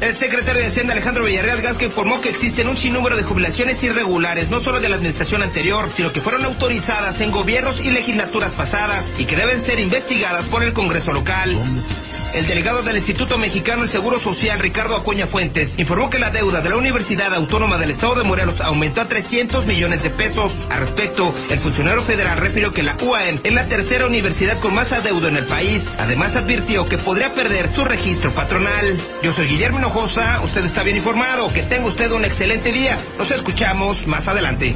El 0.00 0.16
secretario 0.16 0.62
de 0.62 0.68
Hacienda 0.68 0.94
Alejandro 0.94 1.24
Villarreal 1.24 1.60
Gasca 1.60 1.84
informó 1.84 2.22
que 2.22 2.30
existen 2.30 2.66
un 2.66 2.78
sinnúmero 2.78 3.14
de 3.14 3.24
jubilaciones 3.24 3.84
irregulares, 3.84 4.48
no 4.48 4.60
solo 4.60 4.80
de 4.80 4.88
la 4.88 4.96
administración 4.96 5.42
anterior, 5.42 5.90
sino 5.92 6.12
que 6.12 6.22
fueron 6.22 6.46
autorizadas 6.46 7.20
en 7.20 7.30
gobiernos 7.30 7.78
y 7.84 7.90
legislaturas 7.90 8.54
pasadas 8.54 9.04
y 9.18 9.26
que 9.26 9.36
deben 9.36 9.60
ser 9.60 9.80
investigadas 9.80 10.46
por 10.46 10.62
el 10.62 10.72
Congreso 10.72 11.12
local. 11.12 11.84
El 12.32 12.46
delegado 12.46 12.82
del 12.82 12.96
Instituto 12.96 13.33
Mexicano 13.38 13.82
del 13.82 13.90
Seguro 13.90 14.20
Social, 14.20 14.58
Ricardo 14.58 14.96
Acuña 14.96 15.26
Fuentes, 15.26 15.74
informó 15.78 16.10
que 16.10 16.18
la 16.18 16.30
deuda 16.30 16.60
de 16.60 16.68
la 16.68 16.76
Universidad 16.76 17.34
Autónoma 17.34 17.78
del 17.78 17.90
Estado 17.90 18.14
de 18.14 18.24
Morelos 18.24 18.60
aumentó 18.60 19.00
a 19.00 19.06
300 19.06 19.66
millones 19.66 20.02
de 20.02 20.10
pesos. 20.10 20.58
Al 20.70 20.80
respecto, 20.80 21.34
el 21.50 21.58
funcionario 21.58 22.02
federal 22.02 22.38
refirió 22.38 22.72
que 22.72 22.82
la 22.82 22.96
UAM 23.00 23.40
es 23.42 23.52
la 23.52 23.66
tercera 23.66 24.06
universidad 24.06 24.58
con 24.60 24.74
más 24.74 24.92
adeudo 24.92 25.28
en 25.28 25.36
el 25.36 25.46
país. 25.46 25.88
Además, 25.98 26.36
advirtió 26.36 26.86
que 26.86 26.98
podría 26.98 27.34
perder 27.34 27.72
su 27.72 27.84
registro 27.84 28.32
patronal. 28.32 28.98
Yo 29.22 29.32
soy 29.32 29.46
Guillermo 29.46 29.78
Hinojosa, 29.78 30.40
usted 30.42 30.64
está 30.64 30.82
bien 30.82 30.96
informado. 30.96 31.52
Que 31.52 31.62
tenga 31.62 31.86
usted 31.86 32.10
un 32.12 32.24
excelente 32.24 32.72
día. 32.72 32.98
Nos 33.18 33.30
escuchamos 33.30 34.06
más 34.06 34.28
adelante. 34.28 34.74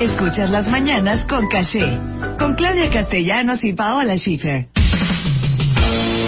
Escuchas 0.00 0.50
las 0.50 0.70
mañanas 0.70 1.24
con 1.24 1.48
caché 1.48 1.98
con 2.38 2.54
Claudia 2.54 2.90
Castellanos 2.90 3.64
y 3.64 3.72
Paola 3.72 4.16
Schiffer. 4.18 4.68
Ni 6.16 6.22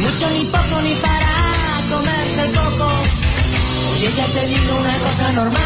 mucho 0.00 0.30
ni 0.30 0.44
poco 0.46 0.80
ni 0.82 0.94
para 0.94 1.82
comerse 1.90 2.48
coco. 2.54 3.03
Oye, 4.04 4.12
ya 4.16 4.26
te 4.26 4.46
digo 4.48 4.76
una 4.76 4.98
cosa 4.98 5.32
normal. 5.32 5.62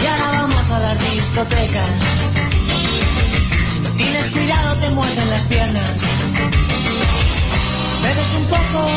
Y 0.00 0.06
ahora 0.06 0.42
vamos 0.42 0.70
a 0.70 0.78
dar 0.78 0.98
discotecas. 1.10 1.90
Si 3.64 3.80
no 3.80 3.90
tienes 3.90 4.30
cuidado 4.30 4.76
te 4.76 4.90
muerden 4.90 5.28
las 5.28 5.44
piernas. 5.46 5.90
Bebes 8.02 8.34
un 8.36 8.44
poco, 8.46 8.90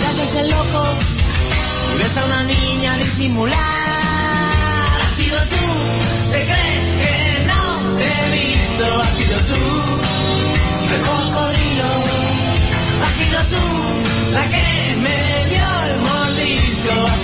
te 0.00 0.06
haces 0.06 0.34
el 0.34 0.50
loco. 0.50 0.84
Y 1.94 1.98
ves 1.98 2.16
a 2.16 2.24
una 2.24 2.42
niña 2.42 2.96
disimular. 2.96 3.56
Has 5.00 5.12
sido 5.12 5.38
tú, 5.46 6.32
te 6.32 6.44
crees 6.44 6.92
que 7.02 7.46
no 7.46 7.98
te 7.98 8.04
he 8.04 8.30
visto. 8.32 9.00
Has 9.00 9.10
sido 9.10 9.38
tú, 9.42 10.92
el 10.92 11.02
cocodrilo. 11.02 11.90
Has 13.06 13.12
sido 13.12 13.40
tú, 13.44 14.32
la 14.32 14.48
que 14.48 14.96
me 14.96 15.33
mordisco. 16.84 17.06
Has 17.06 17.23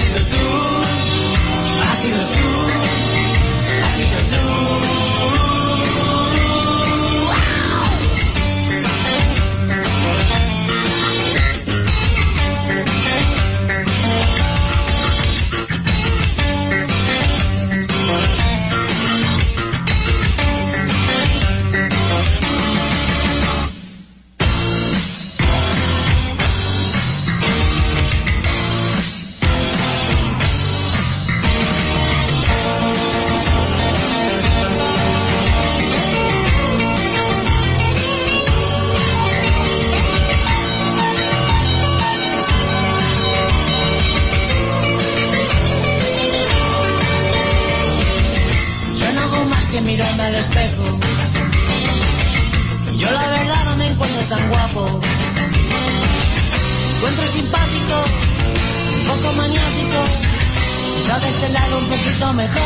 un 62.31 62.37
poquito 62.37 62.60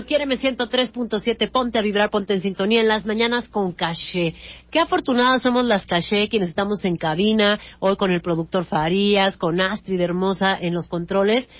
8, 0.00 0.06
quiéreme 0.06 0.36
103.7, 0.36 1.50
ponte 1.50 1.78
a 1.78 1.82
vibrar, 1.82 2.10
ponte 2.10 2.32
en 2.34 2.40
sintonía 2.40 2.80
en 2.80 2.88
las 2.88 3.06
mañanas 3.06 3.48
con 3.48 3.72
Caché. 3.72 4.34
Qué 4.70 4.78
afortunadas 4.78 5.42
somos 5.42 5.64
las 5.64 5.84
Caché, 5.84 6.28
quienes 6.28 6.48
estamos 6.48 6.84
en 6.84 6.96
cabina, 6.96 7.58
hoy 7.80 7.96
con 7.96 8.10
el 8.10 8.22
productor 8.22 8.64
Farías, 8.64 9.36
con 9.36 9.60
Astrid 9.60 10.00
Hermosa 10.00 10.56
en 10.58 10.74
los 10.74 10.88
controles 10.88 11.50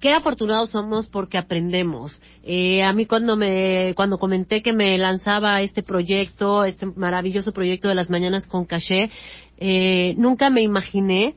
qué 0.00 0.10
afortunados 0.10 0.70
somos 0.70 1.08
porque 1.08 1.38
aprendemos. 1.38 2.20
Eh, 2.42 2.82
a 2.82 2.92
mí 2.92 3.06
cuando 3.06 3.36
me, 3.36 3.94
cuando 3.94 4.18
comenté 4.18 4.60
que 4.60 4.72
me 4.72 4.98
lanzaba 4.98 5.62
este 5.62 5.84
proyecto, 5.84 6.64
este 6.64 6.86
maravilloso 6.86 7.52
proyecto 7.52 7.88
de 7.88 7.94
las 7.94 8.10
mañanas 8.10 8.48
con 8.48 8.64
caché, 8.64 9.10
eh, 9.58 10.14
nunca 10.16 10.50
me 10.50 10.60
imaginé 10.60 11.36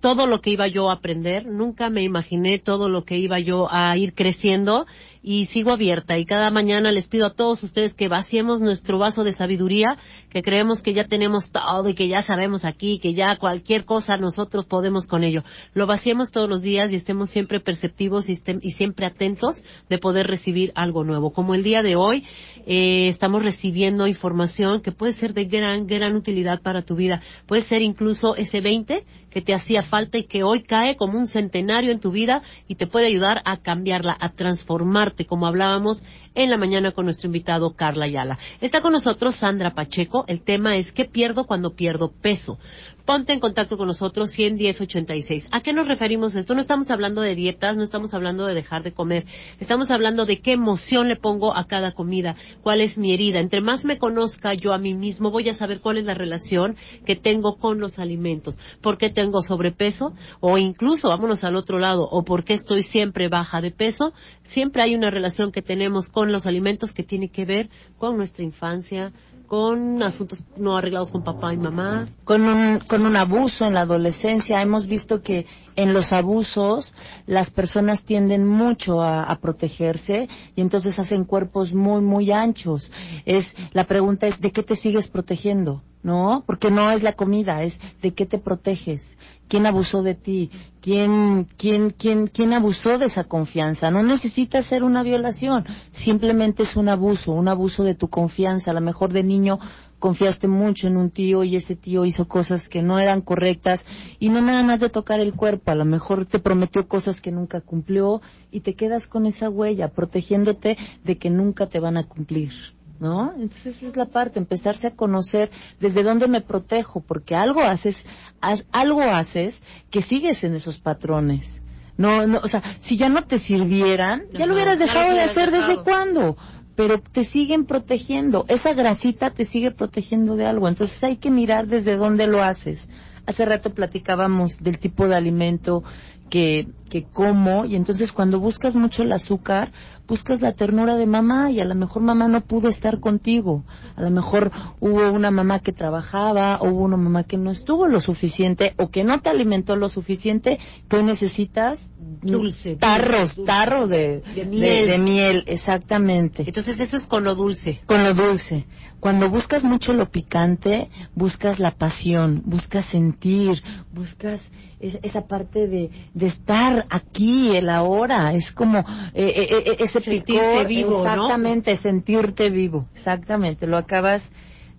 todo 0.00 0.26
lo 0.26 0.40
que 0.40 0.50
iba 0.50 0.66
yo 0.66 0.90
a 0.90 0.94
aprender, 0.94 1.46
nunca 1.46 1.90
me 1.90 2.02
imaginé 2.02 2.58
todo 2.58 2.88
lo 2.88 3.04
que 3.04 3.18
iba 3.18 3.38
yo 3.38 3.68
a 3.70 3.96
ir 3.96 4.14
creciendo 4.14 4.86
y 5.26 5.46
sigo 5.46 5.72
abierta 5.72 6.16
y 6.18 6.24
cada 6.24 6.52
mañana 6.52 6.92
les 6.92 7.08
pido 7.08 7.26
a 7.26 7.34
todos 7.34 7.60
ustedes 7.64 7.94
que 7.94 8.06
vaciemos 8.06 8.60
nuestro 8.60 8.96
vaso 8.96 9.24
de 9.24 9.32
sabiduría, 9.32 9.98
que 10.30 10.40
creemos 10.40 10.84
que 10.84 10.94
ya 10.94 11.08
tenemos 11.08 11.50
todo 11.50 11.88
y 11.88 11.94
que 11.96 12.06
ya 12.06 12.20
sabemos 12.20 12.64
aquí, 12.64 13.00
que 13.00 13.12
ya 13.12 13.34
cualquier 13.34 13.84
cosa 13.84 14.18
nosotros 14.18 14.66
podemos 14.66 15.08
con 15.08 15.24
ello. 15.24 15.42
Lo 15.74 15.88
vaciemos 15.88 16.30
todos 16.30 16.48
los 16.48 16.62
días 16.62 16.92
y 16.92 16.94
estemos 16.94 17.28
siempre 17.28 17.58
perceptivos 17.58 18.28
y, 18.28 18.38
y 18.60 18.70
siempre 18.70 19.04
atentos 19.04 19.64
de 19.88 19.98
poder 19.98 20.28
recibir 20.28 20.70
algo 20.76 21.02
nuevo. 21.02 21.32
Como 21.32 21.56
el 21.56 21.64
día 21.64 21.82
de 21.82 21.96
hoy 21.96 22.24
eh, 22.64 23.08
estamos 23.08 23.42
recibiendo 23.42 24.06
información 24.06 24.80
que 24.80 24.92
puede 24.92 25.12
ser 25.12 25.34
de 25.34 25.46
gran, 25.46 25.88
gran 25.88 26.14
utilidad 26.14 26.62
para 26.62 26.82
tu 26.82 26.94
vida. 26.94 27.20
Puede 27.46 27.62
ser 27.62 27.82
incluso 27.82 28.36
ese 28.36 28.60
20 28.60 29.02
que 29.36 29.42
te 29.42 29.52
hacía 29.54 29.82
falta 29.82 30.16
y 30.16 30.24
que 30.24 30.42
hoy 30.42 30.62
cae 30.62 30.96
como 30.96 31.18
un 31.18 31.26
centenario 31.26 31.90
en 31.90 32.00
tu 32.00 32.10
vida 32.10 32.42
y 32.68 32.76
te 32.76 32.86
puede 32.86 33.06
ayudar 33.06 33.42
a 33.44 33.58
cambiarla, 33.58 34.16
a 34.18 34.30
transformarte, 34.30 35.15
como 35.24 35.46
hablábamos 35.46 36.02
en 36.34 36.50
la 36.50 36.58
mañana 36.58 36.92
con 36.92 37.06
nuestro 37.06 37.28
invitado 37.28 37.74
Carla 37.74 38.04
Ayala. 38.04 38.38
Está 38.60 38.82
con 38.82 38.92
nosotros 38.92 39.36
Sandra 39.36 39.74
Pacheco. 39.74 40.24
El 40.28 40.42
tema 40.42 40.76
es 40.76 40.92
¿qué 40.92 41.04
pierdo 41.04 41.46
cuando 41.46 41.74
pierdo 41.74 42.12
peso? 42.12 42.58
Ponte 43.06 43.32
en 43.32 43.38
contacto 43.38 43.76
con 43.76 43.86
nosotros 43.86 44.32
11086. 44.32 45.46
¿A 45.52 45.60
qué 45.60 45.72
nos 45.72 45.86
referimos 45.86 46.34
esto? 46.34 46.54
No 46.54 46.60
estamos 46.60 46.90
hablando 46.90 47.20
de 47.20 47.36
dietas, 47.36 47.76
no 47.76 47.84
estamos 47.84 48.12
hablando 48.14 48.46
de 48.46 48.54
dejar 48.54 48.82
de 48.82 48.92
comer. 48.92 49.26
Estamos 49.60 49.92
hablando 49.92 50.26
de 50.26 50.40
qué 50.40 50.50
emoción 50.50 51.06
le 51.06 51.14
pongo 51.14 51.56
a 51.56 51.68
cada 51.68 51.92
comida, 51.92 52.34
cuál 52.64 52.80
es 52.80 52.98
mi 52.98 53.14
herida. 53.14 53.38
Entre 53.38 53.60
más 53.60 53.84
me 53.84 53.98
conozca 53.98 54.54
yo 54.54 54.72
a 54.72 54.78
mí 54.78 54.92
mismo, 54.92 55.30
voy 55.30 55.48
a 55.48 55.54
saber 55.54 55.80
cuál 55.80 55.98
es 55.98 56.04
la 56.04 56.14
relación 56.14 56.74
que 57.04 57.14
tengo 57.14 57.58
con 57.58 57.78
los 57.78 58.00
alimentos. 58.00 58.58
¿Por 58.80 58.98
qué 58.98 59.08
tengo 59.08 59.40
sobrepeso? 59.40 60.12
O 60.40 60.58
incluso, 60.58 61.08
vámonos 61.08 61.44
al 61.44 61.54
otro 61.54 61.78
lado, 61.78 62.08
o 62.10 62.24
por 62.24 62.42
qué 62.42 62.54
estoy 62.54 62.82
siempre 62.82 63.28
baja 63.28 63.60
de 63.60 63.70
peso. 63.70 64.14
Siempre 64.42 64.82
hay 64.82 64.96
una 64.96 65.10
relación 65.10 65.52
que 65.52 65.62
tenemos 65.62 66.08
con 66.08 66.32
los 66.32 66.44
alimentos 66.44 66.92
que 66.92 67.04
tiene 67.04 67.28
que 67.28 67.44
ver 67.44 67.70
con 67.98 68.16
nuestra 68.16 68.42
infancia, 68.42 69.12
con 69.46 70.02
asuntos 70.02 70.42
no 70.56 70.76
arreglados 70.76 71.10
con 71.10 71.22
papá 71.22 71.54
y 71.54 71.56
mamá. 71.56 72.08
con 72.24 72.42
un, 72.42 72.80
con 72.80 73.06
un 73.06 73.16
abuso 73.16 73.64
en 73.64 73.74
la 73.74 73.82
adolescencia. 73.82 74.60
Hemos 74.60 74.86
visto 74.86 75.22
que 75.22 75.46
en 75.76 75.92
los 75.92 76.12
abusos 76.12 76.94
las 77.26 77.50
personas 77.50 78.04
tienden 78.04 78.46
mucho 78.46 79.02
a, 79.02 79.22
a 79.22 79.38
protegerse 79.38 80.28
y 80.54 80.60
entonces 80.60 80.98
hacen 80.98 81.24
cuerpos 81.24 81.74
muy, 81.74 82.00
muy 82.00 82.32
anchos. 82.32 82.92
Es, 83.24 83.54
la 83.72 83.84
pregunta 83.84 84.26
es, 84.26 84.40
¿de 84.40 84.50
qué 84.50 84.62
te 84.62 84.74
sigues 84.74 85.08
protegiendo? 85.08 85.82
¿No? 86.02 86.44
Porque 86.46 86.70
no 86.70 86.92
es 86.92 87.02
la 87.02 87.14
comida, 87.14 87.62
es 87.62 87.80
¿de 88.00 88.12
qué 88.12 88.26
te 88.26 88.38
proteges? 88.38 89.18
¿Quién 89.48 89.66
abusó 89.66 90.02
de 90.02 90.14
ti? 90.14 90.50
¿Quién, 90.86 91.48
quién, 91.58 91.90
quién, 91.90 92.28
quién 92.28 92.52
abusó 92.54 92.96
de 92.96 93.06
esa 93.06 93.24
confianza? 93.24 93.90
No 93.90 94.04
necesita 94.04 94.62
ser 94.62 94.84
una 94.84 95.02
violación, 95.02 95.64
simplemente 95.90 96.62
es 96.62 96.76
un 96.76 96.88
abuso, 96.88 97.32
un 97.32 97.48
abuso 97.48 97.82
de 97.82 97.96
tu 97.96 98.06
confianza. 98.06 98.70
A 98.70 98.74
lo 98.74 98.80
mejor 98.80 99.12
de 99.12 99.24
niño 99.24 99.58
confiaste 99.98 100.46
mucho 100.46 100.86
en 100.86 100.96
un 100.96 101.10
tío 101.10 101.42
y 101.42 101.56
ese 101.56 101.74
tío 101.74 102.04
hizo 102.04 102.28
cosas 102.28 102.68
que 102.68 102.82
no 102.82 103.00
eran 103.00 103.20
correctas 103.20 103.84
y 104.20 104.28
no 104.28 104.40
nada 104.42 104.62
más 104.62 104.78
de 104.78 104.88
tocar 104.88 105.18
el 105.18 105.34
cuerpo, 105.34 105.72
a 105.72 105.74
lo 105.74 105.84
mejor 105.84 106.24
te 106.24 106.38
prometió 106.38 106.86
cosas 106.86 107.20
que 107.20 107.32
nunca 107.32 107.60
cumplió 107.60 108.22
y 108.52 108.60
te 108.60 108.74
quedas 108.74 109.08
con 109.08 109.26
esa 109.26 109.50
huella, 109.50 109.88
protegiéndote 109.88 110.78
de 111.02 111.18
que 111.18 111.30
nunca 111.30 111.66
te 111.66 111.80
van 111.80 111.96
a 111.96 112.06
cumplir. 112.06 112.52
¿No? 112.98 113.32
Entonces 113.34 113.76
esa 113.76 113.86
es 113.88 113.96
la 113.96 114.06
parte, 114.06 114.38
empezarse 114.38 114.86
a 114.86 114.90
conocer 114.96 115.50
desde 115.80 116.02
dónde 116.02 116.28
me 116.28 116.40
protejo, 116.40 117.00
porque 117.00 117.34
algo 117.34 117.60
haces, 117.62 118.06
haz- 118.40 118.66
algo 118.72 119.02
haces 119.02 119.60
que 119.90 120.00
sigues 120.02 120.44
en 120.44 120.54
esos 120.54 120.78
patrones. 120.78 121.60
No, 121.98 122.26
no, 122.26 122.38
o 122.42 122.48
sea, 122.48 122.62
si 122.80 122.96
ya 122.96 123.08
no 123.08 123.24
te 123.24 123.38
sirvieran, 123.38 124.24
ya 124.32 124.46
lo 124.46 124.54
hubieras 124.54 124.78
dejado 124.78 125.12
de 125.14 125.20
hacer 125.20 125.50
desde 125.50 125.82
cuándo 125.82 126.36
pero 126.74 127.00
te 127.00 127.24
siguen 127.24 127.64
protegiendo. 127.64 128.44
Esa 128.48 128.74
grasita 128.74 129.30
te 129.30 129.44
sigue 129.46 129.70
protegiendo 129.70 130.36
de 130.36 130.44
algo. 130.44 130.68
Entonces 130.68 131.02
hay 131.04 131.16
que 131.16 131.30
mirar 131.30 131.68
desde 131.68 131.96
dónde 131.96 132.26
lo 132.26 132.42
haces. 132.42 132.90
Hace 133.24 133.46
rato 133.46 133.70
platicábamos 133.70 134.58
del 134.62 134.78
tipo 134.78 135.08
de 135.08 135.16
alimento 135.16 135.82
que, 136.28 136.68
que 137.02 137.04
como 137.12 137.64
y 137.64 137.76
entonces 137.76 138.12
cuando 138.12 138.40
buscas 138.40 138.74
mucho 138.74 139.02
el 139.02 139.12
azúcar, 139.12 139.72
buscas 140.08 140.40
la 140.40 140.52
ternura 140.52 140.94
de 140.96 141.06
mamá 141.06 141.50
y 141.50 141.60
a 141.60 141.64
lo 141.64 141.74
mejor 141.74 142.02
mamá 142.02 142.28
no 142.28 142.40
pudo 142.40 142.68
estar 142.68 143.00
contigo. 143.00 143.64
A 143.96 144.02
lo 144.02 144.10
mejor 144.10 144.50
hubo 144.80 145.10
una 145.12 145.30
mamá 145.30 145.60
que 145.60 145.72
trabajaba 145.72 146.58
o 146.60 146.68
hubo 146.70 146.84
una 146.84 146.96
mamá 146.96 147.24
que 147.24 147.36
no 147.36 147.50
estuvo 147.50 147.86
lo 147.88 148.00
suficiente 148.00 148.74
o 148.78 148.88
que 148.90 149.04
no 149.04 149.20
te 149.20 149.30
alimentó 149.30 149.76
lo 149.76 149.88
suficiente 149.88 150.58
que 150.88 150.96
hoy 150.96 151.02
necesitas 151.02 151.90
Dulce, 152.22 152.76
tarros, 152.76 153.36
dulce, 153.36 153.42
tarros 153.44 153.88
de, 153.90 154.20
de 154.20 154.34
de- 154.34 154.46
miel. 154.46 154.86
de 154.86 154.98
miel, 154.98 155.44
exactamente. 155.46 156.44
Entonces 156.46 156.80
eso 156.80 156.96
es 156.96 157.06
con 157.06 157.24
lo 157.24 157.34
dulce. 157.34 157.80
Con 157.86 158.02
lo 158.04 158.14
dulce. 158.14 158.66
Cuando 159.00 159.28
buscas 159.28 159.64
mucho 159.64 159.92
lo 159.92 160.10
picante, 160.10 160.88
buscas 161.14 161.58
la 161.60 161.72
pasión, 161.72 162.42
buscas 162.46 162.84
sentir, 162.86 163.62
buscas 163.92 164.50
es- 164.80 164.98
esa 165.02 165.22
parte 165.26 165.66
de, 165.68 165.90
de 166.14 166.26
estar 166.26 166.85
aquí, 166.90 167.56
el 167.56 167.68
ahora. 167.68 168.32
Es 168.32 168.52
como 168.52 168.78
eh, 168.78 168.84
eh, 169.14 169.48
eh, 169.66 169.76
ese 169.78 170.00
Sentirte 170.00 170.32
picor, 170.32 170.66
vivo, 170.66 170.90
¿no? 170.90 171.12
exactamente, 171.12 171.76
sentirte 171.76 172.50
vivo, 172.50 172.86
exactamente. 172.94 173.66
Lo 173.66 173.76
acabas 173.78 174.30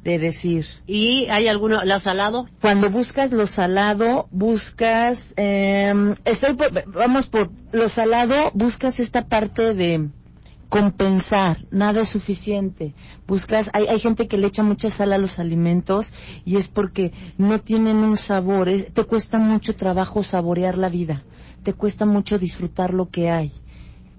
de 0.03 0.19
decir. 0.19 0.65
¿Y 0.85 1.27
hay 1.29 1.47
alguno, 1.47 1.83
lo 1.83 1.99
salado? 1.99 2.47
Cuando 2.61 2.89
buscas 2.89 3.31
lo 3.31 3.45
salado, 3.45 4.27
buscas, 4.31 5.33
eh, 5.37 5.93
estoy 6.23 6.53
por- 6.55 6.85
vamos 6.91 7.27
por 7.27 7.49
lo 7.73 7.89
salado, 7.89 8.35
buscas 8.53 8.99
esta 8.99 9.23
parte 9.27 9.73
de 9.73 10.09
compensar, 10.69 11.65
nada 11.71 12.01
es 12.01 12.09
suficiente. 12.09 12.93
Buscas, 13.25 13.69
hay, 13.73 13.87
hay 13.87 13.99
gente 13.99 14.27
que 14.27 14.37
le 14.37 14.47
echa 14.47 14.63
mucha 14.63 14.89
sal 14.89 15.13
a 15.13 15.17
los 15.17 15.39
alimentos 15.39 16.13
y 16.45 16.57
es 16.57 16.67
porque 16.69 17.11
no 17.37 17.59
tienen 17.59 17.97
un 17.97 18.17
sabor, 18.17 18.67
es- 18.69 18.93
te 18.93 19.03
cuesta 19.03 19.37
mucho 19.37 19.73
trabajo 19.75 20.23
saborear 20.23 20.77
la 20.77 20.89
vida, 20.89 21.23
te 21.63 21.73
cuesta 21.73 22.05
mucho 22.05 22.37
disfrutar 22.37 22.93
lo 22.93 23.09
que 23.09 23.29
hay. 23.29 23.51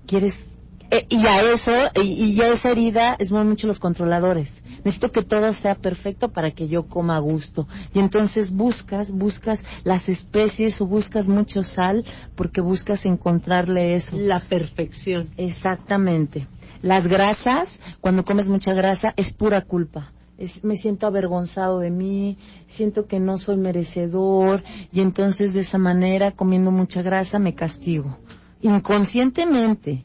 Quieres 0.06 0.52
eh, 0.90 1.06
y 1.10 1.26
a 1.26 1.42
eso, 1.52 1.72
y, 2.02 2.32
y 2.32 2.40
a 2.40 2.48
esa 2.48 2.70
herida 2.70 3.14
es 3.18 3.30
muy 3.30 3.44
mucho 3.44 3.66
los 3.66 3.78
controladores. 3.78 4.62
Necesito 4.84 5.08
que 5.08 5.22
todo 5.22 5.52
sea 5.52 5.74
perfecto 5.74 6.30
para 6.30 6.50
que 6.50 6.66
yo 6.66 6.86
coma 6.86 7.16
a 7.16 7.20
gusto. 7.20 7.68
Y 7.92 7.98
entonces 7.98 8.54
buscas, 8.54 9.12
buscas 9.12 9.66
las 9.84 10.08
especies 10.08 10.80
o 10.80 10.86
buscas 10.86 11.28
mucho 11.28 11.62
sal 11.62 12.04
porque 12.34 12.62
buscas 12.62 13.04
encontrarle 13.04 13.92
eso. 13.92 14.16
La 14.16 14.40
perfección. 14.40 15.28
Exactamente. 15.36 16.46
Las 16.80 17.06
grasas, 17.06 17.78
cuando 18.00 18.24
comes 18.24 18.48
mucha 18.48 18.72
grasa, 18.72 19.12
es 19.16 19.32
pura 19.32 19.62
culpa. 19.62 20.12
Es- 20.38 20.64
me 20.64 20.76
siento 20.76 21.06
avergonzado 21.06 21.80
de 21.80 21.90
mí, 21.90 22.38
siento 22.68 23.06
que 23.06 23.18
no 23.20 23.38
soy 23.38 23.56
merecedor 23.56 24.62
y 24.92 25.00
entonces 25.00 25.52
de 25.52 25.60
esa 25.60 25.78
manera, 25.78 26.30
comiendo 26.30 26.70
mucha 26.70 27.02
grasa, 27.02 27.38
me 27.38 27.54
castigo. 27.54 28.16
Inconscientemente, 28.62 30.04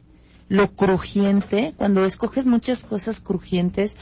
lo 0.49 0.67
crujiente, 0.71 1.73
cuando 1.77 2.03
escoges 2.05 2.45
muchas 2.45 2.83
cosas 2.83 3.19
crujientes, 3.19 3.95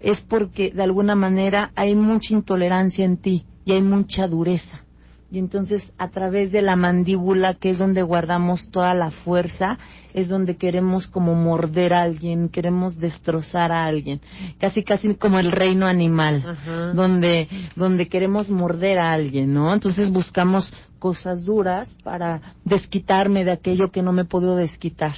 es 0.00 0.22
porque 0.22 0.70
de 0.70 0.82
alguna 0.82 1.14
manera 1.14 1.72
hay 1.76 1.94
mucha 1.94 2.34
intolerancia 2.34 3.04
en 3.04 3.16
ti 3.16 3.46
y 3.64 3.72
hay 3.72 3.82
mucha 3.82 4.26
dureza. 4.26 4.84
Y 5.32 5.38
entonces 5.38 5.94
a 5.96 6.10
través 6.10 6.52
de 6.52 6.60
la 6.60 6.76
mandíbula, 6.76 7.54
que 7.54 7.70
es 7.70 7.78
donde 7.78 8.02
guardamos 8.02 8.68
toda 8.68 8.92
la 8.92 9.10
fuerza, 9.10 9.78
es 10.12 10.28
donde 10.28 10.58
queremos 10.58 11.06
como 11.06 11.34
morder 11.34 11.94
a 11.94 12.02
alguien, 12.02 12.50
queremos 12.50 12.98
destrozar 12.98 13.72
a 13.72 13.86
alguien. 13.86 14.20
Casi, 14.58 14.84
casi 14.84 15.14
como 15.14 15.38
el 15.38 15.50
reino 15.50 15.86
animal, 15.86 16.44
Ajá. 16.46 16.92
donde, 16.92 17.48
donde 17.76 18.08
queremos 18.08 18.50
morder 18.50 18.98
a 18.98 19.10
alguien, 19.10 19.54
¿no? 19.54 19.72
Entonces 19.72 20.12
buscamos 20.12 20.70
cosas 20.98 21.46
duras 21.46 21.96
para 22.04 22.54
desquitarme 22.66 23.46
de 23.46 23.52
aquello 23.52 23.90
que 23.90 24.02
no 24.02 24.12
me 24.12 24.26
puedo 24.26 24.54
desquitar. 24.54 25.16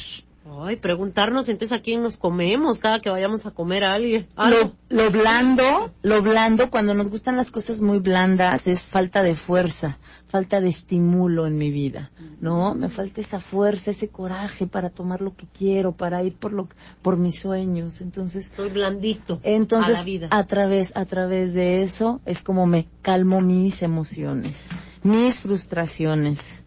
Ay, 0.63 0.77
preguntarnos 0.77 1.49
entonces 1.49 1.77
a 1.77 1.83
quién 1.83 2.03
nos 2.03 2.17
comemos 2.17 2.79
cada 2.79 3.01
que 3.01 3.11
vayamos 3.11 3.47
a 3.47 3.51
comer 3.51 3.85
a 3.85 3.95
alguien. 3.95 4.29
Lo, 4.37 4.43
Algo. 4.43 4.73
lo 4.89 5.11
blando, 5.11 5.93
lo 6.03 6.23
blando, 6.23 6.71
cuando 6.71 6.95
nos 6.95 7.09
gustan 7.09 7.37
las 7.37 7.51
cosas 7.51 7.81
muy 7.81 7.99
blandas, 7.99 8.67
es 8.67 8.87
falta 8.87 9.23
de 9.23 9.35
fuerza, 9.35 9.99
falta 10.29 10.61
de 10.61 10.69
estímulo 10.69 11.47
en 11.47 11.57
mi 11.57 11.71
vida, 11.71 12.11
¿no? 12.41 12.75
Me 12.75 12.89
falta 12.89 13.21
esa 13.21 13.41
fuerza, 13.41 13.91
ese 13.91 14.09
coraje 14.09 14.67
para 14.67 14.91
tomar 14.91 15.21
lo 15.21 15.35
que 15.35 15.47
quiero, 15.47 15.93
para 15.93 16.23
ir 16.23 16.37
por 16.37 16.53
lo, 16.53 16.69
por 17.03 17.17
mis 17.17 17.41
sueños. 17.41 18.01
Entonces, 18.01 18.53
Soy 18.57 18.71
blandito 18.71 19.41
entonces 19.43 19.97
a 19.97 19.99
la 19.99 20.05
vida. 20.05 20.29
a 20.31 20.45
través, 20.45 20.97
a 20.97 21.05
través 21.05 21.53
de 21.53 21.83
eso 21.83 22.21
es 22.27 22.43
como 22.43 22.67
me 22.67 22.89
calmo 23.03 23.41
mis 23.41 23.83
emociones, 23.83 24.65
mis 25.03 25.41
frustraciones. 25.41 26.61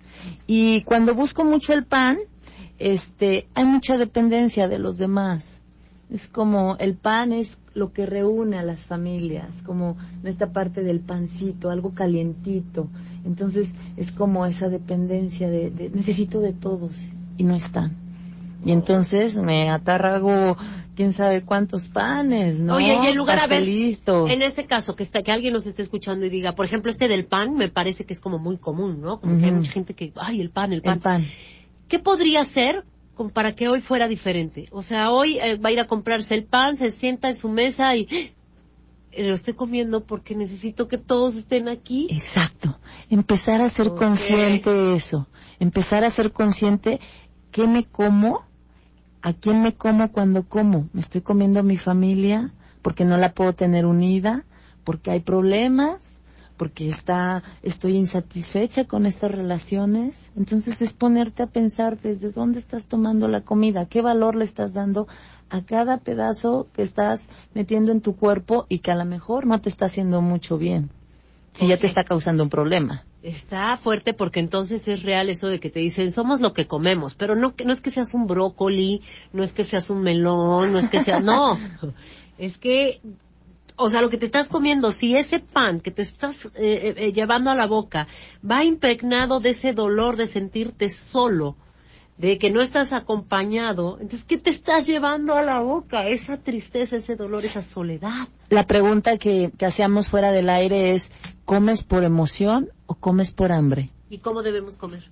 Y 0.45 0.84
cuando 0.84 1.14
busco 1.14 1.43
mucho 1.45 1.73
el 1.73 1.85
pan, 1.85 2.18
este, 2.80 3.48
hay 3.54 3.66
mucha 3.66 3.98
dependencia 3.98 4.68
de 4.68 4.80
los 4.80 4.98
demás. 4.98 5.62
Es 6.10 6.28
como 6.28 6.78
el 6.78 6.95
pan 6.95 7.34
es 7.34 7.60
lo 7.74 7.91
que 7.91 8.06
reúne 8.06 8.58
a 8.58 8.64
las 8.64 8.86
familias, 8.86 9.62
como 9.64 9.98
en 10.22 10.28
esta 10.28 10.52
parte 10.52 10.82
del 10.82 11.02
pancito, 11.02 11.70
algo 11.70 11.94
calientito. 11.94 12.88
Entonces 13.26 13.76
es 13.98 14.12
como 14.12 14.45
esa 14.45 14.70
dependencia 14.70 15.49
de, 15.49 15.70
de 15.70 15.90
necesito 15.90 16.40
de 16.40 16.54
todos 16.54 17.12
y 17.38 17.44
no 17.44 17.56
están. 17.56 18.08
Y 18.66 18.72
entonces 18.72 19.36
me 19.36 19.70
atarrago 19.70 20.58
quién 20.95 21.14
sabe 21.14 21.44
cuántos 21.44 21.88
panes, 21.88 22.60
¿no? 22.60 22.76
Oye, 22.76 22.98
y 23.04 23.08
en 23.08 23.16
lugar 23.16 23.40
a 23.40 23.48
ver, 23.48 23.64
en 23.64 24.41
este 24.41 24.66
caso, 24.66 24.95
que 24.95 25.04
está, 25.04 25.22
que 25.22 25.32
alguien 25.32 25.54
nos 25.54 25.68
esté 25.68 25.84
escuchando 25.84 26.26
y 26.26 26.30
diga, 26.30 26.54
por 26.54 26.66
ejemplo, 26.66 26.90
este 26.91 27.08
del 27.08 27.26
pan 27.26 27.54
me 27.54 27.70
parece 27.70 28.04
que 28.06 28.14
es 28.14 28.20
como 28.20 28.40
muy 28.40 28.58
común, 28.58 28.99
¿no? 28.99 29.20
Como 29.20 29.38
que 29.38 29.45
hay 29.45 29.52
mucha 29.52 29.72
gente 29.72 29.94
que, 29.94 30.12
ay, 30.16 30.41
el 30.41 30.49
pan, 30.49 30.74
el 30.74 30.82
pan. 30.82 30.95
El 30.95 31.02
pan. 31.02 31.26
¿Qué 31.88 31.99
podría 31.99 32.41
como 33.15 33.30
para 33.31 33.55
que 33.55 33.68
hoy 33.68 33.81
fuera 33.81 34.07
diferente? 34.07 34.68
O 34.72 34.81
sea, 34.81 35.09
hoy 35.11 35.39
eh, 35.39 35.57
va 35.57 35.69
a 35.69 35.72
ir 35.72 35.80
a 35.80 35.88
comprarse 35.88 36.35
el 36.35 36.45
pan, 36.45 36.77
se 36.77 36.89
sienta 36.89 37.30
en 37.30 37.35
su 37.35 37.49
mesa 37.49 37.95
y 37.95 38.07
"Eh, 39.11 39.23
lo 39.23 39.34
estoy 39.34 39.53
comiendo 39.53 40.03
porque 40.05 40.35
necesito 40.35 40.88
que 40.88 40.97
todos 40.97 41.35
estén 41.35 41.69
aquí. 41.69 42.07
Exacto. 42.11 42.77
Empezar 43.09 43.61
a 43.61 43.69
ser 43.69 43.93
consciente 43.93 44.69
de 44.69 44.95
eso. 44.95 45.27
Empezar 45.59 46.03
a 46.03 46.09
ser 46.09 46.31
consciente 46.31 46.99
qué 47.51 47.68
me 47.68 47.85
como, 47.85 48.41
a 49.22 49.34
quién 49.34 49.64
me 49.64 49.73
como 49.73 50.11
cuando 50.11 50.43
como. 50.47 50.89
¿Me 50.93 51.01
estoy 51.01 51.22
comiendo 51.22 51.59
a 51.61 51.64
mi 51.64 51.77
familia 51.77 52.53
porque 52.81 53.05
no 53.05 53.18
la 53.18 53.34
puedo 53.34 53.53
tener 53.53 53.85
unida? 53.85 54.43
¿Porque 54.84 55.09
hay 55.11 55.22
problemas? 55.22 56.16
¿Porque 56.57 56.88
está, 56.88 57.43
estoy 57.61 57.95
insatisfecha 57.95 58.85
con 58.85 59.05
estas 59.05 59.31
relaciones? 59.31 60.31
Entonces 60.35 60.81
es 60.81 60.93
ponerte 60.93 61.43
a 61.43 61.47
pensar 61.47 61.99
desde 62.01 62.31
dónde 62.31 62.59
estás 62.59 62.88
tomando 62.88 63.27
la 63.27 63.41
comida, 63.41 63.85
qué 63.85 64.01
valor 64.01 64.35
le 64.35 64.45
estás 64.45 64.73
dando 64.73 65.07
a 65.49 65.61
cada 65.61 65.99
pedazo 65.99 66.67
que 66.73 66.81
estás 66.81 67.29
metiendo 67.53 67.91
en 67.91 68.01
tu 68.01 68.15
cuerpo 68.15 68.65
y 68.69 68.79
que 68.79 68.91
a 68.91 68.95
lo 68.95 69.05
mejor 69.05 69.45
no 69.45 69.61
te 69.61 69.69
está 69.69 69.85
haciendo 69.85 70.21
mucho 70.21 70.57
bien 70.57 70.89
si 71.53 71.67
ya 71.67 71.77
te 71.77 71.88
está 71.88 72.03
causando 72.03 72.43
un 72.43 72.49
problema. 72.49 73.03
Está 73.23 73.75
fuerte 73.77 74.13
porque 74.13 74.39
entonces 74.39 74.88
es 74.88 75.01
real 75.03 75.29
eso 75.29 75.47
de 75.47 75.59
que 75.59 75.69
te 75.71 75.79
dicen 75.79 76.11
somos 76.11 76.39
lo 76.39 76.53
que 76.53 76.67
comemos, 76.67 77.15
pero 77.15 77.35
no, 77.35 77.55
que- 77.55 77.65
no 77.65 77.73
es 77.73 77.81
que 77.81 77.89
seas 77.89 78.13
un 78.13 78.27
brócoli, 78.27 79.01
no 79.34 79.41
es 79.43 79.53
que 79.53 79.63
seas 79.63 79.89
un 79.89 80.01
melón, 80.01 80.71
no 80.71 80.77
es 80.77 80.88
que 80.88 80.99
seas, 80.99 81.23
no, 81.23 81.57
es 82.38 82.57
que, 82.57 83.01
o 83.78 83.90
sea, 83.90 84.02
lo 84.02 84.10
que 84.10 84.18
te 84.18 84.26
estás 84.26 84.49
comiendo, 84.49 84.91
si 84.91 85.16
ese 85.16 85.40
pan 85.40 85.80
que 85.80 85.91
te 85.91 86.02
estás 86.02 86.44
eh, 86.45 86.49
eh, 86.56 86.94
eh, 86.98 87.14
llevando 87.14 87.52
a 87.52 87.56
la 87.56 87.68
boca 87.68 88.08
va 88.44 88.64
impregnado 88.64 89.40
de 89.40 89.49
ese 89.49 89.72
dolor 89.72 90.18
de 90.18 90.26
sentirte 90.26 90.90
solo, 90.90 91.56
de 92.18 92.40
que 92.40 92.49
no 92.49 92.62
estás 92.62 92.91
acompañado, 92.94 93.99
entonces, 93.99 94.26
¿qué 94.26 94.38
te 94.38 94.49
estás 94.49 94.88
llevando 94.88 95.36
a 95.36 95.44
la 95.44 95.60
boca? 95.60 96.08
Esa 96.08 96.38
tristeza, 96.38 96.95
ese 96.95 97.16
dolor, 97.16 97.45
esa 97.45 97.62
soledad. 97.62 98.28
La 98.49 98.66
pregunta 98.66 99.20
que, 99.20 99.52
que 99.56 99.66
hacíamos 99.68 100.10
fuera 100.10 100.32
del 100.32 100.49
aire 100.49 100.91
es, 100.91 101.12
¿comes 101.45 101.84
por 101.84 102.04
emoción 102.04 102.70
o 102.88 102.95
comes 102.95 103.32
por 103.32 103.52
hambre? 103.52 103.91
¿Y 104.10 104.18
cómo 104.18 104.41
debemos 104.41 104.78
comer? 104.78 105.12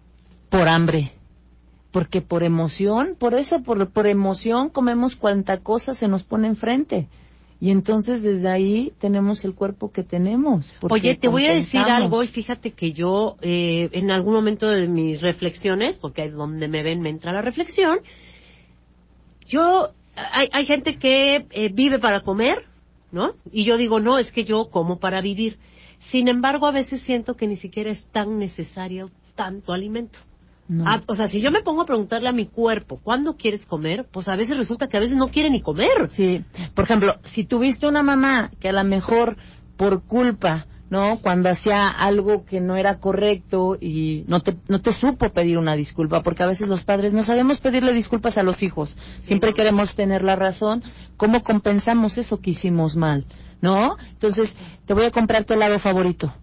Por 0.50 0.68
hambre. 0.68 1.14
Porque 1.92 2.22
por 2.22 2.44
emoción, 2.44 3.16
por 3.18 3.36
eso, 3.36 3.62
por, 3.62 3.92
por 3.92 4.08
emoción 4.08 4.70
comemos 4.70 5.16
cuanta 5.16 5.60
cosa 5.60 5.94
se 5.94 6.08
nos 6.08 6.24
pone 6.24 6.48
enfrente. 6.48 7.08
Y 7.62 7.72
entonces 7.72 8.22
desde 8.22 8.50
ahí 8.50 8.94
tenemos 9.00 9.46
el 9.46 9.56
cuerpo 9.56 9.92
que 9.92 10.04
tenemos. 10.04 10.76
Oye, 10.90 11.16
te 11.16 11.30
voy 11.30 11.46
a 11.46 11.54
decir 11.54 11.80
algo 11.80 12.22
y 12.22 12.28
fíjate 12.28 12.72
que 12.72 12.92
yo 12.92 13.38
eh, 13.42 13.90
en 13.94 14.12
algún 14.12 14.34
momento 14.34 14.70
de 14.70 14.88
mis 14.88 15.22
reflexiones, 15.22 15.98
porque 15.98 16.24
ahí 16.24 16.30
donde 16.30 16.68
me 16.68 16.84
ven 16.84 17.02
me 17.02 17.10
entra 17.10 17.32
la 17.32 17.42
reflexión, 17.42 18.00
yo, 19.48 19.90
hay, 20.16 20.50
hay 20.52 20.66
gente 20.66 20.98
que 20.98 21.46
eh, 21.50 21.70
vive 21.74 22.00
para 22.00 22.22
comer, 22.22 22.66
¿no? 23.12 23.34
Y 23.52 23.64
yo 23.64 23.78
digo, 23.78 24.00
no, 24.00 24.18
es 24.18 24.32
que 24.32 24.44
yo 24.44 24.70
como 24.70 25.00
para 25.00 25.22
vivir. 25.22 25.58
Sin 26.00 26.28
embargo, 26.28 26.68
a 26.68 26.72
veces 26.72 27.02
siento 27.02 27.36
que 27.36 27.48
ni 27.48 27.56
siquiera 27.56 27.90
es 27.90 28.08
tan 28.08 28.38
necesario 28.38 29.12
tanto 29.36 29.72
alimento. 29.72 30.20
No. 30.68 30.84
Ah, 30.88 31.02
o 31.06 31.14
sea, 31.14 31.28
si 31.28 31.42
yo 31.42 31.52
me 31.52 31.62
pongo 31.62 31.84
a 31.84 31.86
preguntarle 31.86 32.28
a 32.28 32.34
mi 32.34 32.48
cuerpo, 32.48 33.00
¿cuándo 33.04 33.36
quieres 33.38 33.66
comer? 33.66 34.08
Pues 34.12 34.28
a 34.28 34.36
veces 34.36 34.58
resulta 34.58 34.88
que 34.88 34.98
a 34.98 35.00
veces 35.00 35.18
no 35.18 35.28
quiere 35.28 35.50
ni 35.50 35.62
comer. 35.62 36.10
Sí. 36.10 36.44
Por 36.74 36.86
ejemplo, 36.86 37.16
si 37.24 37.44
tuviste 37.44 37.88
una 37.88 38.02
mamá 38.02 38.52
que 38.60 38.70
a 38.70 38.74
lo 38.74 38.84
mejor 38.84 39.38
por 39.78 40.04
culpa, 40.04 40.66
¿no? 40.90 41.20
Cuando 41.22 41.50
hacía 41.50 41.88
algo 41.88 42.46
que 42.46 42.62
no 42.62 42.78
era 42.78 43.00
correcto 43.00 43.78
y 43.80 44.24
no 44.28 44.42
te, 44.42 44.58
no 44.68 44.80
te 44.80 44.92
supo 44.92 45.30
pedir 45.30 45.58
una 45.58 45.76
disculpa, 45.76 46.22
porque 46.24 46.44
a 46.44 46.48
veces 46.48 46.68
los 46.68 46.84
padres 46.84 47.14
no 47.14 47.24
sabemos 47.24 47.60
pedirle 47.60 47.94
disculpas 47.94 48.38
a 48.38 48.44
los 48.44 48.64
hijos. 48.64 48.98
Siempre 49.22 49.54
queremos 49.54 49.96
tener 49.96 50.24
la 50.24 50.36
razón. 50.36 50.84
¿Cómo 51.18 51.44
compensamos 51.44 52.18
eso 52.18 52.40
que 52.40 52.52
hicimos 52.52 52.96
mal? 52.96 53.26
¿No? 53.62 53.98
Entonces, 54.12 54.56
te 54.86 54.94
voy 54.94 55.06
a 55.06 55.12
comprar 55.12 55.46
tu 55.46 55.54
helado 55.54 55.80
favorito. 55.80 56.34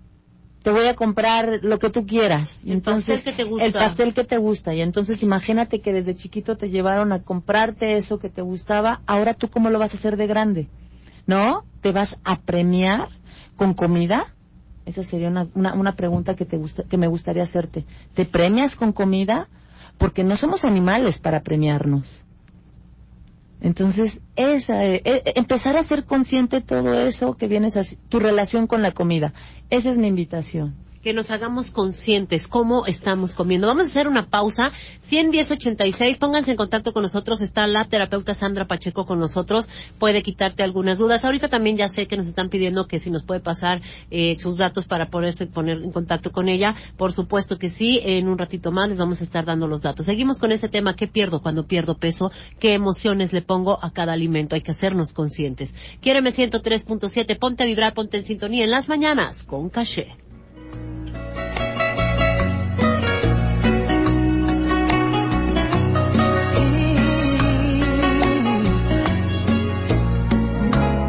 Te 0.63 0.71
voy 0.71 0.87
a 0.89 0.95
comprar 0.95 1.61
lo 1.63 1.79
que 1.79 1.91
tú 1.91 2.07
quieras. 2.07 2.65
El 2.65 2.73
entonces, 2.73 3.17
pastel 3.17 3.35
que 3.35 3.43
te 3.43 3.49
gusta. 3.49 3.65
el 3.67 3.73
pastel 3.73 4.15
que 4.15 4.25
te 4.25 4.39
gusta. 4.39 4.75
Y 4.75 4.81
entonces 4.81 5.23
imagínate 5.23 5.81
que 5.81 5.93
desde 5.93 6.15
chiquito 6.15 6.57
te 6.57 6.71
llevaron 6.71 7.13
a 7.13 7.23
comprarte 7.23 7.97
eso 7.97 8.19
que 8.19 8.29
te 8.29 8.43
gustaba. 8.43 9.01
Ahora 9.07 9.35
tú 9.35 9.49
cómo 9.49 9.71
lo 9.71 9.79
vas 9.79 9.95
a 9.95 9.97
hacer 9.97 10.17
de 10.17 10.27
grande. 10.27 10.69
¿No? 11.27 11.65
¿Te 11.81 11.93
vas 11.93 12.19
a 12.25 12.41
premiar 12.41 13.09
con 13.57 13.75
comida? 13.75 14.35
Esa 14.87 15.05
sería 15.05 15.29
una, 15.29 15.47
una, 15.55 15.75
una 15.75 15.93
pregunta 15.95 16.35
que, 16.35 16.45
te 16.45 16.57
gusta, 16.57 16.83
que 16.85 16.97
me 16.97 17.07
gustaría 17.07 17.43
hacerte. 17.43 17.85
¿Te 18.15 18.25
premias 18.25 18.77
con 18.77 18.93
comida? 18.93 19.49
Porque 19.99 20.25
no 20.25 20.35
somos 20.35 20.65
animales 20.65 21.19
para 21.19 21.43
premiarnos. 21.43 22.25
Entonces, 23.63 24.21
esa, 24.35 24.85
eh, 24.85 25.03
eh, 25.05 25.23
empezar 25.37 25.77
a 25.77 25.85
ser 25.85 26.05
consciente 26.05 26.61
todo 26.61 26.95
eso 26.95 27.35
que 27.35 27.47
vienes 27.47 27.77
a 27.77 27.83
tu 28.09 28.19
relación 28.19 28.67
con 28.67 28.83
la 28.83 28.91
comida. 28.93 29.35
Esa 29.71 29.91
es 29.91 29.99
mi 29.99 30.09
invitación. 30.09 30.75
Que 31.03 31.13
nos 31.13 31.31
hagamos 31.31 31.71
conscientes 31.71 32.47
cómo 32.47 32.87
estamos 32.87 33.35
comiendo. 33.35 33.67
Vamos 33.67 33.87
a 33.87 33.91
hacer 33.91 34.09
una 34.09 34.27
pausa. 34.27 34.71
11086, 35.01 36.19
pónganse 36.19 36.53
en 36.53 36.57
contacto 36.57 36.93
con 36.93 37.03
nosotros. 37.03 37.43
Está 37.43 37.67
la 37.67 37.87
terapeuta 37.87 38.35
Sandra 38.35 38.67
Pacheco 38.67 39.05
con 39.05 39.19
nosotros. 39.19 39.69
Puede 39.99 40.23
quitarte 40.23 40.63
algunas 40.63 40.99
dudas. 40.99 41.25
Ahorita 41.25 41.49
también 41.49 41.77
ya 41.77 41.89
sé 41.89 42.07
que 42.07 42.17
nos 42.17 42.27
están 42.27 42.49
pidiendo 42.49 42.87
que 42.87 43.01
si 43.01 43.11
nos 43.11 43.25
puede 43.25 43.41
pasar 43.41 43.83
eh, 44.11 44.37
sus 44.39 44.57
datos 44.57 44.87
para 44.87 45.07
poderse 45.07 45.47
poner 45.47 45.79
en 45.79 45.93
contacto 45.93 46.31
con 46.31 46.49
ella. 46.49 46.75
Por 46.97 47.13
supuesto 47.13 47.59
que 47.59 47.69
sí. 47.69 48.01
En 48.03 48.29
un 48.29 48.39
ratito 48.39 48.71
más 48.71 48.89
les 48.89 48.99
vamos 48.99 49.21
a 49.21 49.25
estar 49.25 49.45
dando 49.45 49.67
los 49.67 49.83
datos. 49.83 50.07
Seguimos 50.07 50.39
con 50.39 50.53
ese 50.53 50.69
tema. 50.69 50.95
¿Qué 50.95 51.09
pierdo 51.09 51.43
cuando 51.43 51.67
pierdo 51.67 51.97
peso? 51.97 52.31
¿Qué 52.61 52.75
emociones 52.75 53.33
le 53.33 53.43
pongo 53.43 53.79
a 53.83 53.91
cada 53.93 54.13
alimento? 54.13 54.55
Hay 54.55 54.63
que 54.63 54.71
hacernos 54.71 55.13
conscientes. 55.13 55.75
Quiéreme 56.01 56.31
103.7. 56.31 57.39
Ponte 57.39 57.65
a 57.65 57.67
vibrar, 57.67 57.95
ponte 57.95 58.19
en 58.19 58.23
sintonía 58.23 58.65
en 58.65 58.71
las 58.71 58.89
mañanas 58.89 59.43
con 59.43 59.69
caché. 59.69 60.17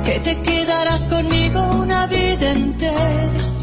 Que 0.03 0.19
te 0.19 0.41
quedarás 0.41 1.01
conmigo 1.03 1.61
una 1.61 2.07
vida 2.07 2.51
entera. 2.51 3.53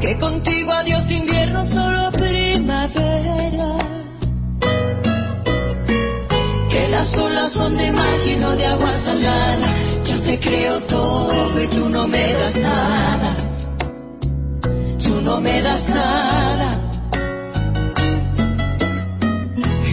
Que 0.00 0.16
contigo 0.18 0.72
adiós 0.72 1.10
invierno, 1.10 1.64
solo 1.64 2.10
primavera. 2.12 3.78
Que 6.70 6.88
las 6.88 7.14
olas 7.16 7.52
son 7.52 7.76
de 7.76 7.86
imagino 7.86 8.50
de 8.52 8.66
agua 8.66 8.92
salada. 8.92 9.74
Yo 10.04 10.20
te 10.20 10.38
creo 10.38 10.80
todo 10.82 11.62
y 11.62 11.66
tú 11.68 11.88
no 11.88 12.06
me 12.06 12.32
das 12.32 12.56
nada. 12.56 13.36
Tú 15.04 15.20
no 15.20 15.40
me 15.40 15.60
das 15.62 15.88
nada. 15.88 16.82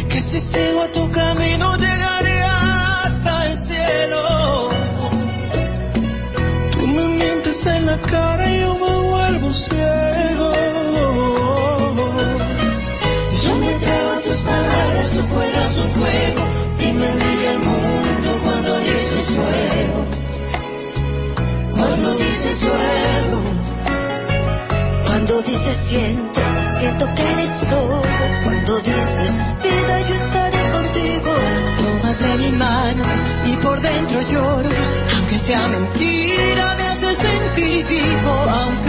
Que 0.10 0.22
si 0.22 0.40
sigo 0.40 0.86
tu 0.94 1.10
camino 1.10 1.53
Yo 9.54 9.60
me 13.56 13.72
trago 13.74 14.20
tus 14.24 14.38
palabras, 14.38 15.16
un 15.16 15.28
juego, 15.28 15.60
un 15.84 15.92
juego, 15.94 16.44
y 16.80 16.94
me 16.94 17.08
envejece 17.08 17.60
cuando 18.44 18.80
dices 18.80 19.26
sueño, 19.26 20.06
cuando 21.72 22.16
dices 22.16 22.58
sueño, 22.58 23.44
cuando 25.06 25.42
dices 25.44 25.78
siento, 25.88 26.42
siento 26.80 27.06
que 27.14 27.22
eres 27.22 27.60
todo, 27.70 28.02
cuando 28.44 28.80
dices 28.80 29.56
pida, 29.62 30.02
yo 30.08 30.16
estaré 30.16 30.72
contigo. 30.72 31.32
Tú 31.78 31.86
me 32.02 32.38
mi 32.38 32.52
mano 32.58 33.04
y 33.46 33.56
por 33.58 33.80
dentro 33.80 34.20
lloro, 34.32 34.70
aunque 35.16 35.38
sea 35.38 35.68
mentira 35.68 36.76
me 36.76 36.88
hace 36.88 37.12
sentir 37.12 37.86
vivo 37.86 38.83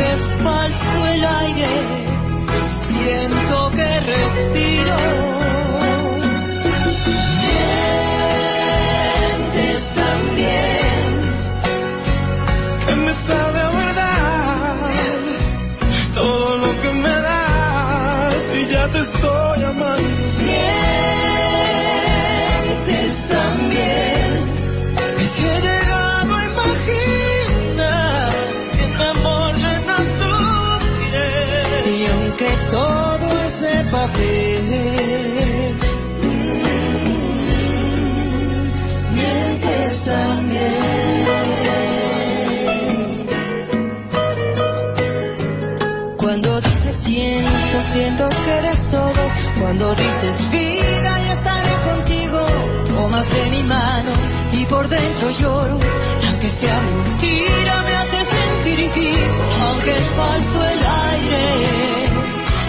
siento 2.82 3.70
que 3.70 4.00
respiro. 4.00 4.73
Dices 49.96 50.50
vida, 50.50 51.20
yo 51.26 51.32
estaré 51.32 51.72
contigo. 51.90 52.46
Tomas 52.84 53.28
de 53.30 53.50
mi 53.50 53.62
mano 53.62 54.12
y 54.52 54.64
por 54.66 54.88
dentro 54.88 55.28
lloro. 55.30 55.78
Aunque 56.28 56.48
sea 56.48 56.80
mentira, 56.80 57.82
me 57.82 57.94
hace 57.96 58.20
sentir 58.22 58.90
vivo. 58.94 59.48
Aunque 59.62 59.90
es 59.96 60.08
falso 60.10 60.64
el 60.64 60.78
aire, 60.78 61.54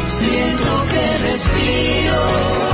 siento 0.08 0.86
que 0.90 1.18
respiro. 1.18 2.65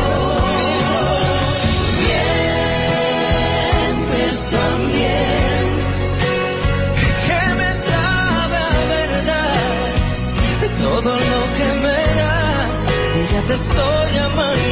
Te 13.52 13.56
estoy 13.56 14.18
amando 14.18 14.71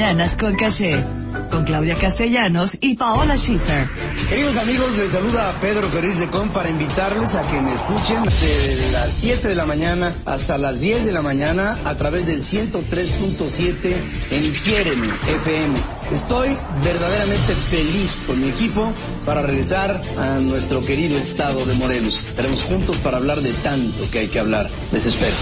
mañanas 0.00 0.34
con 0.38 0.56
Caché, 0.56 1.04
con 1.50 1.62
Claudia 1.64 1.94
Castellanos 1.94 2.74
y 2.80 2.94
Paola 2.94 3.36
Schiffer. 3.36 3.86
Queridos 4.30 4.56
amigos, 4.56 4.96
les 4.96 5.12
saluda 5.12 5.54
Pedro 5.60 5.90
Feliz 5.90 6.18
de 6.18 6.26
Com 6.30 6.48
para 6.54 6.70
invitarles 6.70 7.34
a 7.34 7.42
que 7.42 7.60
me 7.60 7.74
escuchen 7.74 8.22
de 8.22 8.92
las 8.92 9.12
7 9.12 9.48
de 9.48 9.54
la 9.54 9.66
mañana 9.66 10.14
hasta 10.24 10.56
las 10.56 10.80
10 10.80 11.04
de 11.04 11.12
la 11.12 11.20
mañana 11.20 11.82
a 11.84 11.94
través 11.96 12.24
del 12.24 12.40
103.7 12.40 13.96
en 14.30 14.44
Iquieren 14.46 15.04
FM. 15.04 15.74
Estoy 16.10 16.56
verdaderamente 16.82 17.52
feliz 17.52 18.16
con 18.26 18.40
mi 18.40 18.48
equipo 18.48 18.90
para 19.26 19.42
regresar 19.42 20.00
a 20.18 20.36
nuestro 20.36 20.82
querido 20.82 21.18
estado 21.18 21.66
de 21.66 21.74
Morelos. 21.74 22.24
Estaremos 22.26 22.62
juntos 22.62 22.96
para 22.98 23.18
hablar 23.18 23.42
de 23.42 23.52
tanto 23.52 24.10
que 24.10 24.20
hay 24.20 24.28
que 24.28 24.40
hablar. 24.40 24.70
Les 24.92 25.04
espero. 25.04 25.36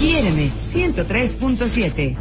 Quiéreme, 0.00 0.50
103.7. 0.64 2.16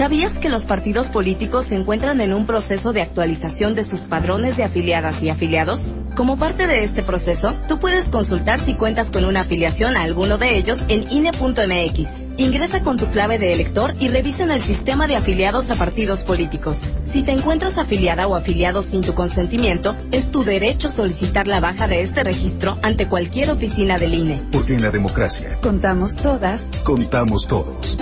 ¿Sabías 0.00 0.38
que 0.38 0.48
los 0.48 0.64
partidos 0.64 1.10
políticos 1.10 1.66
se 1.66 1.74
encuentran 1.74 2.22
en 2.22 2.32
un 2.32 2.46
proceso 2.46 2.90
de 2.90 3.02
actualización 3.02 3.74
de 3.74 3.84
sus 3.84 4.00
padrones 4.00 4.56
de 4.56 4.64
afiliadas 4.64 5.22
y 5.22 5.28
afiliados? 5.28 5.94
Como 6.16 6.38
parte 6.38 6.66
de 6.66 6.84
este 6.84 7.02
proceso, 7.02 7.48
tú 7.68 7.78
puedes 7.78 8.06
consultar 8.06 8.58
si 8.58 8.76
cuentas 8.76 9.10
con 9.10 9.26
una 9.26 9.42
afiliación 9.42 9.98
a 9.98 10.04
alguno 10.04 10.38
de 10.38 10.56
ellos 10.56 10.82
en 10.88 11.04
INE.mx. 11.12 12.30
Ingresa 12.38 12.82
con 12.82 12.96
tu 12.96 13.08
clave 13.08 13.38
de 13.38 13.52
elector 13.52 13.92
y 14.00 14.08
revisa 14.08 14.44
en 14.44 14.52
el 14.52 14.62
sistema 14.62 15.06
de 15.06 15.16
afiliados 15.16 15.70
a 15.70 15.74
partidos 15.74 16.24
políticos. 16.24 16.80
Si 17.02 17.22
te 17.22 17.32
encuentras 17.32 17.76
afiliada 17.76 18.26
o 18.26 18.34
afiliado 18.34 18.80
sin 18.80 19.02
tu 19.02 19.12
consentimiento, 19.12 19.98
es 20.12 20.30
tu 20.30 20.44
derecho 20.44 20.88
solicitar 20.88 21.46
la 21.46 21.60
baja 21.60 21.88
de 21.88 22.00
este 22.00 22.24
registro 22.24 22.72
ante 22.82 23.06
cualquier 23.06 23.50
oficina 23.50 23.98
del 23.98 24.14
INE. 24.14 24.48
Porque 24.50 24.72
en 24.72 24.82
la 24.82 24.90
democracia 24.90 25.58
Contamos 25.60 26.16
todas. 26.16 26.66
contamos 26.84 27.46
todos. 27.46 27.98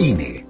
INE. 0.00 0.49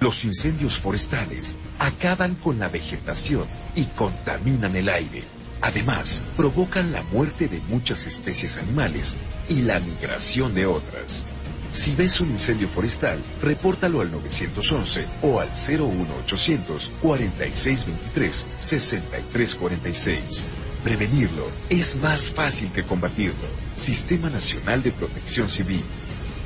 Los 0.00 0.24
incendios 0.24 0.78
forestales 0.78 1.58
acaban 1.78 2.36
con 2.36 2.58
la 2.58 2.68
vegetación 2.68 3.46
y 3.74 3.84
contaminan 3.84 4.74
el 4.74 4.88
aire. 4.88 5.24
Además, 5.60 6.24
provocan 6.38 6.90
la 6.90 7.02
muerte 7.02 7.48
de 7.48 7.60
muchas 7.60 8.06
especies 8.06 8.56
animales 8.56 9.18
y 9.50 9.60
la 9.60 9.78
migración 9.78 10.54
de 10.54 10.64
otras. 10.64 11.26
Si 11.70 11.94
ves 11.94 12.18
un 12.20 12.30
incendio 12.30 12.66
forestal, 12.66 13.22
repórtalo 13.42 14.00
al 14.00 14.10
911 14.10 15.06
o 15.20 15.38
al 15.38 15.50
01800 15.50 16.92
4623 17.02 18.48
6346. 18.58 20.48
Prevenirlo 20.82 21.46
es 21.68 21.96
más 22.00 22.30
fácil 22.30 22.72
que 22.72 22.84
combatirlo. 22.84 23.48
Sistema 23.74 24.30
Nacional 24.30 24.82
de 24.82 24.92
Protección 24.92 25.46
Civil. 25.46 25.84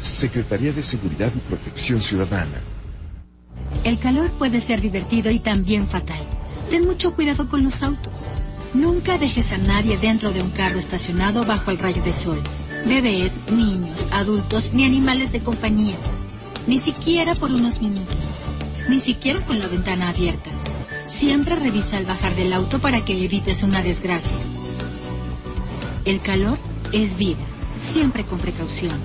Secretaría 0.00 0.72
de 0.72 0.82
Seguridad 0.82 1.32
y 1.36 1.38
Protección 1.38 2.00
Ciudadana. 2.00 2.73
El 3.84 3.98
calor 3.98 4.30
puede 4.32 4.62
ser 4.62 4.80
divertido 4.80 5.30
y 5.30 5.38
también 5.38 5.86
fatal. 5.86 6.26
Ten 6.70 6.86
mucho 6.86 7.14
cuidado 7.14 7.50
con 7.50 7.62
los 7.62 7.82
autos. 7.82 8.26
Nunca 8.72 9.18
dejes 9.18 9.52
a 9.52 9.58
nadie 9.58 9.98
dentro 9.98 10.32
de 10.32 10.40
un 10.40 10.50
carro 10.50 10.78
estacionado 10.78 11.44
bajo 11.44 11.70
el 11.70 11.78
rayo 11.78 12.02
de 12.02 12.14
sol. 12.14 12.42
Bebés, 12.86 13.34
niños, 13.52 14.06
adultos 14.10 14.72
ni 14.72 14.86
animales 14.86 15.32
de 15.32 15.40
compañía. 15.40 15.98
Ni 16.66 16.78
siquiera 16.78 17.34
por 17.34 17.50
unos 17.50 17.82
minutos. 17.82 18.30
Ni 18.88 19.00
siquiera 19.00 19.44
con 19.44 19.58
la 19.58 19.68
ventana 19.68 20.08
abierta. 20.08 20.50
Siempre 21.04 21.54
revisa 21.54 21.98
al 21.98 22.06
bajar 22.06 22.34
del 22.36 22.54
auto 22.54 22.80
para 22.80 23.04
que 23.04 23.22
evites 23.22 23.62
una 23.62 23.82
desgracia. 23.82 24.32
El 26.06 26.20
calor 26.20 26.58
es 26.90 27.16
vida. 27.16 27.44
Siempre 27.78 28.24
con 28.24 28.38
precaución. 28.38 28.98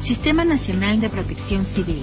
Sistema 0.00 0.44
Nacional 0.44 1.00
de 1.00 1.08
Protección 1.08 1.64
Civil. 1.64 2.02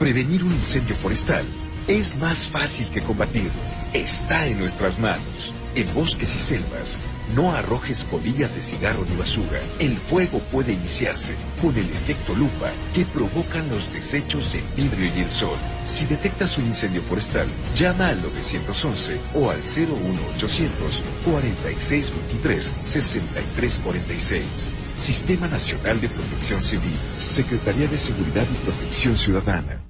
Prevenir 0.00 0.42
un 0.42 0.52
incendio 0.52 0.96
forestal 0.96 1.44
es 1.86 2.16
más 2.16 2.48
fácil 2.48 2.90
que 2.90 3.02
combatirlo. 3.02 3.60
Está 3.92 4.46
en 4.46 4.58
nuestras 4.58 4.98
manos. 4.98 5.52
En 5.74 5.92
bosques 5.92 6.34
y 6.34 6.38
selvas, 6.38 6.98
no 7.34 7.52
arrojes 7.52 8.04
colillas 8.04 8.54
de 8.54 8.62
cigarro 8.62 9.04
ni 9.04 9.14
basura. 9.14 9.60
El 9.78 9.98
fuego 9.98 10.38
puede 10.50 10.72
iniciarse 10.72 11.36
con 11.60 11.76
el 11.76 11.90
efecto 11.90 12.34
lupa 12.34 12.72
que 12.94 13.04
provocan 13.04 13.68
los 13.68 13.92
desechos 13.92 14.54
del 14.54 14.64
vidrio 14.74 15.12
y 15.14 15.18
el 15.20 15.30
sol. 15.30 15.58
Si 15.84 16.06
detectas 16.06 16.56
un 16.56 16.64
incendio 16.64 17.02
forestal, 17.02 17.46
llama 17.74 18.08
al 18.08 18.22
911 18.22 19.20
o 19.34 19.50
al 19.50 19.58
01800 19.58 21.04
4623 21.26 22.76
6346. 22.80 24.74
Sistema 24.94 25.46
Nacional 25.46 26.00
de 26.00 26.08
Protección 26.08 26.62
Civil, 26.62 26.96
Secretaría 27.18 27.86
de 27.86 27.98
Seguridad 27.98 28.46
y 28.50 28.64
Protección 28.64 29.14
Ciudadana. 29.14 29.89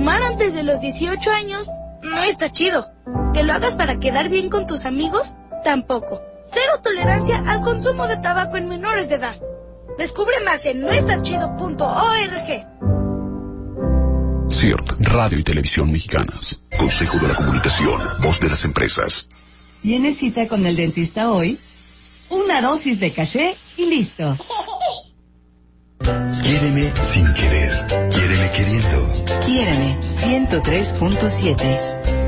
Fumar 0.00 0.22
antes 0.22 0.54
de 0.54 0.62
los 0.62 0.80
18 0.80 1.30
años 1.30 1.68
no 2.00 2.22
está 2.22 2.50
chido. 2.50 2.88
Que 3.34 3.42
lo 3.42 3.52
hagas 3.52 3.76
para 3.76 3.98
quedar 3.98 4.30
bien 4.30 4.48
con 4.48 4.66
tus 4.66 4.86
amigos, 4.86 5.34
tampoco. 5.62 6.22
Cero 6.40 6.80
tolerancia 6.82 7.42
al 7.46 7.60
consumo 7.60 8.08
de 8.08 8.16
tabaco 8.16 8.56
en 8.56 8.66
menores 8.66 9.10
de 9.10 9.16
edad. 9.16 9.36
Descubre 9.98 10.40
más 10.42 10.64
en 10.64 10.80
noestachido.org. 10.80 12.46
CIRT, 14.50 15.00
Radio 15.00 15.38
y 15.38 15.44
Televisión 15.44 15.92
Mexicanas. 15.92 16.58
Consejo 16.78 17.18
de 17.18 17.28
la 17.28 17.34
Comunicación, 17.34 18.00
voz 18.22 18.40
de 18.40 18.48
las 18.48 18.64
empresas. 18.64 19.28
¿Tienes 19.82 20.16
cita 20.16 20.48
con 20.48 20.64
el 20.64 20.76
dentista 20.76 21.30
hoy? 21.30 21.58
Una 22.30 22.62
dosis 22.62 23.00
de 23.00 23.10
caché 23.10 23.52
y 23.76 23.84
listo. 23.84 24.24
Quiéreme 26.42 26.90
sin 26.96 27.34
querer. 27.34 27.99
Quiéreme 28.30 28.52
queriendo. 28.52 29.08
Quiéreme 29.44 29.98
103.7. 30.02 32.19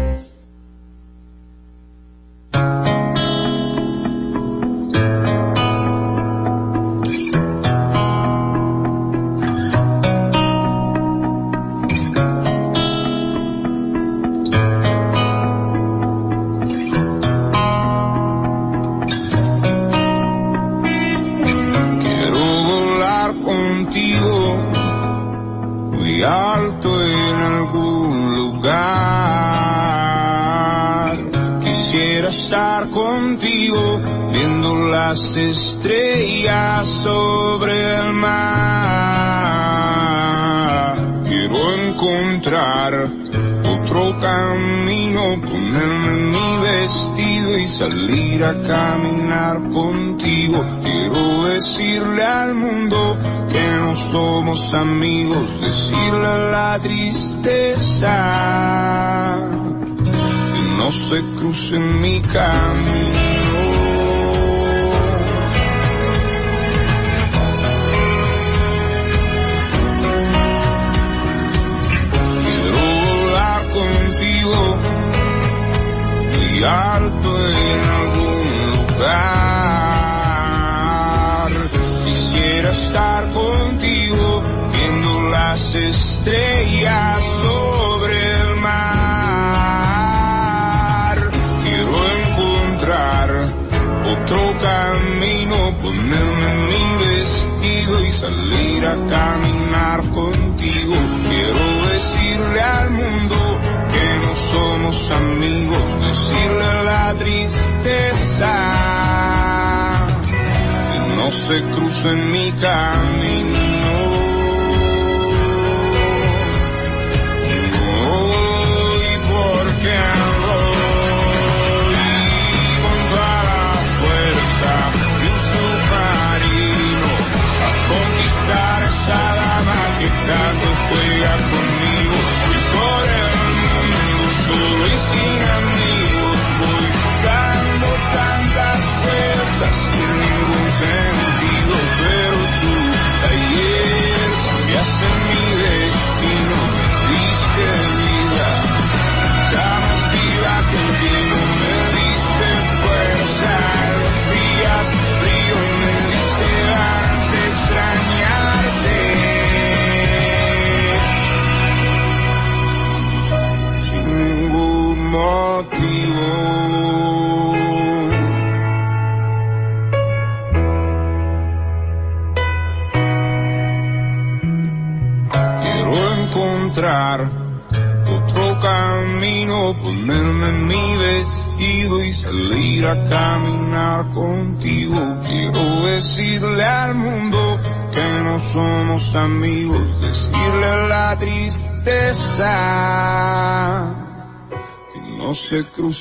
amigos, 54.74 55.48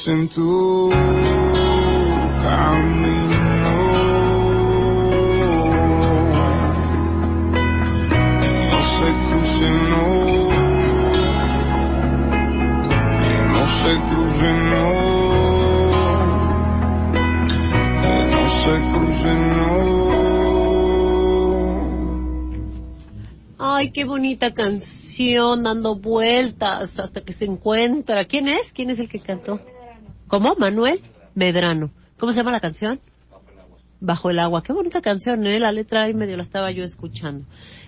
en 0.08 0.30
tu 0.30 0.90
camino. 2.42 3.22
No 8.70 8.82
se 8.82 9.06
crucen, 9.12 9.90
no. 9.90 10.06
No 13.52 13.64
se 13.68 13.92
crucen, 14.10 14.58
no. 14.70 14.86
No 18.32 18.44
se 18.50 18.74
crucen, 18.92 19.40
no. 19.58 19.72
Ay, 23.60 23.92
qué 23.92 24.06
bonita 24.06 24.54
canción 24.54 25.62
dando 25.64 25.96
vueltas 25.96 26.98
hasta 26.98 27.22
que 27.22 27.34
se 27.34 27.46
encuentra. 27.46 28.26
¿Quién 28.26 28.48
es? 28.48 28.72
¿Quién 28.74 28.90
es 28.90 28.98
el 29.00 29.08
que 29.08 29.20
cantó? 29.20 29.60
¿Cómo? 30.32 30.56
Manuel 30.56 31.02
Medrano. 31.36 31.92
¿Cómo 32.18 32.32
se 32.32 32.38
llama 32.38 32.54
la 32.54 32.62
canción? 32.62 33.02
Bajo 34.00 34.30
el 34.30 34.40
agua. 34.40 34.64
Qué 34.64 34.72
bonita 34.72 35.02
canción, 35.02 35.46
¿eh? 35.46 35.60
La 35.60 35.74
letra 35.74 36.04
ahí 36.04 36.14
medio 36.14 36.38
la 36.38 36.44
estaba 36.44 36.72
yo 36.72 36.86
escuchando. 36.86 37.46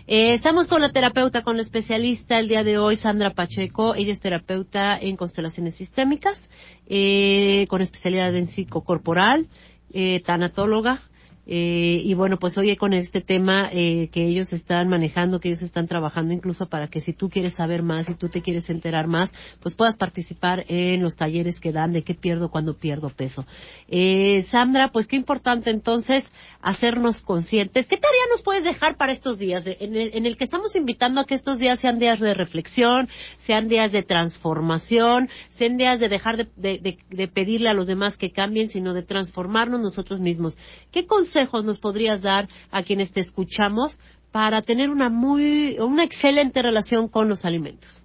Eh, 0.07 0.33
estamos 0.33 0.67
con 0.67 0.81
la 0.81 0.91
terapeuta, 0.91 1.41
con 1.41 1.55
la 1.55 1.61
especialista 1.61 2.37
el 2.39 2.49
día 2.49 2.65
de 2.65 2.77
hoy, 2.77 2.97
Sandra 2.97 3.29
Pacheco. 3.29 3.95
Ella 3.95 4.11
es 4.11 4.19
terapeuta 4.19 4.97
en 4.97 5.15
constelaciones 5.15 5.75
sistémicas, 5.75 6.49
eh, 6.85 7.65
con 7.69 7.81
especialidad 7.81 8.35
en 8.35 8.47
psicocorporal, 8.47 9.47
eh, 9.93 10.21
tanatóloga, 10.21 10.99
eh, 11.45 12.01
y 12.03 12.13
bueno, 12.13 12.37
pues 12.37 12.57
hoy 12.57 12.75
con 12.77 12.93
este 12.93 13.21
tema 13.21 13.69
eh, 13.71 14.09
que 14.11 14.25
ellos 14.25 14.53
están 14.53 14.87
manejando, 14.87 15.39
que 15.39 15.49
ellos 15.49 15.61
están 15.61 15.87
trabajando 15.87 16.33
incluso 16.33 16.67
para 16.67 16.87
que 16.87 17.01
si 17.01 17.13
tú 17.13 17.29
quieres 17.29 17.55
saber 17.55 17.83
más, 17.83 18.05
si 18.07 18.15
tú 18.15 18.29
te 18.29 18.41
quieres 18.41 18.69
enterar 18.69 19.07
más, 19.07 19.31
pues 19.61 19.75
puedas 19.75 19.97
participar 19.97 20.65
en 20.67 21.01
los 21.01 21.15
talleres 21.15 21.59
que 21.59 21.71
dan 21.71 21.91
de 21.93 22.03
qué 22.03 22.13
pierdo 22.13 22.49
cuando 22.49 22.75
pierdo 22.75 23.09
peso. 23.09 23.45
Eh, 23.87 24.41
Sandra, 24.43 24.87
pues 24.89 25.07
qué 25.07 25.15
importante 25.15 25.69
entonces 25.69 26.31
hacernos 26.61 27.21
conscientes. 27.21 27.87
¿Qué 27.87 27.97
tarea 27.97 28.21
nos 28.31 28.41
puedes 28.41 28.63
dejar 28.63 28.95
para 28.97 29.11
estos 29.11 29.37
días? 29.37 29.63
En, 29.65 29.95
el, 30.25 30.37
que 30.37 30.43
estamos 30.43 30.75
invitando 30.75 31.21
a 31.21 31.25
que 31.25 31.35
estos 31.35 31.59
días 31.59 31.79
sean 31.79 31.99
días 31.99 32.19
de 32.19 32.33
reflexión, 32.33 33.09
sean 33.37 33.67
días 33.67 33.91
de 33.91 34.03
transformación, 34.03 35.29
sean 35.49 35.77
días 35.77 35.99
de 35.99 36.09
dejar 36.09 36.37
de, 36.37 36.47
de- 36.55 36.79
de- 36.79 36.97
de 37.09 37.27
pedirle 37.27 37.69
a 37.69 37.73
los 37.73 37.87
demás 37.87 38.17
que 38.17 38.31
cambien, 38.31 38.67
sino 38.69 38.93
de 38.93 39.03
transformarnos 39.03 39.79
nosotros 39.81 40.19
mismos. 40.19 40.57
¿Qué 40.91 41.05
consejos 41.33 41.65
nos 41.65 41.79
podrías 41.79 42.21
dar 42.21 42.47
a 42.69 42.83
quienes 42.83 43.11
te 43.11 43.19
escuchamos 43.19 43.99
para 44.31 44.61
tener 44.61 44.89
una 44.89 45.09
muy, 45.09 45.77
una 45.79 46.03
excelente 46.03 46.61
relación 46.61 47.07
con 47.07 47.27
los 47.27 47.43
alimentos? 47.43 48.03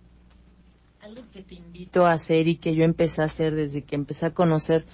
Algo 1.03 1.23
que 1.31 1.43
te 1.43 1.55
invito 1.55 2.07
a 2.07 2.13
hacer 2.13 2.49
y 2.49 2.57
que 2.57 2.75
yo 2.75 2.85
empecé 2.85 3.21
a 3.21 3.27
hacer 3.27 3.55
desde 3.55 3.83
que 3.83 3.97
empecé 3.97 4.27
a 4.27 4.31
conocer 4.31 4.87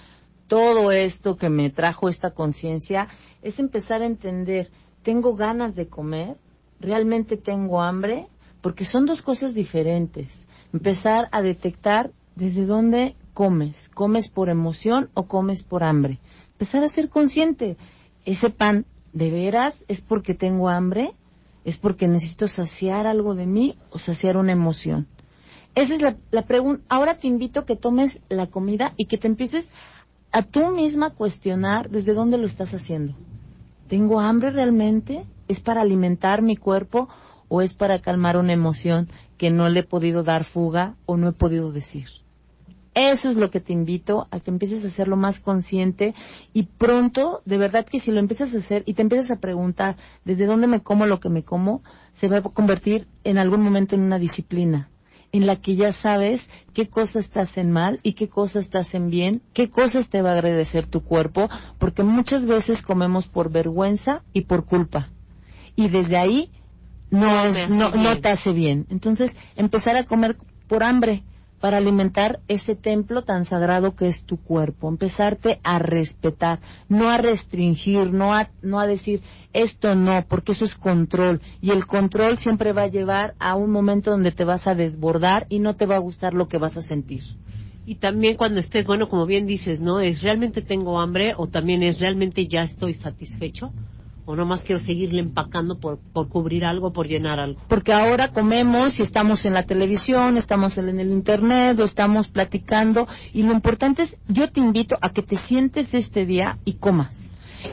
todo 0.47 0.91
esto 0.91 1.37
que 1.37 1.49
me 1.49 1.69
trajo 1.69 2.09
esta 2.09 2.31
conciencia 2.31 3.07
es 3.41 3.59
empezar 3.59 4.01
a 4.01 4.05
entender, 4.05 4.69
¿tengo 5.01 5.35
ganas 5.35 5.75
de 5.75 5.87
comer? 5.87 6.35
¿Realmente 6.79 7.37
tengo 7.37 7.81
hambre? 7.81 8.27
Porque 8.61 8.83
son 8.83 9.05
dos 9.05 9.21
cosas 9.21 9.53
diferentes. 9.53 10.47
Empezar 10.73 11.29
a 11.31 11.41
detectar 11.41 12.11
desde 12.35 12.65
dónde 12.65 13.15
comes. 13.33 13.89
¿Comes 13.89 14.29
por 14.29 14.49
emoción 14.49 15.09
o 15.13 15.27
comes 15.27 15.63
por 15.63 15.83
hambre? 15.83 16.19
Empezar 16.51 16.83
a 16.83 16.87
ser 16.87 17.09
consciente. 17.09 17.77
Ese 18.25 18.49
pan, 18.49 18.85
¿de 19.13 19.29
veras 19.29 19.85
es 19.87 20.01
porque 20.01 20.33
tengo 20.33 20.69
hambre? 20.69 21.13
¿Es 21.63 21.77
porque 21.77 22.07
necesito 22.07 22.47
saciar 22.47 23.07
algo 23.07 23.35
de 23.35 23.45
mí 23.45 23.77
o 23.91 23.99
saciar 23.99 24.37
una 24.37 24.51
emoción? 24.51 25.07
Esa 25.75 25.95
es 25.95 26.01
la, 26.01 26.17
la 26.31 26.43
pregunta. 26.43 26.83
Ahora 26.89 27.17
te 27.17 27.27
invito 27.27 27.59
a 27.59 27.65
que 27.65 27.75
tomes 27.75 28.21
la 28.29 28.47
comida 28.47 28.93
y 28.97 29.05
que 29.05 29.17
te 29.17 29.27
empieces 29.27 29.69
a 30.31 30.41
tú 30.41 30.71
misma 30.71 31.11
cuestionar 31.11 31.89
desde 31.89 32.13
dónde 32.13 32.37
lo 32.37 32.45
estás 32.45 32.73
haciendo. 32.73 33.13
¿Tengo 33.87 34.19
hambre 34.19 34.51
realmente? 34.51 35.25
¿Es 35.47 35.59
para 35.59 35.81
alimentar 35.81 36.41
mi 36.41 36.57
cuerpo 36.57 37.07
o 37.47 37.61
es 37.61 37.73
para 37.73 37.99
calmar 37.99 38.37
una 38.37 38.53
emoción 38.53 39.09
que 39.37 39.51
no 39.51 39.69
le 39.69 39.81
he 39.81 39.83
podido 39.83 40.23
dar 40.23 40.43
fuga 40.43 40.95
o 41.05 41.17
no 41.17 41.29
he 41.29 41.33
podido 41.33 41.71
decir? 41.71 42.07
Eso 42.95 43.29
es 43.29 43.35
lo 43.35 43.51
que 43.51 43.59
te 43.59 43.73
invito 43.73 44.27
a 44.31 44.39
que 44.39 44.49
empieces 44.49 44.83
a 44.83 44.87
hacerlo 44.87 45.17
más 45.17 45.41
consciente 45.41 46.15
y 46.53 46.63
pronto, 46.63 47.41
de 47.45 47.57
verdad 47.57 47.85
que 47.85 47.99
si 47.99 48.09
lo 48.09 48.19
empiezas 48.21 48.55
a 48.55 48.59
hacer 48.59 48.83
y 48.85 48.93
te 48.93 49.01
empiezas 49.01 49.31
a 49.31 49.41
preguntar 49.41 49.97
desde 50.23 50.45
dónde 50.45 50.67
me 50.67 50.79
como 50.79 51.05
lo 51.05 51.19
que 51.19 51.27
me 51.29 51.43
como, 51.43 51.83
se 52.13 52.29
va 52.29 52.37
a 52.37 52.41
convertir 52.41 53.07
en 53.25 53.37
algún 53.37 53.61
momento 53.61 53.95
en 53.95 54.01
una 54.01 54.17
disciplina 54.17 54.89
en 55.33 55.45
la 55.45 55.57
que 55.57 55.75
ya 55.75 55.91
sabes 55.91 56.49
qué 56.73 56.87
cosas 56.87 57.29
te 57.29 57.41
hacen 57.41 57.69
mal 57.69 57.99
y 58.03 58.13
qué 58.13 58.29
cosas 58.29 58.69
te 58.69 58.77
hacen 58.77 59.09
bien, 59.09 59.41
qué 59.51 59.69
cosas 59.69 60.09
te 60.09 60.21
va 60.21 60.29
a 60.29 60.33
agradecer 60.33 60.87
tu 60.87 61.01
cuerpo, 61.03 61.49
porque 61.77 62.03
muchas 62.03 62.45
veces 62.45 62.81
comemos 62.81 63.27
por 63.27 63.51
vergüenza 63.51 64.23
y 64.31 64.41
por 64.43 64.63
culpa. 64.63 65.09
Y 65.75 65.89
desde 65.89 66.15
ahí 66.17 66.51
no, 67.09 67.27
No 67.27 68.11
es- 68.11 68.21
te 68.21 68.29
hace 68.29 68.53
bien. 68.53 68.85
Entonces, 68.89 69.35
empezar 69.57 69.97
a 69.97 70.05
comer 70.05 70.37
por 70.67 70.85
hambre 70.85 71.25
para 71.65 71.77
alimentar 71.77 72.41
ese 72.47 72.75
templo 72.75 73.23
tan 73.23 73.43
sagrado 73.43 73.95
que 73.95 74.05
es 74.05 74.23
tu 74.23 74.37
cuerpo, 74.37 74.87
empezarte 74.87 75.59
a 75.63 75.79
respetar, 75.79 76.59
no 76.89 77.09
a 77.09 77.17
restringir, 77.17 78.13
no 78.13 78.35
a, 78.35 78.51
no 78.61 78.79
a 78.79 78.85
decir 78.85 79.23
esto 79.51 79.95
no, 79.95 80.23
porque 80.27 80.51
eso 80.51 80.63
es 80.63 80.75
control 80.75 81.41
y 81.61 81.71
el 81.71 81.87
control 81.87 82.37
siempre 82.37 82.71
va 82.71 82.83
a 82.83 82.87
llevar 82.87 83.33
a 83.39 83.55
un 83.55 83.71
momento 83.71 84.11
donde 84.11 84.31
te 84.31 84.43
vas 84.43 84.67
a 84.67 84.75
desbordar 84.75 85.47
y 85.49 85.57
no 85.57 85.75
te 85.75 85.87
va 85.87 85.95
a 85.95 86.05
gustar 86.07 86.35
lo 86.35 86.47
que 86.47 86.59
vas 86.59 86.77
a 86.77 86.83
sentir. 86.83 87.23
Y 87.87 87.95
también 87.95 88.37
cuando 88.37 88.59
estés, 88.59 88.85
bueno, 88.85 89.09
como 89.09 89.25
bien 89.25 89.47
dices, 89.47 89.81
¿no? 89.81 90.01
¿Es 90.01 90.21
realmente 90.21 90.61
tengo 90.61 90.99
hambre 90.99 91.33
o 91.35 91.47
también 91.47 91.81
es 91.81 91.99
realmente 91.99 92.45
ya 92.45 92.59
estoy 92.59 92.93
satisfecho? 92.93 93.71
¿O 94.27 94.35
nomás 94.35 94.63
quiero 94.63 94.81
seguirle 94.81 95.19
empacando 95.19 95.77
por, 95.77 95.99
por 95.99 96.29
cubrir 96.29 96.65
algo, 96.65 96.91
por 96.91 97.07
llenar 97.07 97.39
algo? 97.39 97.61
Porque 97.67 97.93
ahora 97.93 98.29
comemos 98.29 98.97
y 98.97 99.03
estamos 99.03 99.45
en 99.45 99.53
la 99.53 99.63
televisión, 99.63 100.37
estamos 100.37 100.79
en 100.79 100.99
el 100.99 101.11
internet 101.11 101.79
o 101.79 101.83
estamos 101.83 102.27
platicando 102.29 103.07
y 103.33 103.43
lo 103.43 103.53
importante 103.53 104.01
es, 104.01 104.17
yo 104.27 104.51
te 104.51 104.59
invito 104.59 104.97
a 105.01 105.09
que 105.09 105.21
te 105.21 105.35
sientes 105.35 105.93
este 105.93 106.25
día 106.25 106.57
y 106.65 106.73
comas. 106.73 107.27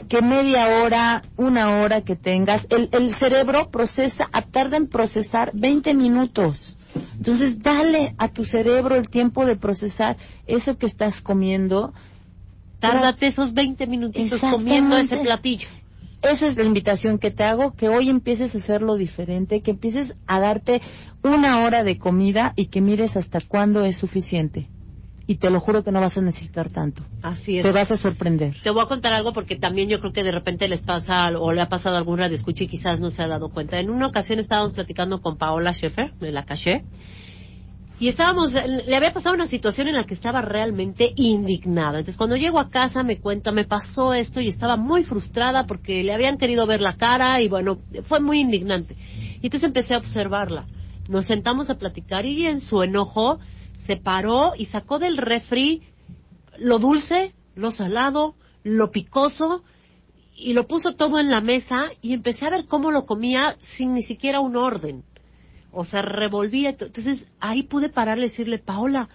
Que 0.09 0.21
media 0.21 0.81
hora, 0.81 1.23
una 1.37 1.81
hora 1.81 2.01
que 2.01 2.15
tengas, 2.15 2.67
el, 2.69 2.89
el 2.91 3.13
cerebro 3.13 3.69
procesa, 3.69 4.25
tarda 4.51 4.77
en 4.77 4.87
procesar 4.87 5.51
20 5.53 5.93
minutos. 5.95 6.77
Entonces 7.17 7.63
dale 7.63 8.13
a 8.17 8.27
tu 8.27 8.43
cerebro 8.43 8.95
el 8.95 9.09
tiempo 9.09 9.45
de 9.45 9.55
procesar 9.55 10.17
eso 10.45 10.77
que 10.77 10.85
estás 10.85 11.21
comiendo. 11.21 11.93
Tárdate 12.79 13.27
esos 13.27 13.53
20 13.53 13.87
minutitos 13.87 14.39
comiendo 14.39 14.97
ese 14.97 15.17
platillo. 15.17 15.67
Esa 16.23 16.45
es 16.45 16.55
la 16.55 16.63
invitación 16.63 17.19
que 17.19 17.31
te 17.31 17.43
hago, 17.43 17.73
que 17.73 17.89
hoy 17.89 18.09
empieces 18.09 18.55
a 18.55 18.57
hacerlo 18.57 18.95
diferente, 18.95 19.61
que 19.61 19.71
empieces 19.71 20.15
a 20.25 20.39
darte 20.39 20.81
una 21.21 21.63
hora 21.63 21.83
de 21.83 21.97
comida 21.97 22.53
y 22.55 22.67
que 22.67 22.79
mires 22.79 23.17
hasta 23.17 23.39
cuándo 23.41 23.83
es 23.83 23.97
suficiente. 23.97 24.69
Y 25.27 25.35
te 25.35 25.49
lo 25.49 25.59
juro 25.59 25.83
que 25.83 25.91
no 25.91 25.99
vas 25.99 26.17
a 26.17 26.21
necesitar 26.21 26.69
tanto. 26.69 27.03
Así 27.21 27.57
es. 27.57 27.63
Te 27.63 27.71
vas 27.71 27.91
a 27.91 27.97
sorprender. 27.97 28.55
Te 28.61 28.69
voy 28.69 28.83
a 28.83 28.87
contar 28.87 29.13
algo 29.13 29.33
porque 29.33 29.55
también 29.55 29.89
yo 29.89 29.99
creo 29.99 30.13
que 30.13 30.23
de 30.23 30.31
repente 30.31 30.67
les 30.67 30.81
pasa 30.81 31.29
o 31.37 31.51
le 31.51 31.61
ha 31.61 31.69
pasado 31.69 31.95
a 31.95 31.99
algún 31.99 32.17
radio 32.17 32.35
escucha 32.35 32.63
y 32.63 32.67
quizás 32.67 32.99
no 32.99 33.09
se 33.09 33.23
ha 33.23 33.27
dado 33.27 33.49
cuenta. 33.49 33.79
En 33.79 33.89
una 33.89 34.07
ocasión 34.07 34.39
estábamos 34.39 34.73
platicando 34.73 35.21
con 35.21 35.37
Paola 35.37 35.71
Schaefer 35.73 36.13
de 36.15 36.31
la 36.31 36.43
Caché 36.43 36.83
y 37.99 38.07
estábamos, 38.07 38.53
le 38.53 38.95
había 38.95 39.13
pasado 39.13 39.35
una 39.35 39.45
situación 39.45 39.87
en 39.87 39.95
la 39.95 40.03
que 40.03 40.13
estaba 40.13 40.41
realmente 40.41 41.13
indignada. 41.15 41.99
Entonces 41.99 42.17
cuando 42.17 42.35
llego 42.35 42.59
a 42.59 42.69
casa 42.69 43.03
me 43.03 43.19
cuenta, 43.19 43.51
me 43.51 43.65
pasó 43.65 44.13
esto 44.13 44.41
y 44.41 44.47
estaba 44.47 44.75
muy 44.75 45.03
frustrada 45.03 45.65
porque 45.65 46.03
le 46.03 46.13
habían 46.13 46.37
querido 46.37 46.65
ver 46.65 46.81
la 46.81 46.97
cara 46.97 47.41
y 47.41 47.47
bueno, 47.47 47.77
fue 48.03 48.19
muy 48.19 48.41
indignante. 48.41 48.95
Y 49.41 49.45
entonces 49.45 49.63
empecé 49.63 49.93
a 49.93 49.99
observarla. 49.99 50.65
Nos 51.09 51.25
sentamos 51.25 51.69
a 51.69 51.75
platicar 51.75 52.25
y 52.25 52.47
en 52.47 52.61
su 52.61 52.81
enojo 52.81 53.39
se 53.75 53.95
paró 53.95 54.53
y 54.57 54.65
sacó 54.65 54.99
del 54.99 55.17
refri 55.17 55.83
lo 56.57 56.79
dulce, 56.79 57.33
lo 57.55 57.71
salado, 57.71 58.35
lo 58.63 58.91
picoso 58.91 59.63
y 60.35 60.53
lo 60.53 60.67
puso 60.67 60.93
todo 60.93 61.19
en 61.19 61.29
la 61.29 61.41
mesa 61.41 61.89
y 62.01 62.13
empecé 62.13 62.45
a 62.45 62.49
ver 62.49 62.65
cómo 62.67 62.91
lo 62.91 63.05
comía 63.05 63.55
sin 63.61 63.93
ni 63.93 64.01
siquiera 64.01 64.39
un 64.39 64.55
orden. 64.55 65.03
O 65.73 65.83
sea, 65.83 66.01
revolvía. 66.01 66.77
to- 66.77 66.85
Entonces 66.85 67.31
ahí 67.39 67.63
pude 67.63 67.89
pararle 67.89 68.25
y 68.25 68.29
decirle, 68.29 68.59
Paola, 68.59 69.09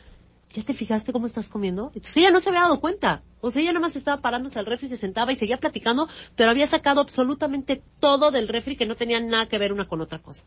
¿ya 0.50 0.62
te 0.62 0.72
fijaste 0.72 1.12
cómo 1.12 1.26
estás 1.26 1.48
comiendo? 1.48 1.86
Entonces 1.94 2.16
ella 2.16 2.30
no 2.30 2.40
se 2.40 2.48
había 2.50 2.62
dado 2.62 2.80
cuenta. 2.80 3.22
O 3.40 3.50
sea, 3.50 3.62
ella 3.62 3.72
nada 3.72 3.86
más 3.86 3.96
estaba 3.96 4.20
parándose 4.20 4.58
al 4.58 4.66
refri, 4.66 4.88
se 4.88 4.96
sentaba 4.96 5.30
y 5.32 5.36
seguía 5.36 5.58
platicando, 5.58 6.08
pero 6.36 6.50
había 6.50 6.66
sacado 6.66 7.00
absolutamente 7.00 7.82
todo 8.00 8.30
del 8.30 8.48
refri 8.48 8.76
que 8.76 8.86
no 8.86 8.96
tenía 8.96 9.20
nada 9.20 9.46
que 9.46 9.58
ver 9.58 9.72
una 9.72 9.86
con 9.86 10.00
otra 10.00 10.18
cosa. 10.20 10.42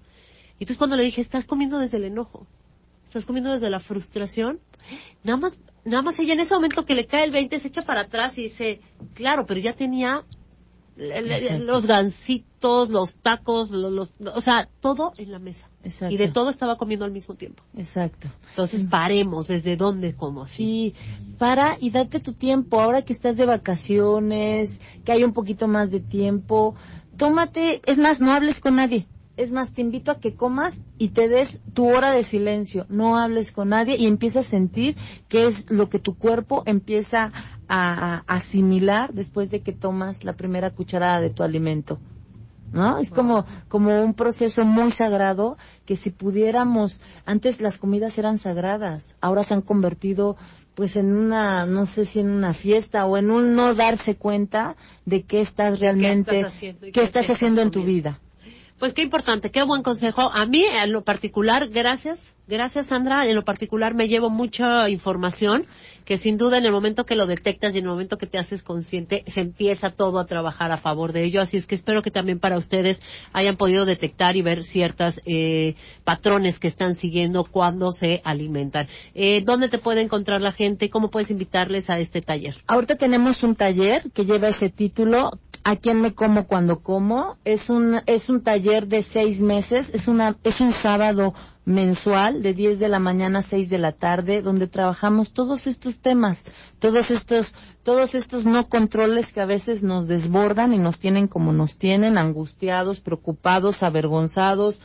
Y 0.60 0.64
entonces 0.64 0.78
cuando 0.78 0.96
le 0.98 1.04
dije, 1.04 1.22
estás 1.22 1.46
comiendo 1.46 1.80
desde 1.80 1.98
el 1.98 2.04
enojo, 2.06 2.46
estás 3.06 3.26
comiendo 3.26 3.52
desde 3.54 3.70
la 3.70 3.80
frustración, 3.80 4.60
nada 5.24 5.38
más, 5.38 5.58
nada 5.86 6.02
más 6.04 6.20
ella 6.20 6.34
en 6.34 6.42
ese 6.42 6.54
momento 6.54 6.86
que 6.86 6.94
le 6.96 7.08
cae 7.08 7.24
el 7.24 7.32
20 7.32 7.58
se 7.60 7.70
echa 7.70 7.82
para 7.84 8.02
atrás 8.02 8.38
y 8.38 8.44
dice, 8.44 8.82
claro, 9.14 9.46
pero 9.46 9.60
ya 9.62 9.74
tenía 9.74 10.24
le- 10.98 11.22
le- 11.22 11.38
Exacto. 11.38 11.64
los 11.64 11.86
gancitos, 11.88 12.90
los 12.90 13.16
tacos, 13.16 13.72
los, 13.72 13.92
los- 14.20 14.36
o 14.36 14.42
sea, 14.42 14.68
todo 14.82 15.14
en 15.18 15.32
la 15.32 15.40
mesa. 15.40 15.70
Exacto. 15.84 16.14
Y 16.14 16.18
de 16.18 16.28
todo 16.28 16.50
estaba 16.50 16.78
comiendo 16.78 17.06
al 17.06 17.12
mismo 17.12 17.36
tiempo. 17.36 17.64
Exacto. 17.76 18.28
Entonces 18.50 18.86
paremos, 18.86 19.48
¿desde 19.48 19.78
dónde 19.78 20.14
como? 20.14 20.46
Sí, 20.48 20.94
para 21.38 21.78
y 21.80 21.90
date 21.90 22.20
tu 22.20 22.34
tiempo. 22.34 22.80
Ahora 22.80 23.02
que 23.02 23.14
estás 23.14 23.36
de 23.36 23.46
vacaciones, 23.46 24.76
que 25.04 25.12
hay 25.12 25.24
un 25.24 25.34
poquito 25.34 25.68
más 25.68 25.90
de 25.90 26.00
tiempo, 26.00 26.76
tómate, 27.18 27.82
es 27.86 27.98
más, 27.98 28.22
no 28.22 28.32
hables 28.32 28.60
con 28.60 28.76
nadie. 28.76 29.08
Es 29.38 29.52
más, 29.52 29.74
te 29.74 29.82
invito 29.82 30.12
a 30.12 30.20
que 30.20 30.36
comas 30.36 30.80
y 30.98 31.10
te 31.10 31.28
des 31.28 31.62
tu 31.74 31.88
hora 31.88 32.12
de 32.12 32.22
silencio. 32.22 32.86
No 32.90 33.18
hables 33.18 33.52
con 33.52 33.70
nadie 33.70 33.96
y 33.98 34.06
empieza 34.06 34.40
a 34.40 34.44
sentir 34.44 34.96
qué 35.30 35.48
es 35.48 35.72
lo 35.72 35.90
que 35.90 36.00
tu 36.00 36.16
cuerpo 36.16 36.64
empieza 36.66 37.32
a, 37.68 38.18
a 38.18 38.24
asimilar 38.28 39.14
después 39.14 39.50
de 39.50 39.62
que 39.62 39.72
tomas 39.72 40.24
la 40.24 40.34
primera 40.34 40.70
cucharada 40.70 41.22
de 41.22 41.32
tu 41.32 41.42
alimento. 41.42 41.98
¿No? 42.72 42.98
Es 42.98 43.10
como, 43.10 43.46
como 43.68 44.02
un 44.02 44.14
proceso 44.14 44.64
muy 44.64 44.92
sagrado 44.92 45.58
que 45.86 45.96
si 45.96 46.10
pudiéramos, 46.10 47.02
antes 47.26 47.62
las 47.62 47.78
comidas 47.78 48.18
eran 48.18 48.38
sagradas, 48.38 49.18
ahora 49.22 49.44
se 49.44 49.54
han 49.54 49.62
convertido 49.62 50.38
pues 50.76 50.96
en 50.96 51.16
una, 51.16 51.66
no 51.66 51.86
sé 51.86 52.06
si 52.06 52.20
en 52.20 52.30
una 52.30 52.54
fiesta 52.54 53.06
o 53.06 53.18
en 53.18 53.30
un 53.30 53.54
no 53.54 53.76
darse 53.76 54.16
cuenta 54.16 54.76
de 55.06 55.24
qué 55.24 55.42
estás 55.42 55.80
realmente, 55.80 56.46
haciendo 56.46 56.82
qué 56.82 56.92
qué 56.92 57.02
estás 57.02 57.30
haciendo 57.30 57.62
en 57.62 57.72
tu 57.72 57.84
vida. 57.84 58.20
Pues 58.80 58.94
qué 58.94 59.04
importante, 59.04 59.52
qué 59.52 59.64
buen 59.64 59.84
consejo. 59.84 60.22
A 60.22 60.46
mí, 60.48 60.66
en 60.66 60.92
lo 60.92 61.04
particular, 61.04 61.68
gracias, 61.70 62.31
gracias 62.48 62.88
Sandra, 62.88 63.28
en 63.28 63.36
lo 63.36 63.44
particular 63.44 63.94
me 63.94 64.08
llevo 64.08 64.30
mucha 64.30 64.90
información 64.90 65.68
que 66.06 66.18
sin 66.18 66.38
duda 66.38 66.58
en 66.58 66.66
el 66.66 66.72
momento 66.72 67.06
que 67.06 67.16
lo 67.16 67.26
detectas 67.26 67.74
y 67.74 67.78
en 67.78 67.86
el 67.86 67.90
momento 67.90 68.18
que 68.18 68.28
te 68.28 68.38
haces 68.38 68.64
consciente, 68.64 69.24
se 69.28 69.42
empieza 69.42 69.92
todo 69.92 70.20
a 70.20 70.26
trabajar 70.26 70.72
a 70.72 70.78
favor 70.78 71.14
de 71.14 71.24
ello. 71.24 71.42
Así 71.42 71.58
es 71.58 71.68
que 71.68 71.76
espero 71.76 72.02
que 72.02 72.12
también 72.12 72.40
para 72.40 72.58
ustedes 72.58 73.00
hayan 73.34 73.58
podido 73.58 73.86
detectar 73.86 74.36
y 74.36 74.42
ver 74.42 74.64
ciertas 74.64 75.22
eh, 75.26 75.76
patrones 76.04 76.60
que 76.60 76.68
están 76.68 76.96
siguiendo 76.96 77.44
cuando 77.46 77.92
se 77.92 78.22
alimentan. 78.24 78.88
Eh, 79.14 79.42
¿Dónde 79.46 79.70
te 79.70 79.78
puede 79.78 80.02
encontrar 80.02 80.42
la 80.42 80.52
gente? 80.52 80.90
¿Cómo 80.90 81.10
puedes 81.10 81.32
invitarles 81.32 81.90
a 81.90 81.98
este 82.00 82.22
taller? 82.22 82.56
Ahorita 82.68 82.96
tenemos 82.96 83.44
un 83.44 83.56
taller 83.56 84.12
que 84.14 84.26
lleva 84.26 84.50
ese 84.50 84.70
título, 84.70 85.32
¿A 85.64 85.76
quién 85.76 86.02
me 86.02 86.16
como 86.16 86.48
cuando 86.48 86.80
como? 86.80 87.38
Es 87.46 87.70
un, 87.70 88.02
es 88.08 88.30
un 88.30 88.42
taller 88.42 88.88
de 88.88 89.04
seis 89.04 89.42
meses, 89.42 89.92
es 89.94 90.08
una, 90.08 90.36
es 90.44 90.60
un 90.60 90.72
sábado 90.72 91.36
mensual 91.66 92.42
de 92.42 92.54
10 92.54 92.80
de 92.80 92.90
la 92.90 92.98
mañana 92.98 93.40
a 93.40 93.44
6 93.44 93.70
de 93.70 93.78
la 93.78 93.92
tarde, 93.92 94.42
donde 94.42 94.68
trabajamos 94.68 95.34
todos 95.34 95.68
estos 95.68 96.00
temas, 96.00 96.44
todos 96.80 97.12
estos, 97.12 97.54
todos 97.84 98.16
estos 98.16 98.46
no 98.46 98.70
controles 98.70 99.32
que 99.32 99.42
a 99.42 99.46
veces 99.46 99.84
nos 99.84 100.08
desbordan 100.08 100.74
y 100.74 100.80
nos 100.80 101.00
tienen 101.00 101.28
como 101.28 101.54
nos 101.54 101.78
tienen, 101.78 102.18
angustiados, 102.18 103.00
preocupados, 103.00 103.84
avergonzados, 103.84 104.82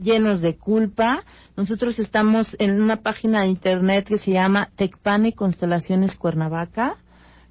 llenos 0.00 0.40
de 0.40 0.56
culpa. 0.56 1.24
Nosotros 1.56 2.00
estamos 2.00 2.56
en 2.58 2.82
una 2.82 2.96
página 2.96 3.42
de 3.42 3.48
internet 3.48 4.08
que 4.08 4.18
se 4.18 4.32
llama 4.32 4.70
Tecpani 4.74 5.32
Constelaciones 5.32 6.16
Cuernavaca. 6.16 6.96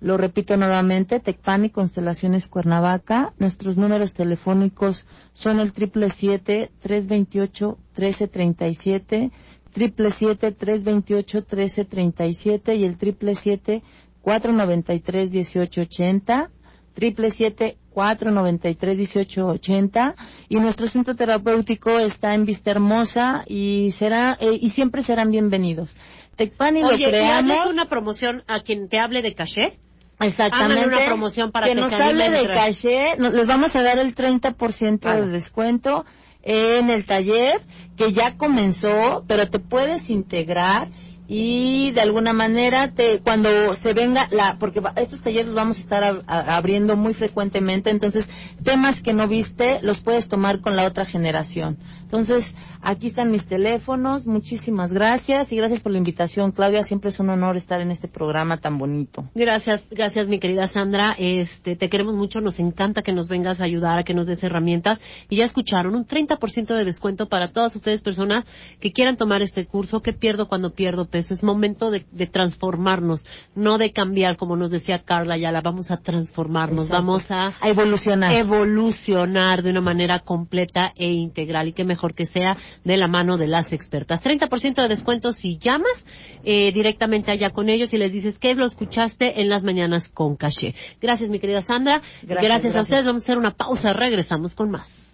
Lo 0.01 0.17
repito 0.17 0.57
nuevamente, 0.57 1.19
Tecpani 1.19 1.69
Constelaciones 1.69 2.47
Cuernavaca. 2.47 3.33
Nuestros 3.39 3.77
números 3.77 4.13
telefónicos 4.13 5.07
son 5.33 5.59
el 5.59 5.71
triple 5.73 6.09
siete 6.09 6.69
tres 6.79 7.07
veintiocho 7.07 7.77
trece 7.93 8.27
treinta 8.27 8.67
y 8.67 8.73
siete, 8.75 9.31
triple 9.73 10.09
siete 10.09 10.51
tres 10.51 10.83
veintiocho 10.83 11.43
trece 11.43 11.85
treinta 11.85 12.25
y 12.25 12.33
siete 12.33 12.75
y 12.75 12.83
el 12.83 12.97
triple 12.97 13.35
siete 13.35 13.83
cuatro 14.21 14.51
noventa 14.51 14.93
y 14.93 14.99
tres 14.99 15.31
dieciocho 15.31 15.81
ochenta, 15.81 16.49
triple 16.93 17.31
siete 17.31 17.77
cuatro 17.89 18.31
noventa 18.31 18.69
y 18.69 18.75
tres 18.75 18.97
dieciocho 18.97 19.47
ochenta 19.47 20.15
y 20.49 20.59
nuestro 20.59 20.87
centro 20.87 21.15
terapéutico 21.15 21.99
está 21.99 22.35
en 22.35 22.45
Vista 22.45 22.71
Hermosa 22.71 23.43
y 23.47 23.91
será 23.91 24.37
eh, 24.39 24.57
y 24.59 24.69
siempre 24.69 25.01
serán 25.01 25.31
bienvenidos. 25.31 25.95
Tecpani 26.35 26.81
lo 26.81 26.89
Oye, 26.89 27.05
¿y 27.05 27.09
creamos. 27.09 27.57
haces 27.59 27.71
una 27.71 27.85
promoción 27.85 28.43
a 28.47 28.59
quien 28.59 28.89
te 28.89 28.99
hable 28.99 29.21
de 29.21 29.33
caché? 29.33 29.79
Exactamente. 30.19 30.73
Háganle 30.79 30.95
una 30.97 31.05
promoción 31.07 31.51
para 31.51 31.67
que, 31.67 31.73
que 31.75 31.81
nos 31.81 31.91
hable 31.93 32.29
de 32.29 32.47
caché, 32.47 33.17
nos- 33.17 33.33
les 33.33 33.47
vamos 33.47 33.75
a 33.75 33.83
dar 33.83 33.99
el 33.99 34.15
30% 34.15 34.99
de 35.13 35.27
descuento 35.27 36.05
en 36.43 36.89
el 36.89 37.05
taller 37.05 37.61
que 37.97 38.13
ya 38.13 38.37
comenzó, 38.37 39.23
pero 39.27 39.49
te 39.49 39.59
puedes 39.59 40.09
integrar 40.09 40.89
y 41.27 41.89
de 41.91 42.01
alguna 42.01 42.33
manera 42.33 42.91
te 42.91 43.19
cuando 43.19 43.73
se 43.73 43.93
venga 43.93 44.27
la 44.31 44.57
porque 44.59 44.79
estos 44.95 45.21
talleres 45.23 45.47
los 45.47 45.55
vamos 45.55 45.77
a 45.79 45.81
estar 45.81 46.03
ab- 46.03 46.23
a- 46.27 46.55
abriendo 46.55 46.95
muy 46.95 47.15
frecuentemente 47.15 47.89
entonces 47.89 48.29
temas 48.63 49.01
que 49.01 49.11
no 49.13 49.27
viste 49.27 49.79
los 49.81 50.01
puedes 50.01 50.29
tomar 50.29 50.61
con 50.61 50.75
la 50.75 50.83
otra 50.85 51.03
generación. 51.05 51.79
Entonces 52.03 52.53
aquí 52.85 53.07
están 53.07 53.31
mis 53.31 53.45
teléfonos 53.45 54.25
muchísimas 54.25 54.93
gracias 54.93 55.51
y 55.51 55.57
gracias 55.57 55.81
por 55.81 55.91
la 55.91 55.97
invitación 55.97 56.51
Claudia 56.51 56.83
siempre 56.83 57.09
es 57.09 57.19
un 57.19 57.29
honor 57.29 57.57
estar 57.57 57.81
en 57.81 57.91
este 57.91 58.07
programa 58.07 58.59
tan 58.59 58.77
bonito 58.77 59.25
Gracias, 59.33 59.85
gracias 59.89 60.27
mi 60.27 60.39
querida 60.39 60.67
Sandra. 60.67 61.15
Este, 61.17 61.75
te 61.75 61.89
queremos 61.89 62.15
mucho, 62.15 62.41
nos 62.41 62.59
encanta 62.59 63.01
que 63.01 63.13
nos 63.13 63.27
vengas 63.27 63.61
a 63.61 63.65
ayudar, 63.65 63.99
a 63.99 64.03
que 64.03 64.13
nos 64.13 64.27
des 64.27 64.43
herramientas. 64.43 65.01
Y 65.29 65.37
ya 65.37 65.45
escucharon, 65.45 65.95
un 65.95 66.05
30% 66.05 66.75
de 66.75 66.85
descuento 66.85 67.27
para 67.27 67.47
todas 67.49 67.75
ustedes 67.75 68.01
personas 68.01 68.45
que 68.79 68.91
quieran 68.91 69.17
tomar 69.17 69.41
este 69.41 69.65
curso. 69.65 70.01
¿Qué 70.01 70.13
pierdo 70.13 70.47
cuando 70.47 70.73
pierdo 70.73 71.05
peso? 71.05 71.33
Es 71.33 71.43
momento 71.43 71.91
de, 71.91 72.05
de 72.11 72.27
transformarnos, 72.27 73.25
no 73.55 73.77
de 73.77 73.91
cambiar, 73.91 74.37
como 74.37 74.55
nos 74.55 74.71
decía 74.71 75.03
Carla 75.03 75.35
Ayala, 75.35 75.61
vamos 75.61 75.91
a 75.91 75.97
transformarnos, 75.97 76.85
Exacto. 76.85 76.93
vamos 76.93 77.31
a, 77.31 77.55
a 77.59 77.69
evolucionar 77.69 78.33
evolucionar 78.33 79.63
de 79.63 79.71
una 79.71 79.81
manera 79.81 80.19
completa 80.19 80.93
e 80.95 81.11
integral 81.11 81.67
y 81.67 81.73
qué 81.73 81.83
mejor 81.83 82.13
que 82.13 82.25
sea 82.25 82.57
de 82.83 82.97
la 82.97 83.07
mano 83.07 83.37
de 83.37 83.47
las 83.47 83.73
expertas. 83.73 84.23
30% 84.23 84.81
de 84.81 84.87
descuento 84.87 85.31
si 85.31 85.57
llamas 85.57 86.05
eh, 86.43 86.71
directamente 86.71 87.31
allá 87.31 87.51
con 87.51 87.69
ellos 87.69 87.93
y 87.93 87.97
les 87.97 88.11
dices 88.11 88.39
que 88.39 88.55
lo 88.55 88.65
escuchaste 88.65 89.41
en 89.41 89.49
las 89.49 89.63
mañanas 89.63 90.09
con 90.09 90.35
caché. 90.35 90.75
Gracias, 91.01 91.29
mi 91.29 91.39
querida 91.39 91.61
Sandra. 91.61 92.01
Gracias, 92.21 92.27
gracias, 92.27 92.47
gracias, 92.47 92.75
a 92.75 92.79
ustedes. 92.81 93.05
Vamos 93.05 93.21
a 93.21 93.25
hacer 93.25 93.37
una 93.37 93.51
pausa. 93.51 93.93
Regresamos 93.93 94.55
con 94.55 94.71
más. 94.71 95.05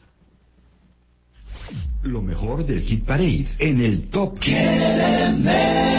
Lo 2.03 2.21
mejor 2.21 2.65
del 2.65 2.81
Hit 2.81 3.05
Parade 3.05 3.47
en 3.59 3.85
el 3.85 4.09
Top 4.09 4.39
10. 4.39 5.90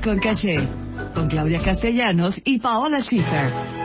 Con 0.00 0.18
con 1.14 1.28
Claudia 1.28 1.60
Castellanos 1.60 2.40
y 2.42 2.58
Paola 2.58 3.02
Schiffer. 3.02 3.77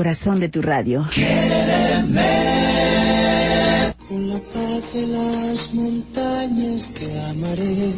Corazón 0.00 0.40
de 0.40 0.48
tu 0.48 0.62
radio. 0.62 1.06
Con 4.08 4.28
la 4.30 4.38
paz 4.38 4.94
de 4.94 5.06
las 5.06 5.74
montañas 5.74 6.94
te 6.94 7.20
amaré. 7.20 7.92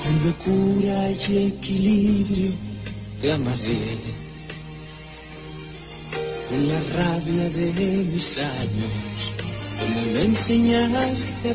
Con 0.00 0.14
locura 0.24 1.10
y 1.10 1.48
equilibrio 1.48 2.52
te 3.20 3.32
amaré. 3.32 3.98
Con 6.48 6.66
la 6.66 6.78
rabia 6.78 7.50
de 7.50 8.06
mis 8.12 8.38
años, 8.38 9.32
como 9.78 10.00
me 10.06 10.24
enseñaste 10.24 11.50
a. 11.50 11.54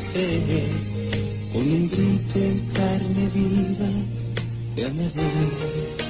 Con 1.52 1.62
un 1.62 1.90
grito 1.90 2.38
en 2.38 2.68
carne 2.68 3.28
viva 3.34 3.90
te 4.76 4.86
amaré. 4.86 6.09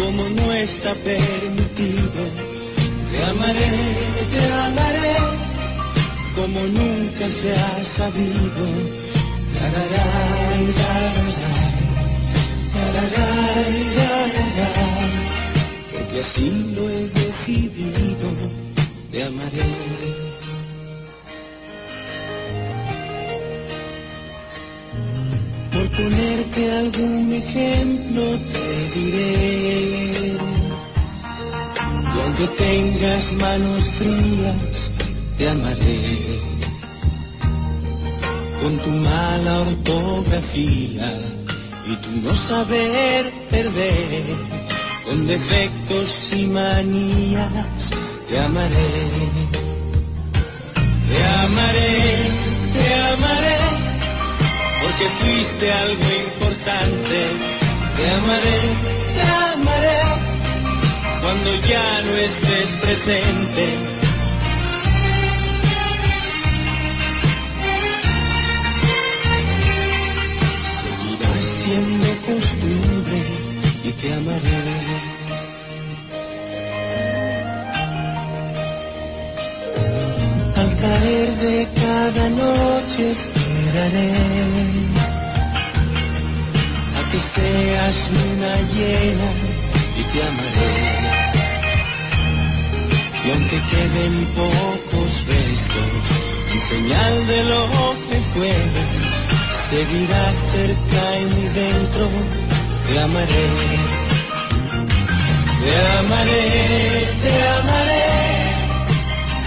como 0.00 0.28
no 0.30 0.52
está 0.52 0.94
permitido. 0.94 2.22
Te 3.10 3.22
amaré, 3.24 3.70
te 4.32 4.52
amaré, 4.52 5.14
como 6.34 6.60
nunca 6.60 7.28
se 7.28 7.52
ha 7.52 7.84
sabido. 7.84 8.64
Tararay, 9.54 10.64
tararay, 10.80 11.50
tararay, 13.12 13.80
porque 15.92 16.20
así 16.20 16.72
lo 16.74 16.88
he 16.88 17.08
decidido. 17.08 18.28
Te 19.10 19.24
amaré. 19.24 20.29
ponerte 26.02 26.72
algún 26.72 27.32
ejemplo 27.32 28.22
te 28.52 28.98
diré. 28.98 30.36
Y 32.42 32.46
tengas 32.56 33.32
manos 33.34 33.84
frías, 33.98 34.94
te 35.36 35.50
amaré. 35.50 36.40
Con 38.62 38.78
tu 38.78 38.90
mala 38.90 39.60
ortografía 39.60 41.12
y 41.86 41.96
tu 41.96 42.10
no 42.22 42.34
saber 42.34 43.30
perder, 43.50 44.24
con 45.04 45.26
defectos 45.26 46.30
y 46.32 46.46
manías, 46.46 47.90
te 48.26 48.40
amaré. 48.40 49.08
Te 51.10 51.24
amaré, 51.24 52.30
te 52.72 52.94
amaré 52.94 53.89
porque 54.80 55.08
fuiste 55.20 55.72
algo 55.72 56.04
importante. 56.04 57.18
Te 57.96 58.10
amaré, 58.10 58.60
te 59.14 59.22
amaré, 59.52 60.00
cuando 61.20 61.54
ya 61.68 62.00
no 62.02 62.16
estés 62.16 62.70
presente. 62.82 63.64
Seguirá 70.80 71.34
siendo 71.42 72.06
costumbre 72.26 73.22
y 73.84 73.92
te 73.92 74.14
amaré. 74.14 75.20
Al 80.56 80.76
caer 80.76 81.30
de 81.36 81.68
cada 81.74 82.28
noche 82.30 83.14
esperaré 83.70 84.10
a 86.98 87.10
que 87.10 87.20
seas 87.20 88.10
luna 88.10 88.54
llena 88.74 89.30
y 89.96 90.02
te 90.10 90.22
amaré. 90.28 90.72
Y 93.24 93.30
aunque 93.30 93.60
queden 93.70 94.26
pocos 94.34 95.26
restos, 95.28 96.04
en 96.52 96.60
señal 96.60 97.26
de 97.26 97.44
lo 97.44 97.68
que 98.08 98.18
pueda, 98.34 98.84
seguirás 99.68 100.36
cerca 100.36 101.16
en 101.18 101.28
mi 101.36 101.48
dentro, 101.48 102.08
te 102.86 103.00
amaré. 103.00 103.48
Te 105.60 105.76
amaré, 105.98 107.08
te 107.22 107.48
amaré, 107.48 108.04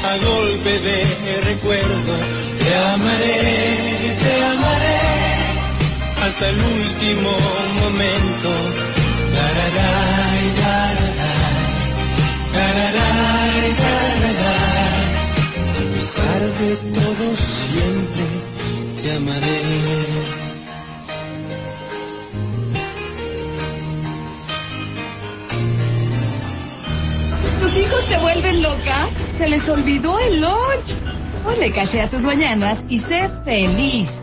a 0.03 0.17
golpe 0.25 0.79
de 0.79 1.41
recuerdo 1.41 2.42
te 2.63 2.75
amaré, 2.75 4.15
te 4.23 4.43
amaré 4.45 4.99
hasta 6.25 6.49
el 6.49 6.55
último 6.55 7.31
momento. 7.81 8.49
Dararay, 9.35 10.63
A 15.71 15.95
pesar 15.95 16.41
de 16.59 16.75
todo 16.99 17.35
siempre 17.35 18.27
te 19.01 19.11
amaré. 19.11 19.61
¿Tus 27.61 27.77
hijos 27.77 28.05
te 28.07 28.17
vuelven 28.19 28.61
loca? 28.61 29.09
¿Se 29.37 29.49
les 29.49 29.67
olvidó 29.67 30.17
el 30.19 30.41
lunch? 30.41 31.02
Ponle 31.43 31.71
caché 31.71 32.01
a 32.01 32.09
tus 32.09 32.23
mañanas 32.23 32.85
y 32.89 32.99
sé 32.99 33.29
feliz. 33.43 34.22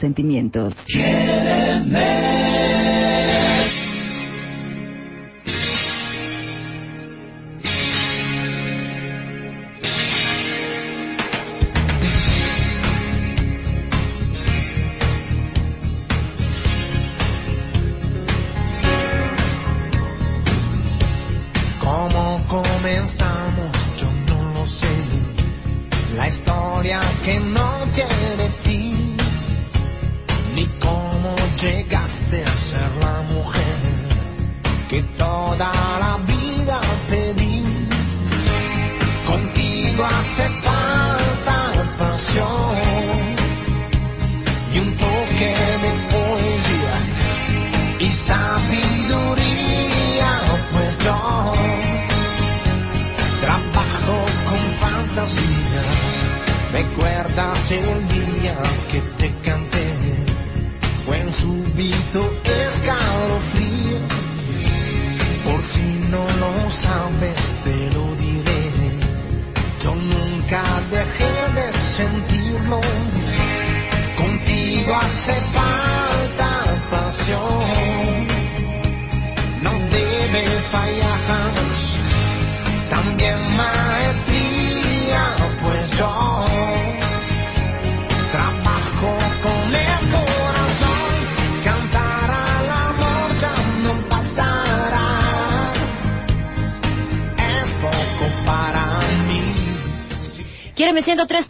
Sentimientos. 0.00 0.74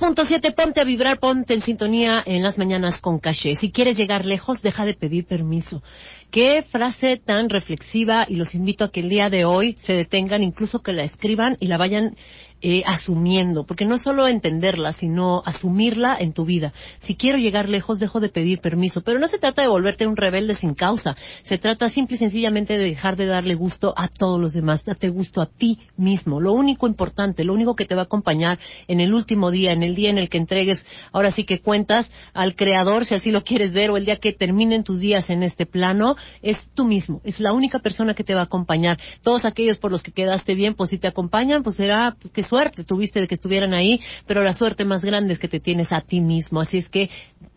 102.7, 0.00 0.54
ponte 0.54 0.80
a 0.80 0.84
vibrar, 0.84 1.18
ponte 1.18 1.52
en 1.52 1.60
sintonía 1.60 2.22
en 2.24 2.42
las 2.42 2.56
mañanas 2.56 3.02
con 3.02 3.18
caché. 3.18 3.54
Si 3.54 3.70
quieres 3.70 3.98
llegar 3.98 4.24
lejos, 4.24 4.62
deja 4.62 4.86
de 4.86 4.94
pedir 4.94 5.26
permiso. 5.26 5.82
Qué 6.30 6.62
frase 6.62 7.18
tan 7.18 7.50
reflexiva 7.50 8.24
y 8.26 8.36
los 8.36 8.54
invito 8.54 8.84
a 8.84 8.90
que 8.90 9.00
el 9.00 9.10
día 9.10 9.28
de 9.28 9.44
hoy 9.44 9.74
se 9.74 9.92
detengan, 9.92 10.42
incluso 10.42 10.78
que 10.78 10.94
la 10.94 11.02
escriban 11.02 11.58
y 11.60 11.66
la 11.66 11.76
vayan 11.76 12.16
eh, 12.62 12.82
asumiendo, 12.86 13.64
porque 13.64 13.86
no 13.86 13.94
es 13.94 14.02
solo 14.02 14.28
entenderla, 14.28 14.92
sino 14.92 15.42
asumirla 15.44 16.16
en 16.18 16.32
tu 16.32 16.44
vida. 16.44 16.72
Si 16.98 17.16
quiero 17.16 17.38
llegar 17.38 17.68
lejos, 17.68 17.98
dejo 17.98 18.20
de 18.20 18.28
pedir 18.28 18.60
permiso, 18.60 19.02
pero 19.02 19.18
no 19.18 19.28
se 19.28 19.38
trata 19.38 19.62
de 19.62 19.68
volverte 19.68 20.06
un 20.06 20.16
rebelde 20.16 20.54
sin 20.54 20.74
causa, 20.74 21.16
se 21.42 21.58
trata 21.58 21.88
simple 21.88 22.16
y 22.16 22.18
sencillamente 22.18 22.76
de 22.76 22.84
dejar 22.84 23.16
de 23.16 23.26
darle 23.26 23.54
gusto 23.54 23.94
a 23.96 24.08
todos 24.08 24.40
los 24.40 24.52
demás, 24.52 24.84
date 24.84 25.08
gusto 25.08 25.40
a 25.42 25.46
ti 25.46 25.78
mismo. 25.96 26.40
Lo 26.40 26.52
único 26.52 26.86
importante, 26.86 27.44
lo 27.44 27.54
único 27.54 27.74
que 27.74 27.86
te 27.86 27.94
va 27.94 28.02
a 28.02 28.04
acompañar 28.04 28.58
en 28.88 29.00
el 29.00 29.14
último 29.14 29.50
día, 29.50 29.72
en 29.72 29.82
el 29.82 29.94
día 29.94 30.10
en 30.10 30.18
el 30.18 30.28
que 30.28 30.38
entregues, 30.38 30.86
ahora 31.12 31.30
sí 31.30 31.44
que 31.44 31.60
cuentas 31.60 32.12
al 32.34 32.54
creador, 32.56 33.04
si 33.04 33.14
así 33.14 33.30
lo 33.30 33.42
quieres 33.42 33.72
ver, 33.72 33.90
o 33.90 33.96
el 33.96 34.04
día 34.04 34.16
que 34.16 34.32
terminen 34.32 34.84
tus 34.84 34.98
días 34.98 35.30
en 35.30 35.42
este 35.42 35.66
plano, 35.66 36.16
es 36.42 36.70
tú 36.74 36.84
mismo, 36.84 37.20
es 37.24 37.40
la 37.40 37.52
única 37.52 37.78
persona 37.78 38.14
que 38.14 38.24
te 38.24 38.34
va 38.34 38.40
a 38.40 38.44
acompañar. 38.44 38.98
Todos 39.22 39.44
aquellos 39.44 39.78
por 39.78 39.90
los 39.90 40.02
que 40.02 40.12
quedaste 40.12 40.54
bien, 40.54 40.74
pues 40.74 40.90
si 40.90 40.98
te 40.98 41.08
acompañan, 41.08 41.62
pues 41.62 41.76
será, 41.76 42.16
pues, 42.20 42.32
qué 42.32 42.42
suerte 42.50 42.84
tuviste 42.84 43.20
de 43.20 43.28
que 43.28 43.34
estuvieran 43.34 43.72
ahí, 43.72 44.00
pero 44.26 44.42
la 44.42 44.52
suerte 44.52 44.84
más 44.84 45.04
grande 45.04 45.32
es 45.32 45.38
que 45.38 45.48
te 45.48 45.60
tienes 45.60 45.92
a 45.92 46.00
ti 46.00 46.20
mismo. 46.20 46.60
Así 46.60 46.78
es 46.78 46.90
que 46.90 47.08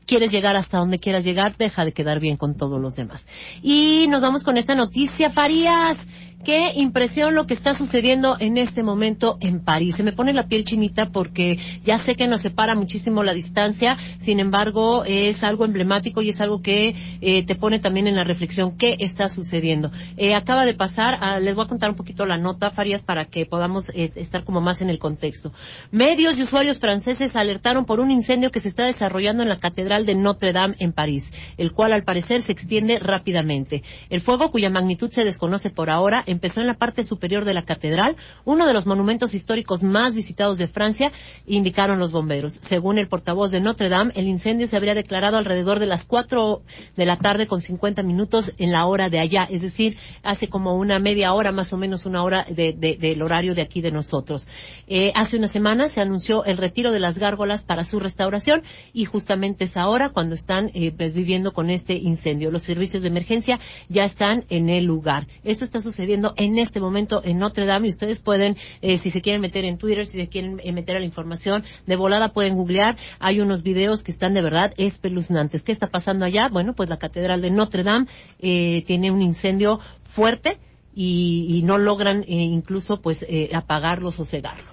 quieres 0.05 0.31
llegar 0.31 0.55
hasta 0.55 0.77
donde 0.77 0.99
quieras 0.99 1.25
llegar, 1.25 1.57
deja 1.57 1.83
de 1.83 1.91
quedar 1.91 2.19
bien 2.19 2.37
con 2.37 2.55
todos 2.55 2.79
los 2.79 2.95
demás. 2.95 3.25
Y 3.61 4.07
nos 4.07 4.21
vamos 4.21 4.43
con 4.43 4.57
esta 4.57 4.75
noticia, 4.75 5.29
Farías. 5.29 5.97
Qué 6.43 6.73
impresión 6.75 7.35
lo 7.35 7.47
que 7.47 7.53
está 7.53 7.71
sucediendo 7.71 8.35
en 8.37 8.57
este 8.57 8.83
momento 8.83 9.37
en 9.39 9.63
París. 9.63 9.95
Se 9.95 10.03
me 10.03 10.11
pone 10.11 10.33
la 10.33 10.47
piel 10.47 10.65
chinita 10.65 11.05
porque 11.05 11.57
ya 11.85 11.97
sé 11.97 12.15
que 12.15 12.27
nos 12.27 12.41
separa 12.41 12.75
muchísimo 12.75 13.23
la 13.23 13.33
distancia, 13.33 13.97
sin 14.17 14.41
embargo 14.41 15.05
es 15.05 15.41
algo 15.45 15.63
emblemático 15.63 16.21
y 16.21 16.31
es 16.31 16.41
algo 16.41 16.61
que 16.61 16.95
eh, 17.21 17.45
te 17.45 17.55
pone 17.55 17.79
también 17.79 18.07
en 18.07 18.15
la 18.15 18.25
reflexión 18.25 18.77
qué 18.77 18.97
está 18.99 19.29
sucediendo. 19.29 19.89
Eh, 20.17 20.35
acaba 20.35 20.65
de 20.65 20.73
pasar, 20.73 21.15
ah, 21.21 21.39
les 21.39 21.55
voy 21.55 21.63
a 21.63 21.69
contar 21.69 21.91
un 21.91 21.95
poquito 21.95 22.25
la 22.25 22.37
nota, 22.37 22.71
Farías, 22.71 23.03
para 23.03 23.23
que 23.23 23.45
podamos 23.45 23.89
eh, 23.91 24.11
estar 24.15 24.43
como 24.43 24.59
más 24.59 24.81
en 24.81 24.89
el 24.89 24.99
contexto. 24.99 25.53
Medios 25.91 26.37
y 26.37 26.43
usuarios 26.43 26.77
franceses 26.77 27.37
alertaron 27.37 27.85
por 27.85 28.01
un 28.01 28.11
incendio 28.11 28.51
que 28.51 28.59
se 28.59 28.67
está 28.67 28.83
desarrollando 28.83 29.43
en 29.43 29.49
la 29.49 29.59
Catedral 29.59 30.05
de 30.05 30.15
Notre 30.15 30.51
Dame 30.51 30.75
en 30.79 30.91
París, 30.91 31.31
el 31.55 31.71
cual 31.71 31.93
al 31.93 32.03
parecer 32.03 32.41
se 32.41 32.51
extiende 32.51 32.99
rápidamente. 32.99 33.81
El 34.09 34.19
fuego, 34.19 34.51
cuya 34.51 34.69
magnitud 34.69 35.09
se 35.09 35.23
desconoce 35.23 35.69
por 35.69 35.89
ahora, 35.89 36.25
empezó 36.33 36.59
en 36.61 36.67
la 36.67 36.73
parte 36.75 37.03
superior 37.03 37.45
de 37.45 37.53
la 37.53 37.63
catedral, 37.63 38.17
uno 38.43 38.65
de 38.67 38.73
los 38.73 38.85
monumentos 38.85 39.33
históricos 39.33 39.81
más 39.83 40.13
visitados 40.13 40.57
de 40.57 40.67
Francia, 40.67 41.11
indicaron 41.45 41.99
los 41.99 42.11
bomberos. 42.11 42.59
Según 42.61 42.97
el 42.99 43.07
portavoz 43.07 43.51
de 43.51 43.59
Notre 43.61 43.89
Dame, 43.89 44.11
el 44.15 44.27
incendio 44.27 44.67
se 44.67 44.75
habría 44.77 44.93
declarado 44.93 45.37
alrededor 45.37 45.79
de 45.79 45.87
las 45.87 46.05
4 46.05 46.61
de 46.97 47.05
la 47.05 47.17
tarde 47.17 47.47
con 47.47 47.61
50 47.61 48.03
minutos 48.03 48.53
en 48.57 48.71
la 48.71 48.85
hora 48.85 49.09
de 49.09 49.19
allá, 49.19 49.45
es 49.49 49.61
decir, 49.61 49.97
hace 50.23 50.47
como 50.47 50.75
una 50.75 50.99
media 50.99 51.33
hora, 51.33 51.51
más 51.51 51.71
o 51.73 51.77
menos 51.77 52.05
una 52.05 52.23
hora 52.23 52.45
de- 52.49 52.73
de- 52.73 52.97
del 52.97 53.21
horario 53.21 53.55
de 53.55 53.61
aquí 53.61 53.81
de 53.81 53.91
nosotros. 53.91 54.47
Eh, 54.87 55.11
hace 55.15 55.37
una 55.37 55.47
semana 55.47 55.87
se 55.87 56.01
anunció 56.01 56.43
el 56.45 56.57
retiro 56.57 56.91
de 56.91 56.99
las 56.99 57.17
gárgolas 57.17 57.63
para 57.63 57.83
su 57.83 57.99
restauración 57.99 58.63
y 58.93 59.05
justamente 59.05 59.65
es 59.65 59.77
ahora 59.77 60.09
cuando 60.13 60.35
están 60.35 60.69
eh, 60.73 60.91
pues, 60.95 61.13
viviendo 61.13 61.53
con 61.53 61.69
este 61.69 61.93
incendio. 61.95 62.51
Los 62.51 62.63
servicios 62.63 63.03
de 63.03 63.09
emergencia 63.09 63.59
ya 63.89 64.03
están 64.03 64.45
en 64.49 64.69
el 64.69 64.85
lugar. 64.85 65.27
Esto 65.43 65.65
está 65.65 65.81
sucediendo 65.81 66.22
en 66.37 66.57
este 66.57 66.79
momento 66.79 67.21
en 67.23 67.39
Notre 67.39 67.65
Dame 67.65 67.87
y 67.87 67.91
ustedes 67.91 68.19
pueden, 68.21 68.55
eh, 68.81 68.97
si 68.97 69.09
se 69.09 69.21
quieren 69.21 69.41
meter 69.41 69.65
en 69.65 69.77
Twitter, 69.77 70.05
si 70.05 70.19
se 70.19 70.29
quieren 70.29 70.61
eh, 70.63 70.71
meter 70.71 70.95
a 70.95 70.99
la 70.99 71.05
información, 71.05 71.63
de 71.85 71.95
volada 71.95 72.33
pueden 72.33 72.55
googlear. 72.55 72.97
Hay 73.19 73.39
unos 73.39 73.63
videos 73.63 74.03
que 74.03 74.11
están 74.11 74.33
de 74.33 74.41
verdad 74.41 74.73
espeluznantes. 74.77 75.63
¿Qué 75.63 75.71
está 75.71 75.87
pasando 75.87 76.25
allá? 76.25 76.47
Bueno, 76.51 76.73
pues 76.73 76.89
la 76.89 76.97
Catedral 76.97 77.41
de 77.41 77.51
Notre 77.51 77.83
Dame 77.83 78.07
eh, 78.39 78.83
tiene 78.85 79.11
un 79.11 79.21
incendio 79.21 79.79
fuerte 80.03 80.59
y, 80.95 81.61
no 81.65 81.77
logran 81.77 82.23
eh, 82.23 82.25
incluso 82.27 83.01
pues 83.01 83.25
eh, 83.27 83.49
apagarlo, 83.53 84.11
sosegarlo. 84.11 84.71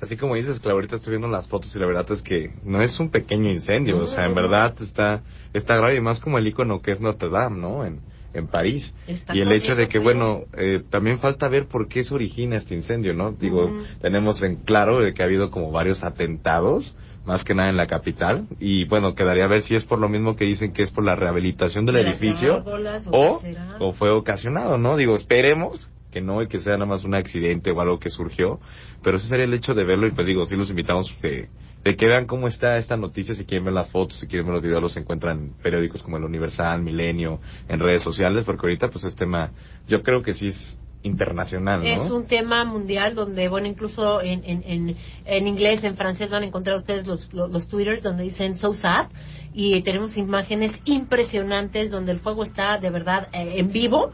Así 0.00 0.16
como 0.16 0.34
dices, 0.34 0.60
Clau, 0.60 0.76
ahorita 0.76 0.96
estoy 0.96 1.12
viendo 1.12 1.28
las 1.28 1.46
fotos 1.46 1.76
y 1.76 1.78
la 1.78 1.86
verdad 1.86 2.10
es 2.10 2.22
que 2.22 2.54
no 2.64 2.80
es 2.80 2.98
un 3.00 3.10
pequeño 3.10 3.50
incendio, 3.50 3.98
o 3.98 4.06
sea, 4.06 4.24
en 4.24 4.34
verdad 4.34 4.74
está, 4.80 5.22
está 5.52 5.76
grave 5.76 5.96
y 5.96 6.00
más 6.00 6.20
como 6.20 6.38
el 6.38 6.46
icono 6.46 6.80
que 6.80 6.90
es 6.92 7.02
Notre 7.02 7.28
Dame, 7.28 7.58
¿no? 7.58 7.84
En, 7.84 8.00
en 8.32 8.46
París. 8.46 8.94
Está 9.06 9.36
y 9.36 9.40
el 9.40 9.52
hecho 9.52 9.74
de 9.74 9.88
que, 9.88 9.98
bueno, 9.98 10.44
eh, 10.56 10.82
también 10.88 11.18
falta 11.18 11.48
ver 11.48 11.66
por 11.66 11.88
qué 11.88 12.02
se 12.02 12.14
origina 12.14 12.56
este 12.56 12.74
incendio, 12.74 13.14
¿no? 13.14 13.32
Digo, 13.32 13.70
tenemos 14.00 14.42
en 14.42 14.56
claro 14.56 15.00
de 15.00 15.12
que 15.12 15.22
ha 15.22 15.26
habido 15.26 15.50
como 15.50 15.70
varios 15.70 16.04
atentados, 16.04 16.96
más 17.24 17.44
que 17.44 17.54
nada 17.54 17.68
en 17.68 17.76
la 17.76 17.86
capital, 17.86 18.46
y 18.58 18.86
bueno, 18.86 19.14
quedaría 19.14 19.44
a 19.44 19.48
ver 19.48 19.60
si 19.60 19.74
es 19.74 19.84
por 19.84 19.98
lo 19.98 20.08
mismo 20.08 20.36
que 20.36 20.44
dicen 20.44 20.72
que 20.72 20.82
es 20.82 20.90
por 20.90 21.04
la 21.04 21.16
rehabilitación 21.16 21.84
del 21.86 21.96
edificio, 21.96 22.64
o 23.10 23.40
o, 23.78 23.92
fue 23.92 24.10
ocasionado, 24.10 24.78
¿no? 24.78 24.96
Digo, 24.96 25.14
esperemos 25.14 25.90
que 26.10 26.20
no 26.20 26.42
y 26.42 26.48
que 26.48 26.58
sea 26.58 26.72
nada 26.74 26.86
más 26.86 27.04
un 27.04 27.14
accidente 27.14 27.70
o 27.70 27.80
algo 27.80 27.98
que 27.98 28.10
surgió, 28.10 28.58
pero 29.02 29.16
ese 29.16 29.28
sería 29.28 29.44
el 29.44 29.54
hecho 29.54 29.74
de 29.74 29.84
verlo 29.84 30.08
y 30.08 30.10
pues 30.10 30.26
digo, 30.26 30.44
sí 30.44 30.56
los 30.56 30.70
invitamos 30.70 31.10
que, 31.22 31.48
de 31.84 31.96
que 31.96 32.06
vean 32.06 32.26
cómo 32.26 32.46
está 32.46 32.76
esta 32.76 32.96
noticia, 32.96 33.34
si 33.34 33.44
quieren 33.44 33.64
ver 33.64 33.74
las 33.74 33.90
fotos, 33.90 34.18
si 34.18 34.26
quieren 34.26 34.46
ver 34.46 34.54
los 34.54 34.62
videos, 34.62 34.82
los 34.82 34.96
encuentran 34.96 35.38
en 35.38 35.50
periódicos 35.62 36.02
como 36.02 36.18
El 36.18 36.24
Universal, 36.24 36.82
Milenio, 36.82 37.40
en 37.68 37.80
redes 37.80 38.02
sociales, 38.02 38.44
porque 38.44 38.66
ahorita 38.66 38.90
pues 38.90 39.04
es 39.04 39.16
tema, 39.16 39.52
yo 39.88 40.02
creo 40.02 40.22
que 40.22 40.34
sí 40.34 40.48
es 40.48 40.78
internacional, 41.02 41.80
¿no? 41.80 41.86
Es 41.86 42.10
un 42.10 42.26
tema 42.26 42.64
mundial 42.64 43.14
donde, 43.14 43.48
bueno, 43.48 43.66
incluso 43.66 44.20
en, 44.20 44.44
en, 44.44 44.62
en, 44.66 44.96
en 45.24 45.48
inglés, 45.48 45.82
en 45.84 45.96
francés 45.96 46.30
van 46.30 46.42
a 46.42 46.46
encontrar 46.46 46.76
ustedes 46.76 47.06
los, 47.06 47.32
los, 47.32 47.50
los 47.50 47.68
twitters 47.68 48.02
donde 48.02 48.24
dicen 48.24 48.54
so 48.54 48.74
sad 48.74 49.06
y 49.54 49.82
tenemos 49.82 50.18
imágenes 50.18 50.80
impresionantes 50.84 51.90
donde 51.90 52.12
el 52.12 52.18
fuego 52.18 52.42
está 52.42 52.76
de 52.78 52.90
verdad 52.90 53.28
eh, 53.32 53.54
en 53.56 53.72
vivo 53.72 54.12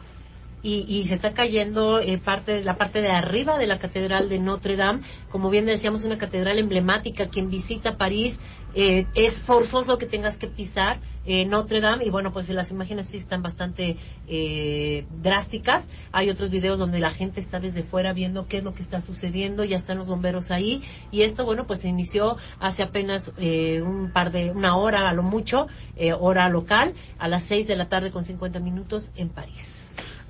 y, 0.63 0.85
y 0.87 1.03
se 1.03 1.15
está 1.15 1.33
cayendo 1.33 1.99
eh, 1.99 2.17
parte, 2.17 2.63
la 2.63 2.77
parte 2.77 3.01
de 3.01 3.09
arriba 3.09 3.57
de 3.57 3.67
la 3.67 3.79
Catedral 3.79 4.29
de 4.29 4.39
Notre 4.39 4.75
Dame. 4.75 5.01
Como 5.31 5.49
bien 5.49 5.65
decíamos, 5.65 6.03
una 6.03 6.17
catedral 6.17 6.59
emblemática. 6.59 7.27
Quien 7.27 7.49
visita 7.49 7.97
París 7.97 8.39
eh, 8.73 9.05
es 9.15 9.35
forzoso 9.35 9.97
que 9.97 10.05
tengas 10.05 10.37
que 10.37 10.47
pisar 10.47 10.99
eh, 11.27 11.45
Notre 11.45 11.81
Dame 11.81 12.05
y 12.05 12.09
bueno, 12.09 12.31
pues 12.31 12.49
las 12.49 12.71
imágenes 12.71 13.09
sí 13.09 13.17
están 13.17 13.43
bastante 13.43 13.97
eh, 14.27 15.05
drásticas. 15.21 15.87
Hay 16.11 16.29
otros 16.29 16.49
videos 16.49 16.79
donde 16.79 16.99
la 16.99 17.11
gente 17.11 17.41
está 17.41 17.59
desde 17.59 17.83
fuera 17.83 18.13
viendo 18.13 18.47
qué 18.47 18.59
es 18.59 18.63
lo 18.63 18.73
que 18.73 18.81
está 18.81 19.01
sucediendo, 19.01 19.65
ya 19.65 19.75
están 19.75 19.97
los 19.97 20.07
bomberos 20.07 20.51
ahí 20.51 20.81
y 21.11 21.23
esto, 21.23 21.45
bueno, 21.45 21.67
pues 21.67 21.81
se 21.81 21.89
inició 21.89 22.37
hace 22.59 22.81
apenas 22.81 23.33
eh, 23.37 23.81
un 23.81 24.11
par 24.13 24.31
de, 24.31 24.51
una 24.51 24.77
hora 24.77 25.09
a 25.09 25.13
lo 25.13 25.21
mucho, 25.21 25.67
eh, 25.97 26.13
hora 26.13 26.47
local, 26.49 26.93
a 27.19 27.27
las 27.27 27.43
6 27.43 27.67
de 27.67 27.75
la 27.75 27.89
tarde 27.89 28.11
con 28.11 28.23
50 28.23 28.59
minutos 28.59 29.11
en 29.15 29.27
París. 29.29 29.76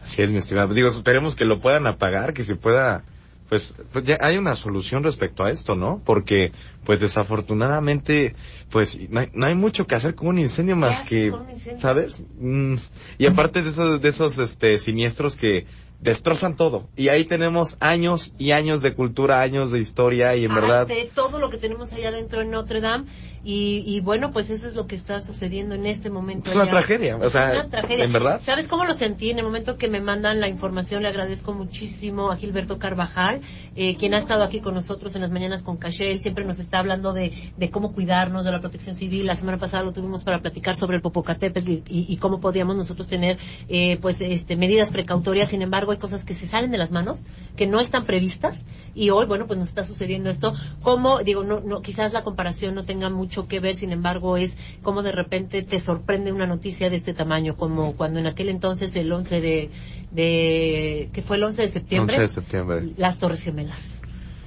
Así 0.08 0.22
es, 0.22 0.30
mi 0.30 0.38
estimado. 0.38 0.74
Digo, 0.74 0.88
esperemos 0.88 1.36
que 1.36 1.44
lo 1.44 1.60
puedan 1.60 1.86
apagar, 1.86 2.34
que 2.34 2.44
se 2.44 2.56
pueda, 2.56 3.03
pues, 3.50 3.76
pues 3.92 4.06
ya 4.06 4.18
hay 4.22 4.38
una 4.38 4.56
solución 4.56 5.03
respecto 5.03 5.44
a 5.44 5.50
esto, 5.50 5.76
¿no? 5.76 6.02
Porque, 6.06 6.53
pues 6.86 7.02
desafortunadamente, 7.02 8.34
pues 8.72 8.98
no 9.10 9.19
hay, 9.19 9.27
no 9.34 9.48
hay 9.48 9.56
mucho 9.56 9.86
que 9.86 9.95
hacer 9.95 10.16
con 10.16 10.30
un 10.30 10.40
incendio 10.40 10.77
más 10.77 11.02
que, 11.02 11.34
¿sabes? 11.80 12.24
Mm, 12.40 12.76
y 13.18 13.26
aparte 13.26 13.61
de 13.61 13.69
esos, 13.72 14.02
de 14.02 14.08
esos, 14.08 14.40
este, 14.40 14.77
siniestros 14.77 15.36
que 15.36 15.66
destrozan 16.00 16.56
todo. 16.56 16.88
Y 16.95 17.10
ahí 17.10 17.26
tenemos 17.26 17.76
años 17.80 18.34
y 18.38 18.52
años 18.52 18.82
de 18.82 18.94
cultura, 18.94 19.42
años 19.42 19.72
de 19.72 19.80
historia 19.80 20.36
y 20.36 20.45
en 20.45 20.53
verdad, 20.53 20.88
de 20.88 21.10
todo 21.14 21.40
lo 21.40 21.50
que 21.50 21.58
tenemos 21.58 21.92
allá 21.92 22.11
dentro 22.11 22.42
en 22.42 22.52
Notre 22.52 22.82
Dame 22.82 23.08
y, 23.50 23.82
y 23.85 24.01
bueno 24.01 24.32
pues 24.32 24.50
eso 24.50 24.67
es 24.67 24.76
lo 24.76 24.88
que 24.88 24.95
está 24.95 25.22
sucediendo 25.22 25.74
en 25.76 25.85
este 25.85 26.09
momento 26.09 26.50
es 26.50 26.56
una 26.58 26.67
tragedia. 26.67 27.16
O 27.16 27.24
Es 27.24 27.32
sea, 27.32 27.51
una 27.53 27.69
tragedia. 27.69 28.03
en 28.03 28.11
verdad. 28.11 28.42
¿Sabes 28.42 28.67
cómo 28.67 28.84
lo 28.84 28.93
sentí? 28.93 29.30
En 29.30 29.38
el 29.40 29.45
momento 29.45 29.77
que 29.77 29.88
me 29.88 30.01
mandan 30.01 30.42
la 30.42 30.50
información, 30.50 31.01
le 31.03 31.08
agradezco 31.08 31.53
muchísimo 31.53 32.30
a 32.30 32.35
Gilberto 32.35 32.77
Carvajal, 32.77 33.40
eh, 33.77 33.95
quien 33.95 34.14
ha 34.14 34.17
estado 34.17 34.43
aquí 34.43 34.59
con 34.59 34.74
nosotros 34.74 35.16
en 35.16 35.22
las 35.22 35.32
mañanas 35.32 35.64
con 35.64 35.77
Caché. 35.77 36.11
Él 36.11 36.19
siempre 36.19 36.43
nos 36.43 36.59
está 36.59 36.80
hablando 36.80 37.14
de, 37.14 37.32
de 37.56 37.69
cómo 37.69 37.93
cuidarnos, 37.93 38.43
de 38.43 38.51
la 38.51 38.59
protección 38.59 38.95
civil. 38.95 39.26
La 39.26 39.35
semana 39.35 39.58
pasada 39.58 39.84
lo 39.84 39.93
tuvimos 39.93 40.26
para 40.26 40.40
platicar 40.42 40.76
sobre 40.76 40.98
el 40.98 41.01
Popocatépetl 41.01 41.69
y, 41.69 41.84
y- 41.88 42.06
y 42.09 42.17
cómo 42.17 42.42
podíamos 42.42 42.76
nosotros 42.76 43.08
tener, 43.08 43.38
eh, 43.69 43.98
pues, 44.01 44.19
este, 44.19 44.58
medidas 44.58 44.92
precautorias. 44.92 45.50
Sin 45.50 45.61
embargo, 45.61 45.93
hay 45.93 45.98
cosas 46.00 46.26
que 46.26 46.34
se 46.34 46.48
salen 46.48 46.69
de 46.72 46.77
las 46.77 46.92
manos, 46.92 47.22
que 47.56 47.66
no 47.66 47.80
están 47.80 48.06
previstas. 48.06 48.66
Y 48.93 49.09
hoy, 49.11 49.26
bueno, 49.26 49.45
pues 49.48 49.58
nos 49.58 49.69
está 49.69 49.84
sucediendo 49.84 50.30
esto. 50.30 50.53
Como, 50.82 51.19
digo, 51.19 51.43
no, 51.43 51.61
no, 51.61 51.82
quizás 51.82 52.11
la 52.11 52.24
comparación 52.24 52.76
no 52.76 52.84
tenga 52.84 53.09
mucho 53.09 53.36
que 53.45 53.59
ver, 53.59 53.75
sin 53.75 53.91
embargo, 53.91 54.38
es 54.38 54.57
como 54.82 55.03
de 55.03 55.11
repente 55.11 55.61
te 55.61 55.80
sorprende 55.80 56.32
una 56.32 56.48
noticia 56.48 56.90
de 56.90 56.95
este 56.95 57.14
tamaño, 57.14 57.56
como 57.56 57.95
cuando 57.95 58.19
en 58.19 58.25
aquel 58.25 58.49
entonces, 58.49 58.95
el 58.95 59.11
11 59.11 59.41
de, 59.41 59.69
de 60.09 61.09
que 61.14 61.22
fue 61.22 61.38
el 61.38 61.43
11 61.43 61.61
de 61.61 61.69
septiembre, 61.69 62.16
11 62.16 62.22
de 62.22 62.27
septiembre. 62.27 62.93
las 62.98 63.19
Torres 63.19 63.41
Gemelas. 63.41 63.97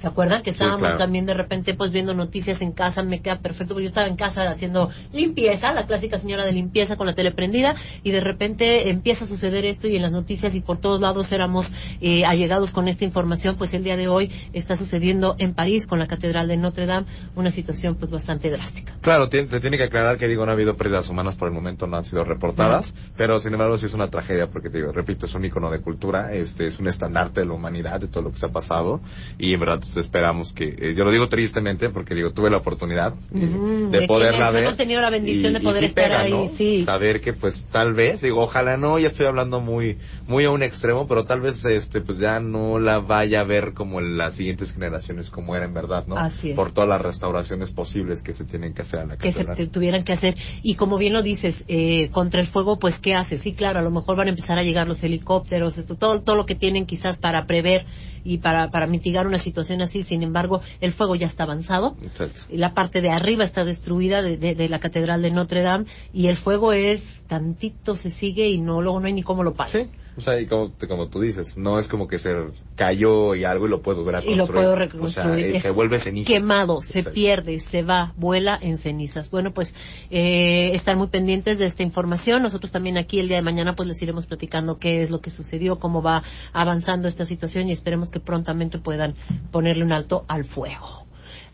¿Se 0.01 0.07
acuerdan? 0.07 0.41
Que 0.41 0.49
estábamos 0.49 0.79
claro. 0.79 0.97
también 0.97 1.27
de 1.27 1.35
repente 1.35 1.75
pues 1.75 1.91
viendo 1.91 2.15
noticias 2.15 2.63
en 2.63 2.71
casa, 2.71 3.03
me 3.03 3.21
queda 3.21 3.37
perfecto, 3.37 3.75
porque 3.75 3.83
yo 3.83 3.89
estaba 3.89 4.07
en 4.07 4.15
casa 4.15 4.41
haciendo 4.49 4.89
limpieza, 5.13 5.71
la 5.73 5.85
clásica 5.85 6.17
señora 6.17 6.43
de 6.43 6.53
limpieza 6.53 6.95
con 6.95 7.05
la 7.05 7.13
tele 7.13 7.31
prendida, 7.31 7.75
y 8.01 8.09
de 8.09 8.19
repente 8.19 8.89
empieza 8.89 9.25
a 9.25 9.27
suceder 9.27 9.63
esto 9.63 9.87
y 9.87 9.95
en 9.95 10.01
las 10.01 10.11
noticias 10.11 10.55
y 10.55 10.61
por 10.61 10.79
todos 10.79 10.99
lados 11.01 11.31
éramos 11.31 11.71
eh, 12.01 12.25
allegados 12.25 12.71
con 12.71 12.87
esta 12.87 13.05
información, 13.05 13.57
pues 13.57 13.75
el 13.75 13.83
día 13.83 13.95
de 13.95 14.07
hoy 14.07 14.31
está 14.53 14.75
sucediendo 14.75 15.35
en 15.37 15.53
París 15.53 15.85
con 15.85 15.99
la 15.99 16.07
Catedral 16.07 16.47
de 16.47 16.57
Notre 16.57 16.87
Dame, 16.87 17.05
una 17.35 17.51
situación 17.51 17.95
pues 17.95 18.09
bastante 18.09 18.49
drástica. 18.49 18.95
Claro, 19.01 19.29
te 19.29 19.45
tiene 19.45 19.77
que 19.77 19.83
aclarar 19.83 20.17
que 20.17 20.27
digo, 20.27 20.45
no 20.45 20.51
ha 20.51 20.55
habido 20.55 20.75
pérdidas 20.77 21.09
humanas 21.09 21.35
por 21.35 21.47
el 21.47 21.53
momento, 21.53 21.85
no 21.85 21.97
han 21.97 22.05
sido 22.05 22.23
reportadas, 22.23 22.95
pero 23.15 23.37
sin 23.37 23.53
embargo 23.53 23.77
sí 23.77 23.85
es 23.85 23.93
una 23.93 24.07
tragedia 24.07 24.47
porque 24.47 24.71
te 24.71 24.79
digo, 24.79 24.91
repito, 24.91 25.27
es 25.27 25.35
un 25.35 25.45
icono 25.45 25.69
de 25.69 25.79
cultura, 25.79 26.33
este 26.33 26.65
es 26.65 26.79
un 26.79 26.87
estandarte 26.87 27.41
de 27.41 27.45
la 27.45 27.53
humanidad, 27.53 27.99
de 27.99 28.07
todo 28.07 28.23
lo 28.23 28.31
que 28.31 28.39
se 28.39 28.47
ha 28.47 28.49
pasado, 28.49 28.99
y 29.37 29.53
en 29.53 29.59
verdad 29.59 29.90
pues, 29.93 30.05
esperamos 30.05 30.53
que, 30.53 30.65
eh, 30.69 30.93
yo 30.95 31.03
lo 31.03 31.11
digo 31.11 31.27
tristemente 31.27 31.89
porque 31.89 32.15
digo, 32.15 32.31
tuve 32.31 32.49
la 32.49 32.57
oportunidad 32.57 33.13
Ujú, 33.31 33.89
de 33.91 33.99
que 33.99 34.07
poderla 34.07 34.49
hemos 34.49 34.63
ver. 34.63 34.75
tenido 34.75 35.01
la 35.01 35.09
bendición 35.09 35.51
y- 35.51 35.57
de 35.57 35.59
poder 35.61 35.79
sí 35.81 35.85
estar 35.87 36.05
pega, 36.09 36.21
ahí, 36.21 36.31
¿no? 36.31 36.47
sí. 36.49 36.83
Saber 36.85 37.21
que 37.21 37.33
pues 37.33 37.65
tal 37.71 37.93
vez, 37.93 38.21
digo, 38.21 38.41
ojalá 38.41 38.77
no, 38.77 38.97
ya 38.99 39.07
estoy 39.07 39.25
hablando 39.27 39.59
muy, 39.59 39.97
muy 40.27 40.45
a 40.45 40.51
un 40.51 40.63
extremo, 40.63 41.07
pero 41.07 41.25
tal 41.25 41.41
vez 41.41 41.63
este 41.65 42.01
pues 42.01 42.17
ya 42.17 42.39
no 42.39 42.79
la 42.79 42.99
vaya 42.99 43.41
a 43.41 43.43
ver 43.43 43.73
como 43.73 43.99
en 43.99 44.17
las 44.17 44.35
siguientes 44.35 44.73
generaciones 44.73 45.29
como 45.29 45.55
era 45.55 45.65
en 45.65 45.73
verdad, 45.73 46.05
¿no? 46.07 46.17
Así 46.17 46.51
es. 46.51 46.55
Por 46.55 46.71
todas 46.71 46.89
las 46.89 47.01
restauraciones 47.01 47.71
posibles 47.71 48.23
que 48.23 48.33
se 48.33 48.45
tienen 48.45 48.73
que 48.73 48.81
hacer 48.83 48.99
a 48.99 49.05
la 49.05 49.17
que 49.17 49.31
se 49.31 49.39
catedral. 49.45 49.57
te- 49.57 49.67
tuvieran 49.67 50.03
que 50.03 50.13
hacer. 50.13 50.35
Y 50.63 50.75
como 50.75 50.97
bien 50.97 51.13
lo 51.13 51.21
dices, 51.21 51.63
eh, 51.67 52.09
contra 52.11 52.41
el 52.41 52.47
fuego, 52.47 52.79
pues, 52.79 52.99
¿qué 52.99 53.13
haces? 53.13 53.41
Sí, 53.41 53.53
claro, 53.53 53.79
a 53.79 53.81
lo 53.83 53.91
mejor 53.91 54.15
van 54.15 54.27
a 54.27 54.31
empezar 54.31 54.57
a 54.57 54.63
llegar 54.63 54.87
los 54.87 55.03
helicópteros, 55.03 55.77
esto, 55.77 55.95
todo, 55.95 56.21
todo 56.21 56.35
lo 56.35 56.45
que 56.45 56.55
tienen 56.55 56.85
quizás 56.85 57.19
para 57.19 57.45
prever 57.45 57.85
y 58.23 58.37
para, 58.37 58.69
para 58.69 58.85
mitigar 58.87 59.25
una 59.25 59.39
situación 59.39 59.80
así. 59.81 60.03
Sin 60.03 60.23
embargo, 60.23 60.61
el 60.79 60.91
fuego 60.91 61.15
ya 61.15 61.25
está 61.27 61.43
avanzado. 61.43 61.95
Exacto. 62.03 62.41
La 62.49 62.73
parte 62.73 63.01
de 63.01 63.09
arriba 63.09 63.43
está 63.43 63.63
destruida 63.63 64.21
de, 64.21 64.37
de- 64.37 64.55
de 64.55 64.69
la 64.69 64.79
Catedral 64.79 65.21
de 65.21 65.31
Notre 65.31 65.61
Dame 65.61 65.85
y 66.13 66.27
el 66.27 66.35
fuego 66.35 66.73
es 66.73 67.03
tantito 67.27 67.95
se 67.95 68.09
sigue 68.09 68.49
y 68.49 68.59
no 68.59 68.81
luego 68.81 68.99
no 68.99 69.07
hay 69.07 69.13
ni 69.13 69.23
cómo 69.23 69.43
lo 69.43 69.53
parar. 69.53 69.71
O 70.17 70.21
sea, 70.21 70.39
y 70.39 70.45
como, 70.45 70.73
como 70.87 71.07
tú 71.07 71.21
dices, 71.21 71.57
no 71.57 71.79
es 71.79 71.87
como 71.87 72.07
que 72.07 72.17
se 72.17 72.31
cayó 72.75 73.33
y 73.33 73.45
algo 73.45 73.65
y 73.65 73.69
lo 73.69 73.81
puedo 73.81 74.03
ver 74.03 74.17
a 74.17 74.23
Y 74.25 74.35
lo 74.35 74.45
puedo 74.45 74.73
O 74.73 74.75
sea, 75.07 75.23
reconstruir. 75.23 75.55
eh, 75.55 75.59
se 75.59 75.69
vuelve 75.71 75.99
ceniza. 75.99 76.27
Quemado, 76.33 76.81
se 76.81 77.03
pierde, 77.03 77.59
se 77.59 77.81
va, 77.81 78.13
vuela 78.17 78.59
en 78.61 78.77
cenizas. 78.77 79.31
Bueno, 79.31 79.51
pues 79.53 79.73
eh, 80.09 80.71
estar 80.73 80.97
muy 80.97 81.07
pendientes 81.07 81.57
de 81.57 81.65
esta 81.65 81.83
información. 81.83 82.41
Nosotros 82.41 82.71
también 82.71 82.97
aquí 82.97 83.19
el 83.19 83.29
día 83.29 83.37
de 83.37 83.43
mañana 83.43 83.73
pues 83.73 83.87
les 83.87 84.01
iremos 84.01 84.27
platicando 84.27 84.77
qué 84.79 85.01
es 85.01 85.11
lo 85.11 85.21
que 85.21 85.29
sucedió, 85.29 85.79
cómo 85.79 86.01
va 86.01 86.23
avanzando 86.51 87.07
esta 87.07 87.23
situación 87.25 87.69
y 87.69 87.71
esperemos 87.71 88.11
que 88.11 88.19
prontamente 88.19 88.79
puedan 88.79 89.15
ponerle 89.51 89.85
un 89.85 89.93
alto 89.93 90.25
al 90.27 90.43
fuego. 90.43 91.00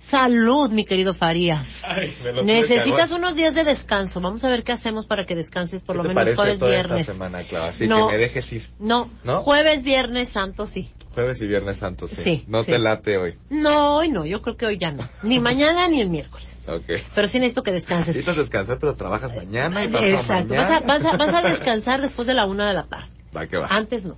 Salud, 0.08 0.72
mi 0.72 0.86
querido 0.86 1.14
Farías. 1.14 1.84
me 1.86 2.06
lo 2.08 2.14
tuve 2.16 2.36
que 2.36 2.44
Necesitas 2.44 3.11
unos 3.11 3.36
días 3.36 3.53
de 3.56 3.66
descanso. 3.66 4.22
Vamos 4.22 4.42
a 4.45 4.48
ver 4.48 4.64
qué 4.64 4.72
hacemos 4.72 5.06
para 5.06 5.26
que 5.26 5.36
descanses 5.36 5.84
por 5.84 5.98
¿Qué 5.98 6.03
lo 6.03 6.03
te 6.08 6.16
menos 6.16 6.34
jueves, 6.38 6.60
toda 6.60 6.72
viernes. 6.72 7.02
esta 7.02 7.11
semana, 7.14 7.44
Clara? 7.44 7.66
Así 7.68 7.88
No. 7.90 8.08
que 8.08 8.14
me 8.14 8.18
dejes 8.18 8.53
ir. 8.53 8.68
No, 8.80 9.10
¿No? 9.26 9.42
jueves, 9.42 9.84
viernes, 9.84 10.30
santo, 10.30 10.66
sí. 10.66 10.90
Jueves 11.14 11.42
y 11.42 11.48
viernes 11.48 11.80
santos, 11.80 12.11
sí. 12.11 12.24
Sí, 12.24 12.45
no 12.48 12.64
sí. 12.64 12.72
te 12.72 12.80
late 12.80 13.18
hoy. 13.18 13.36
No, 13.50 13.98
hoy 13.98 14.08
no, 14.08 14.26
yo 14.26 14.42
creo 14.42 14.56
que 14.56 14.66
hoy 14.68 14.77
ya 14.80 14.92
no. 14.92 15.03
Ni 15.24 15.40
mañana 15.42 15.90
ni 15.90 16.00
el 16.00 16.10
miércoles. 16.10 16.64
Ok. 16.69 17.02
Pero 17.14 17.27
sí 17.27 17.40
necesito 17.40 17.64
que 17.64 17.72
descanses. 17.72 18.08
Necesitas 18.16 18.38
descansar, 18.38 18.77
pero 18.80 18.95
trabajas 18.95 19.36
mañana 19.36 19.84
y 19.84 19.90
pasado 19.90 20.14
Exacto. 20.14 20.53
Vas 20.53 20.69
a, 20.72 20.80
vas, 20.88 21.03
a, 21.06 21.18
vas 21.18 21.36
a 21.44 21.48
descansar 21.50 22.00
después 22.02 22.26
de 22.27 22.34
la 22.34 22.45
una 22.45 22.66
de 22.69 22.76
la 22.76 22.84
tarde. 22.88 23.08
Va 23.36 23.45
que 23.45 23.58
va. 23.58 23.68
Antes 23.69 24.06
no. 24.06 24.16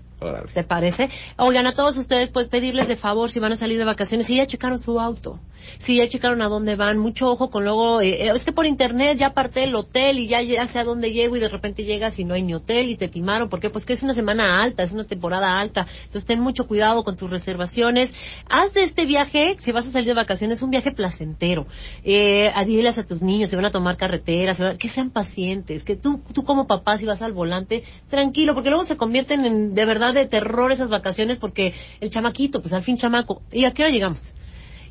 ¿Te 0.53 0.63
parece? 0.63 1.09
Oigan, 1.37 1.65
a 1.65 1.73
todos 1.73 1.97
ustedes, 1.97 2.29
pues 2.31 2.49
pedirles 2.49 2.89
de 2.89 2.97
favor 2.97 3.29
si 3.29 3.39
van 3.39 3.53
a 3.53 3.55
salir 3.55 3.77
de 3.77 3.85
vacaciones, 3.85 4.27
si 4.27 4.35
ya 4.35 4.45
checaron 4.45 4.77
su 4.77 4.99
auto, 4.99 5.39
si 5.77 5.97
ya 5.97 6.07
checaron 6.07 6.41
a 6.41 6.49
dónde 6.49 6.75
van, 6.75 6.97
mucho 6.97 7.27
ojo 7.27 7.49
con 7.49 7.63
luego, 7.63 8.01
eh, 8.01 8.25
eh, 8.25 8.31
es 8.35 8.43
que 8.43 8.51
por 8.51 8.65
internet 8.65 9.17
ya 9.17 9.27
aparté 9.27 9.63
el 9.63 9.75
hotel 9.75 10.19
y 10.19 10.27
ya, 10.27 10.41
ya 10.41 10.65
sé 10.65 10.79
a 10.79 10.83
dónde 10.83 11.11
llego 11.11 11.37
y 11.37 11.39
de 11.39 11.47
repente 11.47 11.85
llegas 11.85 12.19
y 12.19 12.25
no 12.25 12.33
hay 12.33 12.43
ni 12.43 12.53
hotel 12.53 12.89
y 12.89 12.97
te 12.97 13.07
timaron, 13.07 13.47
¿por 13.47 13.61
qué? 13.61 13.69
Pues 13.69 13.85
que 13.85 13.93
es 13.93 14.03
una 14.03 14.13
semana 14.13 14.61
alta, 14.61 14.83
es 14.83 14.91
una 14.91 15.05
temporada 15.05 15.57
alta, 15.57 15.87
entonces 16.05 16.25
ten 16.25 16.41
mucho 16.41 16.65
cuidado 16.67 17.03
con 17.05 17.15
tus 17.15 17.29
reservaciones, 17.29 18.13
haz 18.49 18.73
de 18.73 18.81
este 18.81 19.05
viaje, 19.05 19.55
si 19.59 19.71
vas 19.71 19.87
a 19.87 19.91
salir 19.91 20.09
de 20.09 20.15
vacaciones, 20.15 20.61
un 20.61 20.69
viaje 20.69 20.91
placentero, 20.91 21.65
eh, 22.03 22.49
a 22.49 22.65
tus 23.03 23.21
niños, 23.21 23.49
se 23.49 23.55
van 23.55 23.65
a 23.65 23.71
tomar 23.71 23.97
carreteras, 23.97 24.59
que 24.77 24.89
sean 24.89 25.11
pacientes, 25.11 25.83
que 25.83 25.95
tú, 25.95 26.21
tú 26.33 26.43
como 26.43 26.67
papá 26.67 26.97
si 26.97 27.05
vas 27.05 27.21
al 27.21 27.31
volante, 27.31 27.83
tranquilo, 28.09 28.53
porque 28.53 28.69
luego 28.69 28.83
se 28.83 28.97
convierten 28.97 29.45
en 29.45 29.73
de 29.73 29.85
verdad 29.85 30.08
de 30.13 30.27
terror 30.27 30.71
esas 30.71 30.89
vacaciones 30.89 31.39
porque 31.39 31.73
el 31.99 32.09
chamaquito, 32.09 32.61
pues 32.61 32.73
al 32.73 32.83
fin 32.83 32.97
chamaco, 32.97 33.41
¿y 33.51 33.65
a 33.65 33.71
qué 33.71 33.83
hora 33.83 33.91
llegamos? 33.91 34.31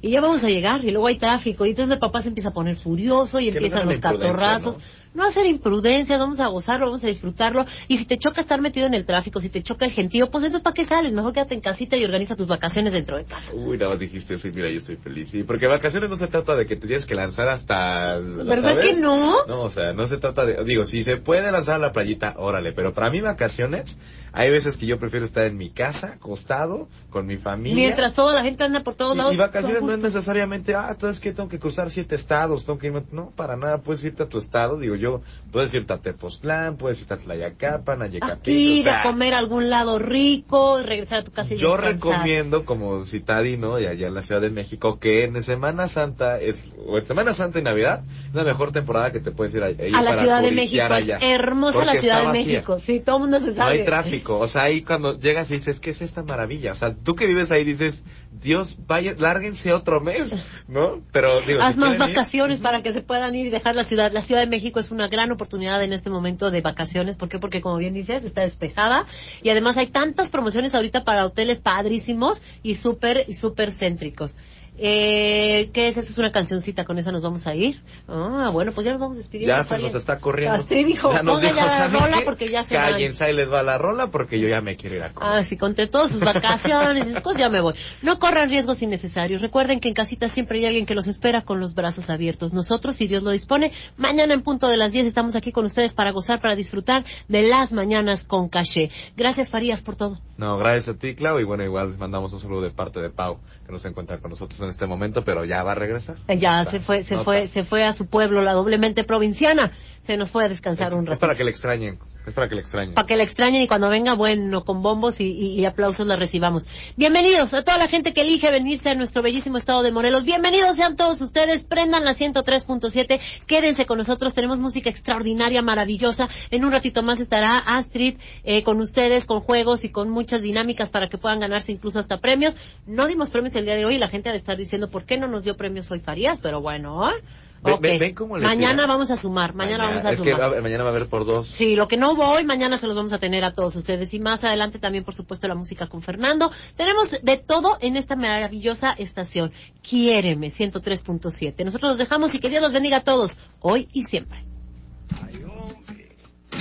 Y 0.00 0.10
ya 0.10 0.20
vamos 0.20 0.44
a 0.44 0.48
llegar 0.48 0.84
y 0.84 0.90
luego 0.90 1.08
hay 1.08 1.18
tráfico 1.18 1.66
y 1.66 1.70
entonces 1.70 1.94
el 1.94 1.98
papá 1.98 2.20
se 2.20 2.28
empieza 2.28 2.50
a 2.50 2.52
poner 2.52 2.76
furioso 2.76 3.40
y 3.40 3.50
no 3.50 3.56
empiezan 3.56 3.86
los 3.86 3.96
imprudencia, 3.96 4.28
catorrazos. 4.28 4.78
¿no? 5.14 5.24
hacer 5.24 5.46
imprudencias, 5.46 6.18
vamos 6.18 6.40
a 6.40 6.46
gozarlo, 6.46 6.86
vamos 6.86 7.02
a 7.04 7.08
disfrutarlo. 7.08 7.64
Y 7.88 7.96
si 7.96 8.06
te 8.06 8.16
choca 8.16 8.40
estar 8.40 8.60
metido 8.60 8.86
en 8.86 8.94
el 8.94 9.04
tráfico, 9.04 9.40
si 9.40 9.48
te 9.48 9.62
choca 9.62 9.86
el 9.86 9.92
gentío, 9.92 10.28
pues 10.30 10.44
entonces 10.44 10.62
¿para 10.62 10.74
qué 10.74 10.84
sales? 10.84 11.12
Mejor 11.12 11.32
quédate 11.32 11.54
en 11.54 11.60
casita 11.60 11.96
y 11.96 12.04
organiza 12.04 12.36
tus 12.36 12.46
vacaciones 12.46 12.92
dentro 12.92 13.16
de 13.16 13.24
casa. 13.24 13.52
Uy, 13.52 13.76
nada 13.76 13.90
más 13.90 13.98
dijiste 13.98 14.34
eso 14.34 14.48
y 14.48 14.52
mira, 14.52 14.70
yo 14.70 14.78
estoy 14.78 14.96
feliz. 14.96 15.30
Sí, 15.30 15.42
porque 15.42 15.66
vacaciones 15.66 16.08
no 16.08 16.16
se 16.16 16.28
trata 16.28 16.56
de 16.56 16.66
que 16.66 16.76
te 16.76 16.86
tienes 16.86 17.06
que 17.06 17.14
lanzar 17.14 17.48
hasta... 17.48 18.18
¿Verdad 18.18 18.74
¿sabes? 18.74 18.96
que 18.96 19.02
no? 19.02 19.44
No, 19.46 19.62
o 19.62 19.70
sea, 19.70 19.92
no 19.92 20.06
se 20.06 20.18
trata 20.18 20.46
de... 20.46 20.64
Digo, 20.64 20.84
si 20.84 21.02
se 21.02 21.16
puede 21.16 21.50
lanzar 21.50 21.76
a 21.76 21.78
la 21.78 21.92
playita, 21.92 22.34
órale. 22.38 22.72
Pero 22.72 22.94
para 22.94 23.10
mí 23.10 23.20
vacaciones, 23.20 23.98
hay 24.38 24.50
veces 24.50 24.76
que 24.76 24.86
yo 24.86 25.00
prefiero 25.00 25.26
estar 25.26 25.44
en 25.46 25.56
mi 25.56 25.70
casa, 25.70 26.12
acostado, 26.12 26.88
con 27.10 27.26
mi 27.26 27.38
familia. 27.38 27.74
Mientras 27.74 28.14
toda 28.14 28.32
la 28.34 28.44
gente 28.44 28.62
anda 28.62 28.84
por 28.84 28.94
todos 28.94 29.16
lados. 29.16 29.34
y 29.34 29.36
vacaciones 29.36 29.82
no 29.82 29.90
es 29.90 29.98
necesariamente, 29.98 30.76
ah, 30.76 30.90
entonces 30.92 31.20
que 31.20 31.32
tengo 31.32 31.48
que 31.48 31.58
cruzar 31.58 31.90
siete 31.90 32.14
estados, 32.14 32.64
tengo 32.64 32.78
que 32.78 32.86
irme... 32.86 33.02
No, 33.10 33.32
para 33.34 33.56
nada, 33.56 33.78
puedes 33.78 34.04
irte 34.04 34.22
a 34.22 34.28
tu 34.28 34.38
estado. 34.38 34.78
Digo, 34.78 34.94
yo 34.94 35.22
puedes 35.50 35.74
irte 35.74 35.92
a 35.92 35.98
Tepoztlán, 35.98 36.76
puedes 36.76 37.00
irte 37.00 37.14
a 37.14 37.16
Tlayacapan, 37.16 38.02
a 38.02 38.06
Yecapixtla, 38.06 38.52
Ir 38.52 38.80
o 38.80 38.82
sea, 38.84 39.00
a 39.00 39.02
comer 39.02 39.34
a 39.34 39.38
algún 39.38 39.70
lado 39.70 39.98
rico, 39.98 40.80
regresar 40.84 41.18
a 41.18 41.24
tu 41.24 41.32
casa 41.32 41.54
y 41.54 41.56
yo 41.56 41.72
descansar. 41.72 41.94
recomiendo 41.94 42.64
como 42.64 43.02
citadino 43.02 43.80
y 43.80 43.86
allá 43.86 44.06
en 44.06 44.14
la 44.14 44.22
Ciudad 44.22 44.40
de 44.40 44.50
México 44.50 45.00
que 45.00 45.24
en 45.24 45.42
Semana 45.42 45.88
Santa 45.88 46.38
es 46.40 46.72
o 46.86 46.96
en 46.96 47.04
Semana 47.04 47.34
Santa 47.34 47.58
y 47.58 47.62
Navidad 47.62 48.04
es 48.28 48.34
la 48.34 48.44
mejor 48.44 48.70
temporada 48.70 49.10
que 49.10 49.18
te 49.18 49.32
puedes 49.32 49.52
ir 49.54 49.64
a, 49.64 49.70
ir 49.70 49.96
A 49.96 50.02
la 50.02 50.10
para 50.10 50.20
Ciudad 50.22 50.42
de 50.42 50.52
México, 50.52 50.94
es 50.94 51.10
hermosa 51.20 51.84
la 51.84 51.94
Ciudad 51.94 52.32
de. 52.32 52.38
México, 52.38 52.78
sí, 52.78 53.00
todo 53.00 53.16
el 53.16 53.22
mundo 53.22 53.38
se 53.40 53.48
No 53.48 53.54
sabe. 53.56 53.78
hay 53.80 53.84
tráfico, 53.84 54.27
o 54.36 54.46
sea, 54.46 54.64
ahí 54.64 54.82
cuando 54.82 55.18
llegas 55.18 55.50
y 55.50 55.54
dices, 55.54 55.80
¿qué 55.80 55.90
es 55.90 56.02
esta 56.02 56.22
maravilla? 56.22 56.72
O 56.72 56.74
sea, 56.74 56.94
tú 56.94 57.14
que 57.14 57.26
vives 57.26 57.50
ahí 57.50 57.64
dices, 57.64 58.04
Dios, 58.30 58.76
vaya, 58.86 59.14
lárguense 59.16 59.72
otro 59.72 60.00
mes, 60.00 60.34
¿no? 60.68 61.02
Pero 61.12 61.40
digo, 61.40 61.60
Haz 61.62 61.74
si 61.74 61.80
más 61.80 61.94
ir, 61.94 61.98
vacaciones 62.00 62.60
para 62.60 62.82
que 62.82 62.92
se 62.92 63.00
puedan 63.00 63.34
ir 63.34 63.46
y 63.46 63.50
dejar 63.50 63.74
la 63.74 63.84
ciudad. 63.84 64.12
La 64.12 64.22
Ciudad 64.22 64.42
de 64.42 64.46
México 64.46 64.80
es 64.80 64.90
una 64.90 65.08
gran 65.08 65.32
oportunidad 65.32 65.82
en 65.82 65.92
este 65.92 66.10
momento 66.10 66.50
de 66.50 66.60
vacaciones. 66.60 67.16
¿Por 67.16 67.28
qué? 67.28 67.38
Porque, 67.38 67.60
como 67.60 67.78
bien 67.78 67.94
dices, 67.94 68.24
está 68.24 68.42
despejada. 68.42 69.06
Y 69.42 69.50
además 69.50 69.78
hay 69.78 69.88
tantas 69.88 70.30
promociones 70.30 70.74
ahorita 70.74 71.04
para 71.04 71.24
hoteles 71.24 71.60
padrísimos 71.60 72.42
y 72.62 72.74
súper, 72.74 73.24
y 73.28 73.34
súper 73.34 73.72
céntricos. 73.72 74.34
Eh, 74.80 75.70
¿Qué 75.72 75.88
es? 75.88 75.96
Esa 75.96 76.12
es 76.12 76.18
una 76.18 76.30
cancioncita, 76.30 76.84
con 76.84 76.98
esa 76.98 77.10
nos 77.10 77.22
vamos 77.22 77.46
a 77.46 77.54
ir. 77.54 77.80
Ah, 78.06 78.50
bueno, 78.52 78.72
pues 78.72 78.84
ya 78.84 78.92
nos 78.92 79.00
vamos 79.00 79.16
despidiendo. 79.16 79.56
Ya 79.56 79.64
se 79.64 79.76
nos 79.78 79.94
está 79.94 80.18
corriendo. 80.18 80.62
Así 80.62 80.84
dijo, 80.84 81.12
Ya 81.12 81.22
nos 81.22 81.40
dijo, 81.40 81.54
la 81.54 81.68
¿saben 81.68 82.00
rola 82.00 82.20
porque 82.24 82.46
ya 82.48 82.62
se 82.62 82.74
van. 82.74 82.92
Cállense, 82.92 83.24
ahí 83.24 83.34
les 83.34 83.50
va 83.50 83.62
la 83.62 83.76
rola 83.76 84.06
porque 84.12 84.40
yo 84.40 84.48
ya 84.48 84.60
me 84.60 84.76
quiero 84.76 84.96
ir 84.96 85.02
a 85.02 85.12
comer. 85.12 85.32
Ah, 85.32 85.42
sí, 85.42 85.56
conté 85.56 85.88
todas 85.88 86.12
sus 86.12 86.20
vacaciones 86.20 87.08
y 87.08 87.14
cosas, 87.20 87.40
ya 87.40 87.48
me 87.48 87.60
voy. 87.60 87.74
No 88.02 88.18
corran 88.18 88.48
riesgos 88.50 88.80
innecesarios. 88.82 89.42
Recuerden 89.42 89.80
que 89.80 89.88
en 89.88 89.94
casita 89.94 90.28
siempre 90.28 90.58
hay 90.60 90.66
alguien 90.66 90.86
que 90.86 90.94
los 90.94 91.08
espera 91.08 91.42
con 91.42 91.58
los 91.58 91.74
brazos 91.74 92.08
abiertos. 92.08 92.54
Nosotros, 92.54 92.94
si 92.96 93.08
Dios 93.08 93.24
lo 93.24 93.30
dispone, 93.30 93.72
mañana 93.96 94.34
en 94.34 94.42
punto 94.42 94.68
de 94.68 94.76
las 94.76 94.92
10 94.92 95.06
estamos 95.06 95.34
aquí 95.34 95.50
con 95.50 95.64
ustedes 95.64 95.94
para 95.94 96.12
gozar, 96.12 96.40
para 96.40 96.54
disfrutar 96.54 97.04
de 97.26 97.42
las 97.42 97.72
mañanas 97.72 98.22
con 98.24 98.48
caché. 98.48 98.90
Gracias, 99.16 99.50
Farías, 99.50 99.82
por 99.82 99.96
todo. 99.96 100.18
No, 100.36 100.56
gracias 100.56 100.88
a 100.88 100.98
ti, 100.98 101.14
Clau, 101.14 101.40
y 101.40 101.44
bueno, 101.44 101.64
igual 101.64 101.96
mandamos 101.98 102.32
un 102.32 102.38
saludo 102.40 102.62
de 102.62 102.70
parte 102.70 103.00
de 103.00 103.10
Pau, 103.10 103.38
que 103.66 103.72
no 103.72 103.78
se 103.78 103.88
encuentra 103.88 104.18
con 104.18 104.30
nosotros 104.30 104.60
en 104.60 104.67
este 104.68 104.86
momento, 104.86 105.24
pero 105.24 105.44
ya 105.44 105.62
va 105.62 105.72
a 105.72 105.74
regresar. 105.74 106.16
Eh, 106.28 106.38
Ya 106.38 106.64
se 106.64 106.80
fue, 106.80 107.02
se 107.02 107.14
Nota. 107.14 107.24
fue, 107.24 107.46
se 107.46 107.64
fue 107.64 107.84
a 107.84 107.92
su 107.92 108.06
pueblo, 108.06 108.40
la 108.42 108.52
doblemente 108.52 109.04
provinciana. 109.04 109.72
Se 110.02 110.16
nos 110.16 110.30
fue 110.30 110.44
a 110.44 110.48
descansar 110.48 110.94
un 110.94 111.04
Es 111.04 111.08
rato. 111.10 111.20
para 111.20 111.34
que 111.34 111.44
le 111.44 111.50
extrañen, 111.50 111.98
para 112.34 112.48
que 112.48 112.54
le 112.54 112.60
extrañen. 112.60 112.94
Para 112.94 113.06
que 113.06 113.16
la 113.16 113.22
extrañen 113.22 113.62
y 113.62 113.68
cuando 113.68 113.88
venga, 113.88 114.14
bueno, 114.14 114.64
con 114.64 114.82
bombos 114.82 115.20
y, 115.20 115.26
y- 115.30 115.64
aplausos 115.66 116.06
la 116.06 116.16
recibamos. 116.16 116.66
Bienvenidos 116.96 117.52
a 117.54 117.62
toda 117.62 117.78
la 117.78 117.88
gente 117.88 118.12
que 118.12 118.22
elige 118.22 118.50
venirse 118.50 118.90
a 118.90 118.94
nuestro 118.94 119.22
bellísimo 119.22 119.56
estado 119.58 119.82
de 119.82 119.92
Morelos. 119.92 120.24
Bienvenidos 120.24 120.76
sean 120.76 120.96
todos 120.96 121.20
ustedes. 121.20 121.64
Prendan 121.64 122.04
la 122.04 122.12
103.7. 122.12 123.20
Quédense 123.46 123.86
con 123.86 123.98
nosotros. 123.98 124.34
Tenemos 124.34 124.58
música 124.58 124.90
extraordinaria, 124.90 125.62
maravillosa. 125.62 126.28
En 126.50 126.64
un 126.64 126.72
ratito 126.72 127.02
más 127.02 127.20
estará 127.20 127.58
Astrid 127.58 128.16
eh, 128.44 128.62
con 128.62 128.80
ustedes, 128.80 129.26
con 129.26 129.40
juegos 129.40 129.84
y 129.84 129.90
con 129.90 130.10
muchas 130.10 130.42
dinámicas 130.42 130.90
para 130.90 131.08
que 131.08 131.18
puedan 131.18 131.40
ganarse 131.40 131.72
incluso 131.72 131.98
hasta 131.98 132.18
premios. 132.18 132.56
No 132.86 133.06
dimos 133.06 133.30
premios 133.30 133.54
el 133.54 133.64
día 133.64 133.74
de 133.76 133.84
hoy 133.84 133.98
la 133.98 134.08
gente 134.08 134.28
ha 134.28 134.32
de 134.32 134.38
estar 134.38 134.56
diciendo 134.56 134.90
por 134.90 135.04
qué 135.04 135.16
no 135.18 135.26
nos 135.28 135.44
dio 135.44 135.56
premios 135.56 135.90
hoy 135.90 136.00
Farías, 136.00 136.40
pero 136.40 136.60
bueno, 136.60 137.08
¿eh? 137.10 137.22
Ve- 137.62 137.72
Ok. 137.72 137.80
ve- 137.82 137.98
ven 137.98 138.14
cómo 138.14 138.38
le 138.38 138.44
Mañana 138.46 138.74
tira. 138.82 138.86
vamos 138.86 139.10
a 139.10 139.16
sumar, 139.16 139.54
mañana, 139.54 139.86
vamos 139.88 140.04
a 140.04 140.12
es 140.12 140.20
que 140.22 140.30
sumar. 140.30 140.42
a 140.42 140.48
ver, 140.48 140.62
mañana 140.62 140.84
va 140.84 140.90
a 140.90 140.92
haber 140.92 141.08
por 141.08 141.24
dos. 141.26 141.48
Sí, 141.48 141.74
lo 141.74 141.88
que 141.88 141.96
no 141.96 142.12
hubo 142.12 142.24
hoy, 142.28 142.44
mañana 142.44 142.76
se 142.76 142.86
los 142.86 142.94
vamos 142.94 143.12
a 143.12 143.18
tener 143.18 143.44
a 143.44 143.52
todos 143.52 143.74
ustedes. 143.74 144.14
Y 144.14 144.20
más 144.20 144.44
adelante 144.44 144.78
también, 144.78 145.04
por 145.04 145.14
supuesto, 145.14 145.48
la 145.48 145.54
música 145.56 145.88
con 145.88 146.00
Fernando. 146.00 146.50
Tenemos 146.76 147.10
de 147.22 147.36
todo 147.36 147.76
en 147.80 147.96
esta 147.96 148.14
maravillosa 148.16 148.90
estación. 148.92 149.52
Quiéreme, 149.82 150.50
103.7. 150.50 151.64
Nosotros 151.64 151.90
los 151.90 151.98
dejamos 151.98 152.34
y 152.34 152.38
que 152.38 152.48
Dios 152.48 152.62
los 152.62 152.72
bendiga 152.72 152.98
a 152.98 153.04
todos, 153.04 153.36
hoy 153.60 153.88
y 153.92 154.04
siempre. 154.04 154.44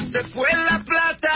Se 0.05 0.23
fue 0.23 0.47
la 0.71 0.83
plata, 0.83 1.06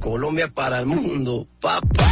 Colombia 0.00 0.48
para 0.48 0.80
el 0.80 0.86
mundo, 0.86 1.46
papá. 1.60 2.06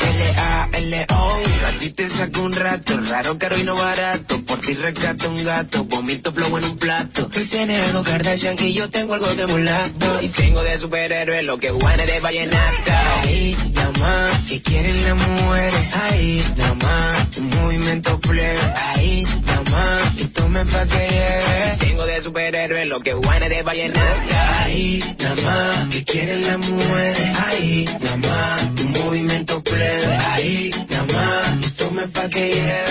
L-A-L-O 0.00 1.40
A 1.66 1.78
ti 1.78 1.90
te 1.90 2.08
saco 2.08 2.42
un 2.42 2.52
rato 2.52 3.00
Raro, 3.08 3.38
caro 3.38 3.56
y 3.56 3.64
no 3.64 3.76
barato 3.76 4.45
Por 4.66 4.74
ti 4.74 4.82
rescato 4.82 5.28
un 5.28 5.44
gato 5.44 5.84
Vomito 5.84 6.32
flow 6.32 6.58
en 6.58 6.64
un 6.64 6.76
plato. 6.76 7.28
Tú 7.28 7.44
tienes 7.46 7.86
algo 7.86 8.02
Kardashian 8.02 8.56
Y 8.60 8.72
yo 8.72 8.90
tengo 8.90 9.14
algo 9.14 9.32
de 9.32 9.46
mulato. 9.46 10.20
Y 10.20 10.28
tengo 10.28 10.60
de 10.64 10.76
superhéroe 10.76 11.42
Lo 11.44 11.56
que 11.58 11.70
Juana 11.70 12.04
de 12.04 12.18
vallenato 12.18 12.90
Ahí, 13.22 13.56
nada 13.72 13.92
más 14.00 14.48
Que 14.48 14.60
quieren 14.62 15.04
las 15.04 15.16
mujeres. 15.28 15.94
Ahí, 15.94 16.44
nada 16.56 16.74
más 16.74 17.36
Un 17.38 17.48
movimiento 17.50 18.18
plebe 18.20 18.58
Ahí, 18.74 19.24
nada 19.44 19.62
más 19.70 20.20
Y 20.20 20.24
tome 20.26 20.64
pa' 20.64 20.84
que 20.86 20.98
llegue. 20.98 21.76
Tengo 21.78 22.04
de 22.04 22.22
superhéroe 22.22 22.86
Lo 22.86 23.00
que 23.00 23.12
Juana 23.12 23.48
de 23.48 23.62
vallenato 23.62 24.34
Ahí, 24.58 25.04
nada 25.20 25.36
más 25.44 25.88
Que 25.94 26.04
quieren 26.04 26.44
las 26.44 26.58
mujeres. 26.58 27.38
Ahí, 27.46 27.88
nada 28.00 28.16
más 28.16 28.80
Un 28.80 28.92
movimiento 29.04 29.62
plebe 29.62 30.16
Ahí, 30.16 30.70
nada 30.90 31.04
más 31.12 31.65
Y 31.65 31.65
pa' 32.04 32.28
que 32.28 32.48
llegue 32.48 32.84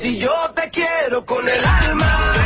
Si 0.00 0.18
yo 0.18 0.34
te 0.54 0.70
quiero 0.70 1.24
con 1.24 1.48
el 1.48 1.64
alma, 1.64 2.41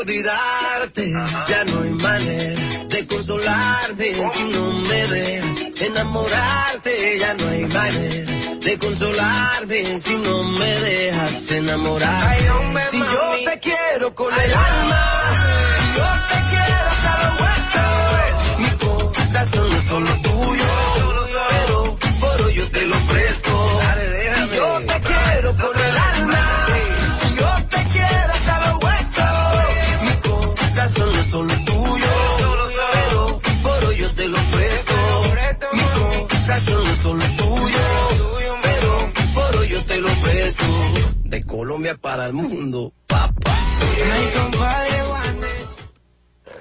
olvidarte. 0.00 1.12
Ya 1.48 1.64
no 1.64 1.82
hay 1.82 1.90
manera 1.90 2.86
de 2.88 3.06
consolarme 3.06 4.14
si 4.32 4.42
no 4.52 4.72
me 4.88 5.06
dejas 5.06 5.80
enamorarte. 5.80 7.18
Ya 7.18 7.34
no 7.34 7.48
hay 7.48 7.64
manera 7.66 8.32
de 8.60 8.78
consolarme 8.78 9.98
si 9.98 10.10
no 10.10 10.44
me 10.44 10.80
dejas 10.80 11.50
enamorar. 11.50 12.38
Si 12.90 12.98
yo 12.98 13.50
te 13.50 13.60
quiero 13.60 14.14
con 14.14 14.32
el 14.38 14.54
alma, 14.54 15.19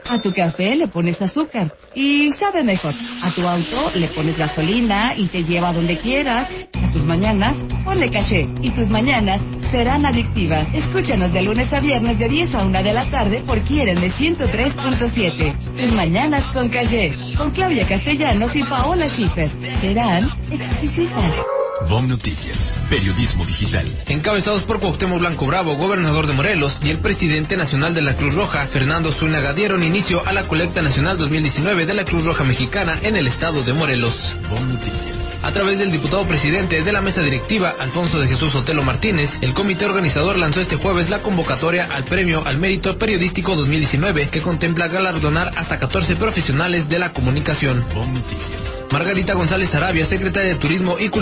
A 0.10 0.20
tu 0.20 0.34
café 0.34 0.76
le 0.76 0.88
pones 0.88 1.22
azúcar 1.22 1.76
y 1.94 2.32
sabe 2.32 2.64
mejor. 2.64 2.94
A 3.24 3.30
tu 3.30 3.46
auto 3.46 3.92
le 3.96 4.08
pones 4.08 4.40
gasolina 4.40 5.14
y 5.16 5.28
te 5.28 5.44
lleva 5.44 5.72
donde 5.72 6.00
quieras. 6.00 6.50
A 6.74 6.92
tus 6.92 7.06
mañanas 7.06 7.64
ponle 7.86 8.10
caché 8.10 8.50
y 8.62 8.72
tus 8.72 8.90
mañanas 8.90 9.46
serán 9.70 10.08
adictivas. 10.08 10.68
Escúchanos 10.74 11.32
de 11.32 11.44
lunes 11.44 11.72
a 11.74 11.80
viernes 11.80 12.18
de 12.18 12.28
10 12.28 12.56
a 12.56 12.66
1 12.66 12.84
de 12.84 12.94
la 12.94 13.06
tarde 13.12 13.44
por 13.46 13.62
Quieren 13.62 14.02
de 14.02 14.08
103.7. 14.08 15.76
Tus 15.76 15.92
mañanas 15.92 16.50
con 16.50 16.70
caché. 16.70 17.12
Con 17.38 17.52
Claudia 17.52 17.88
Castellanos 17.88 18.56
y 18.56 18.64
Paola 18.64 19.08
Schiffer. 19.08 19.48
Serán 19.80 20.28
exquisitas. 20.50 21.36
BOM 21.88 22.08
Noticias, 22.08 22.82
periodismo 22.90 23.46
digital. 23.46 23.86
Encabezados 24.08 24.64
por 24.64 24.80
Cuauhtémoc 24.80 25.20
Blanco 25.20 25.48
Bravo, 25.48 25.76
gobernador 25.76 26.28
de 26.28 26.34
Morelos, 26.34 26.80
y 26.84 26.90
el 26.90 27.00
presidente 27.00 27.56
nacional 27.56 27.94
de 27.94 28.02
la 28.02 28.16
Cruz 28.16 28.36
Roja, 28.36 28.66
Fernando 28.68 29.12
Zúñiga, 29.12 29.54
dieron 29.54 29.84
inicio 29.84 30.22
a 30.26 30.34
la 30.34 30.44
colecta 30.44 30.82
nacional 30.82 31.18
2019 31.18 31.86
de 31.86 31.94
la 31.94 32.04
Cruz 32.04 32.26
Roja 32.26 32.44
Mexicana 32.44 33.00
en 33.02 33.16
el 33.16 33.28
estado 33.28 33.64
de 33.64 33.74
Morelos. 33.74 34.34
BOM 34.50 34.74
Noticias. 34.74 35.38
A 35.42 35.52
través 35.52 35.80
del 35.80 35.92
diputado 35.92 36.28
presidente 36.28 36.84
de 36.84 36.92
la 36.92 37.02
mesa 37.02 37.22
directiva, 37.22 37.74
Alfonso 37.80 38.20
de 38.20 38.28
Jesús 38.28 38.56
Otelo 38.56 38.84
Martínez, 38.84 39.38
el 39.42 39.54
comité 39.54 39.86
organizador 39.86 40.38
lanzó 40.38 40.60
este 40.60 40.76
jueves 40.76 41.10
la 41.10 41.20
convocatoria 41.20 41.86
al 41.86 42.04
premio 42.04 42.46
al 42.46 42.60
mérito 42.60 42.98
periodístico 42.98 43.56
2019, 43.56 44.28
que 44.30 44.42
contempla 44.42 44.88
galardonar 44.88 45.54
hasta 45.56 45.80
14 45.80 46.18
profesionales 46.18 46.90
de 46.90 47.00
la 47.00 47.14
comunicación. 47.14 47.86
BOM 47.96 48.14
Noticias. 48.14 48.86
Margarita 48.92 49.34
González 49.34 49.74
Arabia, 49.76 50.06
secretaria 50.06 50.54
de 50.54 50.60
Turismo 50.60 50.98
y 51.00 51.08
Cultura 51.08 51.20